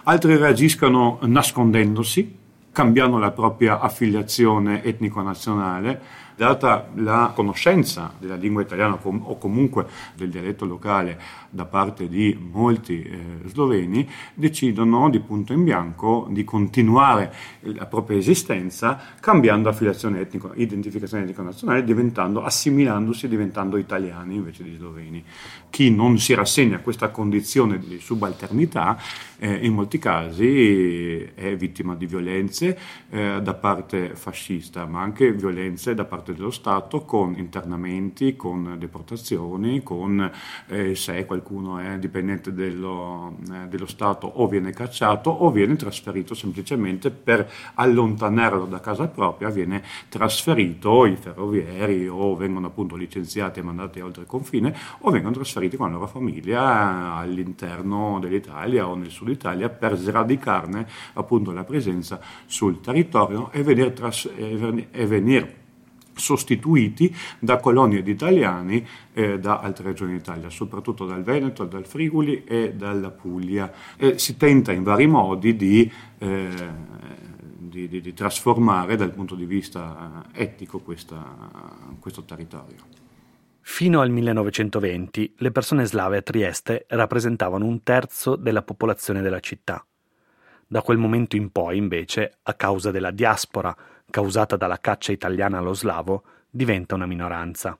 Altri 0.03 0.37
reagiscono 0.37 1.19
nascondendosi, 1.23 2.45
cambiando 2.77 3.17
la 3.17 3.31
propria 3.31 3.79
affiliazione 3.79 4.83
etnico-nazionale. 4.83 5.99
Data 6.35 6.89
la 6.93 7.31
conoscenza 7.33 8.13
della 8.19 8.35
lingua 8.35 8.61
italiana 8.61 8.99
o 9.01 9.37
comunque 9.39 9.87
del 10.13 10.29
dialetto 10.29 10.63
locale 10.63 11.19
da 11.49 11.65
parte 11.65 12.07
di 12.07 12.37
molti 12.39 13.01
eh, 13.01 13.17
sloveni, 13.45 14.07
decidono 14.33 15.09
di 15.09 15.19
punto 15.19 15.53
in 15.53 15.63
bianco 15.63 16.27
di 16.29 16.43
continuare 16.43 17.33
la 17.61 17.85
propria 17.85 18.17
esistenza 18.17 18.99
cambiando 19.19 19.69
affiliazione 19.69 20.19
etnico, 20.19 20.51
identificazione 20.55 21.23
etnico-nazionale, 21.23 21.83
diventando, 21.83 22.43
assimilandosi 22.43 23.27
diventando 23.27 23.77
italiani 23.77 24.35
invece 24.35 24.63
di 24.63 24.75
sloveni. 24.75 25.23
Chi 25.69 25.91
non 25.91 26.17
si 26.17 26.33
rassegna 26.33 26.77
a 26.77 26.79
questa 26.79 27.09
condizione 27.09 27.79
di 27.79 27.99
subalternità 27.99 28.97
eh, 29.39 29.53
in 29.65 29.73
molti 29.73 29.99
casi 29.99 31.23
è 31.33 31.55
vittima 31.55 31.95
di 31.95 32.05
violenze 32.05 32.77
eh, 33.09 33.39
da 33.41 33.53
parte 33.53 34.15
fascista, 34.15 34.85
ma 34.85 35.01
anche 35.01 35.31
violenze 35.31 35.93
da 35.93 36.05
parte 36.05 36.33
dello 36.33 36.51
Stato 36.51 37.01
con 37.01 37.35
internamenti, 37.37 38.35
con 38.35 38.75
deportazioni, 38.77 39.83
con 39.83 40.31
eh, 40.67 40.95
se 40.95 41.25
qualcuno 41.37 41.77
è 41.77 41.97
dipendente 41.99 42.53
dello, 42.53 43.37
eh, 43.51 43.67
dello 43.67 43.85
Stato 43.85 44.27
o 44.27 44.47
viene 44.47 44.71
cacciato 44.71 45.29
o 45.29 45.51
viene 45.51 45.75
trasferito 45.75 46.33
semplicemente 46.33 47.11
per 47.11 47.49
allontanarlo 47.75 48.65
da 48.65 48.79
casa 48.79 49.07
propria, 49.07 49.49
viene 49.49 49.83
trasferito 50.09 51.05
i 51.05 51.15
ferrovieri 51.15 52.07
o 52.07 52.35
vengono 52.35 52.67
appunto 52.67 52.95
licenziati 52.95 53.59
e 53.59 53.63
mandati 53.63 53.99
oltre 53.99 54.23
il 54.23 54.27
confine 54.27 54.75
o 54.99 55.11
vengono 55.11 55.35
trasferiti 55.35 55.77
con 55.77 55.87
la 55.87 55.93
loro 55.93 56.07
famiglia 56.07 57.13
all'interno 57.15 58.19
dell'Italia 58.19 58.87
o 58.87 58.95
nel 58.95 59.11
sud 59.11 59.29
Italia 59.29 59.69
per 59.69 59.95
sradicarne 59.95 60.87
appunto 61.13 61.51
la 61.51 61.63
presenza 61.63 62.19
sul 62.45 62.81
territorio 62.81 63.51
e 63.51 63.61
venire, 63.63 63.93
tras- 63.93 64.29
e 64.35 65.05
venire 65.05 65.65
sostituiti 66.17 67.13
da 67.39 67.57
colonie 67.57 68.03
di 68.03 68.11
italiani 68.11 68.85
eh, 69.13 69.39
da 69.39 69.59
altre 69.59 69.85
regioni 69.85 70.13
d'Italia, 70.13 70.49
soprattutto 70.49 71.05
dal 71.05 71.23
Veneto, 71.23 71.65
dal 71.65 71.85
Friuli 71.85 72.43
e 72.43 72.73
dalla 72.73 73.11
Puglia. 73.11 73.71
E 73.95 74.19
si 74.19 74.37
tenta 74.37 74.71
in 74.71 74.83
vari 74.83 75.07
modi 75.07 75.55
di, 75.55 75.91
eh, 76.17 76.49
di, 77.57 77.87
di, 77.87 78.01
di 78.01 78.13
trasformare 78.13 78.95
dal 78.95 79.11
punto 79.11 79.35
di 79.35 79.45
vista 79.45 80.25
etico 80.33 80.79
questa, 80.79 81.23
questo 81.99 82.23
territorio. 82.23 82.97
Fino 83.69 83.99
al 83.99 84.09
1920 84.09 85.35
le 85.39 85.51
persone 85.51 85.85
slave 85.85 86.17
a 86.17 86.21
Trieste 86.21 86.85
rappresentavano 86.87 87.65
un 87.65 87.83
terzo 87.83 88.37
della 88.37 88.63
popolazione 88.63 89.21
della 89.21 89.41
città. 89.41 89.85
Da 90.65 90.81
quel 90.81 90.97
momento 90.97 91.35
in 91.35 91.51
poi, 91.51 91.77
invece, 91.77 92.37
a 92.43 92.53
causa 92.53 92.91
della 92.91 93.11
diaspora 93.11 93.75
causata 94.09 94.55
dalla 94.55 94.79
caccia 94.79 95.11
italiana 95.11 95.57
allo 95.57 95.73
slavo, 95.73 96.23
diventa 96.49 96.95
una 96.95 97.05
minoranza. 97.05 97.77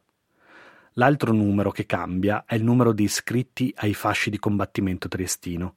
L'altro 0.93 1.31
numero 1.31 1.71
che 1.71 1.85
cambia 1.85 2.43
è 2.45 2.55
il 2.55 2.63
numero 2.63 2.91
di 2.91 3.03
iscritti 3.03 3.73
ai 3.77 3.93
fasci 3.93 4.29
di 4.29 4.39
combattimento 4.39 5.07
triestino. 5.07 5.75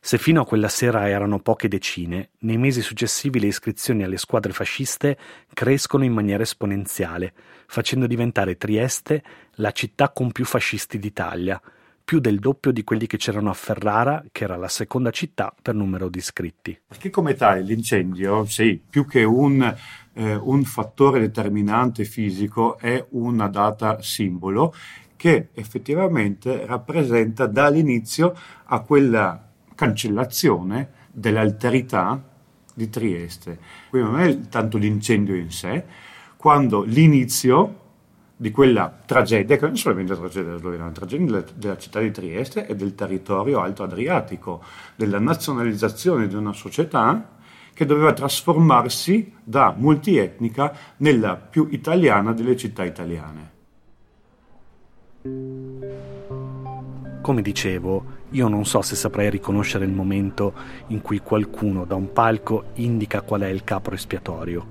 Se 0.00 0.18
fino 0.18 0.42
a 0.42 0.44
quella 0.44 0.68
sera 0.68 1.08
erano 1.08 1.38
poche 1.38 1.66
decine, 1.66 2.30
nei 2.40 2.58
mesi 2.58 2.82
successivi 2.82 3.40
le 3.40 3.46
iscrizioni 3.46 4.02
alle 4.02 4.18
squadre 4.18 4.52
fasciste 4.52 5.16
crescono 5.52 6.04
in 6.04 6.12
maniera 6.12 6.42
esponenziale, 6.42 7.32
facendo 7.66 8.06
diventare 8.06 8.56
Trieste 8.56 9.22
la 9.54 9.70
città 9.70 10.10
con 10.10 10.30
più 10.30 10.44
fascisti 10.44 10.98
d'Italia, 10.98 11.58
più 12.04 12.20
del 12.20 12.38
doppio 12.38 12.70
di 12.70 12.84
quelli 12.84 13.06
che 13.06 13.16
c'erano 13.16 13.48
a 13.48 13.54
Ferrara, 13.54 14.22
che 14.30 14.44
era 14.44 14.56
la 14.56 14.68
seconda 14.68 15.10
città 15.10 15.54
per 15.60 15.74
numero 15.74 16.08
di 16.08 16.18
iscritti. 16.18 16.78
Perché 16.86 17.08
come 17.08 17.34
tale 17.34 17.62
l'incendio, 17.62 18.44
sì, 18.44 18.80
più 18.88 19.06
che 19.06 19.24
un, 19.24 19.74
eh, 20.12 20.34
un 20.34 20.64
fattore 20.64 21.18
determinante 21.20 22.04
fisico, 22.04 22.76
è 22.78 23.04
una 23.10 23.48
data 23.48 24.02
simbolo 24.02 24.74
che 25.16 25.48
effettivamente 25.54 26.66
rappresenta 26.66 27.46
dall'inizio 27.46 28.36
a 28.64 28.80
quella 28.80 29.50
cancellazione 29.74 30.90
dell'alterità 31.10 32.22
di 32.74 32.90
Trieste. 32.90 33.58
Quindi 33.88 34.10
non 34.10 34.20
è 34.20 34.40
tanto 34.48 34.76
l'incendio 34.76 35.34
in 35.34 35.50
sé, 35.50 35.84
quando 36.36 36.82
l'inizio 36.82 37.83
di 38.36 38.50
quella 38.50 38.92
tragedia, 39.04 39.56
che 39.56 39.64
non 39.64 39.74
è 39.74 39.76
solamente 39.76 40.12
la 40.12 40.18
tragedia 40.18 40.42
della 40.44 40.58
Slovenia, 40.58 40.82
è 40.82 40.86
una 40.86 40.94
tragedia 40.94 41.26
della, 41.26 41.44
della, 41.54 41.78
città 41.78 42.00
di 42.00 42.10
Trieste 42.10 42.66
e 42.66 42.74
del 42.74 42.94
territorio 42.94 43.60
alto 43.60 43.82
adriatico, 43.84 44.62
della 44.96 45.18
nazionalizzazione 45.18 46.26
di 46.26 46.34
una 46.34 46.52
società 46.52 47.30
che 47.72 47.86
doveva 47.86 48.12
trasformarsi 48.12 49.32
da 49.42 49.74
multietnica 49.76 50.76
nella 50.98 51.36
più 51.36 51.68
italiana 51.70 52.32
delle 52.32 52.56
città 52.56 52.84
italiane. 52.84 53.52
Come 57.20 57.40
dicevo, 57.40 58.04
io 58.30 58.48
non 58.48 58.66
so 58.66 58.82
se 58.82 58.94
saprei 58.96 59.30
riconoscere 59.30 59.84
il 59.84 59.92
momento 59.92 60.52
in 60.88 61.00
cui 61.00 61.20
qualcuno 61.20 61.84
da 61.84 61.94
un 61.94 62.12
palco 62.12 62.66
indica 62.74 63.22
qual 63.22 63.40
è 63.42 63.48
il 63.48 63.64
capro 63.64 63.94
espiatorio. 63.94 64.66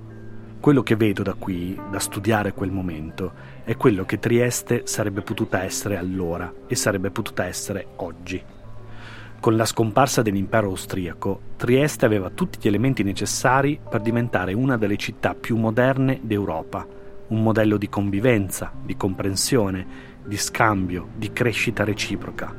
Quello 0.60 0.82
che 0.82 0.96
vedo 0.96 1.22
da 1.22 1.34
qui, 1.34 1.78
da 1.90 1.98
studiare 1.98 2.52
quel 2.52 2.70
momento, 2.70 3.32
è 3.64 3.76
quello 3.78 4.04
che 4.04 4.18
Trieste 4.18 4.82
sarebbe 4.84 5.22
potuta 5.22 5.62
essere 5.62 5.96
allora 5.96 6.52
e 6.66 6.74
sarebbe 6.74 7.10
potuta 7.10 7.46
essere 7.46 7.86
oggi. 7.96 8.42
Con 9.40 9.56
la 9.56 9.64
scomparsa 9.64 10.20
dell'impero 10.20 10.68
austriaco, 10.68 11.40
Trieste 11.56 12.04
aveva 12.04 12.28
tutti 12.30 12.58
gli 12.60 12.66
elementi 12.66 13.02
necessari 13.02 13.78
per 13.88 14.02
diventare 14.02 14.52
una 14.52 14.76
delle 14.76 14.96
città 14.96 15.34
più 15.34 15.56
moderne 15.56 16.20
d'Europa, 16.22 16.86
un 17.28 17.42
modello 17.42 17.78
di 17.78 17.88
convivenza, 17.88 18.70
di 18.82 18.96
comprensione, 18.96 19.86
di 20.24 20.36
scambio, 20.36 21.08
di 21.14 21.32
crescita 21.32 21.84
reciproca. 21.84 22.54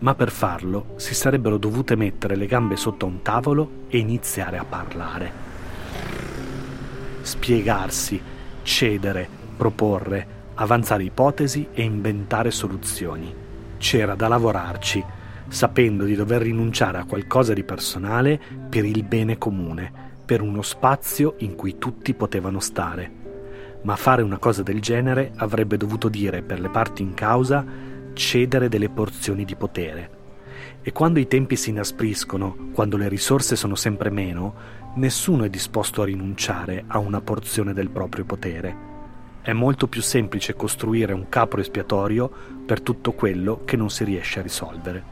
Ma 0.00 0.14
per 0.14 0.30
farlo 0.30 0.94
si 0.96 1.14
sarebbero 1.14 1.56
dovute 1.56 1.96
mettere 1.96 2.36
le 2.36 2.46
gambe 2.46 2.76
sotto 2.76 3.06
un 3.06 3.22
tavolo 3.22 3.84
e 3.88 3.98
iniziare 3.98 4.56
a 4.56 4.64
parlare. 4.64 5.32
Spiegarsi, 7.22 8.20
cedere, 8.62 9.37
proporre, 9.58 10.36
avanzare 10.54 11.02
ipotesi 11.02 11.68
e 11.74 11.82
inventare 11.82 12.50
soluzioni. 12.50 13.34
C'era 13.76 14.14
da 14.14 14.28
lavorarci, 14.28 15.04
sapendo 15.48 16.04
di 16.04 16.14
dover 16.14 16.40
rinunciare 16.40 16.98
a 16.98 17.04
qualcosa 17.04 17.52
di 17.52 17.64
personale 17.64 18.40
per 18.70 18.84
il 18.84 19.02
bene 19.02 19.36
comune, 19.36 19.92
per 20.24 20.40
uno 20.40 20.62
spazio 20.62 21.34
in 21.38 21.56
cui 21.56 21.76
tutti 21.76 22.14
potevano 22.14 22.60
stare. 22.60 23.10
Ma 23.82 23.96
fare 23.96 24.22
una 24.22 24.38
cosa 24.38 24.62
del 24.62 24.80
genere 24.80 25.32
avrebbe 25.36 25.76
dovuto 25.76 26.08
dire 26.08 26.42
per 26.42 26.60
le 26.60 26.68
parti 26.68 27.02
in 27.02 27.14
causa 27.14 27.64
cedere 28.14 28.68
delle 28.68 28.88
porzioni 28.88 29.44
di 29.44 29.54
potere. 29.54 30.16
E 30.82 30.92
quando 30.92 31.18
i 31.18 31.26
tempi 31.26 31.56
si 31.56 31.70
inaspriscono, 31.70 32.70
quando 32.72 32.96
le 32.96 33.08
risorse 33.08 33.56
sono 33.56 33.74
sempre 33.74 34.10
meno, 34.10 34.54
nessuno 34.94 35.44
è 35.44 35.50
disposto 35.50 36.02
a 36.02 36.04
rinunciare 36.04 36.84
a 36.86 36.98
una 36.98 37.20
porzione 37.20 37.72
del 37.72 37.90
proprio 37.90 38.24
potere 38.24 38.87
è 39.48 39.54
molto 39.54 39.86
più 39.86 40.02
semplice 40.02 40.54
costruire 40.54 41.14
un 41.14 41.30
capro 41.30 41.62
espiatorio 41.62 42.30
per 42.66 42.82
tutto 42.82 43.12
quello 43.12 43.62
che 43.64 43.78
non 43.78 43.88
si 43.88 44.04
riesce 44.04 44.40
a 44.40 44.42
risolvere. 44.42 45.02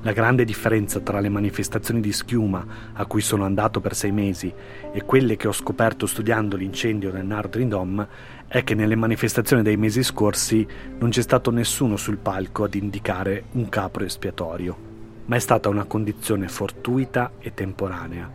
La 0.00 0.12
grande 0.12 0.46
differenza 0.46 1.00
tra 1.00 1.20
le 1.20 1.28
manifestazioni 1.28 2.00
di 2.00 2.10
schiuma 2.10 2.64
a 2.94 3.04
cui 3.04 3.20
sono 3.20 3.44
andato 3.44 3.80
per 3.82 3.94
sei 3.94 4.12
mesi 4.12 4.50
e 4.90 5.02
quelle 5.02 5.36
che 5.36 5.46
ho 5.46 5.52
scoperto 5.52 6.06
studiando 6.06 6.56
l'incendio 6.56 7.10
del 7.10 7.26
Nardrin 7.26 7.68
Dome 7.68 8.08
è 8.46 8.64
che 8.64 8.74
nelle 8.74 8.96
manifestazioni 8.96 9.60
dei 9.62 9.76
mesi 9.76 10.02
scorsi 10.02 10.66
non 10.98 11.10
c'è 11.10 11.20
stato 11.20 11.50
nessuno 11.50 11.98
sul 11.98 12.16
palco 12.16 12.64
ad 12.64 12.74
indicare 12.74 13.44
un 13.52 13.68
capro 13.68 14.04
espiatorio, 14.04 14.74
ma 15.26 15.36
è 15.36 15.38
stata 15.38 15.68
una 15.68 15.84
condizione 15.84 16.48
fortuita 16.48 17.32
e 17.40 17.52
temporanea. 17.52 18.26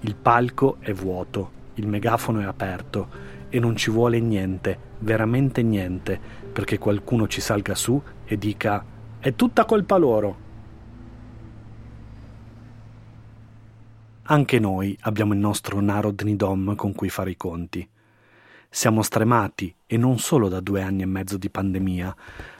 Il 0.00 0.16
palco 0.16 0.78
è 0.80 0.92
vuoto, 0.92 1.50
il 1.74 1.86
megafono 1.86 2.40
è 2.40 2.44
aperto 2.44 3.33
e 3.54 3.60
non 3.60 3.76
ci 3.76 3.88
vuole 3.88 4.18
niente, 4.18 4.76
veramente 4.98 5.62
niente, 5.62 6.20
perché 6.52 6.76
qualcuno 6.76 7.28
ci 7.28 7.40
salga 7.40 7.76
su 7.76 8.02
e 8.24 8.36
dica 8.36 8.84
è 9.20 9.36
tutta 9.36 9.64
colpa 9.64 9.96
loro. 9.96 10.36
Anche 14.22 14.58
noi 14.58 14.98
abbiamo 15.02 15.34
il 15.34 15.38
nostro 15.38 15.80
Narod 15.80 16.20
Nidom 16.22 16.74
con 16.74 16.94
cui 16.94 17.08
fare 17.08 17.30
i 17.30 17.36
conti. 17.36 17.88
Siamo 18.68 19.02
stremati 19.02 19.72
e 19.86 19.96
non 19.96 20.18
solo 20.18 20.48
da 20.48 20.58
due 20.58 20.82
anni 20.82 21.02
e 21.02 21.06
mezzo 21.06 21.36
di 21.36 21.48
pandemia, 21.48 22.16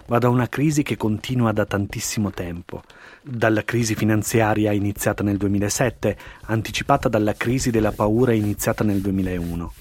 ma 0.07 0.19
da 0.19 0.29
una 0.29 0.49
crisi 0.49 0.85
che 0.85 0.97
continua 0.97 1.51
da 1.51 1.65
tantissimo 1.65 2.31
tempo. 2.31 2.83
Dalla 3.21 3.65
crisi 3.65 3.97
finanziaria 3.97 4.71
iniziata 4.71 5.25
nel 5.25 5.39
2007, 5.39 6.17
anticipata 6.43 7.09
dalla 7.09 7.35
crisi 7.35 7.73
della 7.73 7.91
paura 7.91 8.33
iniziata 8.33 8.85
nel 8.85 9.01
2001. 9.01 9.73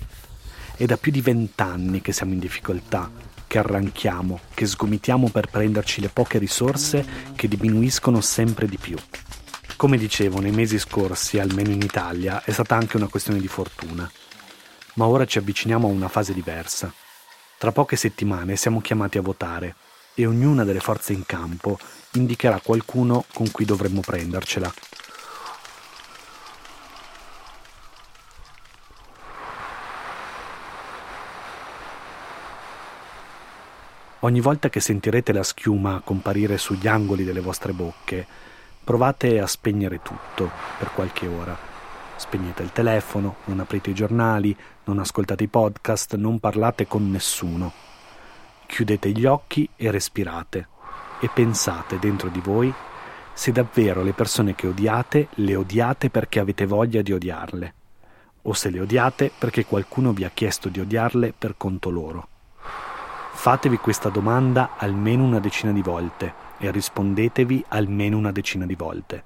È 0.75 0.85
da 0.85 0.97
più 0.97 1.11
di 1.11 1.21
vent'anni 1.21 2.01
che 2.01 2.11
siamo 2.11 2.33
in 2.33 2.39
difficoltà, 2.39 3.09
che 3.45 3.59
arranchiamo, 3.59 4.39
che 4.55 4.65
sgomitiamo 4.65 5.29
per 5.29 5.47
prenderci 5.47 6.01
le 6.01 6.09
poche 6.09 6.39
risorse 6.39 7.05
che 7.35 7.47
diminuiscono 7.47 8.21
sempre 8.21 8.67
di 8.67 8.77
più. 8.77 8.97
Come 9.77 9.97
dicevo, 9.97 10.39
nei 10.39 10.51
mesi 10.51 10.79
scorsi, 10.79 11.37
almeno 11.37 11.69
in 11.69 11.81
Italia, 11.81 12.43
è 12.43 12.51
stata 12.51 12.75
anche 12.75 12.97
una 12.97 13.07
questione 13.07 13.39
di 13.39 13.47
fortuna. 13.47 14.09
Ma 14.95 15.05
ora 15.05 15.25
ci 15.25 15.37
avviciniamo 15.37 15.87
a 15.87 15.91
una 15.91 16.07
fase 16.07 16.33
diversa. 16.33 16.91
Tra 17.59 17.71
poche 17.71 17.95
settimane 17.95 18.55
siamo 18.55 18.81
chiamati 18.81 19.19
a 19.19 19.21
votare 19.21 19.75
e 20.15 20.25
ognuna 20.25 20.63
delle 20.63 20.79
forze 20.79 21.13
in 21.13 21.25
campo 21.25 21.77
indicherà 22.13 22.59
qualcuno 22.59 23.25
con 23.31 23.51
cui 23.51 23.65
dovremmo 23.65 24.01
prendercela. 24.01 24.73
Ogni 34.23 34.39
volta 34.39 34.69
che 34.69 34.79
sentirete 34.79 35.33
la 35.33 35.43
schiuma 35.43 36.01
comparire 36.01 36.57
sugli 36.57 36.87
angoli 36.87 37.25
delle 37.25 37.41
vostre 37.41 37.73
bocche, 37.73 38.25
provate 38.81 39.41
a 39.41 39.47
spegnere 39.47 40.01
tutto 40.01 40.49
per 40.79 40.91
qualche 40.93 41.27
ora. 41.27 41.57
Spegnete 42.15 42.63
il 42.63 42.71
telefono, 42.71 43.35
non 43.45 43.59
aprite 43.59 43.89
i 43.89 43.93
giornali, 43.93 44.55
non 44.85 44.99
ascoltate 44.99 45.43
i 45.43 45.49
podcast, 45.49 46.15
non 46.15 46.39
parlate 46.39 46.87
con 46.87 47.11
nessuno. 47.11 47.73
Chiudete 48.65 49.09
gli 49.09 49.25
occhi 49.25 49.67
e 49.75 49.91
respirate 49.91 50.67
e 51.19 51.27
pensate 51.27 51.99
dentro 51.99 52.29
di 52.29 52.39
voi 52.39 52.73
se 53.33 53.51
davvero 53.51 54.03
le 54.03 54.13
persone 54.13 54.55
che 54.55 54.67
odiate 54.67 55.27
le 55.31 55.55
odiate 55.57 56.09
perché 56.09 56.39
avete 56.39 56.65
voglia 56.65 57.01
di 57.01 57.11
odiarle 57.11 57.73
o 58.43 58.53
se 58.53 58.69
le 58.69 58.79
odiate 58.79 59.31
perché 59.37 59.65
qualcuno 59.65 60.13
vi 60.13 60.23
ha 60.23 60.31
chiesto 60.33 60.69
di 60.69 60.79
odiarle 60.79 61.33
per 61.37 61.55
conto 61.57 61.89
loro. 61.89 62.27
Fatevi 63.43 63.75
questa 63.75 64.07
domanda 64.07 64.75
almeno 64.77 65.25
una 65.25 65.41
decina 65.41 65.73
di 65.73 65.81
volte 65.81 66.33
e 66.59 66.71
rispondetevi 66.71 67.65
almeno 67.67 68.17
una 68.17 68.31
decina 68.31 68.65
di 68.65 68.75
volte. 68.75 69.21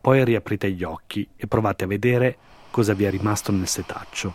Poi 0.00 0.24
riaprite 0.24 0.70
gli 0.70 0.82
occhi 0.82 1.28
e 1.36 1.46
provate 1.46 1.84
a 1.84 1.88
vedere 1.88 2.38
cosa 2.70 2.94
vi 2.94 3.04
è 3.04 3.10
rimasto 3.10 3.52
nel 3.52 3.66
setaccio. 3.66 4.32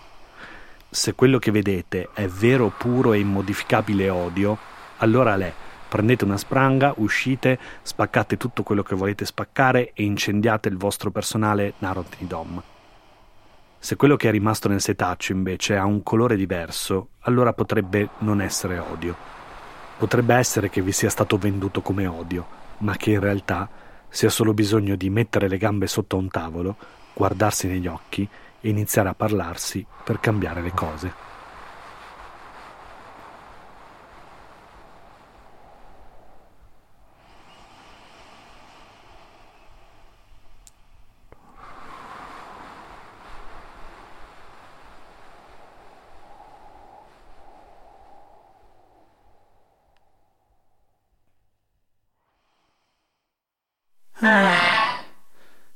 Se 0.91 1.15
quello 1.15 1.39
che 1.39 1.49
vedete 1.49 2.09
è 2.13 2.27
vero, 2.27 2.71
puro 2.77 3.13
e 3.13 3.17
immodificabile 3.17 4.11
odio, 4.11 4.59
allora 4.97 5.35
l'è. 5.37 5.51
Prendete 5.89 6.23
una 6.23 6.37
spranga, 6.37 6.93
uscite, 6.97 7.57
spaccate 7.81 8.37
tutto 8.37 8.61
quello 8.61 8.83
che 8.83 8.93
volete 8.93 9.25
spaccare 9.25 9.93
e 9.93 10.03
incendiate 10.03 10.69
il 10.69 10.77
vostro 10.77 11.09
personale 11.09 11.73
Narodnidom. 11.79 12.61
Se 13.83 13.97
quello 13.97 14.15
che 14.15 14.29
è 14.29 14.31
rimasto 14.31 14.69
nel 14.69 14.79
setaccio 14.79 15.33
invece 15.33 15.75
ha 15.75 15.83
un 15.83 16.03
colore 16.03 16.37
diverso, 16.37 17.09
allora 17.23 17.51
potrebbe 17.51 18.11
non 18.19 18.39
essere 18.39 18.79
odio. 18.79 19.13
Potrebbe 19.97 20.35
essere 20.35 20.69
che 20.69 20.81
vi 20.81 20.93
sia 20.93 21.09
stato 21.09 21.37
venduto 21.37 21.81
come 21.81 22.07
odio, 22.07 22.47
ma 22.77 22.95
che 22.95 23.11
in 23.11 23.19
realtà 23.19 23.69
sia 24.07 24.29
solo 24.29 24.53
bisogno 24.53 24.95
di 24.95 25.09
mettere 25.09 25.49
le 25.49 25.57
gambe 25.57 25.87
sotto 25.87 26.15
un 26.15 26.29
tavolo, 26.29 26.77
guardarsi 27.13 27.67
negli 27.67 27.87
occhi 27.87 28.25
e 28.61 28.69
iniziare 28.69 29.09
a 29.09 29.15
parlarsi 29.15 29.85
per 30.01 30.21
cambiare 30.21 30.61
le 30.61 30.71
cose. 30.71 31.32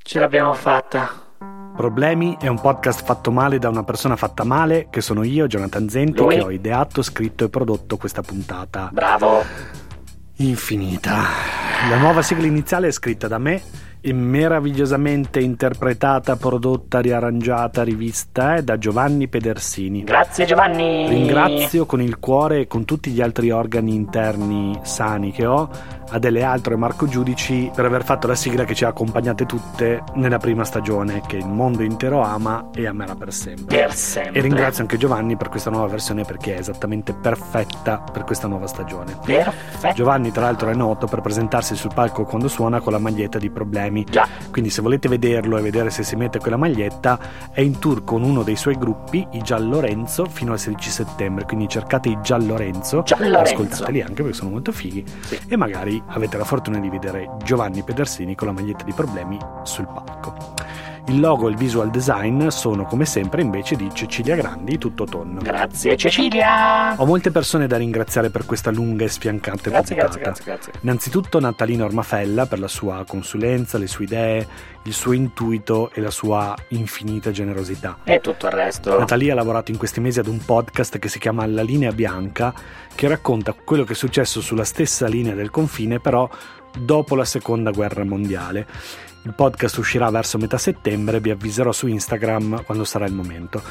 Ce 0.08 0.20
l'abbiamo 0.20 0.54
fatta. 0.54 1.26
Problemi 1.76 2.38
è 2.40 2.48
un 2.48 2.62
podcast 2.62 3.04
fatto 3.04 3.30
male 3.30 3.60
da 3.60 3.68
una 3.68 3.84
persona 3.84 4.16
fatta 4.16 4.46
male, 4.46 4.88
che 4.90 5.02
sono 5.02 5.22
io, 5.24 5.48
Jonathan 5.48 5.90
Zenti, 5.90 6.22
Lui? 6.22 6.36
che 6.36 6.42
ho 6.42 6.50
ideato, 6.50 7.02
scritto 7.02 7.44
e 7.44 7.50
prodotto 7.50 7.98
questa 7.98 8.22
puntata. 8.22 8.90
Bravo. 8.94 9.44
Infinita. 10.38 11.24
La 11.90 11.98
nuova 11.98 12.22
sigla 12.22 12.46
iniziale 12.46 12.88
è 12.88 12.92
scritta 12.92 13.28
da 13.28 13.38
me 13.38 13.62
e 14.02 14.14
meravigliosamente 14.14 15.40
interpretata, 15.40 16.36
prodotta, 16.36 17.00
riarrangiata, 17.00 17.84
rivista 17.84 18.56
è 18.56 18.64
da 18.64 18.78
Giovanni 18.78 19.28
Pedersini. 19.28 20.04
Grazie 20.04 20.46
Giovanni. 20.46 21.08
Ringrazio 21.08 21.86
con 21.86 22.02
il 22.02 22.20
cuore 22.20 22.62
e 22.62 22.68
con 22.68 22.86
tutti 22.86 23.12
gli 23.12 23.22
altri 23.22 23.52
organi 23.52 23.94
interni 23.94 24.80
sani 24.84 25.32
che 25.32 25.46
ho 25.46 25.70
Adele 26.10 26.44
Altro 26.44 26.74
e 26.74 26.78
Marco 26.78 27.06
Giudici 27.08 27.70
per 27.74 27.86
aver 27.86 28.04
fatto 28.04 28.28
la 28.28 28.36
sigla 28.36 28.64
che 28.64 28.74
ci 28.74 28.86
ha 28.86 28.90
accompagnate 28.90 29.46
tutte 29.46 30.04
nella 30.16 30.38
prima 30.38 30.64
stagione 30.64 31.22
che 31.26 31.38
il 31.38 31.48
mondo 31.48 31.84
intero 31.84 32.22
ama 32.22 32.70
e 32.74 32.88
amerà 32.88 33.16
per 33.16 33.34
sempre. 33.34 33.78
Per 33.78 33.94
sempre. 33.94 34.40
E 34.40 34.42
ringrazio 34.42 34.84
anche 34.84 34.98
Giovanni 34.98 35.36
per 35.36 35.50
questa 35.50 35.70
nuova 35.70 35.88
versione 35.88 36.24
perché 36.24 36.56
è 36.56 36.60
esattamente 36.60 37.14
perfetta 37.14 38.04
per 38.12 38.24
questa 38.24 38.48
nuova 38.48 38.68
stagione. 38.68 39.18
Perfetto. 39.24 39.94
Giovanni 39.94 40.32
tra 40.32 40.44
l'altro 40.44 40.70
è 40.70 40.76
noto 40.76 41.08
per 41.08 41.22
presentarsi 41.22 41.76
sul 41.76 41.92
palco 41.94 42.24
quando 42.24 42.48
suona 42.48 42.80
con 42.80 42.94
la 42.94 43.00
maglietta 43.00 43.38
di 43.38 43.50
problemi. 43.50 43.87
Già. 44.10 44.28
Quindi 44.52 44.70
se 44.70 44.82
volete 44.82 45.08
vederlo 45.08 45.58
e 45.58 45.62
vedere 45.62 45.90
se 45.90 46.04
si 46.04 46.16
mette 46.16 46.40
quella 46.40 46.58
maglietta 46.58 47.20
è 47.52 47.62
in 47.62 47.80
tour 47.80 48.04
con 48.04 48.24
uno 48.24 48.44
dei 48.44 48.56
suoi 48.56 48.78
gruppi, 48.78 49.28
i 49.32 49.42
Giallorenzo, 49.42 50.26
fino 50.26 50.52
al 50.52 50.60
16 50.60 50.90
settembre. 50.90 51.46
Quindi 51.46 51.68
cercate 51.68 52.10
i 52.10 52.18
Giallorenzo, 52.22 53.04
Giallorenzo. 53.04 53.54
ascoltateli 53.54 54.02
anche 54.02 54.22
perché 54.22 54.38
sono 54.38 54.50
molto 54.52 54.72
fighi 54.72 55.04
e 55.48 55.56
magari 55.56 56.02
avete 56.08 56.38
la 56.38 56.46
fortuna 56.46 56.80
di 56.80 56.90
vedere 56.90 57.30
Giovanni 57.44 57.84
Pedersini 57.84 58.36
con 58.36 58.48
la 58.48 58.54
maglietta 58.54 58.84
di 58.84 58.94
problemi 58.94 59.38
sul 59.64 59.88
palco. 59.88 60.36
Il 61.10 61.22
logo 61.22 61.48
e 61.48 61.52
il 61.52 61.56
visual 61.56 61.90
design 61.90 62.48
sono 62.50 62.84
come 62.84 63.06
sempre 63.06 63.42
invece 63.42 63.78
di 63.78 63.90
Cecilia 63.94 64.36
Grandi, 64.36 64.78
tutto 64.78 65.06
tonno. 65.06 65.40
Grazie 65.42 65.96
Cecilia. 65.96 66.96
Ho 66.98 67.06
molte 67.06 67.32
persone 67.32 67.66
da 67.66 67.78
ringraziare 67.78 68.30
per 68.30 68.46
questa 68.46 68.72
lunga 68.72 69.06
e 69.06 69.08
sfiancante 69.08 69.70
Grazie, 69.70 69.96
puntata. 69.96 70.20
grazie, 70.20 70.44
grazie, 70.44 70.72
grazie. 70.72 70.74
Innanzitutto 70.82 71.40
Natalino 71.40 71.86
Ormafella 71.86 72.46
per 72.46 72.60
la 72.60 72.68
sua 72.68 73.06
consulenza, 73.08 73.78
le 73.78 73.88
sue 73.88 74.04
idee, 74.04 74.48
il 74.84 74.92
suo 74.92 75.14
intuito 75.14 75.92
e 75.94 76.02
la 76.02 76.12
sua 76.12 76.54
infinita 76.70 77.32
generosità. 77.32 78.00
E 78.04 78.20
tutto 78.20 78.48
il 78.48 78.52
resto. 78.52 79.00
Natalia 79.00 79.32
ha 79.32 79.36
lavorato 79.36 79.72
in 79.72 79.78
questi 79.78 80.02
mesi 80.02 80.20
ad 80.20 80.28
un 80.28 80.44
podcast 80.44 81.00
che 81.00 81.08
si 81.08 81.20
chiama 81.20 81.46
La 81.46 81.62
linea 81.62 81.94
bianca, 81.94 82.54
che 82.94 83.08
racconta 83.08 83.54
quello 83.54 83.86
che 83.86 83.94
è 83.94 83.96
successo 83.96 84.42
sulla 84.42 84.66
stessa 84.66 85.08
linea 85.08 85.36
del 85.36 85.52
confine, 85.52 86.02
però 86.02 86.30
dopo 86.78 87.16
la 87.16 87.26
seconda 87.26 87.72
guerra 87.72 88.04
mondiale. 88.04 88.68
Il 89.28 89.34
podcast 89.34 89.78
uscirà 89.78 90.10
verso 90.10 90.38
metà 90.38 90.58
settembre, 90.58 91.20
vi 91.20 91.32
avviserò 91.32 91.74
su 91.74 91.88
Instagram 91.88 92.64
quando 92.64 92.86
sarà 92.86 93.06
il 93.06 93.12
momento. 93.12 93.62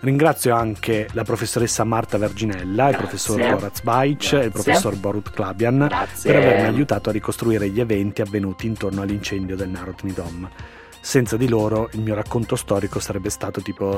Ringrazio 0.00 0.54
anche 0.54 1.06
la 1.12 1.22
professoressa 1.22 1.84
Marta 1.84 2.16
Verginella, 2.16 2.88
il 2.88 2.96
professor 2.96 3.38
Horaz 3.38 3.82
Baic 3.82 4.32
e 4.32 4.44
il 4.46 4.50
professor 4.50 4.96
Borut 4.96 5.30
Klabian 5.30 5.86
Grazie. 5.86 6.32
per 6.32 6.42
avermi 6.42 6.66
aiutato 6.66 7.10
a 7.10 7.12
ricostruire 7.12 7.68
gli 7.68 7.78
eventi 7.78 8.22
avvenuti 8.22 8.66
intorno 8.66 9.02
all'incendio 9.02 9.54
del 9.54 9.68
Narodni 9.68 10.14
Dom. 10.14 10.48
Senza 10.98 11.36
di 11.36 11.46
loro 11.46 11.90
il 11.92 12.00
mio 12.00 12.14
racconto 12.14 12.56
storico 12.56 12.98
sarebbe 12.98 13.28
stato 13.28 13.60
tipo... 13.60 13.90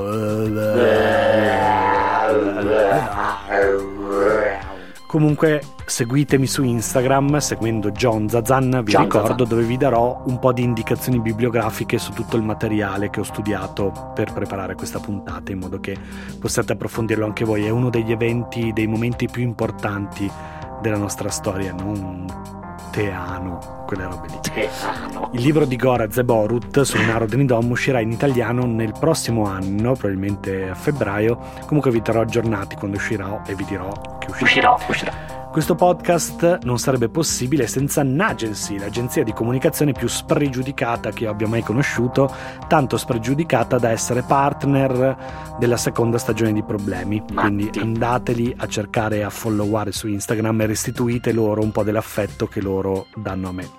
Comunque 5.15 5.61
seguitemi 5.85 6.45
su 6.45 6.61
Instagram 6.61 7.37
seguendo 7.37 7.89
John 7.91 8.27
Zazan, 8.27 8.81
vi 8.83 8.91
John 8.91 9.03
ricordo, 9.03 9.27
Zazan. 9.29 9.47
dove 9.47 9.63
vi 9.63 9.77
darò 9.77 10.21
un 10.25 10.39
po' 10.39 10.51
di 10.51 10.61
indicazioni 10.61 11.21
bibliografiche 11.21 11.97
su 11.97 12.11
tutto 12.11 12.35
il 12.35 12.43
materiale 12.43 13.09
che 13.09 13.21
ho 13.21 13.23
studiato 13.23 14.11
per 14.13 14.33
preparare 14.33 14.75
questa 14.75 14.99
puntata, 14.99 15.53
in 15.53 15.59
modo 15.59 15.79
che 15.79 15.95
possiate 16.37 16.73
approfondirlo 16.73 17.23
anche 17.23 17.45
voi. 17.45 17.63
È 17.63 17.69
uno 17.69 17.89
degli 17.89 18.11
eventi, 18.11 18.73
dei 18.73 18.87
momenti 18.87 19.29
più 19.29 19.41
importanti 19.41 20.29
della 20.81 20.97
nostra 20.97 21.29
storia, 21.29 21.71
non 21.71 22.64
Teano, 22.95 23.83
quelle 23.85 24.05
robe 24.05 24.27
lì. 24.29 24.39
Teano. 24.39 25.29
Il 25.33 25.41
libro 25.41 25.65
di 25.65 25.75
Gora 25.75 26.09
Zeborut 26.09 26.79
sul 26.83 27.01
Naro 27.01 27.25
Denidom 27.25 27.69
uscirà 27.69 27.99
in 27.99 28.09
italiano 28.09 28.65
nel 28.65 28.93
prossimo 28.97 29.43
anno, 29.43 29.95
probabilmente 29.95 30.69
a 30.69 30.75
febbraio. 30.75 31.37
Comunque 31.65 31.91
vi 31.91 32.01
terrò 32.01 32.21
aggiornati 32.21 32.77
quando 32.77 32.95
uscirà 32.95 33.41
e 33.45 33.53
vi 33.53 33.65
dirò 33.65 33.89
che 34.17 34.27
uscirà. 34.29 34.45
Uscirò, 34.45 34.79
uscirà. 34.87 35.44
Questo 35.55 35.75
podcast 35.75 36.63
non 36.63 36.79
sarebbe 36.79 37.07
possibile 37.07 37.65
senza 37.67 38.03
Nagency, 38.03 38.77
l'agenzia 38.77 39.23
di 39.23 39.31
comunicazione 39.31 39.93
più 39.93 40.09
spregiudicata 40.09 41.11
che 41.11 41.23
io 41.23 41.29
abbia 41.29 41.47
mai 41.47 41.61
conosciuto, 41.61 42.29
tanto 42.67 42.97
spregiudicata 42.97 43.79
da 43.79 43.89
essere 43.89 44.23
partner 44.23 45.55
della 45.57 45.77
seconda 45.77 46.17
stagione 46.17 46.51
di 46.51 46.61
Problemi. 46.61 47.23
Quindi 47.33 47.69
andateli 47.79 48.53
a 48.57 48.67
cercare 48.67 49.19
e 49.19 49.21
a 49.21 49.29
followare 49.29 49.93
su 49.93 50.09
Instagram 50.09 50.59
e 50.59 50.65
restituite 50.65 51.31
loro 51.31 51.61
un 51.61 51.71
po' 51.71 51.83
dell'affetto 51.83 52.47
che 52.47 52.59
loro 52.59 53.07
danno 53.15 53.47
a 53.47 53.51
me. 53.53 53.69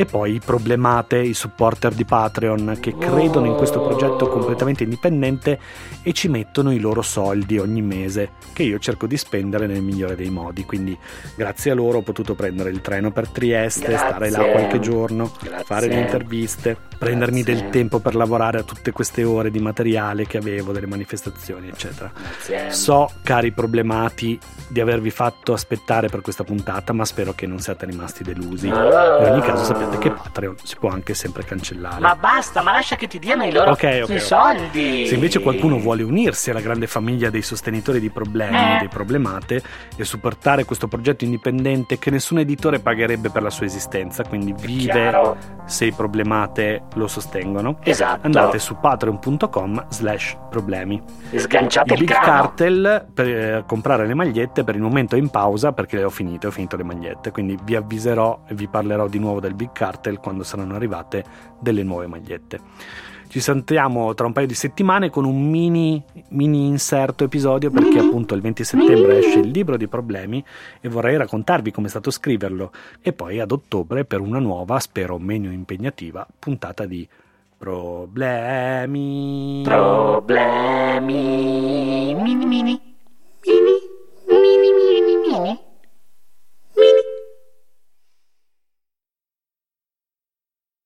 E 0.00 0.04
poi 0.04 0.40
problemate 0.44 1.18
i 1.18 1.34
supporter 1.34 1.92
di 1.92 2.04
Patreon 2.04 2.76
che 2.78 2.96
credono 2.96 3.46
in 3.46 3.56
questo 3.56 3.80
progetto 3.80 4.28
completamente 4.28 4.84
indipendente 4.84 5.58
e 6.04 6.12
ci 6.12 6.28
mettono 6.28 6.72
i 6.72 6.78
loro 6.78 7.02
soldi 7.02 7.58
ogni 7.58 7.82
mese 7.82 8.30
che 8.52 8.62
io 8.62 8.78
cerco 8.78 9.08
di 9.08 9.16
spendere 9.16 9.66
nel 9.66 9.82
migliore 9.82 10.14
dei 10.14 10.30
modi. 10.30 10.64
Quindi 10.64 10.96
grazie 11.34 11.72
a 11.72 11.74
loro 11.74 11.98
ho 11.98 12.02
potuto 12.02 12.36
prendere 12.36 12.70
il 12.70 12.80
treno 12.80 13.10
per 13.10 13.28
Trieste, 13.28 13.88
Grazie. 13.88 14.06
stare 14.06 14.30
là 14.30 14.44
qualche 14.44 14.78
giorno, 14.78 15.32
Grazie. 15.42 15.64
fare 15.64 15.88
le 15.88 15.98
interviste, 15.98 16.76
prendermi 16.96 17.42
Grazie. 17.42 17.62
del 17.62 17.70
tempo 17.72 17.98
per 17.98 18.14
lavorare 18.14 18.58
a 18.60 18.62
tutte 18.62 18.92
queste 18.92 19.24
ore 19.24 19.50
di 19.50 19.58
materiale 19.58 20.28
che 20.28 20.38
avevo, 20.38 20.70
delle 20.70 20.86
manifestazioni, 20.86 21.66
eccetera. 21.66 22.12
So, 22.68 23.10
cari 23.24 23.50
problemati, 23.50 24.38
di 24.68 24.80
avervi 24.80 25.10
fatto 25.10 25.52
aspettare 25.52 26.06
per 26.06 26.20
questa 26.20 26.44
puntata, 26.44 26.92
ma 26.92 27.04
spero 27.04 27.32
che 27.32 27.48
non 27.48 27.58
siate 27.58 27.84
rimasti 27.84 28.22
delusi. 28.22 28.68
In 28.68 28.74
ogni 28.74 29.40
caso 29.40 29.64
sappiate 29.64 29.87
che 29.96 30.10
Patreon 30.10 30.56
si 30.62 30.76
può 30.78 30.90
anche 30.90 31.14
sempre 31.14 31.44
cancellare. 31.44 32.00
Ma 32.00 32.14
basta, 32.14 32.62
ma 32.62 32.72
lascia 32.72 32.96
che 32.96 33.06
ti 33.06 33.18
diano 33.18 33.44
i 33.44 33.52
loro 33.52 33.70
Ok, 33.70 34.00
ok, 34.02 34.08
i 34.10 34.12
ok. 34.14 34.20
soldi. 34.20 35.06
Se 35.06 35.14
invece 35.14 35.40
qualcuno 35.40 35.78
vuole 35.78 36.02
unirsi 36.02 36.50
alla 36.50 36.60
grande 36.60 36.86
famiglia 36.86 37.30
dei 37.30 37.42
sostenitori 37.42 37.98
di 38.00 38.10
problemi, 38.10 38.56
Eh. 38.56 38.76
dei 38.80 38.88
problemate 38.88 39.62
e 39.96 40.04
supportare 40.04 40.64
questo 40.64 40.88
progetto 40.88 41.24
indipendente 41.24 41.98
che 41.98 42.10
nessun 42.10 42.38
editore 42.38 42.80
pagherebbe 42.80 43.30
per 43.30 43.42
la 43.42 43.50
sua 43.50 43.66
esistenza, 43.66 44.22
quindi 44.24 44.52
vive 44.52 44.92
chiaro. 44.92 45.36
se 45.64 45.86
i 45.86 45.92
problemate 45.92 46.82
lo 46.94 47.06
sostengono, 47.08 47.78
Esatto. 47.82 48.26
andate 48.26 48.58
su 48.58 48.76
patreon.com 48.78 49.86
slash 49.88 50.36
problemi. 50.50 51.02
Sganciate 51.34 51.94
il 51.94 52.00
il 52.00 52.06
Big. 52.06 52.14
Cartel 52.16 53.06
per 53.12 53.26
eh, 53.28 53.64
comprare 53.66 54.06
le 54.06 54.14
magliette 54.14 54.64
per 54.64 54.74
il 54.74 54.80
momento 54.82 55.14
è 55.16 55.18
in 55.18 55.28
pausa 55.28 55.72
perché 55.72 55.96
le 55.96 56.04
ho 56.04 56.10
finite, 56.10 56.46
ho 56.46 56.50
finito 56.50 56.76
le 56.76 56.84
magliette, 56.84 57.30
quindi 57.30 57.58
vi 57.62 57.74
avviserò 57.76 58.40
e 58.46 58.54
vi 58.54 58.66
parlerò 58.68 59.06
di 59.08 59.18
nuovo 59.18 59.40
del 59.40 59.54
Big 59.54 59.70
Cartel 59.78 60.18
quando 60.18 60.42
saranno 60.42 60.74
arrivate 60.74 61.24
delle 61.60 61.84
nuove 61.84 62.08
magliette. 62.08 62.60
Ci 63.28 63.38
sentiamo 63.40 64.12
tra 64.14 64.26
un 64.26 64.32
paio 64.32 64.48
di 64.48 64.54
settimane 64.54 65.10
con 65.10 65.24
un 65.24 65.48
mini, 65.48 66.02
mini 66.30 66.66
inserto 66.66 67.22
episodio 67.24 67.70
perché 67.70 67.98
appunto 67.98 68.34
il 68.34 68.40
20 68.40 68.64
settembre 68.64 69.18
esce 69.18 69.40
il 69.40 69.50
libro 69.50 69.76
di 69.76 69.86
problemi 69.86 70.42
e 70.80 70.88
vorrei 70.88 71.16
raccontarvi 71.16 71.70
come 71.70 71.86
è 71.86 71.90
stato 71.90 72.10
scriverlo 72.10 72.72
e 73.00 73.12
poi 73.12 73.38
ad 73.38 73.52
ottobre 73.52 74.04
per 74.04 74.20
una 74.20 74.38
nuova, 74.38 74.80
spero 74.80 75.18
meno 75.18 75.52
impegnativa, 75.52 76.26
puntata 76.38 76.86
di 76.86 77.06
problemi. 77.56 79.60
Problemi 79.62 81.18
mini 82.14 82.46
mini. 82.46 82.80